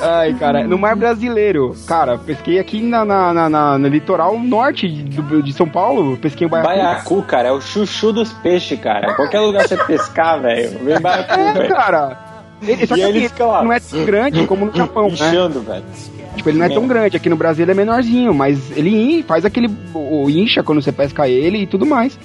Ai, 0.00 0.34
cara, 0.34 0.64
no 0.64 0.78
mar 0.78 0.96
brasileiro. 1.02 1.74
Cara, 1.86 2.16
pesquei 2.16 2.58
aqui 2.58 2.80
na, 2.80 3.04
na, 3.04 3.32
na- 3.34 3.48
na- 3.48 3.78
no 3.78 3.88
litoral 3.88 4.38
norte 4.38 4.88
de, 4.88 5.42
de 5.42 5.52
São 5.52 5.68
Paulo. 5.68 6.16
Pesquei 6.16 6.46
um 6.46 6.50
baiacu. 6.50 6.68
Baiacu, 6.68 7.22
cara, 7.22 7.48
é 7.48 7.52
o 7.52 7.60
chuchu 7.60 8.12
dos 8.12 8.32
peixes, 8.32 8.78
cara. 8.80 9.14
Qualquer 9.14 9.40
lugar 9.40 9.66
você 9.66 9.76
pescar, 9.76 10.40
velho, 10.40 10.78
vem 10.84 11.00
baiacu, 11.00 11.40
É, 11.40 11.52
velho. 11.52 11.74
cara. 11.74 12.18
Ele, 12.62 12.86
só 12.86 12.94
E 12.94 12.98
que 13.00 13.04
ele 13.04 13.18
assim, 13.18 13.28
fica 13.28 13.44
lá. 13.44 13.64
não 13.64 13.72
é 13.72 13.80
tão 13.80 14.04
grande 14.04 14.46
como 14.46 14.66
no 14.66 14.72
Japão, 14.76 15.08
né? 15.08 15.14
Inchando, 15.14 15.60
velho. 15.62 15.82
Tipo, 16.36 16.48
ele 16.48 16.58
não 16.58 16.66
é 16.66 16.68
tão 16.68 16.86
grande. 16.86 17.16
Aqui 17.16 17.28
no 17.28 17.36
Brasil 17.36 17.64
ele 17.64 17.72
é 17.72 17.74
menorzinho, 17.74 18.32
mas 18.32 18.70
ele 18.76 19.22
faz 19.24 19.44
aquele. 19.44 19.68
O 19.92 20.30
incha 20.30 20.62
quando 20.62 20.80
você 20.80 20.92
pesca 20.92 21.28
ele 21.28 21.58
e 21.58 21.66
tudo 21.66 21.84
mais. 21.84 22.16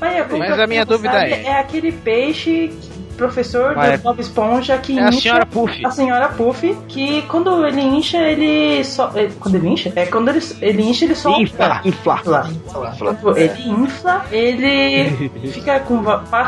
Mas, 0.00 0.14
é, 0.16 0.38
Mas 0.38 0.58
a 0.60 0.66
minha 0.66 0.84
dúvida 0.86 1.12
sabe, 1.12 1.32
é- 1.32 1.42
É 1.46 1.58
aquele 1.60 1.92
peixe, 1.92 2.68
que- 2.80 2.89
professor 3.20 3.74
Vai. 3.74 3.96
do 3.98 4.02
Bob 4.02 4.18
Esponja, 4.20 4.78
que 4.78 4.98
É 4.98 5.02
a 5.04 5.08
incha- 5.08 5.20
senhora 5.20 5.46
Puff. 5.46 5.84
A 5.86 5.90
senhora 5.90 6.28
Puff, 6.28 6.76
que 6.88 7.22
quando 7.22 7.64
ele 7.66 7.80
incha, 7.82 8.16
ele 8.18 8.82
só. 8.84 9.10
ele- 9.14 9.32
Quando 9.38 9.54
ele 9.56 9.68
incha? 9.68 9.92
É 9.94 10.06
quando 10.06 10.28
ele, 10.30 10.40
ele 10.62 10.82
incha, 10.82 11.04
ele 11.04 11.14
solta. 11.14 11.40
Infla, 11.42 11.80
infla. 11.84 12.20
Lá. 12.24 12.50
Quando 12.98 13.36
ele 13.38 13.68
infla, 13.70 14.24
ele 14.32 15.30
fica 15.52 15.80
com. 15.80 16.02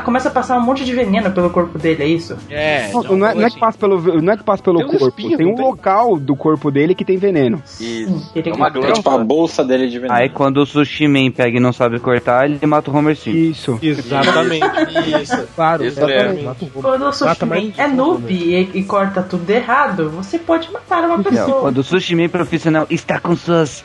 Começa 0.04 0.28
a 0.28 0.32
passar 0.32 0.58
um 0.58 0.62
monte 0.62 0.84
de 0.84 0.92
veneno 0.94 1.30
pelo 1.30 1.50
corpo 1.50 1.78
dele, 1.78 2.02
é 2.02 2.06
isso? 2.06 2.36
É. 2.50 2.90
Não, 2.92 3.02
não 3.02 3.26
é, 3.26 3.34
não 3.34 3.46
é 3.46 3.50
que 3.50 3.58
passa 3.60 3.78
pelo, 3.78 4.22
não 4.22 4.32
é 4.32 4.36
que 4.36 4.44
passa 4.44 4.62
pelo 4.62 4.78
Tem 4.78 4.86
um 4.86 4.90
corpo. 4.90 5.08
espinho, 5.08 5.36
tem 5.36 5.46
um 5.46 5.54
tem? 5.54 5.64
local 5.64 6.16
do 6.18 6.34
corpo 6.34 6.70
dele 6.70 6.94
que 6.94 7.04
tem 7.04 7.16
veneno. 7.18 7.62
Isso. 7.78 8.30
Ele 8.34 8.50
É 8.50 8.52
uma 8.54 8.68
É 8.68 8.92
tipo 8.92 9.10
a 9.10 9.18
bolsa 9.18 9.64
dele 9.64 9.88
de 9.88 9.98
veneno. 9.98 10.14
Aí 10.18 10.28
quando 10.28 10.58
o 10.58 10.66
Sushi 10.66 11.06
Man 11.06 11.30
pega 11.30 11.56
e 11.56 11.60
não 11.60 11.72
sabe 11.72 11.98
cortar, 11.98 12.48
ele 12.48 12.64
mata 12.66 12.90
o 12.90 12.96
Homer 12.96 13.16
Simpson. 13.16 13.42
Isso. 13.42 13.78
Exatamente. 13.82 14.62
Isso. 15.22 15.46
Claro, 15.54 15.84
Isso 15.84 15.98
exatamente. 15.98 16.61
O. 16.64 16.82
Quando 16.82 17.02
o 17.02 17.04
Mata 17.24 17.46
mais 17.46 17.62
sushi 17.64 17.72
de 17.72 17.80
é 17.80 17.86
um 17.86 17.94
noob 17.94 18.32
e, 18.32 18.70
e 18.78 18.82
corta 18.84 19.22
tudo 19.22 19.48
errado, 19.50 20.10
você 20.10 20.38
pode 20.38 20.70
matar 20.72 21.04
uma 21.04 21.16
Não, 21.18 21.24
pessoa. 21.24 21.60
quando 21.60 21.78
o 21.78 21.82
Sushi 21.82 22.14
Man 22.14 22.28
profissional 22.28 22.86
está 22.90 23.18
com 23.20 23.36
suas 23.36 23.84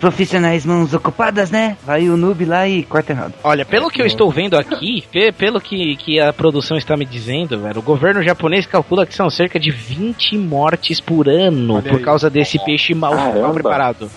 profissionais 0.00 0.64
mãos 0.64 0.92
ocupadas, 0.94 1.50
né? 1.50 1.76
Vai 1.84 2.08
o 2.08 2.16
noob 2.16 2.44
lá 2.44 2.68
e 2.68 2.82
corta 2.82 3.12
errado. 3.12 3.34
Olha, 3.42 3.64
pelo 3.64 3.90
que 3.90 4.00
eu 4.00 4.06
estou 4.06 4.30
vendo 4.30 4.56
aqui, 4.56 5.04
pe- 5.10 5.32
pelo 5.32 5.60
que, 5.60 5.96
que 5.96 6.20
a 6.20 6.32
produção 6.32 6.76
está 6.76 6.96
me 6.96 7.04
dizendo, 7.04 7.58
velho, 7.60 7.78
o 7.78 7.82
governo 7.82 8.22
japonês 8.22 8.66
calcula 8.66 9.06
que 9.06 9.14
são 9.14 9.28
cerca 9.30 9.58
de 9.58 9.70
20 9.70 10.36
mortes 10.38 11.00
por 11.00 11.28
ano 11.28 11.74
Olha 11.74 11.82
por 11.90 11.98
aí. 11.98 12.04
causa 12.04 12.28
desse 12.30 12.58
peixe 12.64 12.94
mal, 12.94 13.14
mal 13.14 13.52
preparado. 13.52 14.10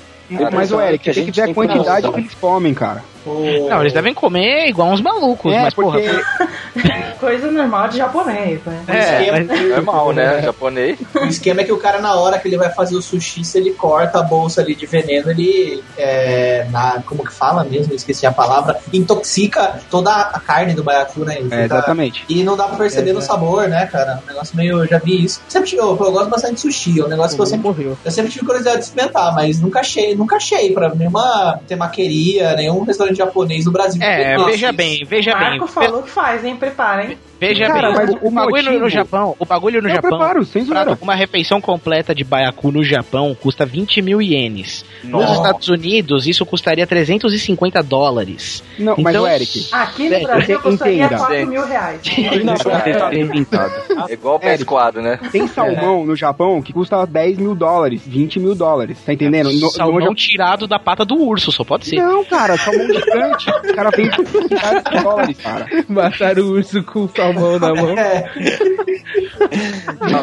Mas, 0.54 0.72
ô 0.72 0.80
Eric, 0.80 1.04
tem 1.04 1.14
que 1.14 1.20
gente 1.26 1.36
ver 1.36 1.50
a 1.50 1.54
quantidade 1.54 2.10
que 2.10 2.20
eles 2.20 2.34
comem, 2.36 2.74
cara. 2.74 3.04
Não, 3.26 3.82
eles 3.82 3.94
devem 3.94 4.14
comer 4.14 4.68
igual 4.70 4.90
uns 4.90 5.02
malucos, 5.02 5.54
É, 5.54 5.62
mas 5.62 5.74
porra. 5.74 6.00
Coisa 7.20 7.52
normal 7.52 7.88
de 7.90 7.98
japonês, 7.98 8.60
né? 8.66 8.84
O 8.88 8.92
esquema- 8.92 9.76
Normal, 9.76 10.14
né? 10.14 10.42
Japonês. 10.44 10.98
O 11.16 11.26
esquema 11.26 11.62
é 11.62 11.64
que 11.64 11.72
o 11.72 11.78
cara, 11.78 12.00
na 12.00 12.16
hora 12.16 12.40
que 12.40 12.48
ele 12.48 12.58
vai 12.58 12.70
fazer 12.72 12.96
o 12.96 13.02
sushi, 13.02 13.44
se 13.46 13.58
ele 13.60 13.72
corta 13.72 14.20
a 14.20 14.24
bolsa 14.24 14.62
ali 14.62 14.74
de 14.74 14.86
veneno, 14.88 15.30
ele. 15.30 15.84
É, 15.98 16.66
na, 16.72 17.02
como 17.06 17.24
que 17.24 17.32
fala 17.32 17.64
mesmo? 17.64 17.94
Esqueci 17.94 18.26
a 18.26 18.32
palavra. 18.32 18.80
Intoxica 18.92 19.80
toda 19.90 20.12
a 20.12 20.40
carne 20.40 20.74
do 20.74 20.84
baiacu, 20.84 21.24
né? 21.24 21.36
É, 21.38 21.42
fica- 21.44 21.64
exatamente. 21.66 22.26
E 22.28 22.44
não 22.44 22.58
dá 22.58 22.68
pra 22.68 22.78
perceber 22.78 23.12
É, 23.12 23.14
no 23.14 23.20
é. 23.20 23.24
sabor, 23.24 23.68
né, 23.68 23.86
cara? 23.86 24.20
Um 24.24 24.28
negócio 24.28 24.56
meio. 24.56 24.80
Eu 24.80 24.88
já 24.88 24.98
vi 24.98 25.24
isso. 25.24 25.42
Sempre 25.48 25.70
tive, 25.70 25.82
eu, 25.82 25.90
eu 25.90 26.12
gosto 26.12 26.30
bastante 26.30 26.56
de 26.56 26.62
sushi. 26.62 27.00
É 27.02 27.04
um 27.06 27.08
negócio 27.10 27.36
que 27.36 27.42
eu 27.42 27.46
sempre. 27.46 27.96
Eu 28.04 28.12
sempre 28.12 28.32
tive 28.32 28.46
curiosidade 28.46 28.78
de 28.80 28.84
experimentar, 28.86 29.34
mas 29.36 29.60
nunca 29.60 29.82
achei, 29.82 30.16
nunca 30.16 30.38
achei 30.38 30.72
pra 30.74 30.90
nenhuma 30.96 31.60
temaqueria, 31.68 32.56
nenhum 32.56 32.84
restaurante 33.12 33.18
japonês 33.18 33.66
no 33.66 33.72
Brasil. 33.72 34.02
É, 34.02 34.38
veja 34.38 34.72
bem, 34.72 35.04
veja 35.06 35.36
bem. 35.36 35.60
Marco 35.60 35.68
falou 35.68 36.04
que 36.04 36.10
faz, 36.10 36.44
hein? 36.44 36.56
Prepara, 36.56 37.06
hein? 37.06 37.18
Veja 37.42 37.66
Cara, 37.66 37.88
bem, 37.88 37.96
mas 37.98 38.10
o, 38.12 38.20
o 38.22 38.28
o 38.28 38.32
bagulho 38.32 38.64
no- 38.64 38.72
no 38.72 38.80
motivo- 38.82 38.90
Japão, 38.90 39.36
o 39.40 39.46
bagulho 39.46 39.82
no 39.82 39.90
Eu 39.90 39.96
Japão, 39.96 40.10
preparo, 40.12 40.46
sem 40.46 40.64
pra- 40.64 40.96
uma 41.02 41.16
refeição 41.16 41.60
completa 41.60 42.14
de 42.14 42.24
baiacu 42.24 42.72
no 42.72 42.84
Japão 42.84 43.36
custa 43.36 43.66
20 43.66 44.00
mil 44.02 44.22
ienes. 44.22 44.86
Nos. 45.04 45.32
Estados 45.32 45.68
Unidos, 45.68 46.28
isso 46.28 46.46
custaria 46.46 46.86
350 46.86 47.82
dólares. 47.82 48.64
Não, 48.78 48.96
mas 49.00 49.16
Então- 49.16 49.24
o 49.24 49.28
Eric. 49.28 49.68
Aqui 49.72 50.10
no 50.10 50.22
Brasil 50.22 50.60
você 50.60 50.70
custaria 50.70 51.06
entenda. 51.06 51.18
4 51.18 51.48
mil 51.48 51.66
reais. 51.66 52.00
É 54.10 54.14
igual 54.14 54.40
pé 54.40 54.56
esquadro, 54.56 55.02
né? 55.02 55.20
Tem 55.32 55.48
salmão 55.48 56.06
no 56.06 56.16
Japão 56.16 56.62
que 56.62 56.72
custa 56.72 57.06
10 57.06 57.38
mil 57.38 57.56
dólares, 57.56 58.02
20 58.06 58.40
mil 58.40 58.54
dólares. 58.54 58.98
Tá 59.06 59.14
entendendo? 59.14 59.52
No- 59.52 59.60
no 59.62 59.70
Salmão 59.72 60.00
Japão- 60.00 60.16
tirado 60.16 60.68
da 60.68 60.78
pata 60.78 61.04
do 61.04 61.16
urso, 61.16 61.52
só 61.52 61.64
pode 61.64 61.88
ser. 61.88 61.96
Não, 61.98 62.24
cara, 62.26 62.56
salmão 62.58 62.86
gigante. 62.88 63.46
Caras 63.76 63.92
vendem 63.96 64.24
por 64.24 64.48
10 64.48 65.04
dólares, 65.04 65.38
cara. 65.38 65.66
Mataram 65.88 66.44
o 66.44 66.52
urso 66.52 66.84
com 66.84 67.08
salmão 67.08 67.31
na 67.60 67.74
mão. 67.74 67.96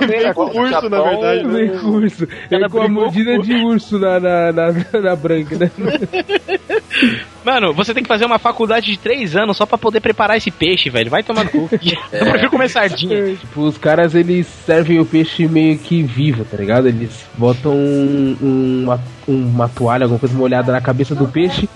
Vem 0.06 0.32
com 0.34 0.44
urso, 0.44 0.88
na 0.88 1.02
verdade. 1.02 1.44
né? 1.46 1.52
Vem 1.52 1.78
com 1.78 1.86
urso. 1.88 2.28
Ele 2.50 2.68
com 2.68 2.82
a 2.82 2.88
mordida 2.88 3.38
de 3.38 3.54
urso 3.64 3.98
na, 3.98 4.20
na, 4.20 4.52
na, 4.52 4.72
na 5.00 5.16
branca, 5.16 5.56
né? 5.56 5.70
Mano, 7.44 7.72
você 7.72 7.94
tem 7.94 8.02
que 8.02 8.08
fazer 8.08 8.24
uma 8.24 8.38
faculdade 8.38 8.86
de 8.92 8.98
3 8.98 9.36
anos 9.36 9.56
só 9.56 9.64
pra 9.66 9.78
poder 9.78 10.00
preparar 10.00 10.36
esse 10.36 10.50
peixe, 10.50 10.90
velho. 10.90 11.10
Vai 11.10 11.22
tomar 11.22 11.44
no 11.44 11.50
cu. 11.50 11.68
Eu 12.12 12.26
prefiro 12.26 12.50
comer 12.50 12.68
sardinha. 12.68 13.34
Tipo, 13.36 13.62
os 13.62 13.78
caras 13.78 14.14
eles 14.14 14.46
servem 14.46 14.98
o 15.00 15.06
peixe 15.06 15.46
meio 15.48 15.78
que 15.78 16.02
vivo, 16.02 16.44
tá 16.44 16.56
ligado? 16.56 16.88
Eles 16.88 17.26
botam 17.36 17.72
um- 17.72 18.36
um- 18.42 18.98
uma, 19.28 19.46
uma 19.58 19.68
toalha, 19.68 20.04
alguma 20.04 20.18
coisa 20.18 20.34
molhada 20.34 20.72
na 20.72 20.80
cabeça 20.80 21.14
do 21.14 21.28
peixe 21.28 21.68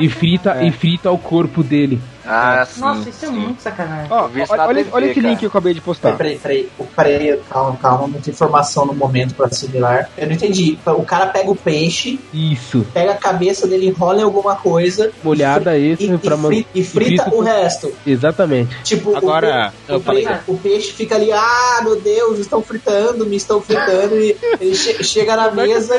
e 0.00 0.08
frita, 0.08 0.62
e 0.62 0.70
frita 0.72 1.10
o 1.10 1.18
corpo 1.18 1.62
dele. 1.62 2.00
Ah, 2.28 2.66
sim. 2.68 2.80
Nossa, 2.80 3.08
isso 3.08 3.24
é 3.24 3.28
muito 3.30 3.62
sacanagem. 3.62 4.08
Ó, 4.10 4.26
vi 4.26 4.42
isso 4.42 4.56
na 4.56 4.66
olha, 4.66 4.78
TV, 4.84 4.90
olha 4.92 5.04
esse 5.06 5.14
cara. 5.14 5.28
link 5.28 5.38
que 5.38 5.44
eu 5.44 5.48
acabei 5.48 5.72
de 5.74 5.80
postar. 5.80 6.16
Peraí, 6.16 6.36
peraí, 6.38 6.68
peraí, 6.96 7.40
calma, 7.48 7.76
calma, 7.80 8.08
muita 8.08 8.28
informação 8.30 8.84
no 8.84 8.92
momento 8.92 9.32
pra 9.36 9.46
assimilar. 9.46 10.10
Eu 10.18 10.26
não 10.26 10.32
entendi. 10.34 10.76
O 10.84 11.04
cara 11.04 11.26
pega 11.26 11.48
o 11.48 11.54
peixe, 11.54 12.18
Isso. 12.34 12.84
pega 12.92 13.12
a 13.12 13.16
cabeça 13.16 13.68
dele, 13.68 13.86
enrola 13.86 14.20
em 14.20 14.24
alguma 14.24 14.56
coisa 14.56 15.12
Molhada 15.22 15.78
esse 15.78 16.12
e, 16.12 16.18
pra 16.18 16.34
e, 16.34 16.38
man- 16.38 16.48
fri- 16.48 16.66
e 16.74 16.82
frita 16.82 17.22
frita 17.22 17.36
o 17.36 17.40
resto. 17.40 17.92
Exatamente. 18.04 18.74
Tipo, 18.82 19.16
Agora, 19.16 19.72
o, 19.88 19.92
eu 19.92 19.98
o, 19.98 20.00
falei- 20.00 20.26
pe- 20.26 20.38
o 20.48 20.58
peixe 20.58 20.92
fica 20.94 21.14
ali, 21.14 21.30
ah, 21.32 21.80
meu 21.84 22.00
Deus, 22.00 22.40
estão 22.40 22.60
fritando, 22.60 23.24
me 23.24 23.36
estão 23.36 23.60
fritando, 23.60 24.16
e 24.16 24.36
ele 24.60 24.74
che- 24.74 25.04
chega 25.04 25.36
na 25.36 25.52
mesa. 25.52 25.94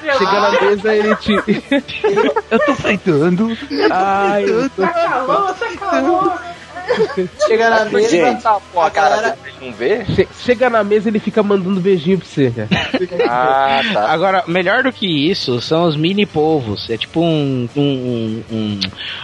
Chega 0.00 0.40
na 0.40 0.60
mesa 0.60 0.94
ele 0.94 1.16
te. 1.16 1.32
Eu 2.50 2.58
tô 2.66 2.74
fritando. 2.76 3.58
Ai, 3.90 4.44
eu 4.44 4.70
tô... 4.70 4.82
Tá 4.82 4.88
calor, 4.88 5.54
tá 5.54 5.66
calor. 5.76 6.40
Chega 7.46 7.70
na 7.70 7.84
mesa, 7.86 8.08
Gente, 8.10 8.42
pô, 8.72 8.80
a 8.80 8.90
cara 8.90 9.16
galera- 9.16 9.38
não 9.60 9.72
vê? 9.72 10.04
Che- 10.06 10.28
Chega 10.44 10.70
na 10.70 10.82
mesa 10.84 11.08
ele 11.08 11.18
fica 11.18 11.42
mandando 11.42 11.80
beijinho 11.80 12.18
pra 12.18 12.26
você, 12.26 12.50
cara. 12.50 12.68
Ah, 13.30 13.80
tá. 13.92 14.08
Agora, 14.10 14.44
melhor 14.46 14.82
do 14.82 14.92
que 14.92 15.06
isso 15.06 15.60
são 15.60 15.84
os 15.84 15.96
mini 15.96 16.24
polvos. 16.26 16.88
É 16.90 16.96
tipo 16.96 17.20
um, 17.20 17.68
um- 17.76 17.82
um- 17.82 18.44
um- 18.56 18.80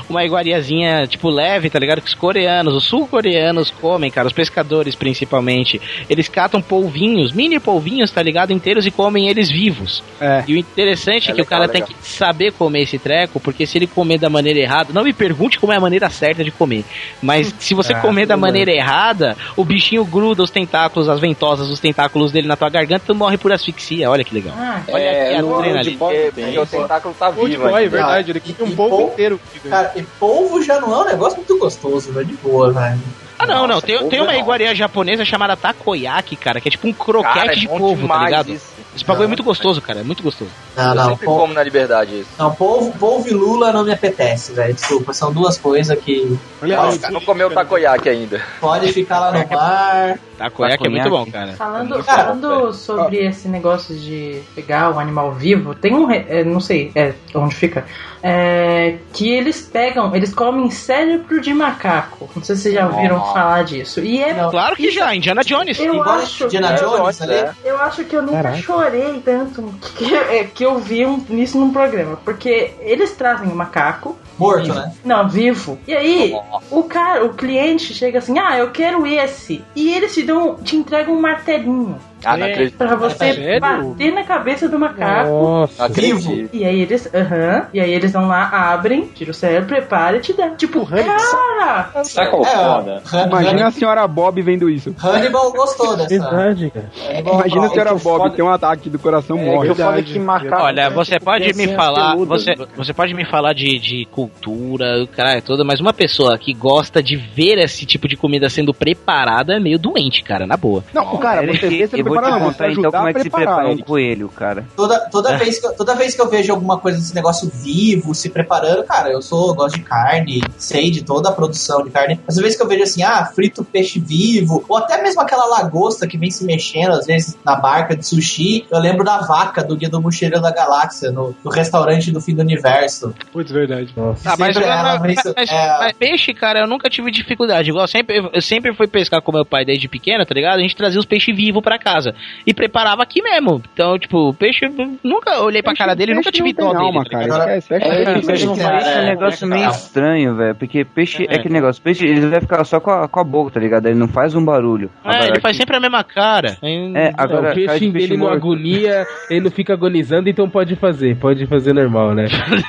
uma 0.09 0.25
iguariazinha, 0.25 1.07
tipo, 1.07 1.29
leve, 1.31 1.71
tá 1.71 1.79
ligado? 1.79 2.01
Que 2.01 2.09
os 2.09 2.15
coreanos, 2.15 2.75
os 2.75 2.85
sul-coreanos 2.85 3.71
comem, 3.71 4.11
cara, 4.11 4.27
os 4.27 4.33
pescadores 4.33 4.95
principalmente. 4.95 5.81
Eles 6.09 6.29
catam 6.29 6.61
polvinhos, 6.61 7.33
mini 7.33 7.59
polvinhos, 7.59 8.11
tá 8.11 8.23
ligado? 8.23 8.53
Inteiros 8.53 8.87
e 8.87 8.91
comem 8.91 9.29
eles 9.29 9.51
vivos. 9.51 10.03
É. 10.21 10.45
E 10.47 10.55
o 10.55 10.59
interessante 10.59 11.29
é, 11.29 11.33
É 11.33 11.35
que 11.35 11.41
o 11.41 11.45
legal, 11.45 11.61
cara 11.61 11.73
legal. 11.73 11.87
tem 11.89 11.97
que 11.97 12.07
saber 12.07 12.53
comer 12.53 12.83
esse 12.83 12.99
treco, 12.99 13.41
porque 13.41 13.67
se 13.67 13.79
ele 13.79 13.87
comer 13.87 14.19
da 14.19 14.29
maneira 14.31 14.59
errada, 14.59 14.93
não 14.93 15.05
me 15.05 15.13
pergunte 15.13 15.59
como 15.59 15.73
é 15.73 15.77
a 15.77 15.81
maneira 15.81 16.09
certa 16.11 16.45
de 16.45 16.51
comer, 16.51 16.85
mas 17.23 17.54
se 17.59 17.75
você 17.75 17.93
Ah, 17.95 18.01
comer 18.01 18.27
da 18.27 18.37
maneira 18.37 18.71
errada, 18.73 19.37
o 19.57 19.65
bichinho 19.65 20.05
gruda 20.05 20.43
os 20.43 20.51
tentáculos, 20.51 21.09
as 21.09 21.21
ventosas 21.21 21.69
dos 21.69 21.81
tentáculos 21.81 22.33
dele 22.33 22.47
na 22.49 22.57
tua 22.57 22.69
garganta 22.69 23.05
e 23.05 23.07
tu 23.07 23.15
morre 23.15 23.37
por 23.39 23.53
asfixia. 23.53 24.11
Olha 24.11 24.25
que 24.25 24.35
legal. 24.35 24.55
Ah, 24.59 24.83
Olha 24.89 25.11
aqui 25.11 25.35
a 25.35 25.43
no 25.43 25.57
adrenalina. 25.59 25.99
porque, 25.99 26.33
porque 26.35 26.59
o 26.59 26.67
tentáculo 26.67 27.15
tá 27.19 27.31
vivo 27.31 27.63
boy, 27.63 27.75
ainda. 27.85 27.91
verdade. 27.91 28.31
Ele 28.33 28.41
come 28.41 28.57
um 28.61 28.67
E 28.73 28.77
polvo 28.77 28.97
pol- 28.97 29.07
inteiro. 29.09 29.41
Cara, 29.69 29.93
e 29.97 30.03
polvo 30.03 30.63
já 30.63 30.81
não 30.81 30.93
é 30.95 30.99
um 30.99 31.05
negócio 31.07 31.37
muito 31.39 31.59
gostoso, 31.59 32.13
velho, 32.13 32.27
de 32.27 32.35
boa, 32.37 32.73
velho. 32.73 33.01
Ah, 33.39 33.47
não, 33.47 33.67
não. 33.67 33.81
Tem, 33.81 33.99
tem 34.09 34.19
é 34.21 34.23
uma 34.23 34.33
bom. 34.33 34.39
iguaria 34.39 34.75
japonesa 34.75 35.25
chamada 35.25 35.57
takoyaki, 35.57 36.37
cara, 36.37 36.61
que 36.61 36.69
é 36.69 36.71
tipo 36.71 36.87
um 36.87 36.93
croquete 36.93 37.35
Cara, 37.35 37.53
é 37.53 37.57
de 37.57 37.67
polvo, 37.69 38.07
tá 38.07 38.25
ligado? 38.25 38.53
isso. 38.53 38.73
Esse 38.95 39.05
bagulho 39.05 39.25
é 39.25 39.29
muito 39.29 39.43
gostoso, 39.43 39.81
cara. 39.83 40.01
É 40.01 40.03
muito 40.03 40.23
gostoso. 40.23 40.51
Não, 40.77 40.89
Eu 40.89 40.95
não, 40.95 41.09
sempre 41.11 41.27
pol- 41.27 41.39
como 41.41 41.55
na 41.55 41.63
liberdade 41.63 42.21
isso. 42.21 42.31
não 42.39 42.51
polvo, 42.55 42.93
polvo 42.99 43.29
e 43.29 43.33
lula 43.33 43.73
não 43.73 43.85
me 43.85 43.93
apetece, 43.93 44.53
velho. 44.53 44.75
Desculpa, 44.75 45.13
são 45.13 45.33
duas 45.33 45.59
coisas 45.59 45.99
que 45.99 46.39
Olha 46.63 46.77
Nossa, 46.77 46.99
cara, 46.99 47.13
não 47.13 47.21
comeu 47.21 47.51
takoyaki 47.51 48.09
ainda. 48.09 48.41
pode 48.61 48.93
ficar 48.93 49.19
lá 49.21 49.33
no 49.33 49.49
mar. 49.51 50.19
Takoyaki 50.39 50.87
é 50.87 50.91
muito 50.91 51.11
bom, 51.11 51.27
cara. 51.31 51.53
Falando, 51.53 52.03
Cara, 52.05 52.25
falando 52.25 52.73
sobre 52.73 53.19
esse 53.19 53.47
negócio 53.49 53.95
de 53.97 54.41
pegar 54.55 54.91
o 54.91 54.99
animal 54.99 55.33
vivo, 55.33 55.75
tem 55.75 55.95
um. 55.95 56.11
é, 56.11 56.43
não 56.45 56.61
sei 56.61 56.91
é, 56.95 57.15
onde 57.35 57.55
fica. 57.55 57.85
é, 58.23 58.97
que 59.13 59.31
eles 59.31 59.61
pegam, 59.63 60.15
eles 60.17 60.33
comem 60.35 60.71
cérebro 60.71 61.41
de 61.41 61.53
macaco. 61.55 62.29
Não 62.35 62.43
sei 62.43 62.57
se 62.57 62.63
vocês 62.63 62.75
já 62.75 62.87
ouviram 62.87 63.19
Nossa. 63.19 63.33
falar 63.33 63.65
disso. 63.65 64.01
E 64.01 64.23
é. 64.23 64.35
Claro 64.51 64.75
que 64.77 64.91
já, 64.91 65.15
Indiana 65.15 65.43
Jones. 65.43 65.79
Eu 65.79 65.95
Igual 65.95 66.09
acho, 66.19 66.45
Indiana 66.45 66.73
É, 66.73 66.77
Jones 66.77 67.21
é. 67.21 67.25
ali. 67.25 67.51
eu 67.65 67.79
acho 67.79 68.05
que 68.05 68.17
eu 68.17 68.23
nunca 68.23 68.43
Caraca. 68.43 68.57
chorei 68.63 68.84
tanto 69.25 69.75
que, 69.97 70.15
é, 70.15 70.45
que 70.45 70.65
eu 70.65 70.79
vi 70.79 71.05
um, 71.07 71.25
nisso 71.29 71.59
num 71.59 71.73
programa. 71.73 72.19
Porque 72.25 72.73
eles 72.81 73.13
trazem 73.13 73.49
o 73.49 73.55
macaco. 73.55 74.17
Morto, 74.39 74.65
vivo. 74.65 74.75
né? 74.75 74.93
Não, 75.05 75.29
vivo. 75.29 75.79
E 75.87 75.95
aí, 75.95 76.35
o 76.71 76.83
cara, 76.83 77.25
o 77.25 77.35
cliente 77.35 77.95
chega 77.95 78.19
assim, 78.19 78.39
ah, 78.39 78.59
eu 78.59 78.71
quero 78.71 79.07
esse. 79.07 79.65
E 79.77 79.93
eles 79.93 80.13
te 80.13 80.23
dão, 80.23 80.57
te 80.57 80.77
entregam 80.77 81.15
um 81.15 81.21
martelinho. 81.21 81.99
Ah, 82.25 82.37
não 82.37 82.47
acredito. 82.47 82.77
Pra 82.77 82.97
você 82.97 83.33
Sério? 83.35 83.61
bater 83.61 84.13
na 84.13 84.25
cabeça 84.25 84.69
do 84.69 84.79
macaco. 84.79 85.29
Nossa. 85.31 85.85
Acredito. 85.87 86.51
E 86.55 86.65
aí 86.65 86.81
eles, 86.81 87.09
aham, 87.15 87.67
e 87.73 87.81
aí 87.81 87.93
eles 87.93 88.13
vão 88.13 88.27
lá, 88.29 88.49
abrem, 88.73 89.09
tira 89.15 89.31
o 89.31 89.35
cérebro, 89.35 89.67
prepara 89.69 90.17
e 90.17 90.21
te 90.21 90.33
dá. 90.33 90.51
Tipo, 90.51 90.87
cara! 90.87 91.91
Sabe 92.05 92.31
qual 92.31 92.43
É, 92.45 92.49
foda? 92.49 93.03
Han- 93.13 93.27
Imagina 93.27 93.67
a 93.67 93.71
senhora 93.71 94.07
Bob 94.07 94.41
vendo 94.43 94.69
isso. 94.71 94.95
Hannibal 95.03 95.53
gostou 95.53 95.97
dessa. 95.97 96.09
Verdade, 96.09 96.71
cara. 96.71 96.91
Imagina 97.21 97.67
a 97.67 97.71
senhora 97.71 97.91
Bob 97.91 98.01
foda- 98.03 98.31
tem 98.31 98.45
um 98.45 98.51
ataque 98.51 98.89
do 98.91 98.99
coração 98.99 99.39
É 99.39 99.45
morre. 99.45 99.67
que 99.67 99.73
eu 99.73 99.77
falei 99.85 100.03
que 100.03 100.19
macaco. 100.19 100.63
Olha, 100.63 100.91
você 100.91 101.19
pode 101.19 101.53
me 101.55 101.69
falar, 101.75 102.17
você, 102.17 102.55
você 102.77 102.93
pode 102.93 103.15
me 103.15 103.25
falar 103.25 103.53
de, 103.53 103.79
de 103.79 104.07
cultura, 104.11 105.03
o 105.03 105.07
caralho 105.07 105.43
toda, 105.43 105.65
mas 105.65 105.81
uma 105.81 105.93
pessoa 105.93 106.37
que 106.39 106.53
gosta 106.53 107.03
de 107.03 107.17
ver 107.17 107.59
esse 107.59 107.87
tipo 107.87 108.07
de 108.09 108.17
comida 108.17 108.49
sendo 108.49 108.73
preparada 108.75 109.55
é 109.57 109.61
meio 109.61 109.79
doente, 109.79 110.23
cara, 110.23 110.47
na 110.47 110.57
boa. 110.57 110.85
Não, 110.93 111.17
cara, 111.17 111.47
você 111.47 111.69
vê, 111.69 111.87
você 111.87 112.03
eu 112.15 112.21
vou 112.21 112.23
te 112.23 112.27
prepara 112.31 112.41
não, 112.41 112.47
contar 112.53 112.71
então 112.71 112.91
como 112.93 113.09
é 113.09 113.13
que 113.15 113.21
se 113.23 113.31
preparar 113.31 113.57
prepara 113.57 113.75
um 113.75 113.79
coelho, 113.79 114.29
cara. 114.29 114.65
Toda, 114.77 114.95
É. 114.97 115.09
toda, 115.11 115.37
vez 115.39 115.59
que, 115.59 115.67
eu- 115.67 115.73
toda 115.75 115.95
vez 115.95 116.15
que 116.15 116.21
eu 116.21 116.29
vejo 116.29 116.53
alguma 116.53 116.79
coisa 116.79 116.99
desse 116.99 117.15
negócio 117.15 117.51
vivo, 117.53 118.15
se 118.15 118.29
preparando, 118.31 118.85
cara, 118.85 119.11
eu 119.11 119.21
sou, 119.23 119.49
eu 119.49 119.55
gosto 119.55 119.77
de 119.77 119.83
carne, 119.83 120.43
sei 120.59 120.91
de 120.91 121.03
toda 121.03 121.29
a 121.29 121.33
produção 121.33 121.83
de 121.85 121.91
carne. 121.91 122.21
Mas 122.27 122.37
às 122.37 122.43
vezes 122.43 122.57
que 122.57 122.63
eu 122.63 122.69
vejo 122.69 122.83
assim, 122.83 123.03
ah, 123.03 123.25
frito 123.27 123.65
peixe 123.65 123.99
vivo, 124.01 124.65
ou 124.69 124.77
até 124.77 125.03
mesmo 125.03 125.21
aquela 125.21 125.47
lagosta 125.47 126.07
que 126.07 126.17
vem 126.19 126.31
se 126.31 126.45
mexendo, 126.45 126.93
às 126.93 127.07
vezes, 127.07 127.37
na 127.45 127.57
barca 127.57 127.97
de 127.97 128.07
sushi, 128.07 128.67
eu 128.71 128.79
lembro 128.79 129.05
da 129.05 129.19
vaca 129.19 129.63
do 129.65 129.77
Guia 129.77 129.89
do 129.89 130.01
Mochileiro 130.01 130.41
da 130.43 130.51
Galáxia, 130.51 131.11
no, 131.11 131.35
no 131.45 131.51
restaurante 131.51 132.11
do 132.11 132.21
fim 132.21 132.35
do 132.35 132.41
universo. 132.43 133.15
Putz, 133.33 133.51
verdade. 133.51 133.93
Nossa. 133.97 134.31
Ah, 134.31 134.37
mas, 134.39 134.57
ela 134.57 134.99
mas- 134.99 135.17
mas- 135.37 135.51
é- 135.51 135.79
mas 135.79 135.93
peixe, 135.97 136.33
cara, 136.35 136.61
eu 136.61 136.67
nunca 136.67 136.89
tive 136.91 137.11
dificuldade. 137.11 137.71
Igual, 137.71 137.87
sempre, 137.87 138.19
eu 138.33 138.43
sempre 138.43 138.75
fui 138.75 138.87
pescar 138.87 139.21
com 139.23 139.33
meu 139.33 139.45
pai 139.45 139.65
desde 139.65 139.89
pequeno, 139.89 140.25
tá 140.25 140.35
ligado? 140.35 140.59
A 140.59 140.63
gente 140.63 140.77
trazia 140.77 140.99
os 141.01 141.07
peixes 141.07 141.35
vivos 141.35 141.63
pra 141.63 141.79
casa. 141.79 142.04
Casa 142.05 142.15
e 142.47 142.53
preparava 142.53 143.03
aqui 143.03 143.23
mesmo. 143.23 143.63
Então, 143.73 143.99
tipo, 143.99 144.29
o 144.29 144.35
peixe, 144.35 144.67
eu 144.67 144.99
nunca 145.03 145.41
olhei 145.41 145.63
pra 145.63 145.75
cara 145.75 145.95
dele, 145.95 146.15
nunca 146.15 146.31
tive 146.31 146.53
dó 146.53 146.73
dele. 146.73 147.09
tá 147.09 147.19
ligado? 147.19 147.49
É, 147.49 148.21
peixe 148.21 148.47
não 148.47 148.57
faz 148.57 148.87
é 148.87 149.01
um 149.01 149.07
negócio 149.07 149.47
meio 149.47 149.71
estranho, 149.71 150.37
velho. 150.37 150.55
Porque 150.55 150.85
peixe 150.85 151.27
é 151.29 151.37
aquele 151.37 151.55
negócio. 151.55 151.83
Peixe, 151.83 152.05
ele 152.05 152.27
vai 152.27 152.41
ficar 152.41 152.65
só 152.65 152.81
com 152.81 152.91
a, 152.91 153.09
com 153.09 153.21
a 153.21 153.25
boca, 153.25 153.53
tá 153.53 153.61
ligado? 153.61 153.87
Ele 153.87 153.99
não 153.99 154.09
faz 154.09 154.35
um 154.35 154.45
barulho. 154.45 154.91
É, 155.05 155.29
ele 155.29 155.41
faz 155.41 155.57
sempre 155.57 155.77
a 155.77 155.81
mesma 155.81 156.03
cara. 156.05 156.57
É, 156.63 157.13
agora. 157.17 157.53
o 157.53 157.55
peixe 157.55 157.91
dele 157.91 158.17
não 158.17 158.29
agonia, 158.29 159.07
ele 159.31 159.43
não 159.43 159.51
fica 159.51 159.73
agonizando, 159.73 160.29
então 160.29 160.49
pode 160.49 160.77
fazer. 160.77 161.17
Pode 161.17 161.47
fazer 161.47 161.73
normal, 161.73 162.15
né? 162.15 162.27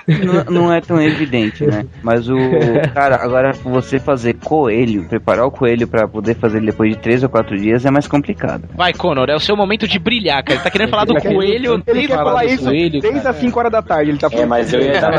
não, 0.08 0.62
não 0.62 0.74
é 0.74 0.82
tão 0.82 1.02
evidente, 1.02 1.66
né? 1.66 1.86
Mas 2.04 2.30
o. 2.30 2.36
Cara, 2.94 3.16
agora 3.16 3.52
você 3.54 4.00
fazer 4.00 4.36
coelho, 4.36 5.08
preparar 5.08 5.46
o 5.46 5.52
coelho 5.52 5.88
pra 5.88 6.08
poder 6.08 6.36
fazer 6.36 6.58
ele 6.58 6.68
depois 6.68 6.92
de 6.92 6.98
três 6.98 7.24
ou 7.24 7.30
quatro 7.30 7.58
dias 7.58 7.86
é 7.86 7.92
mais 7.92 8.08
complicado. 8.08 8.68
Vai, 8.76 8.94
Conor, 9.16 9.30
é 9.30 9.36
o 9.36 9.40
seu 9.40 9.56
momento 9.56 9.88
de 9.88 9.98
brilhar, 9.98 10.44
cara. 10.44 10.56
Ele 10.56 10.64
tá 10.64 10.70
querendo 10.70 10.90
falar 10.90 11.06
do 11.06 11.16
coelho. 11.16 11.82
Ele 11.88 12.08
quer 12.08 12.16
falar 12.18 12.46
isso 12.46 12.70
desde 12.70 13.08
as 13.28 13.36
5 13.38 13.58
horas 13.60 13.72
da 13.72 13.82
tarde. 13.82 14.12
Ele 14.12 14.18
tá 14.18 14.28
É, 14.28 14.30
falando. 14.30 14.50
mas 14.50 14.74
eu 14.74 14.82
ia 14.82 15.00
dar 15.00 15.12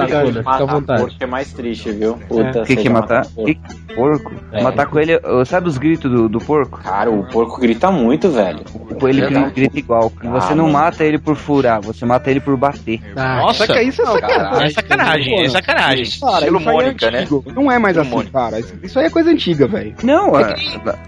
matar 0.45 0.65
vontade. 0.67 1.01
porco 1.01 1.17
é 1.19 1.27
mais 1.27 1.53
triste, 1.53 1.91
viu? 1.93 2.15
Puta, 2.29 2.63
O 2.63 2.65
que 2.67 2.77
que 2.77 2.89
matar? 2.91 3.27
porco. 3.27 3.45
Que 3.47 3.95
porco? 3.95 4.33
É. 4.53 4.63
Matar 4.63 4.87
coelho. 4.87 5.19
Sabe 5.47 5.69
os 5.69 5.79
gritos 5.79 6.11
do, 6.11 6.29
do 6.29 6.39
porco? 6.39 6.79
Cara, 6.83 7.11
o 7.11 7.27
porco 7.31 7.59
grita 7.61 7.91
muito, 7.91 8.29
velho. 8.31 8.61
O 8.75 8.95
coelho 8.97 9.51
grita 9.53 9.79
igual. 9.79 10.11
Você 10.23 10.53
Ah, 10.53 10.55
não 10.57 10.65
mano. 10.67 10.79
mata 10.79 11.03
ele 11.05 11.19
por 11.19 11.35
furar, 11.37 11.81
você 11.81 12.05
mata 12.05 12.31
ele 12.31 12.41
por 12.41 12.57
bater. 12.57 13.01
Nossa, 13.15 13.67
Só 13.67 13.73
que 13.73 13.81
isso 13.83 14.03
é 14.03 14.05
sacanagem. 14.07 14.67
É 14.67 14.71
sacanagem, 14.71 15.43
é 15.45 15.49
sacanagem. 15.49 16.03
Estilo 16.03 16.59
é 16.59 16.61
Mônica, 16.61 17.11
né? 17.11 17.27
Não 17.55 17.71
é 17.73 17.79
mais 17.79 17.97
assim, 17.97 18.25
cara. 18.27 18.59
Isso, 18.83 18.99
aí 18.99 19.07
é 19.07 19.11
coisa 19.11 19.31
antiga, 19.31 19.67
velho. 19.67 19.95
Não, 20.03 20.39
é- 20.39 20.55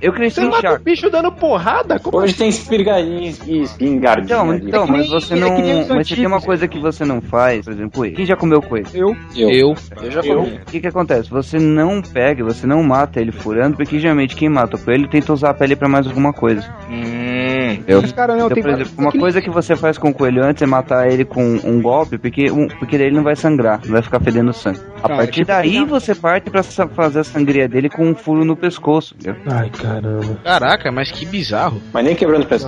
eu 0.00 0.12
cresci 0.12 0.36
Você 0.40 0.46
em 0.46 0.50
mata 0.50 0.74
o 0.74 0.78
bicho 0.78 1.10
dando 1.10 1.30
porrada? 1.32 1.98
Como 1.98 2.18
Hoje 2.18 2.34
tem 2.34 2.48
espirgadinha 2.48 2.77
e 3.46 3.62
espingardinha. 3.62 4.24
Então, 4.24 4.50
ali. 4.50 4.66
então, 4.66 4.86
mas 4.86 5.08
você 5.08 5.34
não. 5.34 5.48
Mas 5.88 6.08
você 6.08 6.16
tem 6.16 6.26
uma 6.26 6.40
coisa 6.40 6.68
que 6.68 6.78
você 6.78 7.04
não 7.04 7.20
faz, 7.20 7.64
por 7.64 7.72
exemplo, 7.72 7.90
coelho. 7.92 8.16
Quem 8.16 8.26
já 8.26 8.36
comeu 8.36 8.60
coelho? 8.62 8.86
Eu. 8.94 9.16
Eu. 9.36 9.74
Eu 10.02 10.10
já 10.10 10.20
Eu. 10.20 10.36
comi. 10.44 10.56
O 10.56 10.64
que 10.66 10.80
que 10.80 10.86
acontece? 10.86 11.30
Você 11.30 11.58
não 11.58 12.00
pega, 12.02 12.44
você 12.44 12.66
não 12.66 12.82
mata 12.82 13.20
ele 13.20 13.32
furando, 13.32 13.76
porque 13.76 13.98
geralmente 13.98 14.36
quem 14.36 14.48
mata 14.48 14.76
o 14.76 14.80
coelho 14.80 15.08
tenta 15.08 15.32
usar 15.32 15.50
a 15.50 15.54
pele 15.54 15.76
pra 15.76 15.88
mais 15.88 16.06
alguma 16.06 16.32
coisa. 16.32 16.62
Hum. 16.90 17.18
Os 18.02 18.12
caras 18.12 18.36
não 18.36 18.46
Então, 18.46 18.54
tem 18.54 18.62
por 18.62 18.72
exemplo, 18.72 18.92
uma 18.98 19.12
coisa 19.12 19.40
que 19.40 19.50
você 19.50 19.76
faz 19.76 19.98
com 19.98 20.10
o 20.10 20.14
coelho 20.14 20.42
antes 20.44 20.62
é 20.62 20.66
matar 20.66 21.10
ele 21.10 21.24
com 21.24 21.42
um 21.42 21.80
golpe, 21.80 22.18
porque, 22.18 22.50
um, 22.50 22.66
porque 22.68 22.96
daí 22.96 23.06
ele 23.08 23.16
não 23.16 23.22
vai 23.22 23.36
sangrar, 23.36 23.80
não 23.84 23.92
vai 23.92 24.02
ficar 24.02 24.20
fedendo 24.20 24.52
sangue. 24.52 24.80
A 24.98 25.02
Cara, 25.02 25.16
partir 25.16 25.32
tipo, 25.32 25.46
daí 25.46 25.84
você 25.84 26.14
parte 26.14 26.50
pra 26.50 26.62
fazer 26.62 27.20
a 27.20 27.24
sangria 27.24 27.68
dele 27.68 27.88
com 27.88 28.06
um 28.06 28.14
furo 28.14 28.44
no 28.44 28.56
pescoço. 28.56 29.14
entendeu? 29.18 29.40
Ai, 29.50 29.70
caramba. 29.70 30.38
Caraca, 30.42 30.90
mas 30.92 31.10
que 31.10 31.24
bizarro. 31.26 31.80
Mas 31.92 32.04
nem 32.04 32.14
quebrando 32.14 32.42
o 32.42 32.46
pescoço? 32.46 32.67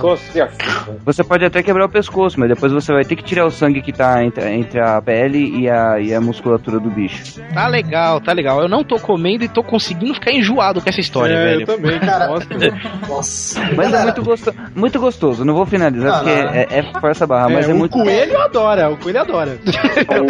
Você 1.05 1.23
pode 1.23 1.45
até 1.45 1.61
quebrar 1.63 1.85
o 1.85 1.89
pescoço, 1.89 2.39
mas 2.39 2.49
depois 2.49 2.71
você 2.71 2.91
vai 2.93 3.03
ter 3.03 3.15
que 3.15 3.23
tirar 3.23 3.45
o 3.45 3.51
sangue 3.51 3.81
que 3.81 3.91
tá 3.91 4.23
entre, 4.23 4.47
entre 4.53 4.79
a 4.79 5.01
pele 5.01 5.61
e 5.61 5.69
a, 5.69 5.99
e 5.99 6.13
a 6.13 6.21
musculatura 6.21 6.79
do 6.79 6.89
bicho. 6.89 7.41
Tá 7.53 7.67
legal, 7.67 8.19
tá 8.19 8.33
legal. 8.33 8.61
Eu 8.61 8.69
não 8.69 8.83
tô 8.83 8.99
comendo 8.99 9.43
e 9.43 9.47
tô 9.47 9.63
conseguindo 9.63 10.13
ficar 10.13 10.31
enjoado 10.31 10.81
com 10.81 10.89
essa 10.89 10.99
história, 10.99 11.33
É, 11.33 11.43
velho. 11.45 11.61
eu 11.61 11.65
também. 11.67 11.99
Cara, 11.99 12.27
Nossa. 13.07 13.61
Mas 13.75 13.93
é 13.93 14.03
muito, 14.03 14.23
gosto, 14.23 14.53
muito 14.75 14.99
gostoso, 14.99 15.45
não 15.45 15.53
vou 15.53 15.65
finalizar 15.65 16.19
porque 16.23 16.29
é, 16.29 16.67
é 16.79 16.83
força 16.99 17.25
barra, 17.27 17.49
mas 17.49 17.67
é, 17.69 17.73
o 17.73 17.77
muito 17.77 17.91
coelho 17.97 18.37
adora, 18.39 18.89
o 18.89 18.97
coelho 18.97 19.21
adora. 19.21 19.57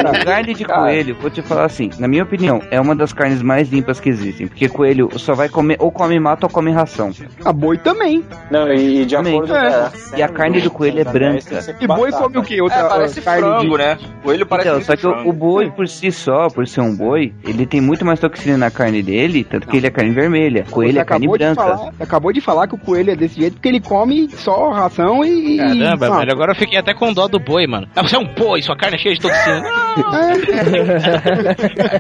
A 0.05 0.23
carne 0.25 0.53
de 0.53 0.65
coelho, 0.65 1.15
vou 1.19 1.29
te 1.29 1.41
falar 1.41 1.65
assim, 1.65 1.89
na 1.99 2.07
minha 2.07 2.23
opinião, 2.23 2.61
é 2.71 2.79
uma 2.79 2.95
das 2.95 3.13
carnes 3.13 3.41
mais 3.41 3.69
limpas 3.69 3.99
que 3.99 4.09
existem. 4.09 4.47
Porque 4.47 4.67
coelho 4.69 5.09
só 5.17 5.33
vai 5.33 5.49
comer, 5.49 5.77
ou 5.79 5.91
come 5.91 6.19
mato 6.19 6.43
ou 6.45 6.49
come 6.49 6.71
ração. 6.71 7.11
A 7.43 7.51
boi 7.53 7.77
também. 7.77 8.23
Não, 8.49 8.67
e, 8.71 9.01
e 9.01 9.05
de 9.05 9.15
Também. 9.15 9.33
acordo 9.35 9.53
É. 9.61 10.17
E 10.19 10.23
a 10.23 10.27
carne 10.29 10.61
do 10.61 10.69
coelho 10.71 10.99
é 10.99 11.03
branca. 11.03 11.59
E 11.79 11.87
boi 11.87 12.11
come 12.11 12.37
o 12.37 12.43
quê? 12.43 12.61
Outra 12.61 12.79
É, 12.79 12.89
parece 12.89 13.21
carne 13.21 13.41
frango, 13.41 13.77
de... 13.77 13.83
né? 13.83 13.97
Coelho 14.23 14.45
parece 14.45 14.69
Então, 14.69 14.81
só 14.81 14.95
que 14.95 15.07
o, 15.07 15.11
frango. 15.11 15.29
o 15.29 15.33
boi 15.33 15.69
por 15.71 15.87
si 15.87 16.11
só, 16.11 16.47
por 16.49 16.67
ser 16.67 16.81
um 16.81 16.95
boi, 16.95 17.33
ele 17.43 17.65
tem 17.65 17.81
muito 17.81 18.05
mais 18.05 18.19
toxina 18.19 18.57
na 18.57 18.71
carne 18.71 19.01
dele, 19.03 19.43
tanto 19.43 19.67
que 19.67 19.77
ele 19.77 19.87
é 19.87 19.89
carne 19.89 20.11
vermelha. 20.11 20.65
Coelho 20.69 20.93
Você 20.93 20.99
é 20.99 21.05
carne 21.05 21.25
acabou 21.25 21.37
de 21.37 21.43
branca. 21.45 21.61
falar- 21.63 21.93
acabou 21.99 22.33
de 22.33 22.41
falar 22.41 22.67
que 22.67 22.75
o 22.75 22.77
coelho 22.77 23.11
é 23.11 23.15
desse 23.15 23.35
jeito 23.39 23.53
porque 23.53 23.67
ele 23.69 23.79
come 23.81 24.29
só 24.29 24.69
ração 24.71 25.23
e. 25.23 25.57
Caramba, 25.57 26.07
Ah, 26.07 26.17
velho, 26.19 26.31
agora 26.31 26.51
eu 26.51 26.55
fiquei 26.55 26.77
até 26.79 26.93
com 26.93 27.13
dó 27.13 27.27
do 27.27 27.39
boi, 27.39 27.67
mano. 27.67 27.87
Ah, 27.95 28.01
você 28.03 28.15
é 28.15 28.19
um 28.19 28.25
boi, 28.25 28.61
sua 28.61 28.75
carne 28.77 28.95
é 28.95 28.99
cheia 28.99 29.15
de 29.15 29.21
toxina. 29.21 29.61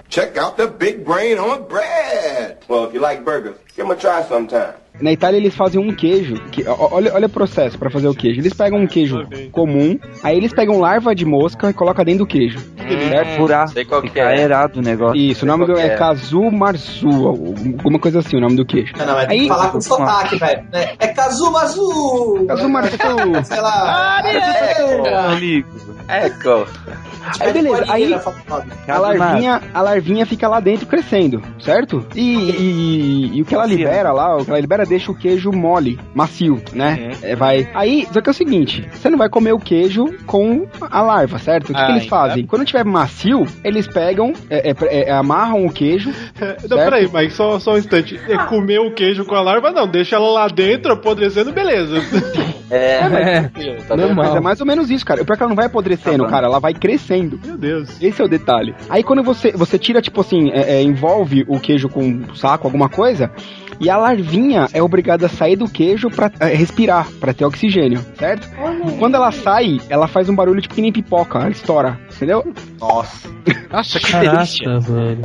Check 0.09 0.37
out 0.37 0.57
the 0.57 0.67
big 0.67 1.03
brain 1.03 1.37
on 1.39 1.63
bread. 1.67 2.57
Well, 2.67 2.85
if 2.87 2.93
you 2.93 3.01
like 3.01 3.23
burgers, 3.23 3.55
give 3.75 3.87
them 3.87 3.91
a 3.91 3.95
try 3.95 4.23
sometime. 4.23 4.73
Na 5.01 5.11
Itália 5.11 5.37
eles 5.37 5.55
fazem 5.55 5.79
um 5.81 5.93
queijo. 5.93 6.35
Que, 6.51 6.63
olha, 6.67 7.13
olha 7.13 7.25
o 7.27 7.29
processo 7.29 7.77
pra 7.77 7.89
fazer 7.89 8.07
o 8.07 8.13
queijo. 8.13 8.39
Eles 8.39 8.53
pegam 8.53 8.79
um 8.79 8.87
queijo 8.87 9.25
comum, 9.51 9.97
aí 10.23 10.37
eles 10.37 10.53
pegam 10.53 10.79
larva 10.79 11.13
de 11.15 11.25
mosca 11.25 11.69
e 11.69 11.73
colocam 11.73 12.05
dentro 12.05 12.19
do 12.19 12.27
queijo. 12.27 12.59
Certo? 13.09 13.35
Furar, 13.37 13.67
Sei 13.69 13.85
qual 13.85 14.01
que 14.01 14.19
é. 14.19 14.23
aerado 14.23 14.79
o 14.79 14.81
negócio. 14.81 15.15
Isso, 15.15 15.45
o 15.45 15.47
nome 15.47 15.65
do 15.65 15.77
é 15.77 15.87
é. 15.87 15.95
Kazu 15.95 16.51
Marzu, 16.51 17.07
alguma 17.09 17.99
coisa 17.99 18.19
assim, 18.19 18.37
o 18.37 18.39
nome 18.41 18.55
do 18.55 18.65
queijo. 18.65 18.93
Não, 18.97 19.05
não, 19.05 19.13
mas 19.15 19.27
tem 19.27 19.37
Aí- 19.39 19.43
que 19.43 19.53
falar 19.53 19.69
com 19.69 19.81
sotaque, 19.81 20.37
velho. 20.37 20.63
É, 20.73 20.95
é 20.99 21.07
Kazumazu! 21.07 22.45
Kazu 22.47 22.69
Marzu. 22.69 22.97
Sei 23.45 23.59
lá. 23.61 24.21
Amigo. 25.31 25.67
Eco. 26.07 26.67
Aí 27.39 27.53
beleza, 27.53 27.85
aí 27.87 28.13
a 28.87 28.97
larvinha, 28.97 29.61
a 29.73 29.81
larvinha 29.81 30.25
fica 30.25 30.47
lá 30.47 30.59
dentro 30.59 30.85
crescendo, 30.87 31.41
certo? 31.59 32.05
E, 32.15 32.35
e- 32.35 33.37
e 33.37 33.41
o 33.41 33.45
que 33.45 33.53
ela 33.55 33.65
libera 33.65 34.11
lá, 34.11 34.37
o 34.37 34.43
que 34.45 34.49
ela 34.51 34.59
libera 34.59 34.85
deixa 34.85 35.11
o 35.11 35.15
queijo 35.15 35.51
mole, 35.51 35.99
macio, 36.13 36.61
né? 36.73 37.11
É, 37.21 37.35
vai. 37.35 37.69
Aí, 37.73 38.07
só 38.11 38.21
que 38.21 38.29
é 38.29 38.31
o 38.31 38.33
seguinte, 38.33 38.87
você 38.91 39.09
não 39.09 39.17
vai 39.17 39.29
comer 39.29 39.53
o 39.53 39.59
queijo 39.59 40.05
com 40.25 40.67
a 40.89 41.01
larva, 41.01 41.37
certo? 41.39 41.65
O 41.65 41.67
que, 41.67 41.73
que 41.73 41.79
Ah, 41.79 41.89
eles 41.91 42.05
então. 42.05 42.17
fazem? 42.17 42.45
Quando 42.45 42.65
tiver 42.65 42.83
macio, 42.85 43.45
eles 43.63 43.87
pegam, 43.87 44.33
é, 44.49 44.71
é, 44.71 44.75
é, 45.09 45.11
amarram 45.11 45.65
o 45.65 45.71
queijo. 45.71 46.11
Não, 46.69 46.77
peraí, 46.77 47.07
Mike, 47.11 47.33
só, 47.33 47.59
só 47.59 47.73
um 47.73 47.77
instante. 47.77 48.19
É 48.27 48.37
comer 48.45 48.79
o 48.79 48.93
queijo 48.93 49.25
com 49.25 49.35
a 49.35 49.41
larva? 49.41 49.71
Não, 49.71 49.87
deixa 49.87 50.15
ela 50.15 50.29
lá 50.31 50.47
dentro, 50.47 50.91
apodrecendo, 50.93 51.51
beleza. 51.51 51.97
É, 52.69 53.01
É, 53.11 53.41
tá 53.87 53.95
Mas 53.97 53.99
normal. 53.99 54.37
é 54.37 54.39
mais 54.39 54.59
ou 54.61 54.65
menos 54.65 54.89
isso, 54.89 55.05
cara. 55.05 55.23
Pior 55.25 55.33
é 55.33 55.37
que 55.37 55.43
ela 55.43 55.49
não 55.49 55.55
vai 55.55 55.65
apodrecendo, 55.65 56.25
cara, 56.25 56.47
ela 56.47 56.59
vai 56.59 56.73
crescendo. 56.73 57.10
Meu 57.45 57.57
Deus. 57.57 58.01
Esse 58.01 58.21
é 58.21 58.25
o 58.25 58.27
detalhe. 58.27 58.75
Aí 58.89 59.03
quando 59.03 59.23
você, 59.23 59.51
você 59.51 59.77
tira, 59.77 60.01
tipo 60.01 60.21
assim, 60.21 60.49
é, 60.51 60.77
é, 60.77 60.81
envolve 60.83 61.45
o 61.47 61.59
queijo 61.59 61.89
com 61.89 62.03
um 62.03 62.35
saco, 62.35 62.67
alguma 62.67 62.89
coisa, 62.89 63.31
e 63.79 63.89
a 63.89 63.97
larvinha 63.97 64.67
é 64.73 64.81
obrigada 64.81 65.25
a 65.25 65.29
sair 65.29 65.55
do 65.55 65.65
queijo 65.65 66.09
pra 66.09 66.31
é, 66.39 66.53
respirar, 66.53 67.07
pra 67.19 67.33
ter 67.33 67.45
oxigênio, 67.45 67.99
certo? 68.17 68.47
Quando 68.99 69.15
ela 69.15 69.31
sai, 69.31 69.79
ela 69.89 70.07
faz 70.07 70.29
um 70.29 70.35
barulho 70.35 70.61
tipo 70.61 70.75
que 70.75 70.81
nem 70.81 70.91
pipoca, 70.91 71.39
ela 71.39 71.49
estoura, 71.49 71.99
entendeu? 72.15 72.43
Nossa. 72.79 73.29
Nossa, 73.71 73.99
que 73.99 74.11
Caraca, 74.11 74.37
delícia. 74.37 74.79
velho. 74.79 75.21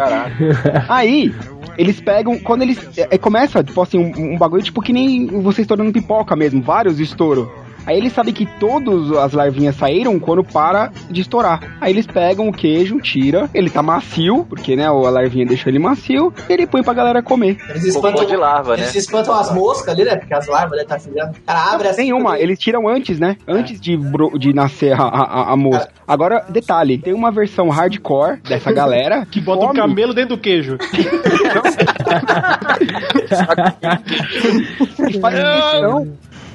Aí, 0.88 1.34
eles 1.76 2.00
pegam, 2.00 2.38
quando 2.38 2.62
eles. 2.62 2.98
É, 2.98 3.08
é, 3.12 3.18
começa, 3.18 3.62
tipo 3.62 3.80
assim, 3.82 3.98
um, 3.98 4.34
um 4.34 4.38
bagulho 4.38 4.62
tipo 4.62 4.80
que 4.80 4.92
nem 4.92 5.26
você 5.42 5.62
estourando 5.62 5.92
pipoca 5.92 6.34
mesmo, 6.34 6.62
vários 6.62 6.98
estouros. 6.98 7.48
Aí 7.86 7.96
eles 7.96 8.12
sabem 8.12 8.34
que 8.34 8.44
todas 8.58 9.12
as 9.16 9.32
larvinhas 9.32 9.76
saíram 9.76 10.18
quando 10.18 10.42
para 10.42 10.90
de 11.10 11.20
estourar. 11.20 11.60
Aí 11.80 11.92
eles 11.92 12.06
pegam 12.06 12.48
o 12.48 12.52
queijo, 12.52 13.00
tira, 13.00 13.48
ele 13.54 13.70
tá 13.70 13.82
macio, 13.82 14.44
porque 14.48 14.74
né, 14.74 14.86
a 14.86 14.92
larvinha 14.92 15.46
deixou 15.46 15.70
ele 15.70 15.78
macio, 15.78 16.32
e 16.48 16.52
ele 16.52 16.66
põe 16.66 16.82
pra 16.82 16.92
galera 16.92 17.22
comer. 17.22 17.56
Eles 17.70 17.94
Cocô 17.94 18.08
espantam, 18.08 18.26
de 18.26 18.36
larva, 18.36 18.76
né? 18.76 18.82
eles 18.82 18.94
espantam 18.96 19.34
as 19.34 19.52
moscas 19.54 19.88
ali, 19.94 20.04
né? 20.04 20.16
Porque 20.16 20.34
as 20.34 20.46
larvas 20.48 20.70
devem 20.72 20.84
estar 20.84 20.98
filhando. 20.98 21.36
Cara, 21.46 21.74
abre 21.74 21.88
assim. 21.88 22.02
Tem 22.02 22.12
uma, 22.12 22.38
eles 22.38 22.58
tiram 22.58 22.88
antes, 22.88 23.18
né? 23.20 23.36
Antes 23.46 23.80
de, 23.80 23.96
bro- 23.96 24.36
de 24.38 24.52
nascer 24.52 24.92
a, 24.92 25.04
a, 25.04 25.52
a 25.52 25.56
mosca. 25.56 25.88
Agora, 26.08 26.44
detalhe, 26.48 26.98
tem 26.98 27.12
uma 27.14 27.30
versão 27.30 27.68
hardcore 27.68 28.40
dessa 28.42 28.72
galera 28.72 29.26
Que 29.30 29.40
bota 29.40 29.64
um 29.64 29.68
come- 29.68 29.80
camelo 29.80 30.12
dentro 30.14 30.36
do 30.36 30.40
queijo. 30.42 30.76
que 30.78 31.02
faz 35.20 35.34
questão 35.34 36.06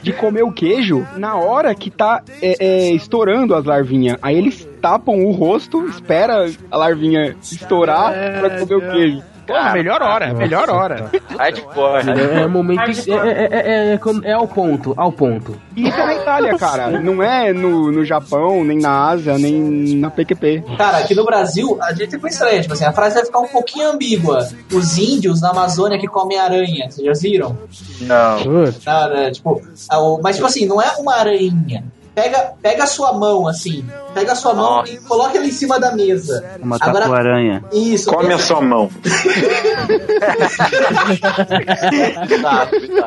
de 0.02 0.14
comer 0.14 0.44
o 0.44 0.52
queijo 0.52 1.06
na 1.18 1.36
hora 1.36 1.74
que 1.76 1.90
tá 1.90 2.24
é, 2.42 2.56
é, 2.60 2.92
estourando 2.92 3.56
as 3.56 3.66
larvinhas. 3.66 4.18
Aí 4.22 4.38
eles 4.38 4.68
tapam 4.82 5.24
o 5.26 5.32
rosto, 5.32 5.88
espera 5.88 6.50
a 6.70 6.78
larvinha 6.78 7.36
estourar 7.42 8.14
pra 8.40 8.60
comer 8.60 8.76
o 8.76 8.92
queijo. 8.92 9.31
Porra, 9.46 9.74
melhor 9.74 10.02
hora, 10.02 10.34
melhor 10.34 10.70
hora. 10.70 11.12
Hardcore. 11.38 12.10
É, 12.10 12.42
é 12.42 12.48
momento. 12.48 12.82
É, 12.82 13.30
é, 13.30 13.50
é, 13.52 13.94
é, 13.94 14.00
é 14.30 14.34
ao 14.34 14.48
ponto, 14.48 14.94
ao 14.96 15.12
ponto. 15.12 15.60
E 15.76 15.88
isso 15.88 16.00
é 16.00 16.06
na 16.06 16.16
Itália, 16.16 16.58
cara. 16.58 16.90
Não 16.90 17.22
é 17.22 17.52
no, 17.54 17.92
no 17.92 18.06
Japão, 18.06 18.64
nem 18.64 18.80
na 18.80 19.10
Ásia, 19.10 19.38
nem 19.38 19.96
na 19.98 20.10
PQP. 20.10 20.64
Cara, 20.78 21.00
aqui 21.00 21.16
no 21.16 21.26
Brasil, 21.26 21.78
a 21.82 21.94
gente 21.94 22.12
ficou 22.12 22.30
estranho. 22.30 22.62
Tipo 22.62 22.74
assim, 22.74 22.86
a 22.86 22.94
frase 22.94 23.16
vai 23.16 23.26
ficar 23.26 23.40
um 23.40 23.48
pouquinho 23.48 23.90
ambígua. 23.90 24.48
Os 24.72 24.98
índios 24.98 25.42
na 25.42 25.50
Amazônia 25.50 26.00
que 26.00 26.08
comem 26.08 26.38
aranha, 26.38 26.90
vocês 26.90 27.06
já 27.06 27.14
viram? 27.14 27.58
Não. 28.02 28.38
Né, 28.40 29.32
tipo, 29.32 29.62
mas 30.22 30.36
tipo 30.36 30.48
assim, 30.48 30.66
não 30.66 30.82
é 30.82 30.92
uma 30.98 31.16
aranha. 31.16 31.84
Pega, 32.14 32.54
pega 32.62 32.84
a 32.84 32.88
sua 32.88 33.14
mão, 33.14 33.48
assim. 33.48 33.86
Pega 34.14 34.34
a 34.34 34.36
sua 34.36 34.54
mão 34.54 34.84
e 34.86 34.98
coloca 34.98 35.38
ela 35.38 35.46
em 35.48 35.52
cima 35.52 35.80
da 35.80 35.96
mesa. 35.96 36.44
Uma 36.62 36.78
tatu-aranha. 36.78 37.64
Isso. 37.72 38.12
Come 38.12 38.34
a 38.34 38.38
sua 38.40 38.60
mão. 38.62 38.90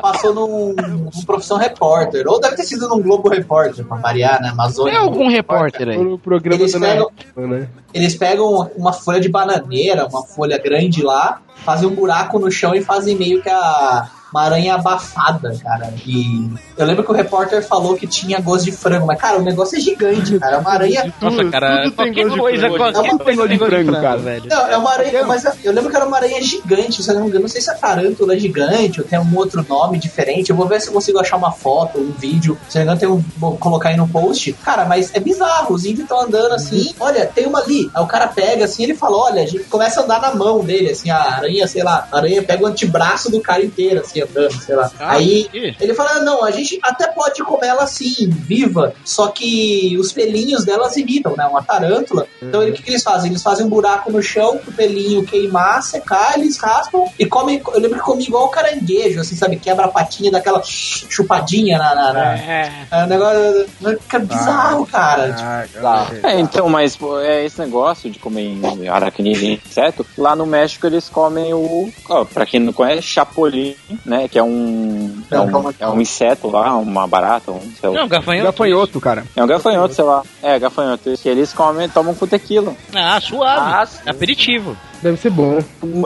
Passou 0.01 0.35
num, 0.35 0.75
num 0.75 1.11
profissão 1.27 1.59
repórter. 1.59 2.25
Ou 2.27 2.41
deve 2.41 2.57
ter 2.57 2.65
sido 2.65 2.89
num 2.89 3.01
Globo 3.03 3.29
Repórter, 3.29 3.85
pra 3.85 3.97
variar, 3.99 4.41
né? 4.41 4.49
Amazônia. 4.51 4.93
Tem 4.95 5.03
algum 5.03 5.29
repórter 5.29 5.89
aí? 5.89 5.99
No 5.99 6.19
programa 6.19 6.63
Eles 6.63 6.73
pegam- 6.79 7.11
né? 7.37 7.69
Eles 7.93 8.15
pegam 8.15 8.47
uma, 8.51 8.71
uma 8.77 8.93
folha 8.93 9.21
de 9.21 9.29
bananeira, 9.29 10.07
uma 10.07 10.25
folha 10.27 10.59
grande 10.59 11.03
lá, 11.03 11.41
fazem 11.65 11.89
um 11.89 11.95
buraco 11.95 12.39
no 12.39 12.51
chão 12.51 12.75
e 12.75 12.83
fazem 12.83 13.17
meio 13.17 13.43
que 13.43 13.49
a. 13.49 14.09
Uma 14.35 14.43
aranha 14.43 14.75
abafada, 14.75 15.57
cara. 15.63 15.95
E 16.05 16.51
eu 16.77 16.85
lembro 16.85 17.05
que 17.05 17.11
o 17.13 17.15
repórter 17.15 17.65
falou 17.65 17.97
que 17.97 18.05
tinha 18.05 18.41
gosto 18.41 18.65
de 18.65 18.73
frango, 18.73 19.07
mas, 19.07 19.17
cara, 19.17 19.39
o 19.39 19.43
negócio 19.43 19.79
é 19.79 19.81
gigante, 19.81 20.41
cara. 20.41 20.57
É 20.57 20.59
uma 20.59 20.73
aranha. 20.73 21.15
Nossa, 21.21 21.45
cara, 21.45 21.89
qualquer 21.93 22.29
coisa, 22.29 22.69
qualquer 22.69 22.99
É 23.07 23.13
uma 23.13 23.19
coisa 23.19 23.25
tem 23.25 23.37
gosto 23.37 23.49
de 23.49 23.59
frango, 23.59 24.23
velho. 24.23 24.47
Não, 24.49 24.67
é 24.67 24.77
uma 24.77 24.91
aranha, 24.91 25.25
mas 25.25 25.45
eu 25.63 25.73
lembro 25.73 25.89
que 25.89 25.97
era 25.97 26.05
uma 26.05 26.17
aranha 26.17 26.43
gigante, 26.43 27.01
se 27.01 27.09
eu 27.09 27.15
não 27.15 27.23
me 27.23 27.29
engano, 27.29 27.43
não 27.43 27.49
sei 27.49 27.61
se 27.61 27.71
a 27.71 27.75
tarântula 27.75 28.35
é 28.35 28.39
gigante 28.41 29.01
ou 29.01 29.07
tem 29.07 29.17
algum 29.17 29.37
outro 29.39 29.65
nome 29.69 30.01
diferente. 30.01 30.51
Eu 30.51 30.57
vou 30.57 30.67
ver 30.67 30.81
se 30.81 30.89
eu 30.89 30.93
consigo 30.93 31.21
achar 31.21 31.37
uma 31.37 31.53
foto, 31.53 32.01
um 32.01 32.11
vídeo. 32.11 32.59
Se 32.69 32.79
eu 32.79 32.85
não 32.85 32.93
me 32.93 32.99
engano, 32.99 33.01
tem 33.01 33.09
um, 33.09 33.25
vou 33.39 33.57
colocar 33.57 33.91
aí 33.91 33.97
no 33.97 34.09
post. 34.09 34.53
Cara, 34.65 34.85
mas 34.85 35.15
é 35.15 35.21
bizarro, 35.21 35.73
os 35.73 35.85
índios 35.85 36.01
estão 36.01 36.21
andando 36.21 36.55
assim, 36.55 36.93
olha, 36.99 37.25
tem 37.25 37.47
uma 37.47 37.61
ali. 37.61 37.89
Aí 37.95 38.03
o 38.03 38.07
cara 38.09 38.27
pega 38.27 38.65
assim, 38.65 38.83
ele 38.83 38.97
fala, 38.97 39.17
olha, 39.17 39.43
a 39.45 39.47
gente 39.47 39.63
começa 39.65 40.01
a 40.01 40.03
andar 40.03 40.21
na 40.21 40.35
mão 40.35 40.65
dele, 40.65 40.91
assim, 40.91 41.09
a 41.09 41.19
aranha, 41.19 41.69
sei 41.69 41.85
lá, 41.85 42.09
a 42.11 42.17
aranha 42.17 42.43
pega 42.43 42.65
o 42.65 42.67
antebraço 42.67 43.31
do 43.31 43.41
cara 43.41 43.65
inteiro, 43.65 44.01
assim, 44.01 44.24
andando, 44.25 44.53
sei 44.63 44.75
lá. 44.77 44.91
Ah, 44.99 45.13
aí 45.13 45.45
que? 45.51 45.77
ele 45.81 45.95
fala, 45.95 46.21
não, 46.21 46.45
a 46.45 46.51
gente 46.51 46.79
até 46.83 47.07
pode 47.09 47.43
comer 47.43 47.69
ela 47.69 47.85
assim, 47.85 48.29
viva, 48.29 48.93
só 49.05 49.29
que 49.29 49.97
os 49.99 50.13
pelinhos 50.13 50.65
delas 50.65 50.97
irritam, 50.97 51.35
né? 51.37 51.45
Uma 51.47 51.63
tarântula. 51.63 52.27
Então 52.43 52.63
ele- 52.63 52.73
o 52.73 52.75
que, 52.75 52.83
que 52.83 52.91
eles 52.91 53.03
fazem? 53.03 53.31
Eles 53.31 53.43
fazem 53.43 53.67
um 53.67 53.69
buraco 53.69 54.11
no 54.11 54.23
chão 54.23 54.59
pro 54.59 54.73
pelinho 54.73 55.25
queimar, 55.25 55.83
secar, 55.83 56.39
eles 56.39 56.57
raspam 56.59 57.05
e 57.19 57.27
comem. 57.27 57.63
Eu 57.73 57.81
lembro 57.81 57.99
que 57.99 58.05
come 58.05 58.23
igual 58.25 58.49
caranguejo, 58.49 59.21
assim, 59.21 59.35
sabe? 59.37 59.57
Quebra 59.57 59.87
a 59.87 59.89
patinha 59.89 60.31
daquela 60.31 60.61
chupadinha 61.09 61.79
na. 61.79 61.95
na, 61.95 62.13
na- 62.13 62.35
é 62.35 63.05
um 63.05 63.07
negócio. 63.07 63.67
Cara, 64.09 64.25
bizarro, 64.25 64.87
cara. 64.87 65.33
Tipo, 65.67 66.27
É, 66.27 66.39
então, 66.41 66.69
mas 66.69 66.97
pô, 66.97 67.19
é 67.21 67.45
esse 67.45 67.59
negócio 67.61 68.11
de 68.11 68.19
comer 68.19 68.57
aracnídeo 68.91 69.45
e 69.45 69.55
inseto, 69.65 70.07
lá 70.17 70.35
no 70.37 70.47
México 70.47 70.87
eles 70.87 71.09
comem 71.09 71.53
o, 71.55 71.91
ó, 72.09 72.25
pra 72.25 72.47
quem 72.47 72.61
não 72.61 72.73
conhece, 72.73 73.03
chapolim, 73.03 73.75
né, 74.05 74.14
que 74.29 74.39
é 74.39 74.43
um, 74.43 75.23
é 75.31 75.41
um, 75.41 75.71
é 75.81 75.89
um 75.89 76.01
inseto 76.01 76.49
lá, 76.51 76.77
uma 76.77 77.07
barata, 77.07 77.51
um, 77.51 77.61
sei 77.81 77.89
lá. 77.91 78.01
Não, 78.01 78.09
gafanhoto. 78.09 78.47
Gafanhoto, 78.47 79.01
cara. 79.01 79.25
É 79.35 79.43
um 79.43 79.47
gafanhoto, 79.47 79.95
sei 79.95 80.05
lá. 80.05 80.23
É, 80.43 80.59
gafanhoto. 80.59 81.15
Que 81.21 81.29
eles 81.29 81.53
comem, 81.53 81.89
tomam 81.89 82.15
com 82.15 82.27
tequila. 82.27 82.75
Ah, 82.95 83.21
suave. 83.21 83.99
Aperitivo. 84.07 84.77
Deve 85.03 85.17
ser 85.19 85.31
bom. 85.31 85.59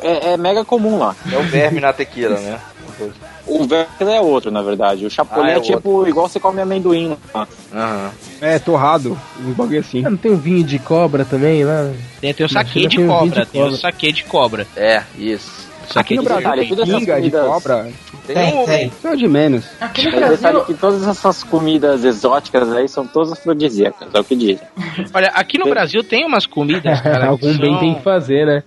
É, 0.02 0.32
é 0.32 0.36
mega 0.36 0.64
comum 0.64 0.98
lá. 0.98 1.14
É 1.32 1.36
o 1.36 1.42
verme 1.42 1.80
na 1.80 1.92
tequila, 1.92 2.38
né? 2.38 2.58
O 3.46 3.64
verme 3.64 4.12
é 4.12 4.20
outro, 4.20 4.50
na 4.50 4.60
verdade. 4.60 5.06
O 5.06 5.10
chapolim 5.10 5.50
Ah, 5.50 5.54
é 5.54 5.56
é, 5.56 5.60
tipo 5.60 6.06
igual 6.06 6.28
você 6.28 6.40
come 6.40 6.60
amendoim 6.60 7.16
lá. 7.32 7.46
É, 8.40 8.58
torrado. 8.58 9.18
Um 9.40 9.52
bagulho 9.52 9.80
assim. 9.80 10.04
Ah, 10.04 10.10
não 10.10 10.16
tem 10.16 10.32
um 10.32 10.36
vinho 10.36 10.64
de 10.64 10.78
cobra 10.78 11.24
também 11.24 11.64
lá? 11.64 11.90
Tem, 12.20 12.34
tem 12.34 12.44
o 12.44 12.48
China 12.48 12.64
de 12.64 12.96
vinho 12.96 13.08
cobra. 13.08 13.44
de 13.44 13.50
Tem 13.50 13.62
o 13.62 13.76
saque 13.76 14.12
de 14.12 14.24
cobra. 14.24 14.66
É, 14.76 15.02
isso. 15.16 15.67
Aqui 15.96 16.16
no 16.16 16.22
Brasil 16.22 16.52
tem 16.52 16.68
todas 16.68 16.88
essas 16.88 17.00
pinga 17.00 17.14
de 17.20 17.30
comidas- 17.30 17.46
cobra. 17.46 17.88
Tem, 18.26 18.64
tem. 18.66 18.86
Isso 18.88 19.08
é 19.08 19.16
de 19.16 19.28
menos. 19.28 19.64
Aqui 19.80 20.04
no 20.04 20.10
Mas 20.10 20.30
detalhe 20.30 20.40
Brasil, 20.56 20.64
que 20.64 20.74
todas 20.74 21.06
essas 21.06 21.42
comidas 21.42 22.04
exóticas 22.04 22.70
aí 22.72 22.88
são 22.88 23.06
todas 23.06 23.32
afrodisíacas, 23.32 24.08
é 24.14 24.20
o 24.20 24.24
que 24.24 24.36
dizem. 24.36 24.66
Olha, 25.14 25.28
aqui 25.28 25.58
no 25.58 25.64
Brasil 25.70 26.04
tem 26.04 26.26
umas 26.26 26.44
comidas, 26.46 27.00
cara. 27.00 27.20
que 27.20 27.26
Algum 27.26 27.56
bem 27.58 27.78
tem 27.78 27.94
que 27.94 28.02
fazer, 28.02 28.46
né? 28.46 28.62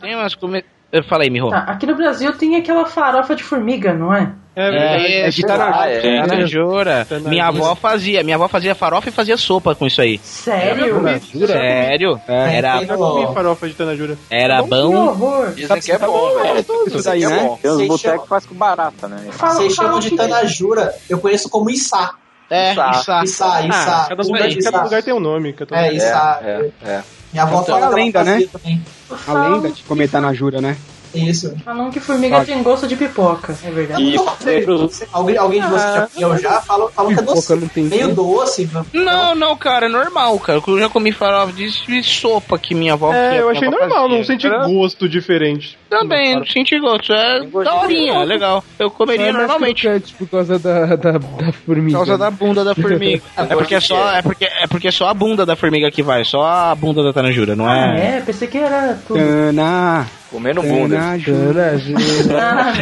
Tem 0.00 0.14
umas 0.14 0.34
comidas. 0.34 0.68
Eu 0.92 1.02
falei, 1.04 1.28
Miho. 1.30 1.48
tá, 1.50 1.58
aqui 1.58 1.84
no 1.86 1.94
Brasil 1.96 2.32
tem 2.34 2.56
aquela 2.56 2.86
farofa 2.86 3.34
de 3.34 3.42
formiga, 3.42 3.92
não 3.94 4.14
é? 4.14 4.30
É, 4.56 5.28
de 5.28 5.42
Tanajura. 5.42 5.76
Ah, 5.82 5.88
é. 5.90 6.26
Tanajura. 6.26 7.06
Minha 7.26 7.46
avó 7.48 7.74
fazia. 7.74 8.22
Minha 8.24 8.36
avó 8.36 8.48
fazia 8.48 8.74
farofa 8.74 9.10
e 9.10 9.12
fazia 9.12 9.36
sopa 9.36 9.74
com 9.74 9.86
isso 9.86 10.00
aí. 10.00 10.18
Sério? 10.22 11.02
Sério? 11.46 12.20
Era, 12.26 12.78
Tem 12.78 12.88
Eu 12.88 12.96
comi 12.96 13.34
farofa 13.34 13.68
de 13.68 13.74
tanajura. 13.74 14.16
era 14.30 14.62
Que 14.62 14.68
bom. 14.70 14.94
horror. 15.08 15.52
Dizem 15.54 15.80
que 15.80 15.92
é 15.92 15.98
bom, 15.98 16.34
velho. 16.40 16.64
Isso 16.86 17.02
daí, 17.04 17.24
é 17.24 17.28
né? 17.28 17.38
bom. 17.44 17.58
Tem 17.60 17.70
uns 17.70 17.76
Vocês 17.76 17.88
botecos 17.88 18.28
faz 18.28 18.46
com 18.46 18.54
barata, 18.54 19.08
né? 19.08 19.28
Vocês 19.30 19.74
chamam 19.74 19.98
de 20.00 20.16
tanajura, 20.16 20.94
eu 21.08 21.18
conheço 21.18 21.48
como 21.50 21.68
içá. 21.70 22.12
É, 22.48 22.72
Içá. 22.72 22.90
isso. 22.92 23.10
Içá, 23.42 23.60
içá. 23.66 24.06
Cada 24.08 24.22
Isso 24.22 24.32
lugar, 24.32 24.48
cada 24.62 24.82
lugar 24.84 25.02
tem 25.02 25.12
um 25.12 25.18
nome. 25.20 25.52
que 25.52 25.64
eu 25.64 25.66
tô- 25.66 25.74
É, 25.74 25.92
içá. 25.92 26.40
É, 26.42 26.70
é. 26.84 27.00
Minha 27.32 27.42
avó 27.42 27.60
Então, 27.60 27.74
fala 27.78 27.86
é 27.86 27.88
a 27.92 27.94
lenda, 27.96 28.24
né? 28.24 28.42
também. 28.52 28.82
A 29.26 29.32
lenda 29.48 29.68
de 29.70 29.82
comentar 29.82 30.22
na 30.22 30.32
jura, 30.32 30.60
né? 30.60 30.76
Isso. 31.14 31.54
Falam 31.64 31.90
que 31.90 32.00
formiga 32.00 32.44
tem 32.44 32.62
gosto 32.62 32.86
de 32.86 32.96
pipoca, 32.96 33.56
é 33.64 33.70
verdade? 33.70 34.02
E 34.02 34.16
sei, 34.40 35.06
alguém, 35.12 35.36
alguém 35.36 35.60
de 35.62 35.68
vocês 35.68 35.94
já 35.94 36.06
comeu 36.08 36.38
já? 36.38 36.60
Falam, 36.60 36.88
falam 36.88 37.12
que 37.14 37.18
é 37.18 37.22
Pipoca 37.22 37.34
doce. 37.36 37.56
não 37.56 37.68
tem 37.68 37.84
Meio 37.84 38.14
doce. 38.14 38.70
Não, 38.92 39.34
não, 39.34 39.56
cara, 39.56 39.86
é 39.86 39.88
normal, 39.88 40.38
cara. 40.38 40.60
Eu 40.66 40.78
já 40.78 40.88
comi 40.88 41.12
farofa 41.12 41.52
de 41.52 41.66
de 41.86 42.02
sopa 42.02 42.58
que 42.58 42.74
minha 42.74 42.92
avó 42.94 43.12
É, 43.12 43.40
eu 43.40 43.48
achei 43.48 43.68
normal, 43.68 44.02
fazia. 44.04 44.16
não 44.16 44.24
senti 44.24 44.46
Era- 44.46 44.66
gosto 44.66 45.08
diferente. 45.08 45.78
Também, 45.88 46.36
não 46.36 46.44
senti 46.46 46.78
gosto. 46.80 47.12
É 47.12 47.40
daorinha, 47.46 48.12
pipoca. 48.12 48.24
legal. 48.24 48.64
Eu 48.78 48.90
comeria 48.90 49.26
Só 49.26 49.38
é 49.38 49.40
normalmente. 49.40 50.14
por 50.18 50.28
causa 50.28 50.58
da, 50.58 50.96
da, 50.96 51.12
da 51.12 51.20
Por 51.20 51.52
formiga. 51.66 51.98
causa 51.98 52.18
da 52.18 52.30
bunda 52.30 52.64
da 52.64 52.74
formiga. 52.74 53.22
é 53.36 53.54
porque 53.54 53.74
é 53.74 53.80
só, 53.80 54.12
é 54.14 54.22
porque 54.22 54.44
é 54.44 54.66
porque 54.66 54.88
é 54.88 54.90
só 54.90 55.08
a 55.08 55.14
bunda 55.14 55.46
da 55.46 55.54
formiga 55.56 55.90
que 55.90 56.02
vai, 56.02 56.24
só 56.24 56.44
a 56.44 56.74
bunda 56.74 57.02
da 57.02 57.12
tanajura, 57.12 57.54
não 57.56 57.66
Ah, 57.68 57.96
é? 57.96 58.16
é? 58.18 58.20
Pensei 58.20 58.48
que 58.48 58.58
era 58.58 58.98
tudo. 59.06 59.18
Tana. 59.18 60.06
Comendo 60.30 60.62
bunda. 60.62 60.98
Ah. 60.98 62.72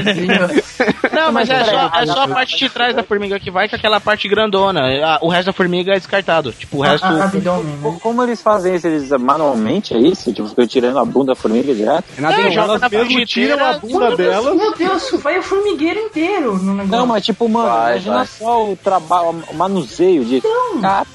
Não, 1.13 1.33
mas 1.33 1.49
é 1.51 1.65
só, 1.65 1.91
é 1.95 2.07
só 2.07 2.23
a 2.25 2.29
parte 2.29 2.57
de 2.59 2.69
trás 2.71 2.95
da 2.97 3.03
formiga 3.03 3.39
que 3.39 3.51
vai 3.51 3.69
com 3.69 3.77
aquela 3.77 4.01
parte 4.01 4.29
grandona. 4.29 4.81
O 5.21 5.29
resto 5.29 5.47
da 5.47 5.53
formiga 5.53 5.93
é 5.93 5.97
descartado. 5.97 6.53
Tipo, 6.53 6.79
o 6.79 6.81
resto. 6.83 7.05
A- 7.05 7.09
a- 7.11 7.25
abdômen, 7.25 7.65
né? 7.65 7.79
Co- 7.83 8.01
Como 8.01 8.23
eles 8.23 8.41
fazem 8.43 8.75
isso? 8.75 8.87
Eles 8.87 9.11
manualmente 9.11 9.95
é 9.95 9.99
isso? 9.99 10.33
Tipo, 10.33 10.49
ficam 10.49 10.67
tirando 10.67 10.99
a 10.99 11.05
bunda 11.05 11.33
da 11.33 11.35
formiga 11.37 11.75
direto? 11.75 12.05
É 12.19 12.23
É, 12.23 12.55
Elas 12.55 12.81
na 12.81 12.89
mesmo 12.89 13.25
tiram 13.27 13.65
a 13.65 13.73
bunda 13.79 14.17
delas. 14.17 14.57
Meu 14.57 14.75
Deus, 14.75 15.11
vai 15.23 15.39
o 15.39 15.43
formigueiro 15.43 16.01
inteiro 16.01 16.57
no 16.57 16.73
negócio. 16.75 16.91
Não, 16.97 17.07
mas 17.07 17.25
tipo, 17.25 17.49
mano, 17.49 17.69
Vai, 17.69 17.93
imagina 17.93 18.17
vai. 18.17 18.27
só 18.27 18.65
o 18.71 18.77
trabalho, 18.77 19.43
o 19.51 19.55
manuseio 19.55 20.25
de. 20.25 20.43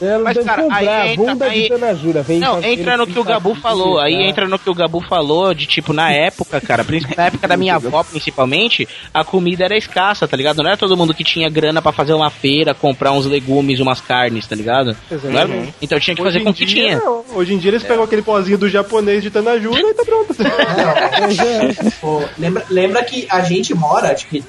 Ela 0.02 0.24
Mas, 0.24 0.38
cara, 0.38 0.68
aí 0.72 1.12
entra- 1.12 1.16
bunda 1.26 1.46
aí- 1.46 1.70
de. 1.70 2.20
Vem 2.24 2.40
Não, 2.40 2.62
entra 2.64 2.98
no 2.98 3.06
que 3.08 3.20
o 3.20 3.24
Gabu 3.24 3.56
falou. 3.56 4.00
Aí 4.00 4.14
entra 4.16 4.48
no 4.48 4.58
que 4.60 4.70
o 4.70 4.74
Gabu 4.74 5.02
falou 5.02 5.54
de 5.54 5.66
tipo, 5.66 5.94
na 5.94 6.12
época, 6.26 6.60
cara, 6.62 6.84
principalmente 6.84 7.18
na 7.18 7.26
época 7.28 7.48
da 7.48 7.58
minha 7.58 7.76
avó, 7.76 8.04
principalmente, 8.04 8.88
a 9.14 9.24
comida 9.24 9.66
era 9.66 9.78
escassa, 9.78 10.28
tá 10.28 10.36
ligado? 10.38 10.58
Não 10.62 10.68
era 10.70 10.78
todo 10.78 10.96
mundo 10.98 11.14
que 11.14 11.24
tinha 11.24 11.50
grana 11.50 11.82
pra 11.82 11.92
fazer 11.92 12.14
uma 12.14 12.30
feira, 12.30 12.74
comprar 12.74 13.12
uns 13.12 13.26
legumes, 13.26 13.80
umas 13.80 14.00
carnes, 14.02 14.46
tá 14.48 14.56
ligado? 14.56 14.96
Não 15.10 15.40
era- 15.40 15.68
Então 15.82 16.00
tinha 16.00 16.16
que 16.16 16.22
fazer 16.24 16.42
com 16.42 16.50
o 16.50 16.54
que 16.54 16.66
dia, 16.66 17.00
tinha. 17.00 17.02
Hoje 17.34 17.54
em 17.54 17.58
dia 17.58 17.72
eles 17.72 17.84
pegam 17.84 18.04
aquele 18.04 18.22
pozinho 18.22 18.58
do 18.58 18.70
japonês 18.70 19.24
de 19.24 19.30
tanajura 19.30 19.80
e 19.82 19.94
tá 19.94 20.04
pronto. 20.04 20.34
Pô, 22.02 22.24
lembra, 22.38 22.66
lembra 22.70 23.04
que 23.04 23.28
a 23.30 23.42
gente 23.42 23.74
mora, 23.74 24.14
que 24.16 24.44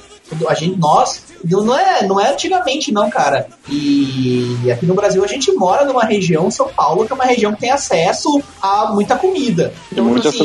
a 0.48 0.54
gente, 0.54 0.78
nós, 0.78 1.24
não 1.44 1.78
é, 1.78 2.06
não 2.06 2.20
é 2.20 2.30
antigamente 2.32 2.92
não, 2.92 3.08
cara. 3.10 3.46
E 3.68 4.70
aqui 4.70 4.86
no 4.86 4.94
Brasil 4.94 5.22
a 5.24 5.26
gente 5.26 5.50
mora 5.52 5.84
numa 5.84 6.04
região, 6.04 6.50
São 6.50 6.68
Paulo, 6.68 7.06
que 7.06 7.12
é 7.12 7.14
uma 7.14 7.24
região 7.24 7.52
que 7.54 7.60
tem 7.60 7.70
acesso 7.70 8.42
a 8.62 8.90
muita 8.92 9.16
comida. 9.16 9.72
tem 9.94 10.02
muita 10.02 10.28
assim. 10.28 10.38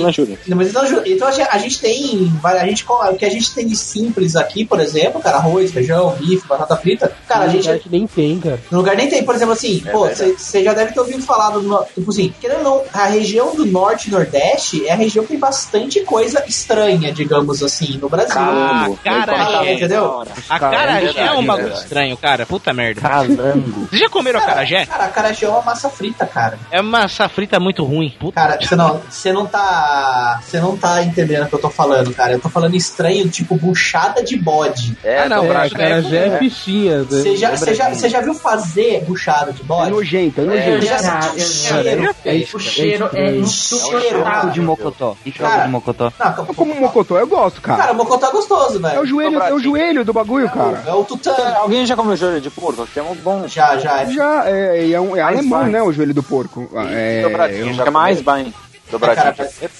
Não, 0.47 0.57
mas 0.57 0.69
então, 0.69 0.83
então 1.05 1.27
a 1.27 1.31
gente- 1.31 1.49
a 1.51 1.57
gente 1.57 1.79
tem. 1.79 2.31
A 2.43 2.65
gente, 2.65 2.85
o 2.87 3.15
que 3.15 3.25
a 3.25 3.29
gente 3.29 3.53
tem 3.53 3.67
de 3.67 3.75
simples 3.75 4.35
aqui, 4.35 4.65
por 4.65 4.79
exemplo, 4.79 5.21
cara, 5.21 5.37
arroz, 5.37 5.71
feijão, 5.71 6.15
bife, 6.19 6.47
batata 6.47 6.75
frita. 6.77 7.11
Cara, 7.27 7.45
a 7.45 7.47
gente. 7.47 7.67
que 7.79 7.89
nem 7.89 8.07
tem, 8.07 8.39
cara. 8.39 8.59
No 8.71 8.77
lugar 8.79 8.95
nem 8.95 9.07
tem, 9.09 9.23
por 9.23 9.35
exemplo, 9.35 9.53
assim, 9.53 9.81
É 9.85 9.91
pô, 9.91 10.07
você 10.07 10.63
já 10.63 10.73
deve 10.73 10.93
ter 10.93 10.99
ouvido 10.99 11.21
falar 11.23 11.49
do. 11.51 11.61
no- 11.61 11.85
Tipo 11.93 12.11
assim, 12.11 12.33
querendo 12.39 12.57
ou 12.57 12.63
não, 12.63 12.81
a 12.93 13.05
região 13.07 13.55
do 13.55 13.65
norte 13.65 14.07
e 14.07 14.11
nordeste 14.11 14.85
é 14.87 14.91
a 14.91 14.95
região 14.95 15.23
que 15.23 15.31
tem 15.31 15.39
bastante 15.39 15.99
coisa 16.01 16.43
estranha, 16.47 17.11
digamos 17.11 17.61
assim, 17.63 17.97
no 17.97 18.09
Brasil. 18.09 18.35
Ah, 18.37 18.85
Fala, 18.85 18.97
cara, 19.03 19.71
entendeu? 19.73 20.23
A 20.49 20.59
carajé 20.87 21.05
é 21.09 21.13
verdade, 21.13 21.37
um 21.37 21.41
é 21.43 21.45
bagulho 21.45 21.73
estranho, 21.73 22.17
cara. 22.17 22.45
Puta 22.45 22.73
merda. 22.73 23.01
Calango. 23.01 23.87
Vocês 23.89 24.01
já 24.01 24.09
comeram 24.09 24.39
acarajé? 24.39 24.85
Cara, 24.85 25.05
acarajé 25.05 25.45
é 25.45 25.49
uma 25.49 25.61
massa 25.61 25.89
frita, 25.89 26.25
cara. 26.25 26.57
É 26.71 26.81
uma 26.81 26.99
massa 27.01 27.27
frita 27.29 27.59
muito 27.59 27.83
ruim. 27.83 28.13
Puta. 28.19 28.35
Cara, 28.39 28.57
você 28.61 28.75
não, 28.75 29.01
você 29.09 29.33
não 29.33 29.45
tá. 29.45 30.39
Você 30.43 30.59
não 30.59 30.77
tá 30.77 31.03
entendendo 31.03 31.43
o 31.43 31.47
que 31.47 31.55
eu 31.55 31.59
tô 31.59 31.69
falando, 31.69 32.13
cara. 32.13 32.33
Eu 32.33 32.39
tô 32.39 32.49
falando 32.49 32.75
estranho, 32.75 33.27
tipo 33.29 33.55
buchada 33.55 34.23
de 34.23 34.37
bode. 34.37 34.97
É, 35.03 35.19
Ah, 35.23 35.29
não, 35.29 35.45
É, 35.45 35.47
Brasil. 35.47 35.77
cara, 35.77 36.01
já 36.01 36.17
é 36.17 36.37
fichinha. 36.37 36.97
né? 36.99 37.05
Você 37.09 37.35
já, 37.37 37.55
você 37.55 37.73
já, 37.73 37.89
você 37.89 38.09
já 38.09 38.21
viu 38.21 38.33
fazer 38.33 39.03
buchada 39.05 39.51
de 39.53 39.61
É 39.61 39.65
bode? 39.65 39.91
nojento, 39.91 40.41
é 40.41 40.43
Eu 40.43 40.47
nojento. 40.47 40.85
já 40.85 40.97
já, 41.01 41.21
senti 41.21 41.39
eu 41.39 41.45
o 41.45 41.49
já. 41.49 41.81
cheiro. 41.81 42.15
É 42.25 42.35
O 42.55 42.59
cheiro 42.59 43.09
é 43.13 43.35
insuportável. 43.35 44.49
de 44.51 44.61
mocotó. 44.61 45.17
E 45.25 45.31
Cara, 45.31 45.63
de 45.63 45.69
mocotó. 45.71 46.11
Não, 46.19 46.35
Eu 46.47 46.53
como 46.53 46.75
mocotó, 46.75 47.17
eu 47.19 47.27
gosto, 47.27 47.61
cara. 47.61 47.77
Cara, 47.79 47.91
o 47.93 47.95
mocotó 47.95 48.27
é 48.27 48.31
gostoso, 48.31 48.77
É 48.77 48.81
velho. 48.89 49.01
o 49.01 49.05
joelho, 49.05 49.39
é 49.41 49.53
o 49.53 49.59
joelho 49.59 50.05
do 50.05 50.13
bagulho, 50.13 50.49
cara. 50.49 50.74
Cara. 50.75 50.89
É 50.89 50.93
o 50.93 51.03
tutano. 51.03 51.55
Alguém 51.57 51.85
já 51.85 51.95
comeu 51.95 52.15
joelho 52.15 52.41
de 52.41 52.49
porco? 52.49 52.83
Aqui 52.83 52.99
é 52.99 53.03
um 53.03 53.15
bom. 53.15 53.47
Já, 53.47 53.77
já. 53.77 54.05
Já, 54.05 54.43
é, 54.49 54.91
é, 54.91 54.99
um- 55.01 55.15
é 55.15 55.21
alemão, 55.21 55.61
vai. 55.61 55.69
né, 55.69 55.81
o 55.81 55.91
joelho 55.91 56.13
do 56.13 56.23
porco. 56.23 56.69
É, 56.89 57.21
Dobradinho, 57.23 57.73
que 57.75 57.81
é 57.81 57.89
mais 57.91 58.21
bem. 58.21 58.53
Dobradinha. 58.91 59.33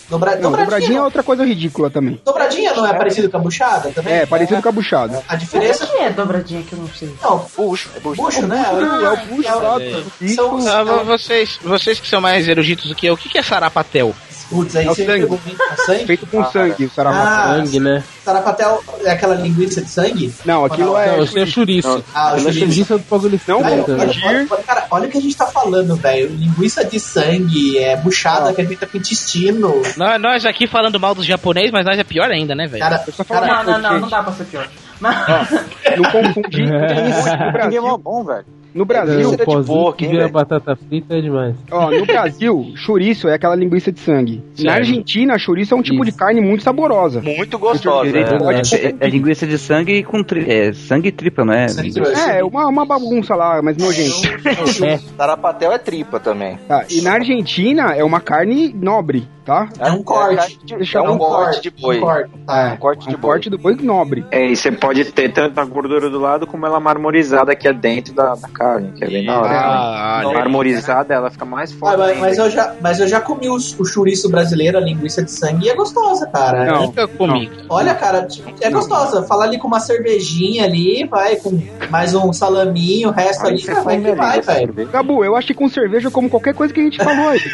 Dobra, 0.10 0.36
Não, 0.38 0.52
dobradinha 0.52 0.98
é 0.98 1.02
outra 1.02 1.22
coisa 1.22 1.46
ridícula 1.46 1.92
também. 1.92 2.20
Dobradinha 2.26 2.74
não 2.74 2.88
é 2.88 2.94
parecido 2.96 3.30
com 3.30 3.38
a 3.38 3.40
buchada 3.40 3.92
também? 3.92 4.12
É, 4.16 4.26
parecido 4.26 4.60
com 4.64 4.70
a 4.70 4.72
buchada. 4.72 5.22
A 5.28 5.36
diferença 5.36 5.86
O 5.86 5.88
que 5.88 5.98
é 5.98 6.10
dobradinha 6.10 6.64
que 6.64 6.74
eu 6.74 6.80
não 6.80 6.88
sei? 6.88 7.14
Não, 7.22 7.46
Bucho, 7.56 7.90
é 7.96 8.00
bucho. 8.00 8.20
bucho, 8.20 8.48
né? 8.48 8.66
É 8.68 9.10
o 9.10 9.36
bucho, 9.36 10.34
São, 10.34 10.58
Ah, 10.68 10.84
vo- 10.84 11.04
vocês, 11.06 11.60
vocês 11.64 12.00
que 12.00 12.08
são 12.08 12.20
mais 12.20 12.48
eruditos 12.48 12.88
do 12.90 12.96
que 12.96 13.06
eu, 13.06 13.14
o 13.14 13.18
que 13.18 13.30
que 13.30 13.38
é 13.38 13.44
sarapatel? 13.44 14.14
Putz, 14.50 14.76
aí 14.76 14.86
É 14.86 14.92
o 14.92 14.96
você 14.96 15.06
sangue. 15.06 15.22
pegou 15.22 15.40
sangue? 15.86 16.06
Feito 16.06 16.28
com 16.28 16.40
Ah, 16.42 16.46
sangue, 16.52 16.86
o 16.86 16.90
sarapatel. 16.92 17.28
Ah, 17.28 17.56
Sangue, 17.58 17.80
né? 17.80 18.04
Sarapatel 18.24 18.84
é 19.04 19.12
aquela 19.12 19.36
linguiça 19.36 19.82
de 19.82 19.90
sangue? 19.90 20.34
Não, 20.46 20.66
aquilo 20.66 20.92
Não, 20.94 21.00
é. 21.00 21.08
Não, 21.18 21.24
isso 21.24 21.40
é 21.40 21.46
chouriço. 21.46 22.04
Ah, 22.14 22.34
o 22.34 22.36
é 22.36 22.40
chouriço. 22.40 22.60
chouriço 22.60 22.98
do 22.98 23.04
bagulho 23.10 23.32
Não, 23.48 23.60
frito, 23.60 23.92
olha, 23.92 24.12
olha, 24.28 24.48
olha, 24.52 24.64
cara, 24.64 24.88
olha 24.92 25.08
o 25.08 25.10
que 25.12 25.18
a 25.18 25.22
gente 25.22 25.36
tá 25.36 25.48
falando, 25.48 25.96
velho. 25.96 26.30
Linguiça 26.30 26.86
de 26.86 27.00
sangue, 27.00 27.80
é 27.80 27.96
buchada 27.98 28.54
que 28.54 28.62
é 28.62 28.66
feita 28.66 28.86
com 28.86 28.98
intestino. 28.98 29.82
Nós, 29.98 30.22
nós 30.22 30.46
aqui 30.46 30.68
falando 30.68 31.00
mal 31.00 31.16
dos 31.16 31.26
japonês, 31.26 31.72
mas 31.72 31.86
nós 31.86 31.98
é 31.98 32.04
pior 32.04 32.30
ainda, 32.30 32.54
né, 32.54 32.68
velho? 32.68 32.84
Cara, 32.84 33.04
cara, 33.28 33.64
Não, 33.64 33.64
não, 33.64 33.82
não, 33.82 34.00
não 34.02 34.10
dá 34.10 34.22
pra 34.24 34.34
ser 34.34 34.46
pior. 34.46 34.68
Não 35.02 36.12
confundir. 36.12 36.66
No 36.68 36.80
Ninguém 36.80 37.12
é 37.48 37.52
Brasil, 37.52 37.82
mó 37.82 37.98
bom, 37.98 38.24
velho. 38.24 38.46
No 38.76 38.86
Brasil, 38.86 39.16
Linguiça 39.18 39.38
de 39.38 39.46
pozinho 39.46 39.78
porco, 39.80 39.98
que 39.98 40.06
hein, 40.06 40.30
batata 40.32 40.76
frita 40.76 41.16
é 41.18 41.22
demais. 41.22 41.56
ó, 41.72 41.90
no 41.90 42.04
Brasil, 42.06 42.74
chouriço 42.76 43.28
é 43.30 43.34
aquela 43.34 43.56
linguiça 43.56 43.92
de 43.92 44.00
sangue. 44.02 44.44
Na 44.52 44.56
Certo. 44.56 44.70
Argentina, 44.78 45.38
chouriço 45.40 45.74
é 45.74 45.78
um 45.78 45.82
tipo 45.82 46.04
Isso. 46.04 46.12
de 46.12 46.18
carne 46.18 46.42
muito 46.42 46.64
saborosa. 46.64 47.22
Muito 47.22 47.58
gostosa. 47.58 48.06
Direito, 48.06 48.32
né? 48.34 48.38
Pode 48.40 48.76
é, 48.76 48.96
é 49.00 49.08
linguiça 49.10 49.48
de 49.48 49.58
sangue 49.58 50.04
com 50.04 50.22
tri, 50.22 50.46
é, 50.52 50.74
sangue 50.74 51.12
tripla, 51.12 51.46
não 51.46 51.54
é? 51.54 51.68
Sangue 51.70 51.94
tripla. 51.94 52.12
É, 52.12 52.44
uma, 52.44 52.68
uma 52.68 52.86
bagunça 52.86 53.34
lá, 53.36 53.62
mas 53.64 53.78
nojento. 53.78 54.16
É, 54.86 54.98
Sarapatel 54.98 55.72
é 55.72 55.78
tripa 55.78 56.20
também. 56.20 56.58
Tá, 56.68 56.86
e 56.90 57.02
na 57.02 57.14
Argentina 57.14 57.94
é 57.96 58.04
uma 58.04 58.20
carne 58.20 58.74
nobre, 58.74 59.28
tá? 59.46 59.70
é 59.80 59.92
um 59.92 60.04
corte. 60.04 60.60
É 60.94 61.02
um 61.02 61.18
corte 61.18 61.62
de 61.62 61.70
boi. 61.70 61.98
Um 61.98 62.02
corte. 62.02 62.32
É 62.50 62.68
um 62.74 62.78
corte 62.78 63.06
É 63.08 63.10
de 63.10 63.16
um 63.16 63.20
boi. 63.20 63.30
corte 63.32 63.50
do 63.50 63.58
boi 63.58 63.76
nobre. 63.76 64.26
É, 64.32 64.46
e 64.52 64.56
você 64.56 64.72
pode 64.72 65.06
ter 65.06 65.32
tanto 65.32 65.60
a 65.60 65.66
gordura 65.66 66.10
do 66.10 66.20
lado 66.20 66.46
como 66.46 66.66
ela 66.66 66.80
marmorizada 66.80 67.52
aqui 67.54 67.68
é 67.68 67.74
dentro 67.74 68.14
da, 68.14 68.36
da 68.36 68.48
carne, 68.50 68.65
que 68.96 69.04
é 69.04 69.08
bem 69.08 69.26
da 69.26 69.40
hora. 69.40 69.50
Ah, 69.56 70.20
também. 70.22 70.38
marmorizada, 70.38 71.14
ela 71.14 71.30
fica 71.32 71.46
mais 71.46 71.72
Ah, 71.72 71.76
forte. 71.78 71.98
mas, 71.98 72.10
ainda. 72.10 72.22
mas 72.22 72.38
eu 72.38 72.50
já, 72.50 72.76
mas 72.82 73.00
eu 73.00 73.08
já 73.08 73.22
comi 73.22 73.50
o, 73.50 73.56
o 73.56 73.86
chouriço 73.86 74.30
brasileiro, 74.30 74.78
a 74.78 74.82
linguiça 74.82 75.24
de 75.24 75.32
sangue, 75.32 75.66
e 75.68 75.70
é 75.70 75.76
gostosa, 75.76 76.28
cara. 76.28 76.66
Não. 76.66 76.82
nunca 76.84 77.08
comi. 77.08 77.50
Olha, 77.70 77.94
cara, 77.96 78.28
é 78.62 78.70
gostosa. 78.70 79.24
Fala 79.24 79.46
ali 79.46 79.58
com 79.58 79.68
uma 79.68 79.80
cervejinha 79.80 80.64
ali, 80.66 81.06
vai 81.06 81.36
com 81.38 81.60
mais 81.90 82.14
um 82.14 82.32
salaminho, 82.34 83.10
o 83.10 83.12
resto 83.12 83.46
Aí 83.46 83.54
ali, 83.54 83.62
cara, 83.64 83.82
vai 83.82 84.02
que 84.02 84.12
vai, 84.14 84.42
velho. 84.42 84.88
Gabu, 84.92 85.24
eu 85.24 85.36
acho 85.36 85.48
que 85.48 85.54
com 85.54 85.68
cerveja 85.70 86.08
eu 86.08 86.12
como 86.12 86.30
qualquer 86.30 86.54
coisa 86.54 86.74
que 86.74 86.80
a 86.80 86.84
gente 86.84 86.98
falou 87.04 87.30
aí. 87.30 87.40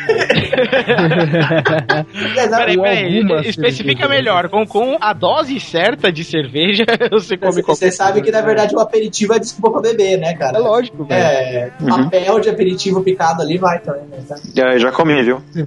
Peraí, 2.52 2.78
peraí, 2.78 3.20
especifica 3.50 4.02
cerveja. 4.02 4.08
melhor. 4.10 4.50
Com, 4.50 4.66
com 4.66 4.98
a 5.00 5.14
dose 5.14 5.60
certa 5.60 6.12
de 6.12 6.24
cerveja, 6.24 6.84
você 7.12 7.38
come 7.38 7.52
Você, 7.54 7.64
qualquer 7.64 7.86
você 7.88 7.92
sabe 7.92 8.22
que 8.22 8.32
na 8.32 8.42
verdade 8.42 8.76
o 8.76 8.80
aperitivo 8.80 9.34
é 9.34 9.40
desculpa 9.40 9.80
pra 9.80 9.92
beber, 9.92 10.18
né, 10.18 10.34
cara? 10.36 10.58
É 10.58 10.60
lógico, 10.60 11.01
velho. 11.06 11.22
É, 11.22 11.72
papel 11.88 12.40
de 12.40 12.50
aperitivo 12.50 13.04
picado 13.04 13.42
ali 13.42 13.58
vai 13.58 13.80
também. 13.80 14.06
Né? 14.06 14.24
tá? 14.28 14.36
Já, 14.54 14.78
já 14.78 14.92
comi, 14.92 15.22
viu? 15.24 15.42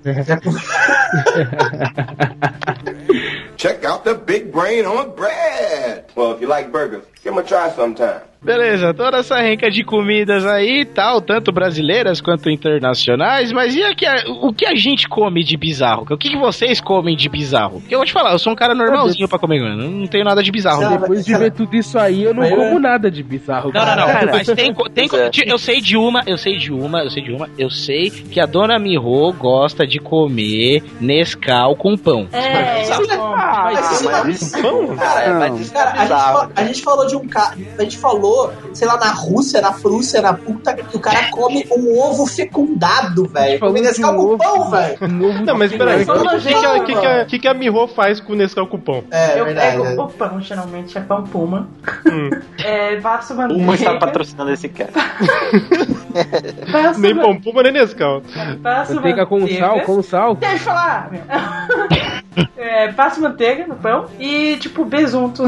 Check 3.57 3.85
out 3.85 4.05
the 4.05 4.15
big 4.15 4.51
brain 4.53 4.85
on 4.87 5.11
bread. 5.11 6.05
Well, 6.17 6.33
if 6.33 6.41
you 6.41 6.49
like 6.49 6.71
burgers, 6.71 7.05
give 7.23 7.35
them 7.35 7.39
a 7.39 7.43
try 7.43 7.71
sometime. 7.75 8.21
Beleza, 8.45 8.93
toda 8.93 9.19
essa 9.19 9.37
renca 9.41 9.71
de 9.71 9.83
comidas 9.83 10.45
aí 10.47 10.81
e 10.83 10.85
tal, 10.85 11.21
tanto 11.21 11.51
brasileiras 11.51 12.21
quanto 12.21 12.51
internacionais, 12.51 13.51
mas 13.53 13.75
e 13.75 13.83
aqui, 13.83 14.05
o 14.43 14.53
que 14.53 14.67
a 14.67 14.75
gente 14.75 15.09
come 15.09 15.43
de 15.43 15.57
bizarro? 15.57 16.07
O 16.11 16.17
que, 16.19 16.29
que 16.31 16.37
vocês 16.37 16.81
comem 16.81 17.17
de 17.17 17.29
bizarro? 17.29 17.81
Porque 17.81 17.95
eu 17.95 17.99
vou 17.99 18.07
te 18.07 18.13
falar, 18.13 18.33
eu 18.33 18.39
sou 18.39 18.53
um 18.53 18.57
cara 18.57 18.75
normalzinho 18.75 19.27
pra 19.29 19.39
comer, 19.39 19.61
mano, 19.63 19.89
não 19.91 20.07
tenho 20.07 20.25
nada 20.25 20.43
de 20.43 20.51
bizarro. 20.53 20.83
Não, 20.83 20.91
Não, 20.91 20.99
Depois 21.01 21.25
de 21.25 21.37
ver 21.37 21.53
tudo 21.53 21.75
isso 21.75 21.99
aí, 21.99 22.23
eu 22.23 22.35
não 22.35 22.43
Mas 22.43 22.51
eu- 22.51 22.57
como 22.59 22.79
nada 22.79 23.11
de 23.11 23.23
bizarro. 23.23 23.71
não, 23.73 23.81
não, 23.97 24.07
cara. 24.07 24.27
mas 24.33 24.47
tem, 24.49 24.75
tem 24.93 25.09
é. 25.15 25.53
eu 25.53 25.59
sei 25.59 25.81
de 25.81 25.97
uma, 25.97 26.23
eu 26.27 26.37
sei 26.37 26.57
de 26.59 26.73
uma, 26.73 27.03
eu 27.03 27.11
sei 27.11 27.23
de 27.23 27.33
uma, 27.33 27.49
eu 27.59 27.71
sei 27.71 28.11
que 28.11 28.39
a 28.41 28.47
dona 28.47 28.79
Miho 28.79 29.33
gosta 29.39 29.87
de 29.87 29.99
comer 29.99 30.83
Nescau 31.01 31.75
com 31.77 31.97
pão. 31.97 32.29
É, 32.33 32.83
isso- 32.83 32.93
como. 33.09 33.35
Ah, 33.35 33.71
mas 33.73 33.93
isso 33.93 34.05
não- 34.11 34.29
isso- 34.29 34.97
Cara, 34.97 35.33
Não. 35.33 35.39
mas, 35.57 35.71
cara, 35.71 35.91
a, 35.93 35.97
gente, 36.07 36.09
fa- 36.09 36.51
a 36.57 36.65
gente 36.65 36.83
falou 36.83 37.07
de 37.07 37.17
um 37.17 37.27
cara. 37.29 37.55
A 37.79 37.83
gente 37.83 37.99
falou, 37.99 38.34
sei 38.73 38.87
lá, 38.89 38.97
na 38.99 39.11
Rússia, 39.13 39.61
na 39.61 39.73
Prússia, 39.73 40.21
na 40.23 40.33
puta, 40.33 40.75
que 40.75 40.97
o 40.97 41.01
cara 41.01 41.31
come 41.31 41.67
um 41.77 41.99
ovo 41.99 42.27
fecundado, 42.27 43.27
velho. 43.29 43.61
Come 43.61 43.81
Nescau 43.81 44.15
com 44.15 44.23
ovo. 44.35 44.39
pão, 44.39 44.71
velho. 44.71 44.99
Não, 45.45 45.57
mas 45.59 45.73
peraí, 45.73 46.03
o 46.03 46.07
que, 46.07 46.13
que, 46.13 46.25
nojento, 46.25 46.85
que, 46.85 46.95
que, 47.01 47.07
a- 47.07 47.25
que, 47.25 47.39
que 47.39 47.49
a 47.49 47.55
Miho 47.55 47.87
faz 47.89 48.21
com 48.21 48.33
o 48.33 48.37
Nescau 48.37 48.67
com 48.67 48.79
pão? 48.79 49.05
É, 49.11 49.39
eu 49.41 49.45
verdade. 49.45 49.77
pego 49.83 50.03
o 50.03 50.09
pão, 50.13 50.41
geralmente 50.41 50.97
é 50.97 51.01
pão 51.01 51.25
puma. 51.25 51.69
Hum. 52.07 52.31
É, 52.65 52.97
passo 53.01 53.35
manteiga. 53.35 53.63
Uma 53.63 53.75
está 53.75 53.95
patrocinando 53.97 54.51
esse. 54.51 54.69
Passo 56.71 57.01
Nem 57.01 57.15
pão 57.15 57.39
puma, 57.41 57.63
nem 57.63 57.73
Nescau. 57.73 58.23
Passo 58.63 58.95
Manteiga 58.95 59.27
com 59.27 59.47
sal, 59.47 59.81
com 59.83 60.03
sal. 60.03 60.35
Deixa 60.37 60.55
eu 60.55 60.59
falar. 60.61 61.11
meu. 61.11 61.21
É, 62.57 62.91
passo 62.93 63.21
manteiga 63.21 63.65
no 63.67 63.77
pão 63.77 64.07
e, 64.19 64.57
tipo, 64.57 64.85
besunto. 64.85 65.45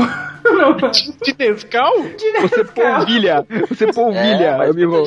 No 0.52 0.74
pão. 0.80 0.90
De 0.90 1.34
Nescau? 1.38 1.92
De 2.02 2.32
Você 2.40 2.56
Nescau. 2.58 2.96
polvilha, 2.96 3.46
você 3.68 3.92
polvilha, 3.92 4.44
É, 4.44 4.68
amigo. 4.70 5.04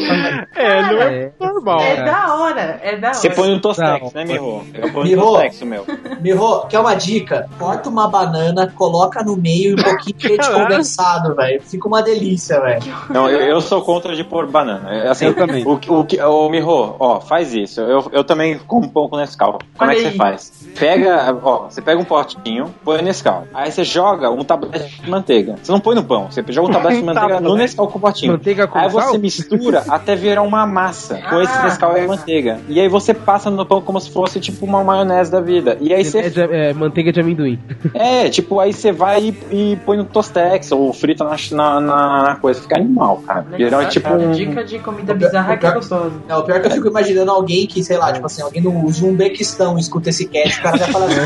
É, 0.55 0.81
não 0.81 1.01
é, 1.01 1.15
É. 1.23 1.31
normal. 1.39 1.79
É 1.81 2.03
da 2.03 2.35
hora, 2.35 2.79
é 2.83 2.95
da 2.97 3.07
hora. 3.09 3.13
Você 3.13 3.29
põe 3.29 3.49
no 3.49 3.59
Tostex, 3.59 4.01
Não. 4.01 4.11
né, 4.13 4.25
Miho? 4.25 4.65
Eu 4.73 4.91
ponho 4.91 5.05
Miho. 5.05 5.17
no 5.19 5.25
Tostex, 5.25 5.61
o 5.61 5.65
meu. 5.65 5.85
Miho, 6.21 6.65
quer 6.67 6.79
uma 6.79 6.95
dica? 6.95 7.47
Corta 7.57 7.89
uma 7.89 8.07
banana, 8.07 8.71
coloca 8.75 9.23
no 9.23 9.35
meio 9.35 9.71
e 9.71 9.73
um 9.79 9.83
pouquinho 9.83 10.15
de 10.17 10.27
leite 10.27 10.49
condensado, 10.51 11.35
velho. 11.35 11.61
Fica 11.61 11.87
uma 11.87 12.01
delícia, 12.01 12.59
velho. 12.61 12.81
Não, 13.09 13.29
eu, 13.29 13.39
eu 13.41 13.61
sou 13.61 13.81
contra 13.81 14.15
de 14.15 14.23
pôr 14.23 14.47
banana. 14.47 14.89
É, 14.95 15.09
Assim, 15.09 15.25
Eu 15.25 15.35
também. 15.35 15.65
O, 15.65 15.73
o, 15.73 16.05
que- 16.05 16.21
ô, 16.21 16.49
Miho, 16.49 16.95
ó, 16.99 17.19
faz 17.19 17.53
isso. 17.53 17.81
Eu, 17.81 18.09
eu 18.11 18.23
também 18.23 18.59
como 18.67 18.89
pão 18.91 19.07
com 19.09 19.17
Nescau. 19.17 19.59
Como 19.77 19.89
Olha 19.89 19.97
é 19.97 20.01
que 20.01 20.05
aí. 20.07 20.11
você 20.11 20.17
faz? 20.17 20.67
Pega, 20.77 21.37
ó, 21.43 21.69
você 21.69 21.81
pega 21.81 21.99
um 21.99 22.03
potinho, 22.05 22.73
põe 22.83 23.01
Nescau. 23.01 23.45
Aí 23.53 23.71
você 23.71 23.83
joga 23.83 24.29
um 24.29 24.43
tablete 24.43 25.01
de 25.01 25.09
manteiga. 25.09 25.28
Você 25.61 25.71
não 25.71 25.79
põe 25.79 25.95
no 25.95 26.03
pão, 26.03 26.27
você 26.31 26.43
joga 26.49 26.69
um 26.69 26.71
tablete 26.71 26.97
de 26.99 27.03
manteiga 27.05 27.39
no 27.39 27.55
Nescau 27.55 27.87
com 27.87 27.97
o 27.97 28.01
potinho. 28.01 28.31
Manteiga 28.33 28.67
com 28.67 28.77
Aí 28.79 28.89
você 28.89 29.05
sal? 29.11 29.19
mistura 29.19 29.83
até 29.89 30.15
virar 30.15 30.41
uma 30.41 30.65
massa 30.65 31.19
com 31.29 31.41
esse 31.41 31.53
Ah. 31.57 31.63
Nescau 31.63 31.97
e 31.97 32.07
manteiga. 32.07 32.59
E 32.67 32.79
aí 32.79 32.87
você 32.87 33.13
passa 33.13 33.49
no 33.49 33.65
pão 33.65 33.81
como 33.81 33.99
se 33.99 34.09
fosse 34.11 34.39
tipo 34.39 34.65
uma 34.65 34.83
maionese 34.83 35.31
da 35.31 35.39
vida. 35.41 35.77
E 35.79 35.93
aí 35.93 36.01
É, 36.01 36.03
você 36.03 36.29
de- 36.29 36.41
é 36.41 36.73
manteiga 36.73 37.11
de 37.11 37.19
amendoim. 37.21 37.59
é, 37.93 38.29
tipo, 38.29 38.59
aí 38.59 38.73
você 38.73 38.91
vai 38.91 39.21
e, 39.21 39.37
e 39.73 39.75
põe 39.85 39.97
no 39.97 40.03
Tostex 40.05 40.71
ou 40.71 40.91
frita 40.93 41.23
na, 41.23 41.35
na, 41.51 41.79
na- 41.79 42.23
na 42.23 42.35
coisa. 42.35 42.61
Fica 42.61 42.77
animal, 42.79 43.17
cara. 43.25 43.45
É 43.51 43.85
tipo 43.85 44.09
um. 44.13 44.31
Dica 44.31 44.63
de 44.63 44.79
comida 44.79 45.13
bizarra 45.13 45.57
que 45.57 45.65
é 45.65 45.71
gostosa. 45.71 46.11
É, 46.27 46.35
o 46.35 46.43
pior 46.43 46.57
é 46.57 46.59
que 46.59 46.67
eu 46.67 46.71
fico 46.71 46.87
imaginando 46.87 47.31
alguém 47.31 47.67
que, 47.67 47.83
sei 47.83 47.97
lá, 47.97 48.11
tipo 48.11 48.25
assim, 48.25 48.41
alguém 48.41 48.61
no 48.61 48.85
Uzbequistão 48.85 49.77
escuta 49.77 50.09
esse 50.09 50.25
cast, 50.27 50.59
o 50.59 50.63
cara 50.63 50.77
vai 50.77 50.91
falar 50.91 51.05
assim. 51.05 51.19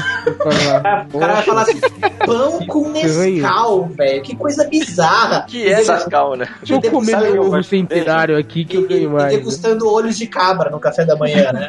O 1.13 1.19
cara 1.19 1.33
vai 1.33 1.41
falar 1.43 1.61
assim, 1.63 1.79
pão 2.25 2.65
com 2.67 2.89
Nescau, 2.89 3.89
velho. 3.93 4.21
Que 4.21 4.35
coisa 4.35 4.67
bizarra. 4.67 5.45
Que 5.47 5.67
é 5.71 5.77
Nescau, 5.77 6.35
né? 6.35 6.47
Deixa 6.63 6.85
eu 6.85 6.91
comer 6.91 7.35
eu 7.35 7.41
ovo 7.43 7.63
centenário 7.63 8.37
aqui 8.37 8.65
que 8.65 8.77
eu 8.77 8.87
ganho 8.87 9.11
mais. 9.11 9.31
né? 9.31 9.37
degustando 9.37 9.91
olhos 9.91 10.17
de 10.17 10.27
cabra 10.27 10.69
no 10.69 10.79
café 10.79 11.05
da 11.05 11.15
manhã, 11.15 11.51
né? 11.51 11.67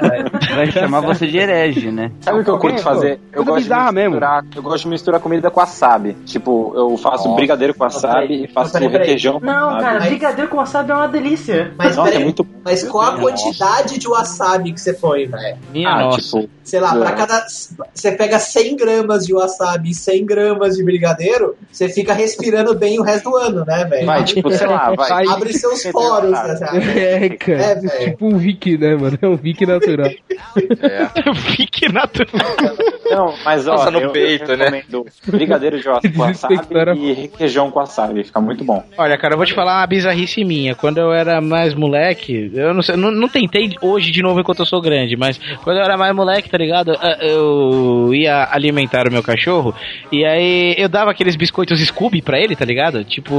Vai 0.55 0.71
chamar 0.71 1.01
você 1.01 1.27
de 1.27 1.39
herege, 1.39 1.91
né? 1.91 2.11
Sabe 2.21 2.41
o 2.41 2.45
que 2.45 2.51
eu 2.51 2.59
curto 2.59 2.81
fazer? 2.83 3.21
Eu 3.33 3.45
gosto, 3.45 3.65
de 3.65 3.71
misturar, 3.71 4.45
eu 4.55 4.63
gosto 4.63 4.83
de 4.85 4.89
misturar 4.89 5.21
comida 5.21 5.51
com 5.51 5.61
wasabi. 5.61 6.15
Tipo, 6.25 6.73
eu 6.77 6.97
faço 6.97 7.25
Nossa. 7.25 7.37
brigadeiro 7.37 7.75
com 7.75 7.85
wasabi 7.85 8.45
e 8.45 8.49
faço 8.49 8.77
requeijão 8.79 9.41
com 9.41 9.47
Não, 9.47 9.79
cara, 9.81 9.99
Mas- 10.01 10.09
brigadeiro 10.09 10.51
com 10.51 10.57
wasabi 10.57 10.91
é 10.91 10.95
uma 10.95 11.09
delícia. 11.09 11.73
Mas, 11.77 11.97
Nossa, 11.97 12.09
é 12.09 12.13
peraí, 12.13 12.25
muito 12.25 12.47
mas 12.65 12.83
qual 12.85 13.05
a 13.05 13.11
Nossa. 13.13 13.23
quantidade 13.23 13.99
de 13.99 14.09
wasabi 14.09 14.73
que 14.73 14.81
você 14.81 14.93
põe, 14.95 15.27
velho? 15.27 15.57
Minha 15.73 15.91
Ah, 15.91 16.03
nossa. 16.05 16.21
tipo, 16.21 16.49
Sei 16.65 16.81
lá, 16.81 16.95
pra 16.97 17.11
É. 17.11 17.13
cada. 17.13 17.45
Você 17.93 18.13
pega 18.13 18.39
100 18.39 18.75
gramas 18.75 19.27
de 19.27 19.35
wasabi 19.35 19.91
e 19.91 19.95
100 19.95 20.25
gramas 20.25 20.77
de 20.77 20.83
brigadeiro, 20.83 21.55
você 21.71 21.91
fica 21.91 22.14
respirando 22.15 22.75
bem 22.75 22.99
o 22.99 23.03
resto 23.03 23.31
do 23.31 23.37
ano, 23.37 23.65
né, 23.65 23.85
velho? 23.85 24.07
vai, 24.07 24.25
tipo, 24.25 24.51
sei 24.51 24.67
lá, 24.67 24.93
vai. 24.95 25.27
Abre 25.27 25.53
seus 25.53 25.83
poros, 25.85 26.31
né? 26.31 26.69
É, 26.97 27.29
cara. 27.31 27.63
É, 27.63 28.05
tipo 28.11 28.27
um 28.27 28.39
Vic, 28.39 28.79
né, 28.79 28.95
mano? 28.95 29.19
É 29.21 29.27
um 29.27 29.37
Vic 29.37 29.67
natural. 29.67 30.07
É. 30.07 31.35
Fique 31.55 31.91
natural. 31.93 32.77
Não, 33.11 33.35
mas 33.45 33.67
ó, 33.69 33.77
Passa 33.77 33.91
no 33.91 34.01
eu, 34.01 34.11
peito, 34.11 34.51
eu 34.51 34.57
né? 34.57 34.65
recomendo 34.65 35.07
brigadeiro 35.27 35.81
de 35.81 35.89
wasabi 36.17 36.59
e 36.97 37.13
requeijão 37.13 37.71
com 37.71 37.79
wasabi, 37.79 38.25
fica 38.25 38.41
muito 38.41 38.65
bom. 38.65 38.83
Olha, 38.97 39.17
cara, 39.19 39.35
eu 39.35 39.39
vou 39.39 39.47
te 39.47 39.55
falar 39.55 39.81
uma 39.81 39.87
bizarrice 39.87 40.45
minha. 40.45 40.75
Quando 40.75 40.99
eu 40.99 41.13
era 41.13 41.41
mais 41.41 41.75
moleque, 41.75 42.51
eu 42.55 42.73
não 42.75 42.83
sei, 42.83 42.97
não, 42.97 43.11
não 43.11 43.29
tentei 43.29 43.71
hoje 43.81 44.11
de 44.11 44.23
novo 44.23 44.41
enquanto 44.41 44.61
eu 44.61 44.67
sou 44.67 44.81
grande, 44.81 45.17
mas 45.17 45.39
quando 45.63 45.79
eu 45.79 45.85
era 45.85 45.97
mais 45.97 46.15
moleque, 46.15 46.51
tá 46.51 46.59
ligado? 46.59 46.93
Eu 47.21 48.13
ia 48.15 48.49
alimentar 48.51 49.07
o 49.07 49.13
meu 49.13 49.23
cachorro 49.23 49.75
e 50.11 50.25
aí 50.25 50.75
eu 50.77 50.89
dava 50.89 51.11
aqueles 51.11 51.37
biscoitos 51.37 51.81
Scooby 51.95 52.23
pra 52.23 52.39
ele, 52.39 52.57
tá 52.57 52.65
ligado? 52.65 53.05
Tipo, 53.05 53.33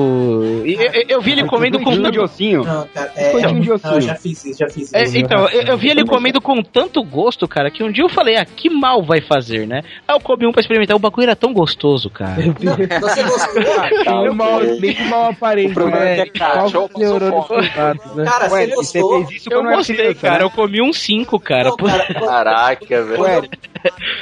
eu, 0.66 1.06
eu 1.08 1.22
vi 1.22 1.32
ele 1.34 1.46
comendo 1.46 1.78
com 1.80 1.86
Biscoitinho 1.92 2.12
de 2.12 2.20
ossinho. 2.20 2.64
Não, 2.64 2.88
cara, 2.88 3.12
é, 3.16 3.32
de 3.32 3.54
não, 3.68 3.76
ossinho. 3.76 3.94
eu 3.94 4.02
já 4.02 4.16
fiz 4.16 4.46
isso, 4.46 4.60
já 4.60 4.70
fiz 4.70 4.84
isso. 4.84 4.96
É, 4.96 5.04
então, 5.20 5.48
eu, 5.50 5.62
eu 5.64 5.78
vi 5.78 5.90
ele 5.90 6.06
comendo 6.06 6.42
com 6.42 6.62
tanto 6.64 7.04
gosto, 7.04 7.48
cara, 7.48 7.70
que 7.70 7.84
um 7.84 7.92
dia 7.92 8.04
eu 8.04 8.10
falei, 8.10 8.38
ah, 8.38 8.46
que 8.46 8.70
mal 8.70 9.04
vai 9.04 9.22
fazer, 9.22 9.68
né? 9.68 9.82
Aí 10.08 10.16
eu 10.16 10.20
comi 10.20 10.48
um 10.48 10.52
pra 10.52 10.62
experimentar, 10.62 10.96
o 10.96 11.00
bagulho 11.00 11.24
era 11.26 11.36
tão 11.36 11.54
gostoso, 11.54 12.10
cara. 12.10 12.42
Você 12.42 13.24
gostou? 13.24 14.24
Nem 14.24 14.34
mal, 14.34 14.60
nem 14.64 14.94
que 14.94 15.04
mal 15.06 15.30
aparente, 15.32 15.74
problema 15.74 16.00
né? 16.06 16.20
é 16.20 16.26
que 16.26 16.42
é 16.42 16.48
passou 16.48 16.90
neurônios 16.98 17.48
fome. 17.48 17.70
cruzados, 17.70 18.16
né? 18.16 18.26
Cara, 18.26 18.52
Ué, 18.52 18.68
você 18.68 18.76
você 18.76 19.00
gostou? 19.00 19.26
fez 19.26 19.42
isso 19.42 19.50
Eu 19.52 19.58
quando 19.60 19.68
era 19.68 19.76
gostei, 19.78 19.96
criança, 19.96 20.22
cara, 20.22 20.40
né? 20.40 20.44
eu 20.46 20.50
comi 20.50 20.82
um 20.82 20.94
5, 20.94 21.40
cara. 21.40 21.70
Não, 21.70 21.76
cara, 21.78 22.14
Caraca, 22.14 23.04
velho. 23.04 23.22
Ué, 23.22 23.42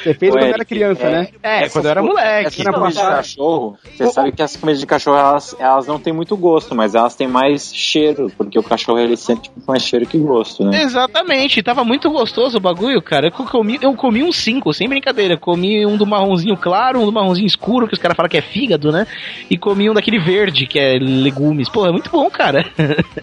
você 0.04 0.14
fez 0.14 0.32
quando 0.34 0.44
Ué, 0.44 0.50
era 0.50 0.66
criança, 0.66 1.04
é. 1.04 1.12
né? 1.12 1.28
É, 1.42 1.70
quando 1.70 1.86
eu 1.86 1.92
era 1.92 2.02
moleque. 2.04 2.62
Essas 2.62 2.74
comidas 2.74 2.96
de 2.96 3.02
cachorro, 3.02 3.78
você 3.96 4.12
sabe 4.24 4.32
que 4.36 4.42
as 4.42 4.56
comidas 4.58 4.80
de 4.80 4.86
cachorro 4.86 5.18
elas, 5.18 5.56
elas 5.60 5.88
não 5.88 6.00
têm 6.00 6.14
muito 6.14 6.36
gosto, 6.38 6.74
mas 6.76 6.96
elas 6.96 7.16
têm 7.16 7.28
mais 7.28 7.74
cheiro, 7.76 8.32
porque 8.38 8.58
o 8.58 8.64
cachorro 8.64 9.00
ele 9.00 9.16
sente 9.18 9.52
mais 9.68 9.84
cheiro 9.84 10.06
que 10.06 10.18
gosto, 10.18 10.64
né? 10.66 10.82
Exatamente, 10.84 11.62
tava 11.64 11.84
muito 11.84 12.10
gostoso 12.10 12.58
o 12.58 12.62
bagulho, 12.62 13.02
cara. 13.02 13.28
Eu 13.28 13.32
comi, 13.32 13.78
eu 13.82 13.94
comi 13.94 14.24
um 14.24 14.32
5, 14.32 14.74
sem 14.74 14.88
brincadeira. 14.90 15.38
Comi 15.38 15.86
um 15.86 15.98
do 15.98 16.06
marronzinho 16.06 16.56
claro, 16.58 17.00
um 17.02 17.06
do 17.06 17.12
marronzinho 17.12 17.46
escuro, 17.48 17.88
que 17.88 17.94
os 17.94 18.00
caras 18.00 18.16
falam 18.16 18.30
que 18.30 18.38
é 18.38 18.42
fígado, 18.42 18.92
né? 18.92 19.06
E 19.50 19.58
comi 19.58 19.90
um 19.90 19.94
daquele 19.94 20.20
verde, 20.20 20.66
que 20.68 20.80
é 20.80 20.98
legumes. 21.00 21.70
Pô, 21.70 21.86
é 21.86 21.92
muito 21.92 22.10
bom, 22.10 22.30
cara. 22.30 22.66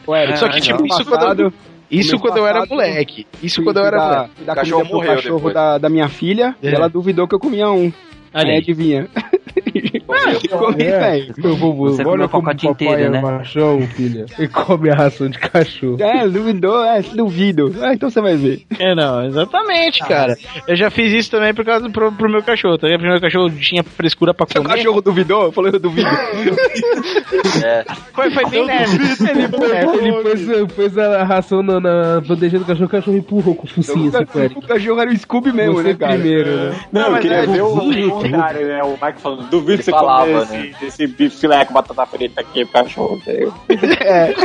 Ué, 0.06 0.36
Só 0.36 0.48
que, 0.48 0.60
tipo, 0.60 0.84
isso 0.86 1.04
quando, 1.04 1.40
eu, 1.40 1.52
isso 1.90 2.18
quando 2.18 2.36
eu 2.38 2.46
era 2.46 2.60
passado, 2.60 2.70
moleque. 2.76 3.26
Isso 3.42 3.56
fui 3.56 3.64
quando 3.64 3.78
eu 3.78 3.84
era 3.86 3.96
dar- 3.98 4.14
moleque. 4.16 4.44
dar 4.44 4.54
Cachorro 4.54 4.84
morreu 4.84 5.14
cachorro 5.16 5.36
depois. 5.36 5.54
da, 5.54 5.78
da 5.78 5.88
minha 5.88 6.08
filha 6.08 6.54
É. 6.62 6.70
e 6.70 6.74
ela 6.74 6.88
duvidou 6.88 7.26
que 7.26 7.34
eu 7.34 7.40
comia 7.40 7.70
um. 7.70 7.92
Aí 8.32 8.44
Comi, 10.58 10.82
É, 10.82 10.98
velho. 10.98 11.34
eu 11.42 11.56
vou, 11.56 11.74
vou, 11.74 11.88
Você 11.90 12.02
olha 12.02 12.10
comeu 12.10 12.26
o 12.26 12.28
pacote 12.28 12.66
papai 12.66 12.86
inteiro, 12.86 13.02
é 13.02 13.08
né? 13.10 13.20
machão, 13.20 13.80
filha. 13.94 14.26
E 14.38 14.48
come 14.48 14.90
a 14.90 14.94
ração 14.94 15.28
de 15.28 15.38
cachorro. 15.38 15.96
É, 16.00 16.26
duvidou, 16.28 16.84
é, 16.84 17.02
duvido. 17.02 17.74
Ah, 17.80 17.92
então 17.94 18.10
você 18.10 18.20
vai 18.20 18.36
ver. 18.36 18.62
É, 18.78 18.94
não, 18.94 19.24
exatamente, 19.26 20.00
cara. 20.00 20.36
Eu 20.66 20.76
já 20.76 20.90
fiz 20.90 21.12
isso 21.12 21.30
também 21.30 21.54
por 21.54 21.64
causa 21.64 21.86
do, 21.86 21.92
pro, 21.92 22.10
pro 22.12 22.30
meu 22.30 22.42
cachorro. 22.42 22.78
Também 22.78 22.98
pro 22.98 23.08
meu 23.08 23.20
cachorro 23.20 23.50
tinha 23.50 23.82
frescura 23.82 24.32
pra 24.34 24.46
Seu 24.46 24.62
comer. 24.62 24.76
cachorro 24.76 25.00
duvidou? 25.00 25.44
Eu 25.44 25.52
falei, 25.52 25.72
eu 25.74 25.78
duvido. 25.80 26.08
É. 27.64 27.84
Foi, 28.12 28.30
foi 28.30 28.44
bem 28.50 28.64
leve. 28.64 28.96
Ele, 29.30 29.42
ele 29.42 30.22
pôs, 30.22 30.72
pôs 30.74 30.98
a 30.98 31.24
ração 31.24 31.62
na, 31.62 31.80
na 31.80 32.20
bandeja 32.20 32.58
do 32.58 32.64
cachorro, 32.64 32.86
o 32.86 32.90
cachorro 32.90 33.16
empurrou 33.16 33.54
com 33.54 33.64
o 33.66 33.70
focinho, 33.70 34.08
assim, 34.08 34.38
ele. 34.40 34.54
o 34.56 34.62
cachorro 34.62 35.00
era 35.00 35.10
o 35.10 35.16
Scooby 35.16 35.52
mesmo, 35.52 35.74
Você 35.74 35.88
né, 35.88 35.94
cara? 35.94 36.12
primeiro, 36.14 36.50
né? 36.56 36.74
Não, 36.92 37.02
eu 37.02 37.10
mas 37.12 37.20
queria 37.22 37.36
é, 37.38 37.46
ver 37.46 37.62
o 37.62 38.10
contrário, 38.10 38.66
né? 38.66 38.82
O 38.82 38.90
Mike 38.90 39.20
falando, 39.20 39.50
duvido 39.50 39.82
você 39.82 39.90
falava, 40.00 40.42
esse, 40.42 40.84
esse 40.84 41.06
bife 41.06 41.36
filé 41.36 41.64
com 41.64 41.72
batata 41.72 42.04
frita 42.06 42.40
aqui 42.40 42.66
cachorro. 42.66 43.20
É. 44.00 44.34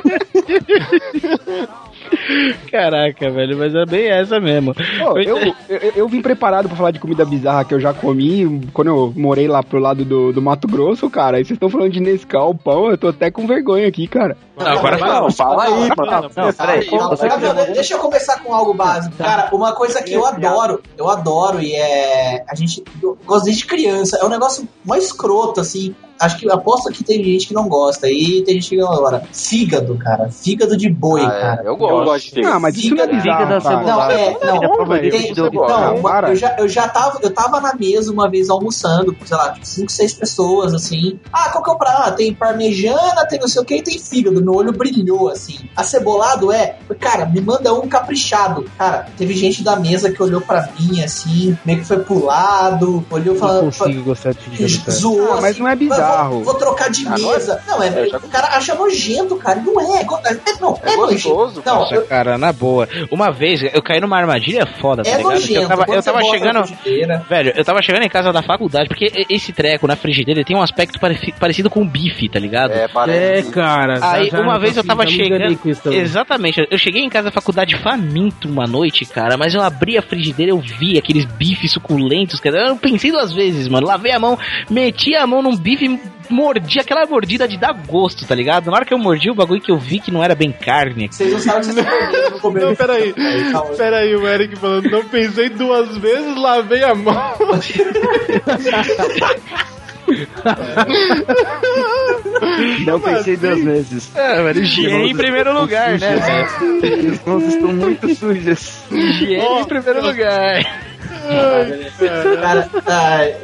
Caraca, 2.71 3.29
velho, 3.29 3.57
mas 3.57 3.73
é 3.73 3.85
bem 3.85 4.07
essa 4.07 4.39
mesmo. 4.39 4.73
Pô, 4.73 5.19
eu, 5.19 5.37
eu, 5.69 5.93
eu 5.95 6.07
vim 6.07 6.21
preparado 6.21 6.67
pra 6.67 6.77
falar 6.77 6.91
de 6.91 6.99
comida 6.99 7.25
bizarra 7.25 7.65
que 7.65 7.73
eu 7.73 7.79
já 7.79 7.93
comi 7.93 8.67
quando 8.73 8.87
eu 8.87 9.13
morei 9.15 9.47
lá 9.47 9.63
pro 9.63 9.79
lado 9.79 10.03
do, 10.03 10.31
do 10.31 10.41
Mato 10.41 10.67
Grosso, 10.67 11.09
cara. 11.09 11.39
E 11.39 11.45
vocês 11.45 11.55
estão 11.55 11.69
falando 11.69 11.91
de 11.91 11.99
Nescau, 11.99 12.53
pão, 12.53 12.89
eu 12.89 12.97
tô 12.97 13.09
até 13.09 13.31
com 13.31 13.47
vergonha 13.47 13.87
aqui, 13.87 14.07
cara. 14.07 14.37
Não, 14.57 14.67
agora 14.67 14.97
fala. 14.97 15.21
Não, 15.21 15.31
fala 15.31 15.63
aí, 15.63 15.89
mano. 15.95 16.31
Não, 16.35 17.73
deixa 17.73 17.93
eu 17.95 17.99
começar 17.99 18.41
com 18.41 18.53
algo 18.53 18.73
básico. 18.73 19.15
Cara, 19.17 19.49
uma 19.53 19.73
coisa 19.73 20.01
que 20.01 20.13
eu 20.13 20.25
adoro, 20.25 20.81
eu 20.97 21.09
adoro 21.09 21.61
e 21.61 21.73
é. 21.73 22.43
A 22.47 22.55
gente 22.55 22.83
eu 23.01 23.17
gosto 23.25 23.45
desde 23.45 23.65
criança. 23.65 24.17
É 24.21 24.25
um 24.25 24.29
negócio 24.29 24.67
mais 24.83 25.05
escroto, 25.05 25.59
assim. 25.59 25.93
Acho 26.19 26.37
que 26.37 26.49
aposto 26.51 26.91
que 26.91 27.03
tem 27.03 27.23
gente 27.23 27.47
que 27.47 27.53
não 27.53 27.67
gosta. 27.67 28.09
E 28.09 28.41
tem 28.43 28.55
gente 28.55 28.69
que 28.69 28.77
não 28.77 28.91
agora. 28.91 29.23
Fígado, 29.33 29.97
cara. 29.97 30.29
Fígado 30.29 30.77
de 30.77 30.89
boi, 30.89 31.21
Ah, 31.21 31.25
é, 31.25 31.41
cara. 31.41 31.63
eu 31.65 31.75
gosto. 31.75 31.97
Eu 31.99 32.05
gosto 32.05 32.25
de 32.25 32.31
fígado. 32.31 32.55
Ah, 32.55 32.59
mas 32.59 32.75
isso 32.77 32.95
não 32.95 33.03
é 33.03 33.07
Fígado- 33.07 33.23
bizarro, 33.23 33.61
Fígado. 33.61 33.85
Não, 33.85 34.01
é, 34.11 34.15
não, 34.25 34.55
Não, 34.55 34.59
tem- 34.59 35.33
eu 35.33 35.51
não, 35.51 35.95
uma- 35.95 36.09
Para. 36.09 36.29
eu 36.29 36.35
já, 36.35 36.55
eu 36.57 36.67
já 36.69 36.87
tava, 36.87 37.19
eu 37.21 37.29
tava 37.31 37.59
na 37.59 37.73
mesa 37.75 38.11
uma 38.11 38.29
vez 38.29 38.49
almoçando, 38.49 39.15
sei 39.25 39.37
lá, 39.37 39.51
tipo, 39.51 39.65
cinco, 39.65 39.91
seis 39.91 40.13
pessoas, 40.13 40.73
assim. 40.73 41.19
Ah, 41.33 41.49
qual 41.51 41.63
que 41.63 41.69
é 41.69 41.73
o 41.73 41.77
prato? 41.77 41.95
Ah, 42.07 42.11
tem 42.11 42.33
parmejana, 42.33 43.25
tem 43.27 43.39
não 43.39 43.47
sei 43.47 43.61
o 43.61 43.65
que, 43.65 43.75
e 43.77 43.81
tem 43.81 43.99
fígado. 43.99 44.41
Meu 44.43 44.53
olho 44.55 44.71
brilhou, 44.71 45.29
assim. 45.29 45.57
Acebolado 45.75 46.51
é, 46.51 46.77
cara, 46.99 47.25
me 47.25 47.41
manda 47.41 47.73
um 47.73 47.87
caprichado. 47.87 48.65
Cara, 48.77 49.07
teve 49.17 49.33
gente 49.33 49.63
da 49.63 49.75
mesa 49.75 50.11
que 50.11 50.21
olhou 50.21 50.41
pra 50.41 50.69
mim, 50.79 51.01
assim, 51.03 51.57
meio 51.65 51.79
que 51.79 51.85
foi 51.85 51.99
pro 51.99 52.23
lado, 52.25 53.05
olhou 53.09 53.33
Não 53.33 53.39
falando. 53.39 53.65
consigo 53.77 54.03
gostar 54.03 54.33
de 54.33 54.39
fígado. 54.39 54.91
Zoou, 54.91 55.33
Ah, 55.33 55.41
mas 55.41 55.45
assim, 55.51 55.59
não 55.59 55.67
é 55.69 55.75
bizarro. 55.75 56.04
Vou, 56.29 56.43
vou 56.43 56.53
trocar 56.55 56.89
de 56.89 57.07
mesa. 57.09 57.61
Não, 57.67 57.81
é, 57.81 57.87
É, 57.87 58.07
já- 58.09 58.17
o 58.17 58.27
cara 58.29 58.47
acha 58.57 58.75
nojento, 58.75 59.35
cara. 59.37 59.59
Não 59.61 59.79
é. 59.79 60.01
é, 60.01 60.05
não, 60.61 60.79
é, 60.83 60.93
É 60.93 60.97
nojento. 60.97 61.29
gostoso, 61.29 61.63
Não, 61.65 61.75
Nossa, 61.79 61.95
eu- 61.95 62.05
cara, 62.05 62.37
na 62.37 62.51
boa. 62.53 62.87
Uma 63.11 63.31
vez 63.31 63.61
eu 63.63 63.81
caí 63.81 63.99
numa 63.99 64.17
armadilha 64.17 64.65
foda, 64.65 65.03
tá 65.03 65.09
é 65.09 65.17
ligado? 65.17 65.31
nojento. 65.33 65.61
eu 65.61 65.67
tava, 65.67 65.85
eu 65.93 66.03
tava 66.03 66.21
chegando. 66.23 66.63
Velho, 67.29 67.53
eu 67.55 67.65
tava 67.65 67.81
chegando 67.81 68.03
em 68.03 68.09
casa 68.09 68.31
da 68.31 68.41
faculdade, 68.41 68.87
porque 68.87 69.25
esse 69.29 69.51
treco 69.53 69.87
na 69.87 69.95
frigideira 69.95 70.43
tem 70.43 70.55
um 70.55 70.61
aspecto 70.61 70.99
pareci- 70.99 71.33
parecido 71.39 71.69
com 71.69 71.85
bife, 71.87 72.29
tá 72.29 72.39
ligado? 72.39 72.71
É, 72.71 72.83
É, 72.83 72.87
parece. 72.87 73.51
cara. 73.51 73.95
já- 73.97 74.11
Aí 74.11 74.29
já 74.29 74.39
uma 74.41 74.59
vez 74.59 74.75
eu 74.77 74.83
tava 74.83 75.05
chegando. 75.07 75.57
Exatamente, 75.91 76.65
eu 76.69 76.77
cheguei 76.77 77.03
em 77.03 77.09
casa 77.09 77.25
da 77.25 77.31
faculdade 77.31 77.75
faminto 77.77 78.47
uma 78.47 78.65
noite, 78.65 79.05
cara, 79.05 79.37
mas 79.37 79.53
eu 79.53 79.61
abri 79.61 79.97
a 79.97 80.01
frigideira, 80.01 80.51
eu 80.51 80.59
vi 80.59 80.97
aqueles 80.97 81.25
bifes 81.25 81.71
suculentos, 81.71 82.39
cara. 82.39 82.69
Eu 82.69 82.75
pensei 82.77 83.11
duas 83.11 83.33
vezes, 83.33 83.67
mano. 83.67 83.87
Lavei 83.87 84.11
a 84.11 84.19
mão, 84.19 84.37
meti 84.69 85.15
a 85.15 85.25
mão 85.25 85.41
num 85.41 85.55
bife, 85.55 85.94
mordi 86.29 86.79
aquela 86.79 87.05
mordida 87.05 87.47
de 87.47 87.57
dar 87.57 87.73
gosto, 87.73 88.25
tá 88.25 88.35
ligado? 88.35 88.67
Na 88.67 88.77
hora 88.77 88.85
que 88.85 88.93
eu 88.93 88.97
mordi 88.97 89.29
o 89.29 89.35
bagulho 89.35 89.61
que 89.61 89.71
eu 89.71 89.77
vi 89.77 89.99
que 89.99 90.11
não 90.11 90.23
era 90.23 90.35
bem 90.35 90.51
carne. 90.51 91.07
Vocês 91.11 91.31
não 91.33 91.39
sabem 91.39 91.61
que 91.61 91.65
vocês 91.67 92.43
no. 92.43 92.51
Não, 92.51 92.75
peraí. 92.75 93.13
Calma. 93.51 93.75
Peraí, 93.75 94.15
o 94.15 94.27
Eric 94.27 94.55
falando, 94.55 94.89
não 94.89 95.03
pensei 95.05 95.49
duas 95.49 95.97
vezes, 95.97 96.35
lavei 96.35 96.83
a 96.83 96.95
mão. 96.95 97.15
Não 102.85 102.99
pensei 102.99 103.37
duas 103.37 103.63
vezes. 103.63 104.15
É, 104.15 104.41
mano, 104.41 104.59
higiene 104.59 105.11
em 105.11 105.15
primeiro 105.15 105.59
lugar, 105.59 105.97
né, 105.99 106.15
velho? 106.17 107.11
As 107.13 107.25
mãos 107.25 107.43
estão 107.43 107.73
muito 107.73 108.15
sujas. 108.15 108.83
Higiene 108.91 109.61
em 109.61 109.65
primeiro 109.65 110.05
lugar. 110.05 110.63
Cara, 112.41 112.69
ai. 112.85 113.35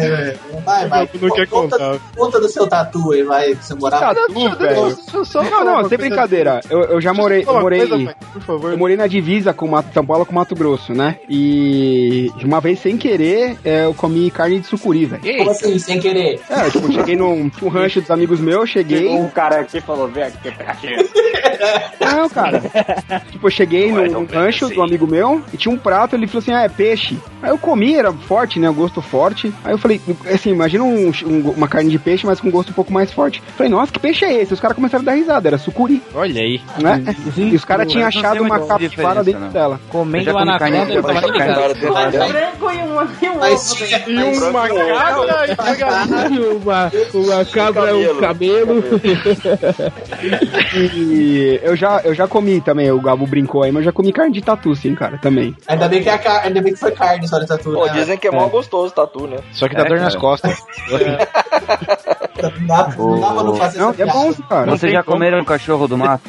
Velho. 0.00 0.38
vai, 0.64 0.88
vai. 0.88 1.08
Não 1.20 1.30
quer 1.30 1.46
conta, 1.48 1.78
contar. 1.78 2.00
conta 2.16 2.40
do 2.40 2.48
seu 2.48 2.66
tatu 2.66 3.12
aí, 3.12 3.22
vai. 3.22 3.54
Você 3.54 3.74
morava. 3.74 4.14
Tatu, 4.14 4.56
velho. 4.56 4.96
Não, 5.50 5.64
não, 5.64 5.88
sem 5.88 5.98
brincadeira. 5.98 6.60
Eu, 6.68 6.82
eu 6.84 7.00
já 7.00 7.12
morei, 7.12 7.44
eu 7.46 7.60
morei, 7.60 7.86
coisa, 7.86 8.16
por 8.32 8.42
favor. 8.42 8.72
eu 8.72 8.78
morei 8.78 8.96
na 8.96 9.06
divisa 9.06 9.52
com 9.52 9.68
Mato, 9.68 9.92
São 9.92 10.04
Paulo 10.04 10.26
com 10.26 10.34
Mato 10.34 10.54
Grosso, 10.54 10.92
né? 10.92 11.18
E 11.28 12.30
uma 12.42 12.60
vez 12.60 12.80
sem 12.80 12.96
querer, 12.96 13.56
é, 13.64 13.84
eu 13.84 13.94
comi 13.94 14.30
carne 14.30 14.60
de 14.60 14.66
sucuri, 14.66 15.04
velho. 15.06 15.22
Como 15.38 15.50
assim, 15.50 15.78
sem 15.78 16.00
querer? 16.00 16.40
É, 16.48 16.70
tipo, 16.70 16.92
cheguei 16.92 17.16
num, 17.16 17.50
num 17.60 17.68
rancho 17.68 18.00
dos 18.00 18.10
amigos 18.10 18.40
meus, 18.40 18.70
cheguei. 18.70 19.08
Chegou 19.08 19.20
um 19.20 19.28
cara 19.28 19.60
aqui 19.60 19.80
falou, 19.80 20.08
vem 20.08 20.24
aqui, 20.24 20.50
pega 20.50 20.70
aqui. 20.70 20.88
Não, 22.00 22.28
cara. 22.28 22.60
tipo, 23.30 23.46
eu 23.46 23.50
cheguei 23.50 23.90
num, 23.90 24.06
num 24.10 24.24
rancho 24.24 24.68
do 24.68 24.82
amigo 24.82 25.06
meu 25.06 25.42
e 25.52 25.56
tinha 25.56 25.72
um 25.72 25.78
prato, 25.78 26.16
ele 26.16 26.26
falou 26.26 26.42
assim: 26.42 26.52
ah, 26.52 26.62
é 26.62 26.68
peixe. 26.68 27.18
Aí 27.42 27.50
eu 27.50 27.58
comi, 27.58 27.94
era 27.94 28.12
forte, 28.12 28.53
né? 28.58 28.68
O 28.70 28.74
gosto 28.74 29.00
forte. 29.02 29.52
Aí 29.64 29.72
eu 29.72 29.78
falei, 29.78 30.00
assim, 30.32 30.50
imagina 30.50 30.84
um- 30.84 31.10
um- 31.26 31.50
uma 31.56 31.68
carne 31.68 31.90
de 31.90 31.98
peixe, 31.98 32.26
mas 32.26 32.40
com 32.40 32.50
gosto 32.50 32.70
um 32.70 32.74
pouco 32.74 32.92
mais 32.92 33.12
forte. 33.12 33.42
Falei, 33.56 33.70
nossa, 33.70 33.92
que 33.92 33.98
peixe 33.98 34.24
é 34.24 34.42
esse? 34.42 34.52
Os 34.54 34.60
caras 34.60 34.74
começaram 34.76 35.02
a 35.02 35.06
dar 35.06 35.12
risada, 35.12 35.48
era 35.48 35.58
sucuri, 35.58 36.02
Olha 36.14 36.40
aí. 36.40 36.60
né? 36.78 37.02
E 37.36 37.54
os 37.54 37.64
caras 37.64 37.90
tinham 37.90 38.06
achado 38.06 38.42
uma 38.42 38.58
capivara 38.66 39.22
dentro 39.24 39.40
não. 39.40 39.48
dela. 39.48 39.80
Comendo 39.88 40.36
anaconda, 40.36 40.92
eu 40.92 41.02
tava 41.02 41.20
ligado. 41.20 41.74
Um 42.64 42.70
e 42.70 42.76
um, 42.76 43.02
e 43.22 43.28
um 43.28 43.38
Mas. 43.38 43.72
E 44.06 44.14
uma 44.48 44.68
cabra 44.68 46.30
e 46.30 47.12
uma 47.12 47.44
cabra, 47.44 47.96
um 47.96 48.20
cabelo. 48.20 48.84
E 50.74 51.60
eu 51.62 51.76
já, 51.76 52.00
eu 52.04 52.14
já 52.14 52.26
comi 52.26 52.60
também, 52.60 52.90
o 52.90 53.00
Gabo 53.00 53.26
brincou 53.26 53.62
aí, 53.62 53.70
mas 53.72 53.80
eu 53.80 53.84
já 53.86 53.92
comi 53.92 54.12
carne 54.12 54.32
de 54.32 54.42
tatu, 54.42 54.74
sim, 54.74 54.94
cara, 54.94 55.18
também. 55.18 55.56
Ainda 55.66 55.88
bem 55.88 56.02
que, 56.02 56.08
é 56.08 56.12
a. 56.12 56.42
Ainda 56.44 56.60
bem 56.62 56.72
que 56.72 56.78
foi 56.78 56.92
carne 56.92 57.26
só 57.28 57.38
de 57.38 57.46
tatu. 57.46 57.72
Pô, 57.72 57.86
né? 57.86 57.92
dizem 57.92 58.16
que 58.18 58.28
é 58.28 58.30
mó 58.30 58.43
gostoso 58.50 58.88
o 58.88 58.90
tatu, 58.90 59.26
né? 59.26 59.38
Só 59.52 59.68
que 59.68 59.74
dá 59.74 59.82
É, 59.82 59.88
dor 59.88 59.98
nas 60.00 60.14
cara. 60.14 60.20
costas. 60.20 60.58
Não 62.42 62.66
dá, 62.66 62.84
pra 62.84 63.42
não 63.42 63.54
fazer 63.56 63.78
Não, 63.78 63.90
essa 63.90 64.02
é 64.02 64.06
bom, 64.06 64.32
cara. 64.48 64.70
Vocês 64.70 64.92
já 64.92 65.02
comeram 65.02 65.44
cachorro 65.44 65.86
do 65.88 65.96
mato? 65.96 66.28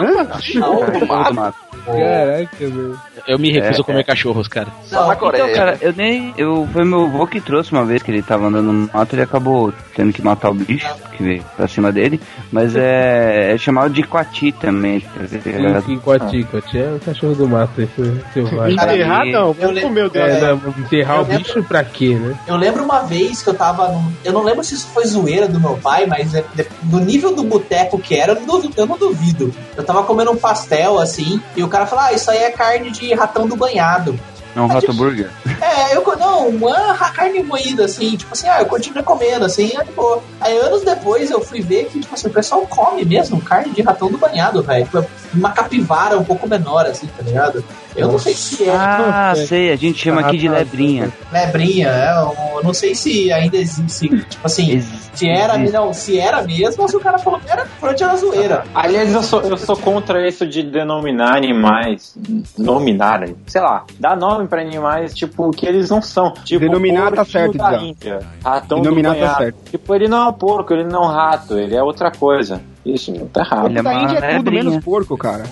Hã? 0.00 0.24
Cachorro 0.26 0.98
do 0.98 1.06
mato. 1.34 1.58
Caraca, 1.86 2.56
velho. 2.58 3.00
Eu 3.26 3.38
me 3.38 3.50
recuso 3.50 3.78
É, 3.78 3.80
a 3.80 3.84
comer 3.84 4.00
é. 4.00 4.04
cachorros, 4.04 4.48
cara. 4.48 4.68
Só 4.84 5.06
na 5.06 5.16
Coreia. 5.16 5.42
Então, 5.44 5.54
cara, 5.54 5.78
eu 5.80 5.92
nem. 5.96 6.34
Eu, 6.36 6.68
foi 6.72 6.84
meu 6.84 7.04
avô 7.04 7.26
que 7.26 7.40
trouxe 7.40 7.72
uma 7.72 7.84
vez 7.84 8.02
que 8.02 8.10
ele 8.10 8.22
tava 8.22 8.46
andando 8.46 8.70
no 8.72 8.90
mato, 8.92 9.14
ele 9.14 9.22
acabou 9.22 9.72
tendo 9.94 10.12
que 10.12 10.20
matar 10.22 10.50
o 10.50 10.54
bicho 10.54 10.92
que 11.16 11.22
veio 11.22 11.44
pra 11.56 11.66
cima 11.66 11.90
dele. 11.90 12.20
Mas 12.52 12.76
é, 12.76 13.52
é 13.54 13.58
chamado 13.58 13.92
de 13.92 14.02
quati 14.02 14.52
também. 14.52 15.00
tá 15.00 15.20
ligado? 15.50 15.84
Sim, 15.86 15.98
Coati, 15.98 16.44
Coati 16.44 16.78
é 16.78 16.92
o 16.96 17.00
cachorro 17.00 17.34
do 17.34 17.48
mato, 17.48 17.80
esse 17.80 18.20
selvagem. 18.32 18.74
Enterrar 18.76 19.24
não, 19.26 19.48
Eu 19.48 19.54
vamos 19.54 19.80
comer 19.82 20.02
o 20.02 20.06
É, 20.06 20.10
dele. 20.10 20.40
não, 20.40 20.74
enterrar 20.84 21.16
o 21.16 21.20
Eu 21.22 21.26
lembro- 21.28 21.44
bicho 21.44 21.62
pra 21.64 21.84
quê, 21.84 22.14
né? 22.14 22.34
Eu 22.46 22.56
lembro 22.56 22.84
uma 22.84 23.00
vez 23.02 23.42
que 23.42 23.48
eu 23.48 23.54
tava. 23.54 23.88
num- 23.88 24.12
eu 24.24 24.32
não 24.32 24.42
lembro 24.42 24.62
se 24.62 24.74
isso 24.74 24.88
foi 24.92 25.04
zoeira 25.06 25.48
do 25.48 25.58
meu 25.60 25.76
pai, 25.78 26.04
mas 26.06 26.34
é- 26.34 26.44
de- 26.54 26.66
do 26.82 27.00
nível 27.00 27.34
do 27.34 27.42
boteco 27.44 27.98
que 27.98 28.14
era, 28.16 28.32
eu 28.32 28.40
não, 28.40 28.46
duvido, 28.46 28.74
eu 28.76 28.86
não 28.86 28.98
duvido. 28.98 29.54
Eu 29.76 29.82
tava 29.84 30.02
comendo 30.02 30.30
um 30.30 30.36
pastel 30.36 30.98
assim, 30.98 31.40
e 31.56 31.62
o 31.62 31.68
cara 31.68 31.86
falou: 31.86 32.04
Ah, 32.04 32.12
isso 32.12 32.30
aí 32.30 32.38
é 32.38 32.50
carne 32.50 32.90
de 32.90 33.13
ratão 33.14 33.46
do 33.46 33.56
banhado. 33.56 34.18
É 34.56 34.60
um 34.60 34.68
rato 34.68 34.92
burger. 34.92 35.28
É, 35.60 35.96
eu 35.96 36.04
não, 36.16 36.48
uma 36.48 36.94
carne 36.94 37.42
moída, 37.42 37.86
assim, 37.86 38.16
tipo 38.16 38.32
assim, 38.32 38.48
ah, 38.48 38.60
eu 38.60 38.66
continuei 38.66 39.02
comendo, 39.02 39.44
assim, 39.44 39.72
é 39.76 39.82
de 39.82 39.90
boa. 39.90 40.22
Aí 40.40 40.56
anos 40.58 40.82
depois 40.82 41.28
eu 41.30 41.40
fui 41.40 41.60
ver 41.60 41.86
que, 41.86 41.98
tipo 41.98 42.14
assim, 42.14 42.28
o 42.28 42.30
pessoal 42.30 42.64
come 42.68 43.04
mesmo 43.04 43.40
carne 43.40 43.72
de 43.72 43.82
ratão 43.82 44.08
do 44.08 44.16
banhado, 44.16 44.62
velho. 44.62 44.84
Tipo, 44.84 45.04
Uma 45.34 45.50
capivara 45.50 46.16
um 46.16 46.24
pouco 46.24 46.48
menor, 46.48 46.86
assim, 46.86 47.08
tá 47.08 47.22
ligado? 47.24 47.64
Eu 47.96 48.08
não 48.08 48.18
sei 48.18 48.34
se 48.34 48.68
é 48.68 48.74
Ah, 48.74 49.34
sei, 49.36 49.72
a 49.72 49.76
gente 49.76 49.98
chama 49.98 50.20
aqui 50.20 50.36
de 50.36 50.48
lebrinha. 50.48 51.12
lebrinha, 51.32 51.88
é, 51.88 52.10
eu 52.56 52.62
não 52.62 52.74
sei 52.74 52.94
se 52.94 53.32
ainda 53.32 53.56
existe, 53.56 54.08
tipo 54.08 54.44
assim, 54.44 54.80
se 54.80 55.28
era, 55.28 55.56
não, 55.56 55.92
se 55.92 56.18
era 56.18 56.42
mesmo 56.42 56.82
ou 56.82 56.88
se 56.88 56.96
o 56.96 57.00
cara 57.00 57.18
falou 57.18 57.38
que 57.38 57.50
era, 57.50 57.64
que 57.94 58.04
era 58.04 58.16
zoeira. 58.16 58.64
Aliás, 58.74 59.14
eu 59.14 59.22
sou, 59.22 59.42
eu 59.42 59.56
sou 59.56 59.76
contra 59.76 60.26
isso 60.26 60.46
de 60.46 60.62
denominar 60.62 61.36
animais, 61.36 62.16
nominar, 62.58 63.28
sei 63.46 63.60
lá, 63.60 63.84
dar 63.98 64.16
nome 64.16 64.48
pra 64.48 64.60
animais, 64.60 65.14
tipo, 65.14 65.50
que 65.50 65.66
eles 65.66 65.90
não 65.90 66.02
são. 66.02 66.32
Tipo, 66.44 66.60
Denominar 66.60 67.12
tá 67.12 67.24
certo, 67.24 67.56
da. 67.56 67.76
Índia, 67.76 68.20
ratão 68.42 68.80
Denominar 68.80 69.14
do 69.14 69.20
tá 69.20 69.36
certo. 69.36 69.70
Tipo, 69.70 69.94
ele 69.94 70.08
não 70.08 70.26
é 70.26 70.28
um 70.28 70.32
porco, 70.32 70.72
ele 70.72 70.84
não 70.84 71.04
é 71.04 71.06
um 71.06 71.10
rato, 71.10 71.58
ele 71.58 71.76
é 71.76 71.82
outra 71.82 72.10
coisa. 72.10 72.60
Isso 72.84 73.10
não 73.12 73.26
tá 73.26 73.40
errado. 73.40 73.66
Ele 73.66 73.78
é 73.78 73.82
Da 73.82 73.90
uma 73.90 74.02
Índia 74.02 74.18
é 74.18 74.36
tudo 74.36 74.52
menos 74.52 74.84
porco, 74.84 75.16
cara. 75.16 75.44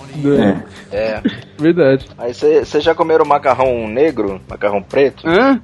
É. 0.91 0.95
É. 0.95 1.21
Verdade. 1.57 2.07
Aí 2.17 2.33
vocês 2.33 2.83
já 2.83 2.95
comeram 2.95 3.25
macarrão 3.25 3.87
negro? 3.87 4.41
Macarrão 4.49 4.81
preto? 4.81 5.27
Hã? 5.27 5.59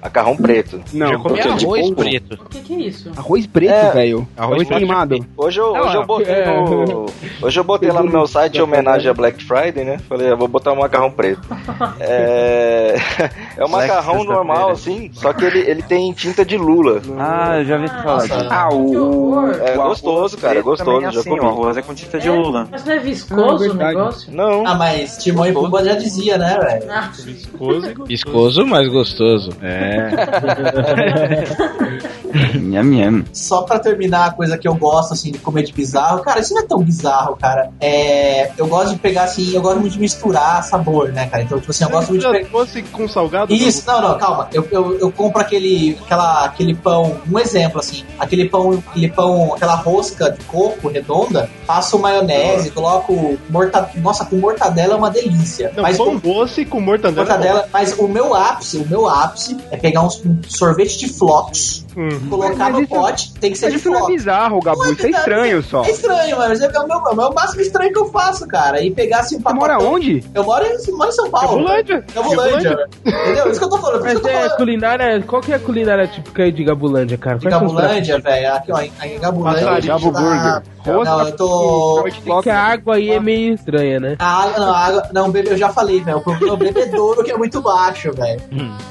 Macarrão 0.00 0.36
preto. 0.36 0.80
Não. 0.92 1.08
Já 1.08 1.18
comi 1.18 1.38
é 1.38 1.42
arroz 1.42 1.62
polvo. 1.62 1.94
preto. 1.96 2.34
O 2.34 2.48
que, 2.48 2.60
que 2.60 2.74
é 2.74 2.78
isso? 2.86 3.10
Arroz 3.16 3.46
preto, 3.46 3.72
É. 3.72 3.90
velho. 3.90 4.28
Arroz 4.36 4.62
Arroz 4.62 4.68
queimado. 4.68 5.26
Hoje 5.36 5.60
eu, 5.60 5.72
hoje 5.72 5.94
eu 5.96 6.06
botei 6.06 6.34
é. 6.34 6.46
no. 6.46 7.06
Hoje 7.42 7.60
eu 7.60 7.64
botei 7.64 7.90
lá 7.90 8.02
no 8.02 8.10
meu 8.10 8.26
site 8.26 8.56
em 8.58 8.62
homenagem 8.62 9.10
a 9.10 9.14
Black 9.14 9.44
Friday, 9.44 9.84
né? 9.84 9.98
Falei, 10.08 10.30
eu 10.30 10.36
vou 10.36 10.48
botar 10.48 10.72
um 10.72 10.76
macarrão 10.76 11.10
preto. 11.10 11.42
É, 12.00 12.96
é 13.56 13.64
um 13.64 13.68
macarrão 13.68 14.24
normal, 14.24 14.70
assim, 14.70 15.10
só 15.12 15.32
que 15.32 15.44
ele, 15.44 15.60
ele 15.60 15.82
tem 15.82 16.12
tinta 16.12 16.44
de 16.44 16.56
lula. 16.56 17.00
Ah, 17.18 17.58
eu 17.58 17.64
já 17.64 17.76
vi 17.76 17.88
falar 17.88 18.22
disso. 18.22 18.48
Ah, 18.50 18.68
o. 18.72 19.50
É 19.62 19.74
gostoso, 19.76 20.36
cara, 20.36 20.54
é 20.54 20.62
preto 20.62 20.64
gostoso, 20.64 21.06
é 21.06 21.12
já 21.12 21.20
assim, 21.20 21.30
comi. 21.30 21.40
O 21.40 21.48
arroz 21.48 21.76
é 21.76 21.82
com 21.82 21.94
tinta 21.94 22.18
de 22.18 22.30
lula. 22.30 22.68
Mas 22.70 22.84
não 22.84 22.92
é 22.92 22.98
viscoso 22.98 23.64
Ah, 23.70 23.72
o 23.72 23.74
negócio? 23.74 24.32
Não. 24.32 24.66
Ah, 24.66 24.74
mas 24.74 25.16
Timão 25.44 25.62
e 25.62 25.64
Pumba 25.64 25.84
já 25.84 25.94
dizia, 25.94 26.38
né, 26.38 26.58
velho? 26.58 26.90
Ah, 26.90 27.10
Viscoso, 28.06 28.66
mas 28.66 28.88
gostoso. 28.88 29.50
É. 29.62 30.10
Nham, 32.58 32.84
nham. 32.84 33.24
Só 33.32 33.62
pra 33.62 33.78
terminar 33.78 34.26
a 34.26 34.30
coisa 34.32 34.58
que 34.58 34.66
eu 34.66 34.74
gosto, 34.74 35.12
assim, 35.12 35.30
de 35.30 35.38
comer 35.38 35.62
de 35.62 35.72
bizarro. 35.72 36.22
Cara, 36.22 36.40
isso 36.40 36.52
não 36.52 36.62
é 36.62 36.66
tão 36.66 36.82
bizarro, 36.82 37.36
cara. 37.36 37.70
É, 37.80 38.50
eu 38.58 38.66
gosto 38.66 38.92
de 38.92 38.98
pegar, 38.98 39.24
assim, 39.24 39.54
eu 39.54 39.62
gosto 39.62 39.80
muito 39.80 39.92
de 39.92 40.00
misturar 40.00 40.62
sabor, 40.64 41.12
né, 41.12 41.26
cara? 41.26 41.42
Então, 41.44 41.58
tipo 41.58 41.70
assim, 41.70 41.84
eu 41.84 41.90
gosto 41.90 42.08
muito 42.10 42.22
de 42.26 42.32
pegar... 42.32 42.44
Se 42.44 42.50
fosse 42.50 42.82
com 42.82 43.08
salgado... 43.08 43.52
Isso, 43.52 43.84
não, 43.86 44.00
não, 44.00 44.18
calma. 44.18 44.48
Eu, 44.52 44.66
eu, 44.70 44.98
eu 44.98 45.12
compro 45.12 45.40
aquele, 45.40 45.96
aquela, 46.04 46.44
aquele 46.44 46.74
pão, 46.74 47.16
um 47.30 47.38
exemplo 47.38 47.78
assim, 47.78 48.04
aquele 48.18 48.48
pão, 48.48 48.82
aquele 48.90 49.08
pão, 49.10 49.54
aquela 49.54 49.76
rosca 49.76 50.30
de 50.30 50.44
coco 50.44 50.88
redonda, 50.88 51.48
passo 51.66 51.98
maionese, 51.98 52.70
coloco 52.70 53.38
mortadela. 53.48 53.92
Nossa, 53.96 54.24
com 54.24 54.36
mortadela 54.36 54.94
é 54.94 54.96
uma 54.96 55.10
delícia. 55.10 55.23
Não, 55.74 55.82
mas 55.82 55.96
pão 55.96 56.18
com 56.18 56.28
doce 56.28 56.64
com 56.64 56.80
mortadela. 56.80 57.26
mortadela, 57.26 57.68
mas 57.72 57.98
o 57.98 58.08
meu 58.08 58.34
ápice, 58.34 58.78
o 58.78 58.88
meu 58.88 59.08
ápice 59.08 59.56
é 59.70 59.76
pegar 59.76 60.02
um, 60.02 60.08
um 60.26 60.38
sorvete 60.48 60.98
de 60.98 61.08
flocos, 61.08 61.83
Uhum. 61.96 62.28
colocar 62.28 62.56
Mas 62.64 62.72
no 62.74 62.80
isso- 62.82 62.88
pote, 62.94 63.34
tem 63.34 63.52
que 63.52 63.58
ser 63.58 63.66
Mas 63.66 63.74
de 63.74 63.80
isso 63.80 63.88
não 63.88 63.96
é 63.96 63.98
flocos. 64.00 64.16
bizarro, 64.16 64.60
Gabu. 64.60 64.78
Não 64.78 64.86
é 64.86 64.92
Isso 64.92 65.06
é 65.06 65.10
estranho 65.10 65.62
só. 65.62 65.84
É 65.84 65.90
estranho, 65.90 66.36
mas 66.38 66.60
é 66.60 66.68
o, 66.68 66.86
meu, 66.88 67.22
é 67.24 67.28
o 67.28 67.34
máximo 67.34 67.60
estranho 67.62 67.92
que 67.92 67.98
eu 67.98 68.06
faço, 68.10 68.46
cara. 68.48 68.80
E 68.82 68.90
pegar 68.90 69.20
assim 69.20 69.36
um 69.36 69.38
Você 69.38 69.44
pacote. 69.44 69.60
mora 69.60 69.78
onde? 69.82 70.24
Eu 70.34 70.44
moro 70.44 70.64
em, 70.64 70.92
moro 70.92 71.08
em 71.10 71.12
São 71.12 71.30
Paulo. 71.30 71.56
Gabulândia. 71.58 72.04
Gabulândia. 72.14 72.88
Entendeu? 73.04 73.50
Isso 73.50 73.58
que 73.60 73.64
eu 73.66 73.70
tô 73.70 73.78
falando. 73.78 73.96
Isso 73.96 74.04
Mas 74.04 74.12
que 74.12 74.18
eu 74.18 74.22
tô 74.22 74.28
é 74.28 74.32
falando. 74.42 74.56
culinária. 74.56 75.22
Qual 75.26 75.42
que 75.42 75.52
é 75.52 75.56
a 75.56 75.58
culinária 75.60 76.06
típica 76.06 76.42
aí 76.42 76.52
de 76.52 76.64
Gabulândia, 76.64 77.18
cara? 77.18 77.38
De 77.38 77.48
Gabulândia, 77.48 78.18
velho. 78.18 78.52
Aqui, 78.54 78.72
ó, 78.72 78.80
em 78.80 78.92
em 79.04 79.18
Gabulândia. 79.20 79.64
Tá- 79.64 79.80
Gabo 79.80 80.10
Burger. 80.10 80.62
Não, 80.86 81.26
eu 81.26 81.36
tô. 81.36 82.02
pratos? 82.24 82.42
Que 82.42 82.50
a 82.50 82.60
água 82.62 82.96
aí 82.96 83.10
é 83.10 83.20
meio 83.20 83.54
estranha, 83.54 83.98
né? 84.00 84.16
A 84.18 84.42
água, 84.42 84.58
não, 84.66 84.74
a 84.74 84.78
água, 84.78 85.08
não, 85.12 85.32
eu 85.36 85.56
já 85.56 85.68
falei, 85.70 86.00
velho. 86.00 86.18
O 86.18 86.20
problema 86.20 86.50
é 86.50 86.52
o 86.52 86.56
bebedouro 86.56 87.22
que 87.24 87.30
é 87.30 87.36
muito 87.36 87.60
baixo, 87.62 88.12
velho. 88.12 88.40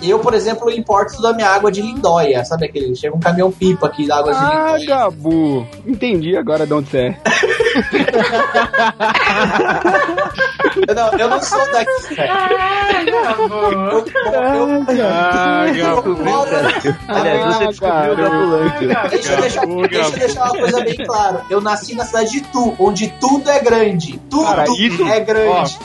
Eu, 0.01 0.19
por 0.19 0.33
exemplo, 0.33 0.71
importo 0.71 1.15
toda 1.17 1.29
a 1.29 1.33
minha 1.33 1.49
água 1.49 1.71
de 1.71 1.81
Lindóia, 1.81 2.43
sabe 2.45 2.65
aquele? 2.65 2.92
Chega 2.95 3.15
um 3.15 3.19
caminhão 3.19 3.51
pipa 3.51 3.87
aqui 3.87 4.07
da 4.07 4.17
água 4.17 4.31
Ah. 4.35 4.77
Gabu. 4.85 5.65
Entendi 5.85 6.35
agora 6.37 6.65
de 6.67 6.73
onde 6.73 6.89
você 6.89 6.97
é. 6.99 7.17
Eu 10.87 10.95
não, 10.95 11.11
eu 11.19 11.29
não 11.29 11.41
sou 11.41 11.71
daqui. 11.71 11.91
Eu, 15.77 15.97
Ah, 15.97 16.01
moro. 16.05 16.49
Aliás, 17.07 17.55
você 17.55 17.67
descobriu 17.67 18.13
o 18.13 18.15
Gabulândia. 18.17 18.97
Deixa 19.09 19.33
eu, 19.33 19.41
deixar, 19.41 19.65
deixa 19.65 20.07
eu 20.07 20.11
deixar 20.11 20.43
uma 20.45 20.59
coisa 20.59 20.81
bem 20.83 20.95
clara. 21.05 21.41
Eu 21.49 21.61
nasci 21.61 21.95
na 21.95 22.05
cidade 22.05 22.31
de 22.31 22.41
Tu, 22.41 22.75
onde 22.79 23.07
tudo 23.19 23.49
é 23.49 23.59
grande. 23.59 24.19
Tudo 24.29 24.45
Cara, 24.45 24.65
isso- 24.77 25.07
é 25.07 25.19
grande. 25.19 25.77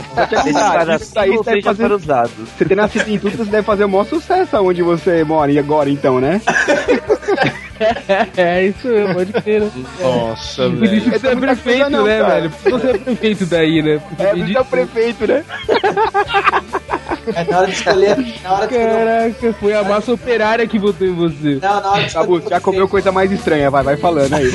Esse 0.47 0.53
cara 0.53 0.97
isso 0.97 1.15
você 1.15 1.51
deve 1.51 1.63
fazer... 1.63 1.99
dados. 1.99 2.33
Você 2.57 2.65
ter 2.65 2.75
nascido 2.77 3.09
em 3.09 3.19
tudo, 3.19 3.37
você 3.37 3.45
deve 3.51 3.63
fazer 3.63 3.85
o 3.85 3.89
maior 3.89 4.05
sucesso 4.07 4.57
aonde 4.57 4.83
você 4.83 5.25
mora 5.25 5.51
e 5.53 5.59
agora, 5.59 5.91
então, 5.91 6.21
né? 6.21 6.41
É, 8.37 8.65
isso 8.67 8.89
mesmo, 8.89 9.15
pode 9.15 9.33
crer, 9.33 9.61
né? 9.63 9.71
Nossa, 10.01 10.63
Por 10.71 10.85
isso 10.85 11.09
que 11.11 11.17
Essa 11.17 11.19
você 11.21 11.27
é 11.29 11.31
é 11.31 11.35
muita 11.35 11.57
prefeito, 11.57 11.91
não, 11.91 12.05
né, 12.05 12.21
cara. 12.21 12.35
velho? 12.41 12.51
Você 12.71 12.87
é 12.91 12.99
prefeito 12.99 13.47
daí, 13.47 13.83
né? 13.83 14.01
Porque 14.09 14.23
É, 14.23 14.35
você 14.35 14.57
é 14.57 14.61
o 14.61 14.65
prefeito, 14.65 15.27
né? 15.27 15.45
É 17.35 17.45
na 17.45 17.59
hora 17.59 17.67
de 17.67 17.73
escolher. 17.75 18.17
Na 18.43 18.53
hora 18.53 18.67
de 18.67 18.75
escolher. 18.75 18.89
Caraca, 18.89 19.53
foi 19.61 19.75
a 19.75 19.83
massa 19.85 20.13
operária 20.13 20.67
que 20.67 20.79
votou 20.79 21.07
em 21.07 21.15
você. 21.15 21.59
Não, 21.63 21.81
na 21.81 21.91
hora 21.91 22.01
de 22.01 22.07
escolher. 22.09 22.27
você 22.43 22.49
já 22.51 22.61
comeu 22.61 22.89
coisa 22.89 23.13
mais 23.13 23.31
estranha, 23.31 23.71
vai, 23.71 23.83
vai 23.83 23.97
falando 23.97 24.35
aí. 24.35 24.51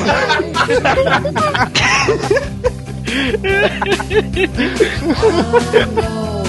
All 5.96 6.40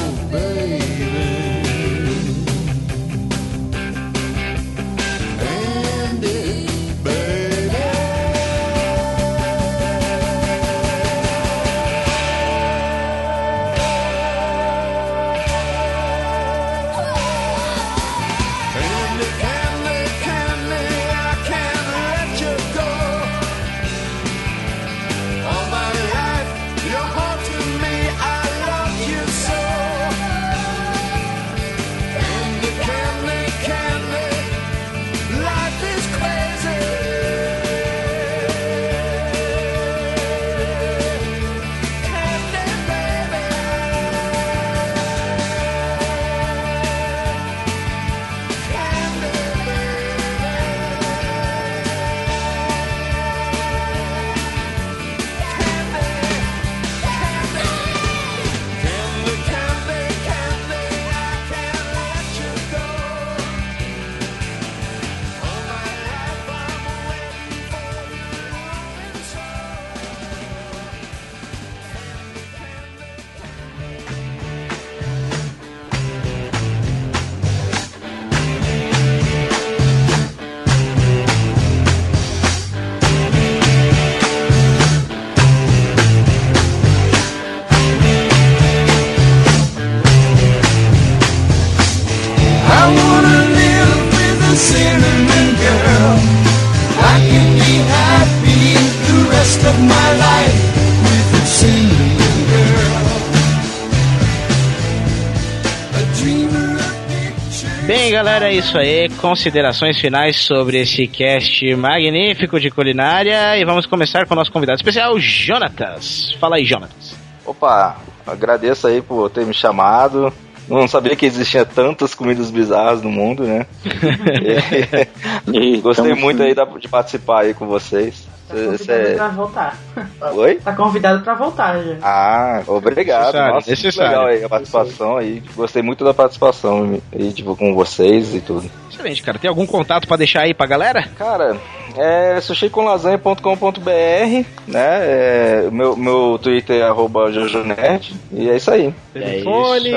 Bem, 107.86 108.12
galera, 108.12 108.50
é 108.52 108.56
isso 108.56 108.78
aí. 108.78 109.08
Considerações 109.22 110.00
finais 110.00 110.38
sobre 110.38 110.80
esse 110.82 111.06
cast 111.08 111.76
magnífico 111.76 112.60
de 112.60 112.72
culinária. 112.72 113.58
E 113.58 113.64
vamos 113.64 113.86
começar 113.86 114.26
com 114.26 114.34
o 114.34 114.38
nosso 114.38 114.52
convidado 114.52 114.78
especial, 114.78 115.20
Jonatas. 115.20 116.34
Fala 116.40 116.56
aí, 116.56 116.66
Jonatas. 116.66 117.16
Opa, 117.46 117.98
agradeço 118.26 118.88
aí 118.88 119.02
por 119.04 119.30
ter 119.30 119.46
me 119.46 119.54
chamado. 119.54 120.34
Não 120.68 120.88
sabia 120.88 121.16
que 121.16 121.28
existia 121.28 121.64
tantas 121.64 122.16
comidas 122.16 122.50
bizarras 122.50 123.04
no 123.04 123.12
mundo, 123.12 123.44
né? 123.44 123.68
E 125.54 125.78
Gostei 125.80 126.16
muito 126.16 126.42
aí 126.42 126.56
da- 126.56 126.66
de 126.66 126.88
participar 126.88 127.42
aí 127.44 127.54
com 127.54 127.68
vocês. 127.68 128.28
Cê- 128.52 128.78
cê- 128.78 129.14
Pra 129.16 129.28
voltar. 129.30 129.78
Oi? 130.36 130.56
Tá 130.56 130.74
convidado 130.74 131.24
pra 131.24 131.34
voltar 131.34 131.82
já. 131.82 131.96
Ah, 132.02 132.62
obrigado. 132.68 133.24
Necessário, 133.26 133.54
Nossa, 133.56 133.70
necessário. 133.72 134.12
legal 134.12 134.28
aí 134.28 134.44
a 134.44 134.50
participação 134.50 135.18
aí. 135.18 135.42
Gostei 135.56 135.82
muito 135.82 136.04
da 136.06 136.14
participação 136.14 137.00
aí, 137.14 137.32
tipo, 137.34 137.56
com 137.56 137.74
vocês 137.74 138.36
e 138.36 138.42
tudo. 138.42 138.70
Excelente, 138.92 139.24
cara. 139.24 139.40
Tem 139.40 139.50
algum 139.50 139.66
contato 139.66 140.08
pra 140.08 140.18
deixar 140.18 140.42
aí 140.42 140.54
pra 140.54 140.68
galera? 140.68 141.04
Cara, 141.18 141.58
é 141.98 142.40
sushiconlasanha.com.br, 142.40 144.46
né? 144.68 145.00
É, 145.02 145.68
meu, 145.72 145.98
meu 145.98 146.40
Twitter 146.42 146.82
é 146.82 146.84
arroba 146.84 147.32
jojonerd. 147.32 148.14
E 148.32 148.50
é 148.50 148.56
isso 148.56 148.72
aí. 148.72 148.94
Telefone, 149.14 149.92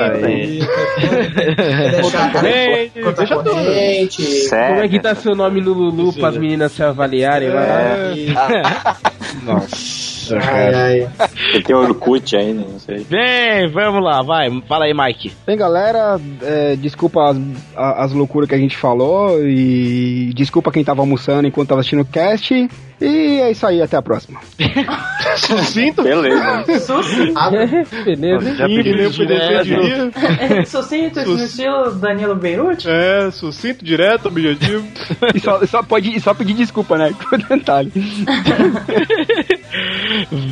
Deixar 1.91 2.31
Corrente, 2.31 2.99
conta 3.01 3.13
deixa 3.17 3.35
tudo. 3.35 3.49
Como 4.49 4.81
é 4.81 4.87
que 4.87 4.99
tá 4.99 5.15
seu 5.15 5.35
nome 5.35 5.61
no 5.61 5.73
Lulu 5.73 6.13
para 6.13 6.29
as 6.29 6.37
meninas 6.37 6.71
se 6.71 6.83
avaliarem 6.83 7.49
lá? 7.49 7.63
Nossa, 9.43 10.35
Ai, 10.35 10.41
cara. 10.41 10.83
ai. 10.83 11.09
Ele 11.53 11.63
tem 11.63 11.75
Orkut 11.75 12.35
ainda, 12.35 12.61
não 12.61 12.79
sei. 12.79 13.03
Bem, 13.03 13.67
vamos 13.71 14.03
lá, 14.03 14.21
vai. 14.21 14.49
Fala 14.67 14.85
aí, 14.85 14.93
Mike. 14.93 15.33
Bem, 15.45 15.57
galera, 15.57 16.19
é, 16.41 16.75
desculpa 16.75 17.31
as, 17.31 17.37
as 17.75 18.11
loucuras 18.13 18.47
que 18.49 18.55
a 18.55 18.59
gente 18.59 18.77
falou 18.77 19.39
e 19.43 20.31
desculpa 20.35 20.71
quem 20.71 20.83
tava 20.83 21.01
almoçando 21.01 21.47
enquanto 21.47 21.69
tava 21.69 21.81
assistindo 21.81 22.01
o 22.01 22.05
cast. 22.05 22.69
E 23.01 23.39
é 23.41 23.51
isso 23.51 23.65
aí, 23.65 23.81
até 23.81 23.95
a 23.97 24.01
próxima. 24.01 24.39
Sucinto? 25.37 26.03
Beleza. 26.03 26.65
Ah, 27.35 27.49
Beleza. 28.03 28.55
Já 28.55 28.65
pedi 28.67 28.93
nem 28.95 29.07
o 29.07 29.13
PDC 29.13 29.63
diria. 29.63 30.11
É, 30.39 30.65
Sucinto, 30.65 31.21
no 31.21 31.37
estilo 31.43 31.91
Danilo 31.95 32.35
Beirute. 32.35 32.89
É, 32.89 33.31
sucinto, 33.31 33.83
direto, 33.85 34.27
objetivo. 34.27 34.85
E 35.33 35.39
só, 35.39 35.65
só 35.65 35.83
pode 35.83 36.19
só 36.19 36.33
pedir 36.33 36.53
desculpa, 36.53 36.97
né? 36.97 37.13
Por 37.29 37.37
detalhe. 37.37 37.91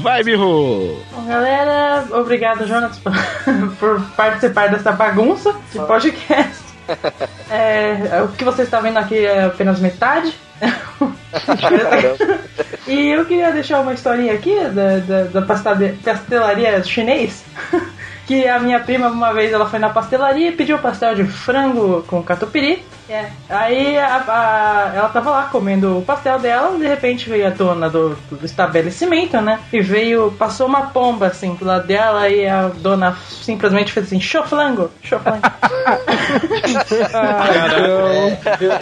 Vai, 0.02 0.24
Birro. 0.24 0.98
Bom, 1.14 1.26
galera, 1.28 2.06
obrigado, 2.11 2.65
Jonas, 2.68 2.98
por, 2.99 3.14
por 3.80 4.02
participar 4.15 4.69
dessa 4.69 4.91
bagunça 4.91 5.53
de 5.74 5.80
podcast. 5.80 6.66
É, 7.50 8.22
o 8.24 8.28
que 8.28 8.44
você 8.44 8.64
está 8.64 8.82
vendo 8.82 8.98
aqui 8.98 9.26
é 9.26 9.46
apenas 9.46 9.80
metade. 9.80 10.34
e 12.86 13.08
eu 13.08 13.26
queria 13.26 13.54
deixar 13.54 13.80
uma 13.80 13.94
historinha 13.94 14.34
aqui 14.34 14.54
da, 14.70 15.00
da, 15.00 15.24
da 15.24 15.42
pastelaria 15.42 16.84
chinês. 16.84 17.46
Que 18.28 18.46
a 18.46 18.60
minha 18.60 18.82
prima, 18.82 19.08
uma 19.08 19.32
vez, 19.32 19.54
ela 19.54 19.70
foi 19.70 19.80
na 19.80 19.90
pastelaria 19.90 20.50
e 20.50 20.52
pediu 20.52 20.78
pastel 20.80 21.16
de 21.16 21.24
frango 21.24 22.04
com 22.04 22.22
catupiry. 22.22 22.84
É. 23.10 23.30
Aí 23.50 23.98
a- 23.98 24.24
a- 24.28 24.92
ela 24.96 25.10
tava 25.10 25.32
lá 25.32 25.44
comendo 25.44 25.98
o 25.98 26.02
pastel 26.02 26.40
dela, 26.40 26.78
de 26.78 26.86
repente 26.86 27.30
veio 27.30 27.48
a 27.48 27.50
dona 27.50 27.90
do, 27.90 28.18
do 28.30 28.46
estabelecimento, 28.46 29.40
né? 29.40 29.60
E 29.72 29.80
veio, 29.82 30.32
passou 30.38 30.68
uma 30.68 30.88
pomba 30.88 31.28
assim 31.28 31.56
pro 31.56 31.66
lado 31.66 31.88
dela 31.88 32.28
e 32.30 32.46
a 32.48 32.68
dona 32.68 33.16
simplesmente 33.30 33.94
fez 33.94 34.08
assim: 34.08 34.20
show 34.20 34.44
flango, 34.44 34.92
show 35.02 35.20
flango. 35.20 35.42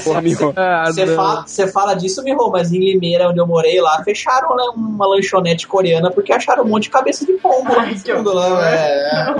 Porra, 0.03 0.19
amigo. 0.19 0.53
Ah, 0.55 0.85
Você 0.87 1.15
fala, 1.15 1.45
fala 1.73 1.93
disso, 1.95 2.23
Miho, 2.23 2.49
mas 2.51 2.71
em 2.71 2.79
Limeira, 2.79 3.29
onde 3.29 3.39
eu 3.39 3.47
morei 3.47 3.79
lá, 3.79 4.01
fecharam 4.03 4.55
né, 4.55 4.63
uma 4.75 5.07
lanchonete 5.07 5.67
coreana 5.67 6.11
porque 6.11 6.33
acharam 6.33 6.63
um 6.63 6.67
monte 6.67 6.83
de 6.83 6.89
cabeça 6.89 7.25
de 7.25 7.33
pombo 7.33 7.75
lá 7.75 7.85
no 7.85 7.97
fundo. 7.97 8.33
Lá, 8.33 8.69
é. 8.69 9.35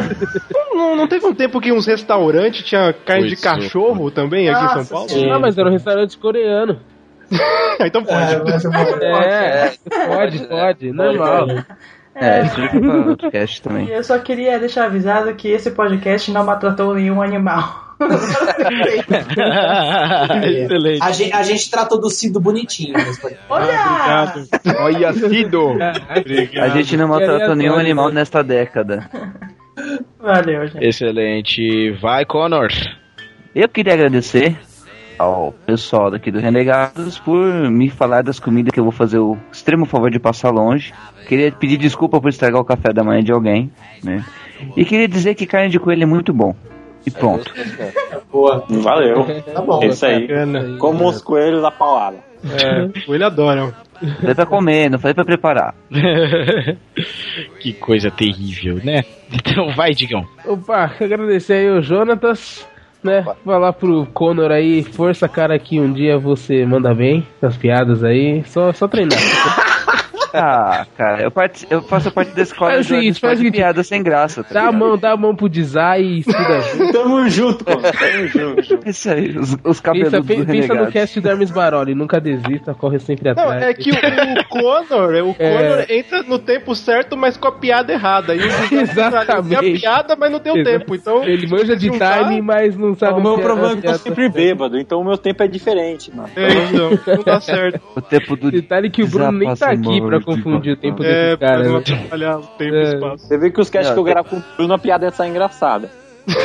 Não, 0.74 0.96
não 0.96 1.08
teve 1.08 1.26
um 1.26 1.34
tempo 1.34 1.60
que 1.60 1.72
uns 1.72 1.88
restaurantes 1.88 2.64
tinha 2.66 2.94
carne 2.94 3.30
de 3.30 3.36
Pois 3.36 3.42
cachorro 3.42 4.12
também 4.12 4.50
aqui 4.50 4.75
São 4.84 5.08
Paulo? 5.08 5.34
Ah, 5.34 5.40
mas 5.40 5.58
era 5.58 5.68
um 5.70 5.72
restaurante 5.72 6.18
coreano. 6.18 6.80
Então 7.82 8.04
pode. 8.06 8.34
É, 8.34 8.36
eu 8.36 8.44
vou- 8.46 9.04
É, 9.04 9.74
pode, 10.08 10.48
pode, 10.48 10.92
normal. 10.94 11.48
É, 12.16 12.44
isso 12.46 12.56
fica 12.56 12.80
pra 12.80 12.96
outro 13.10 13.30
cast 13.32 13.60
E 13.60 13.62
também. 13.62 13.90
eu 13.90 14.02
só 14.04 14.18
queria 14.20 14.58
deixar 14.58 14.86
avisado 14.86 15.34
que 15.36 15.50
esse 15.50 15.72
podcast 15.72 16.32
não 16.32 16.46
maltratou 16.46 16.94
nenhum 16.96 17.22
animal. 17.22 17.84
Excelente. 20.44 21.02
A 21.04 21.12
gente, 21.12 21.34
a 21.34 21.44
gente 21.44 21.70
tratou 21.70 22.00
do 22.00 22.10
Cido 22.10 22.40
bonitinho. 22.40 22.94
podcast. 22.94 23.38
Olha! 23.50 24.34
Olha, 24.80 25.14
Cido. 25.14 25.76
A 26.62 26.70
gente 26.70 26.96
não 26.98 27.08
maltratou 27.08 27.56
nenhum 27.56 27.76
animal 27.76 28.10
nesta 28.12 28.44
década. 28.44 29.10
Valeu, 30.20 30.68
gente. 30.68 30.86
Excelente. 30.86 31.92
Vai, 32.02 32.26
Connor. 32.26 32.70
Eu 33.56 33.70
queria 33.70 33.94
agradecer 33.94 34.58
ao 35.18 35.54
pessoal 35.66 36.12
daqui 36.12 36.30
do 36.30 36.40
Renegados 36.40 37.18
por 37.18 37.72
me 37.72 37.90
falar 37.90 38.22
das 38.22 38.38
comidas 38.38 38.74
que 38.74 38.80
eu 38.82 38.84
vou 38.84 38.92
fazer 38.92 39.18
o 39.18 39.38
extremo 39.50 39.86
favor 39.86 40.12
de 40.12 40.20
passar 40.20 40.52
longe. 40.52 40.94
Queria 41.26 41.50
pedir 41.54 41.78
desculpa 41.78 42.20
por 42.20 42.28
estragar 42.28 42.60
o 42.60 42.66
café 42.66 42.92
da 42.92 43.02
manhã 43.02 43.24
de 43.24 43.32
alguém, 43.32 43.72
né? 44.04 44.26
E 44.76 44.84
queria 44.84 45.08
dizer 45.08 45.36
que 45.36 45.46
carne 45.46 45.70
de 45.70 45.80
coelho 45.80 46.04
é 46.04 46.06
muito 46.06 46.34
bom. 46.34 46.54
E 47.06 47.12
pronto. 47.12 47.50
Boa. 48.30 48.66
Valeu. 48.68 49.26
Tá 49.54 49.62
bom. 49.62 49.82
É 49.82 49.88
isso 49.88 50.06
aí. 50.06 50.28
Bacana. 50.28 50.78
Como 50.78 51.08
os 51.08 51.22
coelhos 51.22 51.62
da 51.62 51.72
paulada. 51.72 52.18
É, 52.44 52.90
ele 53.10 53.24
adora. 53.24 53.74
Falei 54.20 54.36
pra 54.36 54.46
comer, 54.46 54.90
não 54.90 55.00
falei 55.00 55.14
pra 55.14 55.24
preparar. 55.24 55.76
que 57.62 57.72
coisa 57.74 58.12
terrível, 58.12 58.82
né? 58.84 59.06
Então 59.32 59.74
vai, 59.74 59.92
Digão. 59.92 60.26
Opa, 60.46 60.92
agradecer 61.00 61.54
aí 61.54 61.70
o 61.70 61.82
Jonatas, 61.82 62.68
né? 63.06 63.26
Falar 63.46 63.72
pro 63.74 64.06
Conor 64.08 64.52
aí, 64.52 64.84
força 64.84 65.30
cara 65.30 65.58
que 65.60 65.80
um 65.80 65.94
dia 65.94 66.18
você 66.18 66.66
manda 66.66 66.94
bem, 66.94 67.26
as 67.42 67.56
piadas 67.56 68.04
aí, 68.04 68.44
só, 68.46 68.74
só 68.74 68.88
treinar. 68.88 69.20
Ah, 70.36 70.86
cara, 70.98 71.22
eu, 71.24 71.32
eu 71.70 71.82
faço 71.84 72.12
parte 72.12 72.36
da 72.36 72.42
escola 72.42 72.72
Faz 72.72 72.92
o 72.92 73.00
de 73.02 73.20
faz 73.20 73.40
piada 73.52 73.84
sem 73.84 74.04
graça. 74.04 74.44
Tá 74.44 74.54
Dá 74.54 74.60
a 74.62 74.66
ligado? 74.66 74.80
mão, 74.80 74.98
dá 74.98 75.12
a 75.12 75.18
mão 75.18 75.36
pro 75.36 75.48
Desai 75.50 76.02
e 76.02 76.20
estuda 76.20 76.62
junto. 76.62 76.92
Tamo 76.94 77.30
junto, 77.30 77.66
pô. 77.66 77.76
Tamo 77.78 78.28
junto. 78.28 78.90
Isso 78.90 79.10
aí, 79.10 79.38
os, 79.38 79.58
os 79.64 79.80
cabelos 79.80 80.12
Pensa, 80.12 80.24
pensa 80.24 80.44
no 80.46 80.52
renegado. 80.54 80.92
cast 80.92 81.20
do 81.22 81.30
Hermes 81.30 81.52
Baroli, 81.52 81.96
nunca 81.96 82.20
desista, 82.20 82.74
corre 82.74 83.00
sempre 83.00 83.34
Não, 83.34 83.44
atrás. 83.44 83.64
é 83.64 83.74
que 83.74 83.90
o, 83.92 83.94
o 83.94 84.46
Connor, 84.50 85.30
o 85.30 85.34
Connor 85.36 85.86
entra 85.90 86.24
no 86.24 86.40
tempo 86.40 86.76
certo, 86.76 87.16
mas 87.18 87.38
com 87.38 87.48
a 87.48 87.52
piada 87.52 87.94
errada. 87.94 88.36
E 88.36 88.40
o 88.40 88.46
Exatamente. 88.82 89.60
tem 89.60 89.76
a 89.76 89.80
piada, 89.80 90.16
mas 90.16 90.32
não 90.32 90.40
tem 90.40 90.52
o 90.62 90.64
tempo. 90.64 90.96
Então, 90.96 91.24
Ele 91.24 91.48
manja 91.48 91.76
de 91.76 91.88
juntar- 91.88 92.20
timing, 92.24 92.42
mas 92.42 92.76
não 92.78 92.96
sabe 92.96 93.20
O 93.20 93.24
meu 93.24 93.36
se- 93.36 93.42
problema 93.42 93.72
é 93.78 93.82
que 93.82 93.88
eu 93.88 93.92
tô 93.94 93.98
sempre 94.00 94.30
bêbado, 94.30 94.78
então 94.80 95.00
o 95.00 95.04
meu 95.06 95.18
tempo 95.18 95.44
é 95.44 95.48
diferente, 95.48 96.14
mano. 96.16 96.30
É, 96.36 96.48
então, 96.66 97.16
não 97.18 97.24
dá 97.24 97.40
certo. 97.40 97.80
O 97.96 98.02
tempo 98.02 98.36
do 98.36 98.52
Detalhe 98.52 98.90
que 98.90 99.04
o 99.04 99.08
Bruno 99.08 99.32
nem 99.32 99.54
tá 99.56 99.72
aqui 99.72 100.02
pra 100.02 100.20
confundir 100.26 100.74
o 100.74 100.78
tempo 100.78 101.04
É, 101.04 101.08
desses 101.36 101.40
caras. 101.40 101.68
não 101.68 101.74
né? 101.76 101.80
atrapalhar 101.80 102.38
o 102.40 102.42
tempo 102.42 102.76
e 102.76 102.78
É. 102.78 102.84
espaço. 102.94 103.28
Você 103.28 103.38
vê 103.38 103.52
que 103.52 103.62
os 103.62 103.70
casts 103.70 103.94
que 103.94 104.00
eu 104.00 104.04
gravo 104.04 104.30
com 104.30 104.38
o 104.38 104.44
Bruno, 104.58 104.74
a 104.74 104.78
piada 104.80 105.10
sai 105.12 105.30
engraçada. 105.30 105.90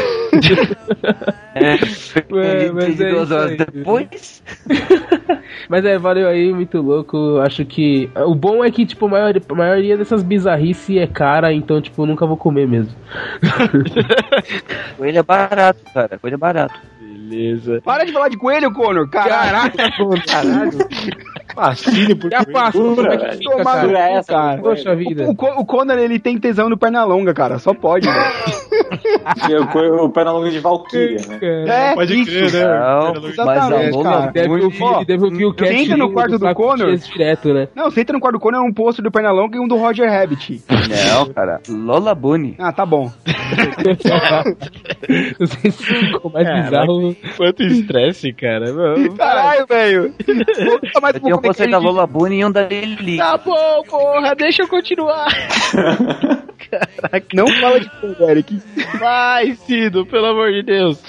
É, 1.55 1.75
Ué, 2.33 2.71
mas 2.73 3.01
é 3.01 3.11
duas 3.11 3.25
isso 3.25 3.35
horas 3.35 3.51
aí. 3.51 3.57
depois. 3.57 4.43
Mas 5.69 5.85
é, 5.85 5.99
valeu 5.99 6.29
aí, 6.29 6.53
muito 6.53 6.81
louco. 6.81 7.39
Acho 7.39 7.65
que. 7.65 8.09
O 8.27 8.35
bom 8.35 8.65
é 8.65 8.71
que, 8.71 8.87
tipo, 8.87 9.07
a 9.07 9.09
maioria, 9.09 9.43
a 9.49 9.55
maioria 9.55 9.97
dessas 9.97 10.23
bizarrices 10.23 10.97
é 10.97 11.07
cara, 11.07 11.53
então, 11.53 11.81
tipo, 11.81 12.07
nunca 12.07 12.27
vou 12.27 12.37
comer 12.37 12.67
mesmo. 12.69 12.95
Coelho 14.97 15.19
é 15.19 15.23
barato, 15.23 15.81
cara. 15.93 16.19
Coelho 16.19 16.35
é 16.35 16.39
barato. 16.39 16.75
Beleza. 17.01 17.81
Para 17.85 18.05
de 18.05 18.13
falar 18.13 18.29
de 18.29 18.37
coelho, 18.37 18.73
Conor. 18.73 19.09
Caralho. 19.11 19.73
Caralho. 20.27 20.79
Fascine 21.55 22.15
por 22.15 22.31
passa, 22.31 22.73
como 22.73 23.01
é 23.07 23.17
que 23.17 23.37
fica, 23.37 23.51
Toma 23.51 23.65
cara? 23.65 23.99
essa, 23.99 24.33
cara. 24.33 24.61
Poxa 24.63 24.95
vida. 24.95 25.25
O, 25.25 25.31
o, 25.31 25.61
o 25.61 25.67
Conor, 25.67 25.99
ele 25.99 26.19
tem 26.19 26.39
tesão 26.39 26.69
no 26.69 26.77
perna 26.79 27.05
longa, 27.05 27.33
cara. 27.35 27.59
Só 27.59 27.73
pode, 27.75 28.09
velho. 28.09 29.65
o 30.05 30.09
Pernalonga 30.11 30.51
de 30.51 30.59
Valkyria, 30.59 31.19
né? 31.29 31.39
É, 31.43 31.95
Pode 31.95 32.21
isso. 32.21 32.31
crer, 32.31 32.53
né? 32.53 32.61
Não, 32.69 33.13
mas 33.15 33.25
a 33.25 33.29
Exatamente, 33.29 34.03
cara. 34.03 34.33
Deve 34.33 34.49
Bunny- 34.49 34.65
ouvir, 34.65 35.05
deve 35.07 35.25
ouvir 35.25 35.45
o 35.47 35.55
cast 35.55 35.77
Senta 35.77 35.97
no 35.97 36.13
quarto 36.13 36.39
do 36.39 36.45
Saco 36.47 36.63
Conor. 36.63 36.97
Direto, 36.97 37.53
né? 37.55 37.69
Não, 37.75 37.91
você 37.91 38.01
entra 38.01 38.13
no 38.15 38.21
quarto 38.21 38.35
do 38.37 38.41
Conan, 38.41 38.59
é 38.59 38.61
um 38.63 38.73
pôster 38.73 39.03
do 39.05 39.11
Pernalonga 39.11 39.57
e 39.57 39.61
um 39.61 39.69
do 39.69 39.77
Roger 39.77 40.09
Rabbit. 40.11 40.61
Não, 40.69 41.27
cara. 41.33 41.61
Lola 41.69 42.15
Bunny. 42.15 42.55
Ah, 42.59 42.73
tá 42.73 42.85
bom. 42.87 43.11
Não 45.39 45.47
sei 45.47 45.71
se 45.71 45.83
ficou 45.83 46.31
mais 46.31 46.47
Caraca. 46.47 46.65
bizarro. 46.65 47.17
Quanto 47.37 47.63
estresse, 47.63 48.33
cara. 48.33 48.67
Caralho, 49.17 49.67
velho. 49.67 50.15
Nunca 50.59 51.01
mais 51.01 51.17
Eu 51.41 51.43
comer 51.43 51.49
pôster 51.49 51.71
da 51.71 51.79
Lola 51.79 52.07
Bunny 52.07 52.41
e 52.41 52.45
um 52.45 52.53
da 52.53 52.63
Lili. 52.67 53.17
Tá 53.17 53.39
bom, 53.39 53.83
porra, 53.89 54.35
deixa 54.35 54.63
eu 54.63 54.69
continuar. 54.69 55.29
Não 57.35 57.49
fala 57.49 57.81
de 57.81 57.91
comer, 58.01 58.31
Eric. 58.31 58.63
Vai, 58.99 59.55
Cido, 59.55 60.07
pelo 60.07 60.27
amor 60.27 60.53
de 60.53 60.63
Deus. 60.63 61.03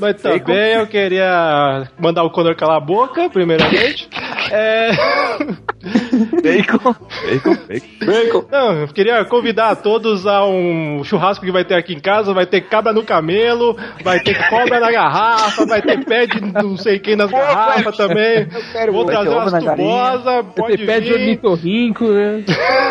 Mas 0.00 0.22
também 0.22 0.74
eu 0.74 0.86
queria 0.86 1.88
mandar 1.98 2.22
o 2.22 2.30
Conor 2.30 2.54
calar 2.54 2.76
a 2.76 2.80
boca, 2.80 3.28
primeiramente. 3.28 4.08
É... 4.50 4.90
Bacon. 6.42 6.94
Bacon, 7.28 7.56
bacon. 8.04 8.44
Não, 8.50 8.72
eu 8.80 8.88
queria 8.88 9.24
convidar 9.24 9.76
todos 9.76 10.26
a 10.26 10.44
um 10.44 11.02
churrasco 11.04 11.44
que 11.44 11.52
vai 11.52 11.64
ter 11.64 11.74
aqui 11.74 11.94
em 11.94 12.00
casa. 12.00 12.34
Vai 12.34 12.46
ter 12.46 12.62
cabra 12.62 12.92
no 12.92 13.04
camelo, 13.04 13.76
vai 14.02 14.18
ter 14.20 14.36
cobra 14.48 14.80
na 14.80 14.90
garrafa, 14.90 15.64
vai 15.66 15.80
ter 15.80 16.04
pé 16.04 16.26
de 16.26 16.40
não 16.40 16.76
sei 16.76 16.98
quem 16.98 17.16
nas 17.16 17.30
garrafas 17.30 17.96
também. 17.96 18.48
quero 18.72 18.92
Vou 18.92 19.06
vai 19.06 19.14
trazer 19.14 19.30
ter 19.30 19.36
umas 19.36 19.64
tubosas, 19.64 20.44
pode 20.56 20.76
Você 20.78 20.86
pede 20.86 21.06
vir. 21.06 21.14
ornitorrinco, 21.14 22.04
né? 22.04 22.44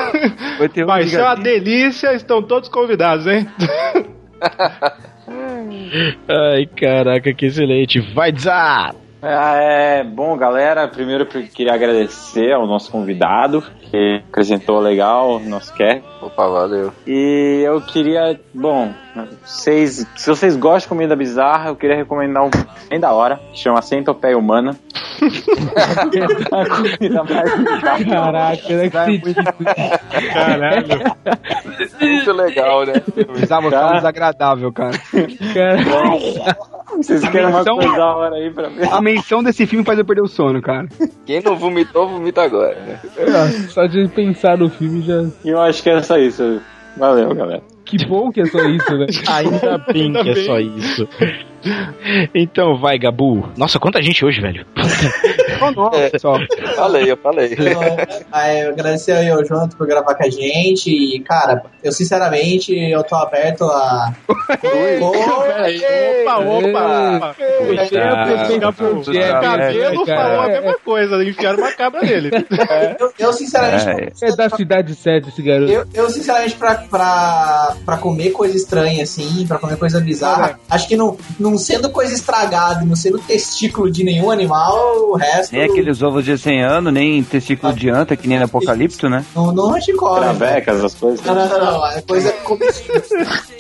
Vai 0.58 0.70
ter 0.70 0.84
um 0.84 0.88
Vai 0.88 1.04
ser 1.04 1.22
uma 1.22 1.36
delícia, 1.36 2.14
estão 2.14 2.42
todos 2.42 2.70
convidados, 2.70 3.28
hein? 3.28 3.48
Ai, 6.28 6.66
caraca, 6.66 7.34
que 7.34 7.46
excelente. 7.46 8.00
Vai, 8.14 8.34
Zá! 8.38 8.94
Ah, 9.22 9.56
é, 9.56 10.04
bom, 10.04 10.38
galera, 10.38 10.88
primeiro 10.88 11.24
eu 11.24 11.44
queria 11.48 11.74
agradecer 11.74 12.54
ao 12.54 12.68
nosso 12.68 12.92
convidado, 12.92 13.64
que 13.82 14.22
apresentou 14.30 14.80
legal 14.80 15.38
o 15.38 15.40
nosso 15.40 15.74
cast. 15.74 16.04
Opa, 16.22 16.48
valeu. 16.48 16.94
E 17.06 17.64
eu 17.66 17.82
queria, 17.82 18.40
bom, 18.54 18.94
vocês, 19.44 20.06
se 20.16 20.30
vocês 20.30 20.56
gostam 20.56 20.80
de 20.80 20.88
comida 20.88 21.16
bizarra, 21.16 21.70
eu 21.70 21.76
queria 21.76 21.96
recomendar 21.96 22.44
um 22.46 22.52
bem 22.90 23.00
da 23.00 23.12
hora, 23.12 23.40
que 23.52 23.60
chama 23.60 23.82
Centopeia 23.82 24.38
Humana. 24.38 24.78
a 26.52 26.66
comida 26.70 27.24
mais 27.24 27.58
bizarra. 27.58 28.06
Caraca, 28.06 28.76
né? 28.76 28.90
Caralho. 30.32 30.88
Muito 32.00 32.32
legal, 32.34 32.86
né? 32.86 32.94
Precisava 33.00 33.64
ficar 33.64 33.92
um 33.92 33.96
desagradável, 33.96 34.72
cara. 34.72 34.98
Vocês 36.98 37.22
querem 37.30 37.48
uma 37.48 37.58
Menção- 37.60 37.76
coisa 37.78 37.96
da 37.96 38.16
hora 38.16 38.36
aí 38.36 38.52
pra 38.52 38.70
ver? 38.70 38.88
A 38.92 39.02
menção 39.02 39.44
desse 39.44 39.66
filme 39.66 39.86
faz 39.86 39.98
eu 40.00 40.06
perder 40.06 40.22
o 40.22 40.28
sono, 40.28 40.62
cara. 40.62 40.88
Quem 41.26 41.42
não 41.42 41.56
vomitou, 41.56 42.08
vomita 42.10 42.42
agora, 42.42 42.76
né? 42.82 43.00
Só 43.70 43.86
de 43.86 44.08
pensar 44.10 44.58
no 44.58 44.70
filme 44.70 45.02
já. 45.02 45.24
E 45.46 45.50
eu 45.50 45.60
acho 45.62 45.82
que 45.84 45.90
era 45.90 46.02
só 46.04 46.18
isso. 46.18 46.60
Valeu, 46.98 47.34
galera. 47.36 47.62
Que 47.88 48.06
bom 48.06 48.32
que 48.32 48.42
é 48.42 48.46
só 48.46 48.60
isso, 48.66 48.98
né? 48.98 49.06
Ainda 49.28 49.78
bem 49.78 50.14
que 50.14 50.30
é 50.30 50.36
só 50.44 50.60
isso. 50.60 51.08
Então 52.34 52.78
vai, 52.78 52.98
Gabu. 52.98 53.50
Nossa, 53.58 53.80
quanta 53.80 54.02
gente 54.02 54.24
hoje, 54.24 54.40
velho. 54.40 54.66
Só 55.60 55.72
nós, 55.72 56.12
só. 56.22 56.36
Falei, 56.76 57.12
eu 57.12 57.18
falei. 57.18 57.54
Então, 57.54 57.82
aí, 58.32 58.62
eu 58.62 58.70
agradecer 58.70 59.14
aí 59.14 59.30
ao 59.30 59.44
Jonathan 59.44 59.76
por 59.76 59.88
gravar 59.88 60.14
com 60.16 60.24
a 60.24 60.30
gente. 60.30 60.90
E, 60.90 61.20
cara, 61.22 61.64
eu 61.84 61.92
sinceramente 61.92 62.74
eu 62.74 63.04
tô 63.04 63.16
aberto 63.16 63.64
a. 63.64 64.14
Peraí, 64.62 65.02
opa, 66.22 66.38
opa. 66.38 67.36
Coitado. 67.66 68.34
O 68.98 69.42
cabelo 69.42 70.06
falou 70.06 70.42
a 70.42 70.48
mesma 70.48 70.74
coisa, 70.80 71.24
enfiaram 71.24 71.60
uma 71.60 71.72
cabra 71.72 72.02
nele. 72.02 72.30
Eu, 73.00 73.14
eu, 73.20 73.34
sinceramente. 73.34 74.14
É 74.24 74.36
da 74.36 74.50
cidade 74.50 74.96
7 74.96 75.30
esse 75.30 75.42
garoto. 75.42 75.72
Eu, 75.72 75.86
eu, 75.94 76.10
sinceramente, 76.10 76.56
pra, 76.56 76.76
pra, 76.76 77.77
pra 77.86 77.98
comer 77.98 78.32
coisa 78.32 78.56
estranha, 78.56 79.04
assim, 79.04 79.46
pra 79.48 79.58
comer 79.58 79.78
coisa 79.78 80.00
bizarra, 80.00 80.60
acho 80.70 80.88
que 80.88 80.96
não, 80.96 81.18
não 81.40 81.58
sendo 81.58 81.90
coisa 81.90 82.14
estragada, 82.14 82.84
não 82.86 82.96
sendo 82.96 83.20
testículo 83.20 83.90
de 83.92 84.04
nenhum 84.04 84.30
animal, 84.32 85.10
o 85.12 85.16
resto. 85.16 85.54
Nem 85.54 85.64
aqueles 85.64 86.02
ovos 86.02 86.24
de 86.26 86.38
100 86.38 86.64
anos, 86.64 86.94
nem 86.94 87.24
testículo 87.24 87.74
de 87.74 87.90
anta, 87.90 88.16
que 88.16 88.28
nem 88.28 88.38
no 88.40 88.46
Apocalipto, 88.46 89.10
né? 89.10 89.26
Não, 89.36 89.52
não 89.52 89.74
anticorre. 89.76 90.22
Travecas, 90.22 90.84
as 90.84 90.94
coisas. 90.96 91.26
Não, 91.26 91.34
não, 91.36 91.48
não, 91.48 91.60
não. 91.60 91.88
É 91.92 92.02
coisa 92.02 92.32
comestível. 92.44 93.02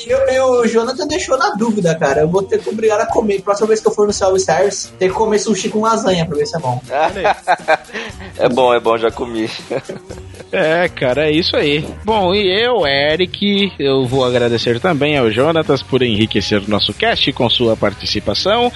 E 0.05 0.09
eu- 0.09 0.27
e 0.29 0.39
o 0.39 0.67
Jonathan 0.67 1.07
deixou 1.07 1.37
na 1.37 1.51
dúvida, 1.51 1.95
cara. 1.95 2.21
Eu 2.21 2.29
vou 2.29 2.43
ter 2.43 2.59
que 2.59 2.69
obrigar 2.69 2.99
a 2.99 3.05
comer. 3.05 3.41
Próxima 3.41 3.67
vez 3.67 3.79
que 3.81 3.87
eu 3.87 3.91
for 3.91 4.07
no 4.07 4.13
self-service, 4.13 4.89
ter 4.99 5.07
que 5.09 5.13
comer 5.15 5.39
sushi 5.39 5.69
com 5.69 5.81
lasanha 5.81 6.25
pra 6.25 6.37
ver 6.37 6.45
se 6.45 6.55
é 6.55 6.59
bom. 6.59 6.81
É 8.37 8.47
bom, 8.49 8.73
é 8.73 8.79
bom, 8.79 8.97
já 8.97 9.09
comi. 9.11 9.49
É, 10.51 10.87
cara, 10.89 11.27
é 11.27 11.31
isso 11.31 11.55
aí. 11.55 11.85
Bom, 12.05 12.33
e 12.33 12.47
eu, 12.63 12.85
Eric, 12.85 13.71
eu 13.79 14.05
vou 14.07 14.23
agradecer 14.25 14.79
também 14.79 15.17
ao 15.17 15.29
Jonatas 15.31 15.81
por 15.83 16.01
enriquecer 16.01 16.61
o 16.61 16.69
nosso 16.69 16.93
cast 16.93 17.31
com 17.33 17.49
sua 17.49 17.75
participação. 17.75 18.71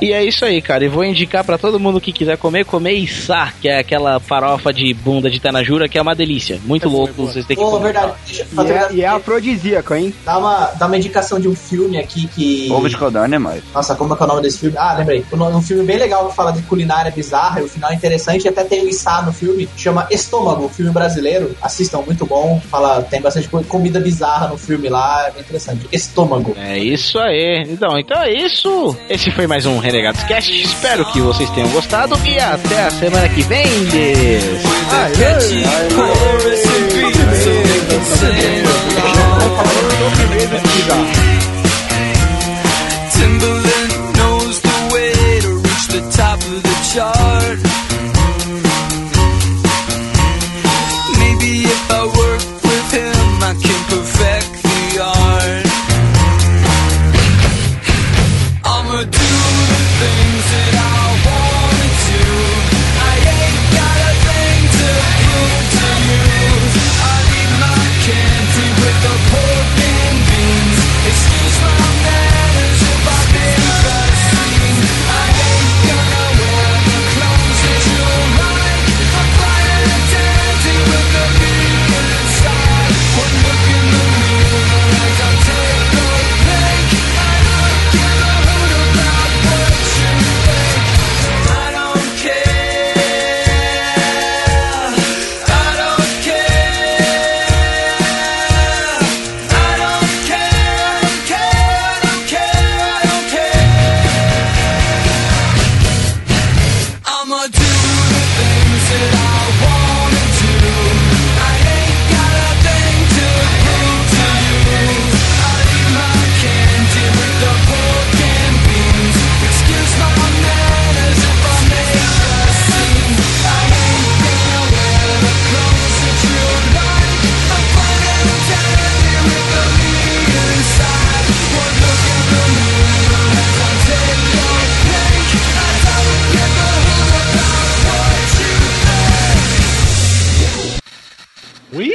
E 0.00 0.12
é 0.12 0.24
isso 0.24 0.44
aí, 0.44 0.60
cara. 0.60 0.84
E 0.84 0.88
vou 0.88 1.04
indicar 1.04 1.44
pra 1.44 1.58
todo 1.58 1.80
mundo 1.80 2.00
que 2.00 2.12
quiser 2.12 2.36
comer, 2.36 2.64
comer 2.64 2.92
Issá, 2.92 3.52
que 3.60 3.68
é 3.68 3.78
aquela 3.78 4.20
farofa 4.20 4.72
de 4.72 4.92
bunda 4.94 5.30
de 5.30 5.40
Tanajura, 5.40 5.88
que 5.88 5.98
é 5.98 6.02
uma 6.02 6.14
delícia. 6.14 6.60
Muito 6.64 6.88
louco, 6.88 7.12
vocês 7.26 7.46
têm 7.46 7.56
que 7.56 7.62
comer. 7.62 7.82
verdade. 7.84 8.12
Deixa 8.26 8.42
eu 8.42 8.46
E 8.46 8.54
fazer 8.54 8.72
é, 8.74 8.88
e 8.92 9.02
é 9.02 9.06
afrodisíaco, 9.08 9.94
hein? 9.94 10.14
Dá 10.24 10.38
uma, 10.38 10.66
dá 10.78 10.86
uma 10.86 10.96
indicação 10.96 11.38
de 11.40 11.48
um 11.48 11.54
filme 11.54 11.98
aqui 11.98 12.26
que. 12.28 12.68
Ovo 12.70 12.88
de 12.88 12.96
codorna 12.96 13.36
é 13.36 13.38
mais. 13.38 13.62
Nossa, 13.74 13.94
como 13.94 14.14
é 14.14 14.16
que 14.16 14.22
é 14.22 14.26
o 14.26 14.28
nome 14.28 14.42
desse 14.42 14.58
filme? 14.58 14.76
Ah, 14.78 14.94
lembrei. 14.94 15.24
Um, 15.32 15.42
um 15.56 15.62
filme 15.62 15.84
bem 15.84 15.98
legal 15.98 16.28
que 16.28 16.34
fala 16.34 16.52
de 16.52 16.62
culinária 16.62 17.10
bizarra 17.10 17.60
e 17.60 17.64
o 17.64 17.68
final 17.68 17.90
é 17.90 17.94
interessante. 17.94 18.48
Até 18.48 18.64
tem 18.64 18.84
o 18.84 18.88
Issá 18.88 19.22
no 19.22 19.32
filme, 19.32 19.68
chama 19.76 20.06
Estômago, 20.10 20.68
filme 20.68 20.90
brasileiro. 20.90 21.54
Assistam, 21.62 22.02
muito 22.02 22.24
bom. 22.26 22.60
Fala, 22.70 23.02
tem 23.02 23.20
bastante 23.20 23.48
co- 23.48 23.62
comida 23.64 24.00
bizarra 24.00 24.48
no 24.48 24.56
filme 24.58 24.73
lá, 24.88 25.26
é 25.28 25.30
bem 25.30 25.40
interessante. 25.40 25.88
Estômago. 25.92 26.54
É 26.58 26.78
isso 26.78 27.18
aí. 27.18 27.64
Então, 27.68 27.98
então 27.98 28.20
é 28.22 28.32
isso. 28.32 28.96
Esse 29.08 29.30
foi 29.30 29.46
mais 29.46 29.66
um 29.66 29.78
Renegados 29.78 30.22
Cast. 30.24 30.50
Espero 30.52 31.04
que 31.12 31.20
vocês 31.20 31.48
tenham 31.50 31.68
gostado 31.70 32.16
e 32.26 32.38
até 32.38 32.84
a 32.84 32.90
semana 32.90 33.28
que 33.28 33.42
vem. 33.42 33.64
Timberland 43.10 44.16
knows 44.16 44.60
the 44.60 44.88
way 44.92 45.40
to 45.40 45.54
reach 45.56 45.86
the 45.88 46.10
top 46.16 46.40
of 46.40 46.62
the 46.62 46.74
chart. 46.92 47.73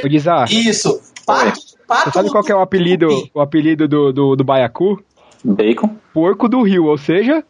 Dizar, 0.10 0.52
Isso. 0.52 1.00
Pato, 1.26 1.60
pato 1.88 2.04
você 2.06 2.12
sabe 2.12 2.30
qual 2.30 2.44
que 2.44 2.52
é 2.52 2.56
o 2.56 2.62
apelido, 2.62 3.08
o 3.34 3.40
apelido 3.40 3.88
do, 3.88 4.12
do, 4.12 4.36
do 4.36 4.44
baiacu? 4.44 5.02
Bacon. 5.44 5.96
Porco 6.14 6.50
do 6.50 6.62
rio, 6.64 6.86
ou 6.86 6.98
seja, 6.98 7.44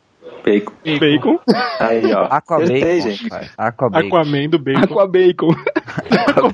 Bacon. 0.43 0.73
bacon. 0.99 1.39
Aí, 1.79 2.13
ó. 2.13 2.27
Aquabacon. 2.29 2.75
Aquabacon. 3.57 4.07
Aquaman 4.07 4.49
do 4.49 4.59
bacon. 4.59 4.83
Aqua 4.83 5.07
bacon. 5.07 5.49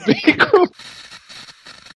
Bacon. 0.06 0.68